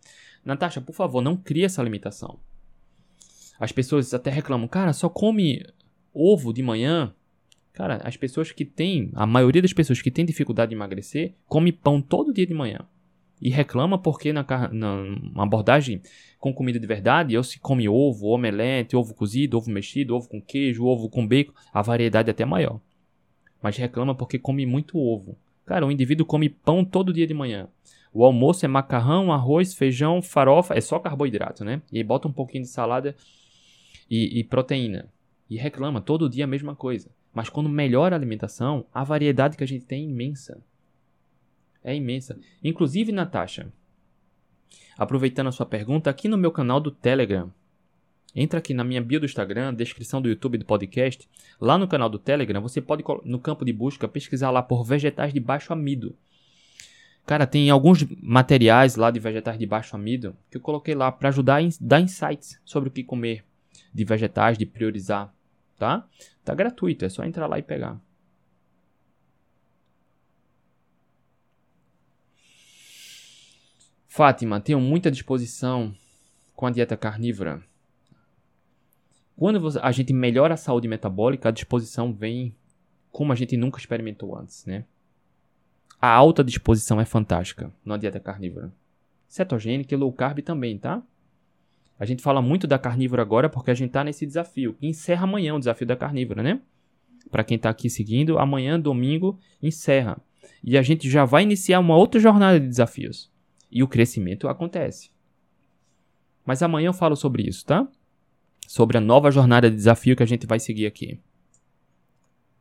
Natasha, 0.43 0.81
por 0.81 0.95
favor, 0.95 1.21
não 1.21 1.37
cria 1.37 1.67
essa 1.67 1.83
limitação. 1.83 2.39
As 3.59 3.71
pessoas 3.71 4.15
até 4.15 4.31
reclamam, 4.31 4.67
cara, 4.67 4.93
só 4.93 5.07
come 5.09 5.63
ovo 6.11 6.51
de 6.51 6.63
manhã. 6.63 7.13
Cara, 7.71 8.01
as 8.03 8.17
pessoas 8.17 8.51
que 8.51 8.65
têm, 8.65 9.11
a 9.13 9.27
maioria 9.27 9.61
das 9.61 9.73
pessoas 9.73 10.01
que 10.01 10.09
têm 10.09 10.25
dificuldade 10.25 10.69
de 10.71 10.75
emagrecer, 10.75 11.35
come 11.45 11.71
pão 11.71 12.01
todo 12.01 12.33
dia 12.33 12.47
de 12.47 12.53
manhã. 12.55 12.79
E 13.41 13.49
reclama 13.49 13.97
porque 13.97 14.31
na, 14.31 14.45
na 14.71 15.43
abordagem 15.43 16.01
com 16.39 16.53
comida 16.53 16.79
de 16.79 16.87
verdade, 16.87 17.37
ou 17.37 17.43
se 17.43 17.59
come 17.59 17.87
ovo, 17.87 18.27
omelete, 18.27 18.95
ovo 18.95 19.13
cozido, 19.13 19.57
ovo 19.57 19.69
mexido, 19.69 20.15
ovo 20.15 20.29
com 20.29 20.41
queijo, 20.41 20.85
ovo 20.85 21.09
com 21.09 21.25
bacon, 21.25 21.53
a 21.73 21.81
variedade 21.81 22.29
é 22.29 22.31
até 22.31 22.45
maior. 22.45 22.79
Mas 23.61 23.77
reclama 23.77 24.13
porque 24.13 24.37
come 24.37 24.65
muito 24.65 24.97
ovo. 24.97 25.37
Cara, 25.65 25.85
o 25.85 25.91
indivíduo 25.91 26.25
come 26.25 26.49
pão 26.49 26.83
todo 26.83 27.13
dia 27.13 27.25
de 27.25 27.33
manhã. 27.33 27.69
O 28.13 28.23
almoço 28.23 28.65
é 28.65 28.67
macarrão, 28.67 29.31
arroz, 29.31 29.73
feijão, 29.73 30.21
farofa, 30.21 30.75
é 30.75 30.81
só 30.81 30.99
carboidrato, 30.99 31.63
né? 31.65 31.81
E 31.91 32.03
bota 32.03 32.27
um 32.27 32.33
pouquinho 32.33 32.63
de 32.63 32.69
salada 32.69 33.15
e, 34.09 34.39
e 34.39 34.43
proteína. 34.43 35.09
E 35.49 35.57
reclama 35.57 36.01
todo 36.01 36.29
dia 36.29 36.43
a 36.43 36.47
mesma 36.47 36.75
coisa. 36.75 37.09
Mas 37.33 37.49
quando 37.49 37.69
melhora 37.69 38.15
a 38.15 38.19
alimentação, 38.19 38.85
a 38.93 39.03
variedade 39.03 39.57
que 39.57 39.63
a 39.63 39.67
gente 39.67 39.85
tem 39.85 40.03
é 40.03 40.09
imensa. 40.09 40.61
É 41.83 41.95
imensa. 41.95 42.39
Inclusive, 42.63 43.11
Natasha, 43.11 43.71
aproveitando 44.97 45.47
a 45.47 45.51
sua 45.51 45.65
pergunta, 45.65 46.09
aqui 46.09 46.27
no 46.27 46.37
meu 46.37 46.51
canal 46.51 46.79
do 46.79 46.91
Telegram, 46.91 47.51
entra 48.35 48.59
aqui 48.59 48.73
na 48.73 48.83
minha 48.83 49.01
bio 49.01 49.19
do 49.19 49.25
Instagram, 49.25 49.73
descrição 49.73 50.21
do 50.21 50.29
YouTube 50.29 50.57
do 50.57 50.65
podcast. 50.65 51.27
Lá 51.59 51.77
no 51.77 51.87
canal 51.87 52.09
do 52.09 52.17
Telegram, 52.17 52.61
você 52.61 52.81
pode, 52.81 53.03
no 53.25 53.39
campo 53.39 53.65
de 53.65 53.73
busca, 53.73 54.07
pesquisar 54.07 54.49
lá 54.49 54.63
por 54.63 54.83
vegetais 54.83 55.33
de 55.33 55.39
baixo 55.39 55.73
amido. 55.73 56.15
Cara, 57.25 57.47
tem 57.47 57.69
alguns 57.69 58.03
materiais 58.21 58.95
lá 58.95 59.09
de 59.09 59.19
vegetais 59.19 59.57
de 59.57 59.65
baixo 59.65 59.95
amido 59.95 60.35
que 60.51 60.57
eu 60.57 60.61
coloquei 60.61 60.93
lá 60.93 61.11
para 61.11 61.29
ajudar 61.29 61.61
a 61.61 61.67
dar 61.79 62.01
insights 62.01 62.59
sobre 62.65 62.89
o 62.89 62.91
que 62.91 63.03
comer 63.03 63.45
de 63.93 64.03
vegetais, 64.03 64.57
de 64.57 64.65
priorizar, 64.65 65.33
tá? 65.77 66.05
Tá 66.43 66.53
gratuito, 66.53 67.05
é 67.05 67.09
só 67.09 67.23
entrar 67.23 67.47
lá 67.47 67.57
e 67.57 67.63
pegar. 67.63 67.97
Fátima, 74.15 74.61
tenho 74.61 74.79
muita 74.79 75.09
disposição 75.09 75.91
com 76.55 76.67
a 76.67 76.69
dieta 76.69 76.95
carnívora. 76.95 77.63
Quando 79.35 79.79
a 79.81 79.91
gente 79.91 80.13
melhora 80.13 80.53
a 80.53 80.57
saúde 80.57 80.87
metabólica, 80.87 81.49
a 81.49 81.51
disposição 81.51 82.13
vem 82.13 82.55
como 83.11 83.33
a 83.33 83.35
gente 83.35 83.57
nunca 83.57 83.79
experimentou 83.79 84.37
antes, 84.37 84.67
né? 84.67 84.85
A 85.99 86.09
alta 86.09 86.43
disposição 86.43 87.01
é 87.01 87.05
fantástica 87.05 87.73
na 87.83 87.97
dieta 87.97 88.19
carnívora. 88.19 88.71
Cetogênica 89.27 89.95
e 89.95 89.97
low 89.97 90.13
carb 90.13 90.43
também, 90.43 90.77
tá? 90.77 91.01
A 91.97 92.05
gente 92.05 92.21
fala 92.21 92.39
muito 92.39 92.67
da 92.67 92.77
carnívora 92.77 93.23
agora 93.23 93.49
porque 93.49 93.71
a 93.71 93.73
gente 93.73 93.87
está 93.87 94.03
nesse 94.03 94.27
desafio, 94.27 94.75
que 94.75 94.85
encerra 94.85 95.23
amanhã 95.23 95.55
o 95.55 95.59
desafio 95.59 95.87
da 95.87 95.95
carnívora, 95.95 96.43
né? 96.43 96.61
Para 97.31 97.43
quem 97.43 97.57
está 97.57 97.71
aqui 97.71 97.89
seguindo, 97.89 98.37
amanhã, 98.37 98.79
domingo, 98.79 99.39
encerra. 99.59 100.21
E 100.63 100.77
a 100.77 100.83
gente 100.83 101.09
já 101.09 101.25
vai 101.25 101.41
iniciar 101.41 101.79
uma 101.79 101.97
outra 101.97 102.19
jornada 102.19 102.59
de 102.59 102.67
desafios. 102.67 103.32
E 103.73 103.81
o 103.81 103.87
crescimento 103.87 104.47
acontece. 104.47 105.09
Mas 106.45 106.61
amanhã 106.61 106.89
eu 106.89 106.93
falo 106.93 107.15
sobre 107.15 107.41
isso, 107.41 107.65
tá? 107.65 107.87
Sobre 108.67 108.99
a 108.99 109.01
nova 109.01 109.31
jornada 109.31 109.67
de 109.67 109.75
desafio 109.75 110.15
que 110.15 110.21
a 110.21 110.27
gente 110.27 110.45
vai 110.45 110.59
seguir 110.59 110.85
aqui. 110.85 111.19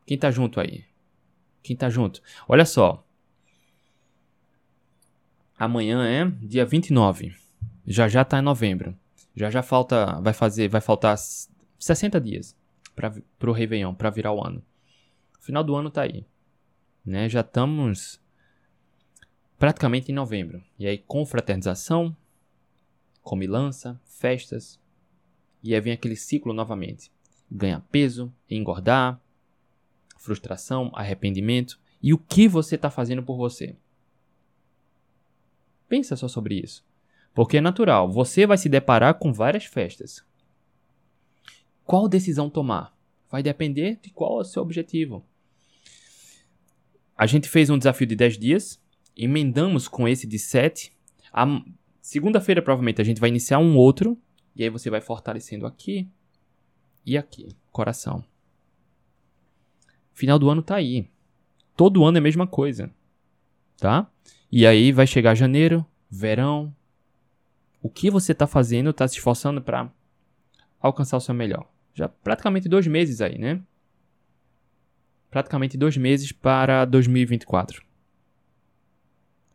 Quem 0.06 0.16
tá 0.16 0.30
junto 0.30 0.58
aí? 0.58 0.86
Quem 1.62 1.76
tá 1.76 1.90
junto? 1.90 2.22
Olha 2.48 2.64
só. 2.64 3.06
Amanhã 5.58 6.02
é 6.06 6.24
dia 6.46 6.64
29. 6.64 7.36
Já 7.86 8.08
já 8.08 8.24
tá 8.24 8.38
em 8.38 8.42
novembro. 8.42 8.96
Já 9.36 9.50
já 9.50 9.62
falta, 9.62 10.18
vai 10.20 10.32
fazer, 10.32 10.68
vai 10.68 10.80
faltar 10.80 11.18
60 11.78 12.18
dias 12.20 12.56
para 12.96 13.50
o 13.50 13.52
Réveillon, 13.52 13.94
para 13.94 14.08
virar 14.08 14.32
o 14.32 14.42
ano. 14.42 14.62
O 15.38 15.44
final 15.44 15.62
do 15.62 15.74
ano 15.74 15.90
tá 15.90 16.02
aí, 16.02 16.26
né? 17.04 17.28
Já 17.28 17.40
estamos 17.40 18.21
praticamente 19.62 20.10
em 20.10 20.14
novembro. 20.16 20.60
E 20.76 20.88
aí 20.88 20.98
confraternização, 20.98 22.16
comilança, 23.22 24.00
festas, 24.04 24.80
e 25.62 25.72
aí 25.72 25.80
vem 25.80 25.92
aquele 25.92 26.16
ciclo 26.16 26.52
novamente. 26.52 27.12
Ganhar 27.48 27.78
peso, 27.82 28.34
engordar, 28.50 29.20
frustração, 30.18 30.90
arrependimento. 30.96 31.78
E 32.02 32.12
o 32.12 32.18
que 32.18 32.48
você 32.48 32.74
está 32.74 32.90
fazendo 32.90 33.22
por 33.22 33.36
você? 33.36 33.76
Pensa 35.88 36.16
só 36.16 36.26
sobre 36.26 36.56
isso. 36.56 36.84
Porque 37.32 37.58
é 37.58 37.60
natural, 37.60 38.10
você 38.10 38.44
vai 38.44 38.58
se 38.58 38.68
deparar 38.68 39.14
com 39.14 39.32
várias 39.32 39.66
festas. 39.66 40.24
Qual 41.84 42.08
decisão 42.08 42.50
tomar? 42.50 42.98
Vai 43.30 43.44
depender 43.44 44.00
de 44.02 44.10
qual 44.10 44.38
é 44.38 44.40
o 44.40 44.44
seu 44.44 44.60
objetivo. 44.60 45.24
A 47.16 47.28
gente 47.28 47.48
fez 47.48 47.70
um 47.70 47.78
desafio 47.78 48.08
de 48.08 48.16
10 48.16 48.36
dias, 48.36 48.81
emendamos 49.16 49.88
com 49.88 50.06
esse 50.08 50.26
de 50.26 50.38
7. 50.38 50.92
A 51.32 51.46
segunda-feira, 52.00 52.62
provavelmente, 52.62 53.00
a 53.00 53.04
gente 53.04 53.20
vai 53.20 53.30
iniciar 53.30 53.58
um 53.58 53.76
outro. 53.76 54.18
E 54.54 54.62
aí 54.62 54.70
você 54.70 54.90
vai 54.90 55.00
fortalecendo 55.00 55.66
aqui 55.66 56.08
e 57.04 57.16
aqui, 57.16 57.56
coração. 57.70 58.24
Final 60.12 60.38
do 60.38 60.50
ano 60.50 60.62
tá 60.62 60.76
aí. 60.76 61.08
Todo 61.76 62.04
ano 62.04 62.18
é 62.18 62.20
a 62.20 62.22
mesma 62.22 62.46
coisa. 62.46 62.90
Tá? 63.78 64.08
E 64.50 64.66
aí 64.66 64.92
vai 64.92 65.06
chegar 65.06 65.34
janeiro, 65.34 65.84
verão. 66.10 66.74
O 67.82 67.88
que 67.88 68.10
você 68.10 68.34
tá 68.34 68.46
fazendo, 68.46 68.92
tá 68.92 69.08
se 69.08 69.16
esforçando 69.16 69.60
para 69.60 69.90
alcançar 70.78 71.16
o 71.16 71.20
seu 71.20 71.34
melhor? 71.34 71.68
Já 71.94 72.08
praticamente 72.08 72.68
dois 72.68 72.86
meses 72.86 73.20
aí, 73.20 73.38
né? 73.38 73.60
Praticamente 75.30 75.76
dois 75.76 75.96
meses 75.96 76.30
para 76.30 76.84
2024. 76.84 77.82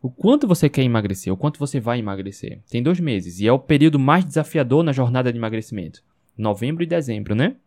O 0.07 0.09
quanto 0.09 0.47
você 0.47 0.69
quer 0.69 0.83
emagrecer? 0.83 1.33
O 1.33 1.35
quanto 1.35 1.59
você 1.59 1.81
vai 1.81 1.99
emagrecer? 1.99 2.61
Tem 2.69 2.81
dois 2.81 2.97
meses 2.97 3.41
e 3.41 3.47
é 3.47 3.51
o 3.51 3.59
período 3.59 3.99
mais 3.99 4.23
desafiador 4.23 4.81
na 4.81 4.93
jornada 4.93 5.33
de 5.33 5.37
emagrecimento. 5.37 6.01
Novembro 6.37 6.81
e 6.81 6.85
dezembro, 6.85 7.35
né? 7.35 7.57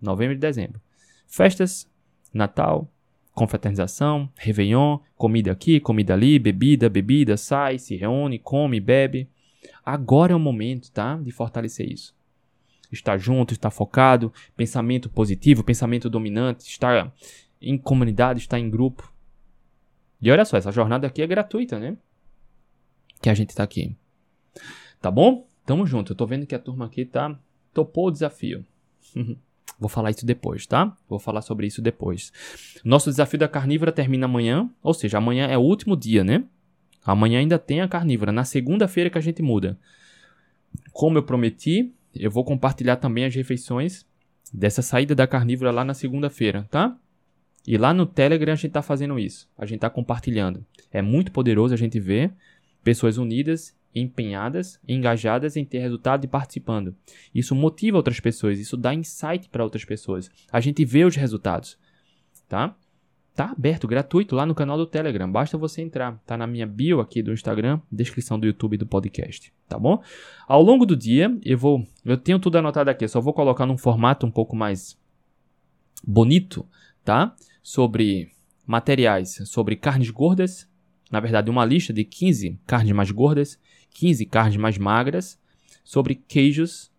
Novembro 0.00 0.36
e 0.36 0.38
dezembro. 0.38 0.80
Festas, 1.26 1.90
Natal, 2.32 2.88
confraternização, 3.34 4.30
Réveillon, 4.36 5.00
comida 5.16 5.50
aqui, 5.50 5.80
comida 5.80 6.14
ali, 6.14 6.38
bebida, 6.38 6.88
bebida, 6.88 7.36
sai, 7.36 7.76
se 7.76 7.96
reúne, 7.96 8.38
come, 8.38 8.78
bebe. 8.78 9.28
Agora 9.84 10.32
é 10.32 10.36
o 10.36 10.38
momento, 10.38 10.92
tá? 10.92 11.16
De 11.16 11.32
fortalecer 11.32 11.90
isso. 11.90 12.14
Estar 12.92 13.18
junto, 13.18 13.52
estar 13.52 13.72
focado, 13.72 14.32
pensamento 14.56 15.10
positivo, 15.10 15.64
pensamento 15.64 16.08
dominante, 16.08 16.68
estar 16.68 17.12
em 17.60 17.76
comunidade, 17.76 18.38
estar 18.38 18.60
em 18.60 18.70
grupo. 18.70 19.09
E 20.20 20.30
olha 20.30 20.44
só, 20.44 20.56
essa 20.56 20.70
jornada 20.70 21.06
aqui 21.06 21.22
é 21.22 21.26
gratuita, 21.26 21.78
né? 21.78 21.96
Que 23.22 23.30
a 23.30 23.34
gente 23.34 23.54
tá 23.54 23.62
aqui. 23.62 23.96
Tá 25.00 25.10
bom? 25.10 25.46
Tamo 25.64 25.86
junto. 25.86 26.12
Eu 26.12 26.16
tô 26.16 26.26
vendo 26.26 26.46
que 26.46 26.54
a 26.54 26.58
turma 26.58 26.86
aqui 26.86 27.04
tá 27.04 27.38
topou 27.72 28.08
o 28.08 28.10
desafio. 28.10 28.64
Vou 29.78 29.88
falar 29.88 30.10
isso 30.10 30.26
depois, 30.26 30.66
tá? 30.66 30.94
Vou 31.08 31.18
falar 31.18 31.40
sobre 31.40 31.66
isso 31.66 31.80
depois. 31.80 32.32
Nosso 32.84 33.08
desafio 33.08 33.38
da 33.38 33.48
carnívora 33.48 33.90
termina 33.90 34.26
amanhã, 34.26 34.68
ou 34.82 34.92
seja, 34.92 35.16
amanhã 35.16 35.46
é 35.46 35.56
o 35.56 35.62
último 35.62 35.96
dia, 35.96 36.22
né? 36.22 36.44
Amanhã 37.02 37.38
ainda 37.38 37.58
tem 37.58 37.80
a 37.80 37.88
carnívora, 37.88 38.30
na 38.30 38.44
segunda-feira 38.44 39.08
que 39.08 39.16
a 39.16 39.22
gente 39.22 39.40
muda. 39.40 39.78
Como 40.92 41.16
eu 41.16 41.22
prometi, 41.22 41.94
eu 42.14 42.30
vou 42.30 42.44
compartilhar 42.44 42.96
também 42.96 43.24
as 43.24 43.34
refeições 43.34 44.04
dessa 44.52 44.82
saída 44.82 45.14
da 45.14 45.26
carnívora 45.26 45.70
lá 45.70 45.82
na 45.82 45.94
segunda-feira, 45.94 46.68
tá? 46.70 46.94
E 47.66 47.76
lá 47.76 47.92
no 47.92 48.06
Telegram 48.06 48.52
a 48.52 48.56
gente 48.56 48.68
está 48.68 48.82
fazendo 48.82 49.18
isso. 49.18 49.48
A 49.56 49.66
gente 49.66 49.76
está 49.76 49.90
compartilhando. 49.90 50.64
É 50.90 51.02
muito 51.02 51.30
poderoso 51.30 51.74
a 51.74 51.76
gente 51.76 52.00
ver 52.00 52.32
pessoas 52.82 53.18
unidas, 53.18 53.76
empenhadas, 53.94 54.80
engajadas 54.86 55.56
em 55.56 55.64
ter 55.64 55.78
resultado 55.78 56.24
e 56.24 56.28
participando. 56.28 56.94
Isso 57.34 57.54
motiva 57.54 57.96
outras 57.96 58.20
pessoas, 58.20 58.58
isso 58.58 58.76
dá 58.76 58.94
insight 58.94 59.48
para 59.48 59.64
outras 59.64 59.84
pessoas. 59.84 60.30
A 60.50 60.60
gente 60.60 60.84
vê 60.84 61.04
os 61.04 61.16
resultados, 61.16 61.78
tá? 62.48 62.76
Tá 63.34 63.52
aberto, 63.52 63.86
gratuito 63.86 64.34
lá 64.34 64.44
no 64.44 64.54
canal 64.54 64.76
do 64.76 64.86
Telegram. 64.86 65.30
Basta 65.30 65.56
você 65.56 65.80
entrar. 65.80 66.20
Tá 66.26 66.36
na 66.36 66.46
minha 66.46 66.66
bio 66.66 67.00
aqui 67.00 67.22
do 67.22 67.32
Instagram, 67.32 67.80
descrição 67.90 68.38
do 68.38 68.46
YouTube 68.46 68.76
do 68.76 68.86
podcast, 68.86 69.52
tá 69.68 69.78
bom? 69.78 70.02
Ao 70.46 70.60
longo 70.60 70.84
do 70.84 70.96
dia, 70.96 71.34
eu 71.44 71.56
vou, 71.56 71.86
eu 72.04 72.16
tenho 72.16 72.38
tudo 72.38 72.58
anotado 72.58 72.90
aqui, 72.90 73.06
só 73.08 73.20
vou 73.20 73.32
colocar 73.32 73.66
num 73.66 73.78
formato 73.78 74.26
um 74.26 74.30
pouco 74.30 74.56
mais 74.56 74.98
bonito, 76.04 76.66
tá? 77.04 77.34
Sobre 77.62 78.30
materiais, 78.66 79.40
sobre 79.44 79.76
carnes 79.76 80.10
gordas, 80.10 80.68
na 81.10 81.18
verdade, 81.18 81.50
uma 81.50 81.64
lista 81.64 81.92
de 81.92 82.04
15 82.04 82.60
carnes 82.66 82.92
mais 82.92 83.10
gordas, 83.10 83.58
15 83.94 84.24
carnes 84.26 84.56
mais 84.56 84.78
magras, 84.78 85.40
sobre 85.82 86.14
queijos 86.14 86.90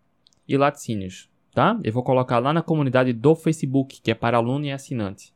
e 0.46 0.56
laticínios, 0.56 1.30
tá? 1.54 1.80
Eu 1.82 1.92
vou 1.92 2.02
colocar 2.02 2.38
lá 2.38 2.52
na 2.52 2.62
comunidade 2.62 3.12
do 3.12 3.34
Facebook, 3.34 4.00
que 4.02 4.10
é 4.10 4.14
para 4.14 4.36
aluno 4.36 4.66
e 4.66 4.72
assinante, 4.72 5.32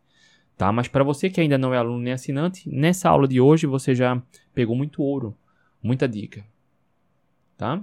tá? 0.59 0.71
Mas 0.71 0.89
para 0.89 1.03
você 1.03 1.31
que 1.31 1.41
ainda 1.41 1.57
não 1.57 1.73
é 1.73 1.79
aluno 1.79 2.01
nem 2.01 2.13
assinante, 2.13 2.69
nessa 2.69 3.09
aula 3.09 3.27
de 3.27 3.41
hoje 3.41 3.67
você 3.67 3.95
já 3.95 4.23
pegou 4.55 4.77
muito 4.77 5.03
ouro, 5.03 5.35
muita 5.83 6.07
dica, 6.07 6.45
tá? 7.57 7.83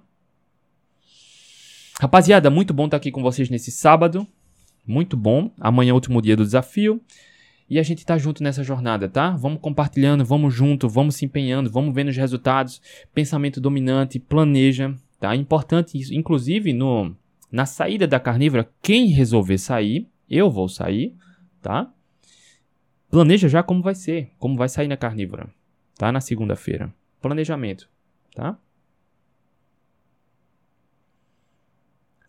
Rapaziada, 2.00 2.50
muito 2.50 2.74
bom 2.74 2.86
estar 2.86 2.98
aqui 2.98 3.12
com 3.12 3.22
vocês 3.22 3.50
nesse 3.50 3.72
sábado. 3.72 4.28
Muito 4.86 5.16
bom. 5.16 5.52
Amanhã 5.60 5.92
é 5.92 5.94
o 5.94 5.96
último 5.96 6.22
dia 6.22 6.36
do 6.36 6.44
desafio. 6.44 7.02
E 7.74 7.80
a 7.80 7.82
gente 7.82 8.06
tá 8.06 8.20
junto 8.20 8.44
nessa 8.44 8.64
jornada, 8.64 9.10
tá? 9.10 9.32
Vamos 9.32 9.60
compartilhando, 9.60 10.24
vamos 10.24 10.54
junto, 10.54 10.88
vamos 10.88 11.16
se 11.16 11.26
empenhando, 11.26 11.72
vamos 11.72 11.92
vendo 11.92 12.10
os 12.10 12.16
resultados. 12.16 12.80
Pensamento 13.16 13.60
dominante, 13.60 14.20
planeja, 14.20 14.96
tá? 15.20 15.36
Importante 15.36 15.98
isso. 15.98 16.14
Inclusive, 16.14 16.72
no, 16.72 17.16
na 17.52 17.66
saída 17.66 18.06
da 18.06 18.20
carnívora, 18.20 18.70
quem 18.80 19.08
resolver 19.08 19.58
sair, 19.58 20.08
eu 20.30 20.52
vou 20.52 20.70
sair, 20.70 21.16
tá? 21.64 21.92
Planeja 23.10 23.50
já 23.50 23.64
como 23.64 23.82
vai 23.82 23.96
ser, 23.96 24.30
como 24.38 24.56
vai 24.56 24.70
sair 24.70 24.88
na 24.88 24.96
carnívora, 24.96 25.50
tá? 25.98 26.12
Na 26.12 26.22
segunda-feira. 26.22 26.94
Planejamento, 27.20 27.90
tá? 28.36 28.56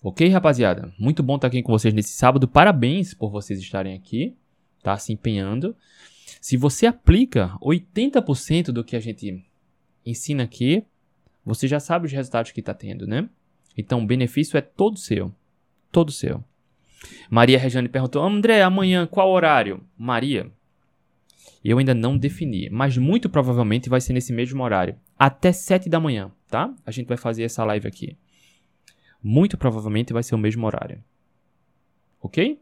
Ok, 0.03 0.27
rapaziada? 0.31 0.91
Muito 0.99 1.23
bom 1.23 1.37
estar 1.37 1.49
aqui 1.49 1.63
com 1.63 1.71
vocês 1.71 1.93
nesse 1.93 2.15
sábado. 2.15 2.49
Parabéns 2.49 3.13
por 3.13 3.31
vocês 3.31 3.61
estarem 3.61 3.95
aqui 3.95 4.35
tá 4.85 4.99
se 4.99 5.13
empenhando. 5.13 5.75
Se 6.41 6.59
você 6.59 6.87
aplica 6.87 7.57
80% 7.61 8.67
do 8.67 8.85
que 8.85 8.95
a 8.95 9.01
gente 9.01 9.43
ensina 10.05 10.45
aqui, 10.45 10.85
você 11.45 11.67
já 11.67 11.81
sabe 11.81 12.07
os 12.07 12.13
resultados 12.13 12.53
que 12.53 12.61
está 12.61 12.75
tendo, 12.75 13.07
né? 13.07 13.29
Então 13.77 14.03
o 14.03 14.07
benefício 14.07 14.59
é 14.59 14.61
todo 14.61 14.99
seu. 14.99 15.35
Todo 15.91 16.13
seu. 16.13 16.45
Maria 17.31 17.59
Regiane 17.59 17.89
perguntou: 17.89 18.23
André, 18.23 18.63
amanhã 18.63 19.07
qual 19.07 19.31
horário? 19.31 19.83
Maria, 19.97 20.51
eu 21.65 21.79
ainda 21.79 21.95
não 21.95 22.17
defini, 22.17 22.69
mas 22.71 22.99
muito 22.99 23.29
provavelmente 23.31 23.89
vai 23.89 24.01
ser 24.01 24.13
nesse 24.13 24.33
mesmo 24.33 24.63
horário. 24.63 24.97
Até 25.19 25.51
7 25.51 25.89
da 25.89 25.99
manhã, 25.99 26.31
tá? 26.49 26.75
A 26.85 26.91
gente 26.91 27.07
vai 27.07 27.17
fazer 27.17 27.45
essa 27.45 27.65
live 27.65 27.89
aqui. 27.89 28.19
Muito 29.23 29.57
provavelmente 29.57 30.13
vai 30.13 30.23
ser 30.23 30.35
o 30.35 30.39
mesmo 30.39 30.67
horário. 30.67 31.03
Ok? 32.21 32.61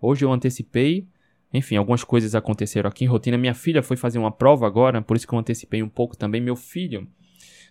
Hoje 0.00 0.24
eu 0.24 0.32
antecipei 0.32 1.08
enfim, 1.56 1.76
algumas 1.76 2.04
coisas 2.04 2.34
aconteceram 2.34 2.88
aqui 2.88 3.04
em 3.04 3.08
rotina. 3.08 3.38
Minha 3.38 3.54
filha 3.54 3.82
foi 3.82 3.96
fazer 3.96 4.18
uma 4.18 4.30
prova 4.30 4.66
agora, 4.66 5.00
por 5.02 5.16
isso 5.16 5.26
que 5.26 5.34
eu 5.34 5.38
antecipei 5.38 5.82
um 5.82 5.88
pouco 5.88 6.16
também. 6.16 6.40
Meu 6.40 6.56
filho 6.56 7.08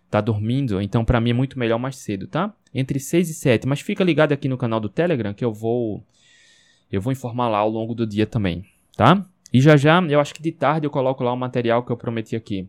tá 0.09 0.21
dormindo, 0.21 0.81
então 0.81 1.03
para 1.03 1.19
mim 1.19 1.31
é 1.31 1.33
muito 1.33 1.57
melhor 1.57 1.77
mais 1.77 1.97
cedo, 1.97 2.27
tá? 2.27 2.53
Entre 2.73 2.99
6 2.99 3.29
e 3.29 3.33
7, 3.33 3.67
mas 3.67 3.81
fica 3.81 4.03
ligado 4.03 4.31
aqui 4.31 4.47
no 4.47 4.57
canal 4.57 4.79
do 4.79 4.89
Telegram 4.89 5.33
que 5.33 5.43
eu 5.43 5.51
vou 5.51 6.03
eu 6.91 7.01
vou 7.01 7.11
informar 7.11 7.49
lá 7.49 7.57
ao 7.57 7.69
longo 7.69 7.95
do 7.95 8.05
dia 8.05 8.25
também, 8.25 8.63
tá? 8.95 9.25
E 9.51 9.59
já 9.59 9.75
já, 9.75 10.01
eu 10.01 10.19
acho 10.19 10.33
que 10.33 10.41
de 10.41 10.51
tarde 10.51 10.85
eu 10.85 10.91
coloco 10.91 11.23
lá 11.23 11.33
o 11.33 11.37
material 11.37 11.83
que 11.83 11.91
eu 11.91 11.97
prometi 11.97 12.35
aqui. 12.35 12.67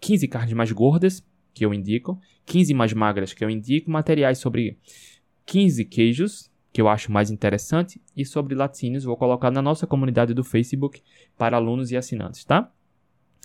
15 0.00 0.28
carnes 0.28 0.52
mais 0.52 0.72
gordas, 0.72 1.24
que 1.54 1.64
eu 1.64 1.72
indico, 1.72 2.18
15 2.46 2.74
mais 2.74 2.92
magras 2.92 3.32
que 3.32 3.44
eu 3.44 3.50
indico, 3.50 3.90
materiais 3.90 4.38
sobre 4.38 4.78
15 5.46 5.84
queijos, 5.84 6.50
que 6.72 6.80
eu 6.80 6.88
acho 6.88 7.12
mais 7.12 7.30
interessante, 7.30 8.00
e 8.16 8.24
sobre 8.24 8.54
laticínios 8.54 9.04
vou 9.04 9.16
colocar 9.16 9.50
na 9.50 9.60
nossa 9.60 9.86
comunidade 9.86 10.32
do 10.32 10.42
Facebook 10.42 11.02
para 11.36 11.56
alunos 11.56 11.90
e 11.90 11.96
assinantes, 11.96 12.44
tá? 12.44 12.70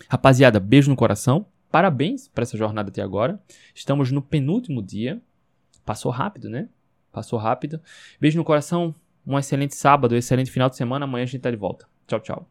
Rapaziada, 0.09 0.59
beijo 0.59 0.89
no 0.89 0.95
coração. 0.95 1.45
Parabéns 1.69 2.27
para 2.27 2.43
essa 2.43 2.57
jornada 2.57 2.89
até 2.89 3.01
agora. 3.01 3.41
Estamos 3.73 4.11
no 4.11 4.21
penúltimo 4.21 4.81
dia. 4.81 5.21
Passou 5.83 6.11
rápido, 6.11 6.49
né? 6.49 6.69
Passou 7.11 7.37
rápido. 7.37 7.81
Beijo 8.21 8.37
no 8.37 8.43
coração. 8.43 8.93
Um 9.25 9.37
excelente 9.37 9.75
sábado, 9.75 10.15
um 10.15 10.17
excelente 10.17 10.51
final 10.51 10.69
de 10.69 10.77
semana. 10.77 11.03
Amanhã 11.03 11.23
a 11.23 11.27
gente 11.27 11.41
tá 11.41 11.51
de 11.51 11.57
volta. 11.57 11.85
Tchau, 12.07 12.19
tchau. 12.21 12.45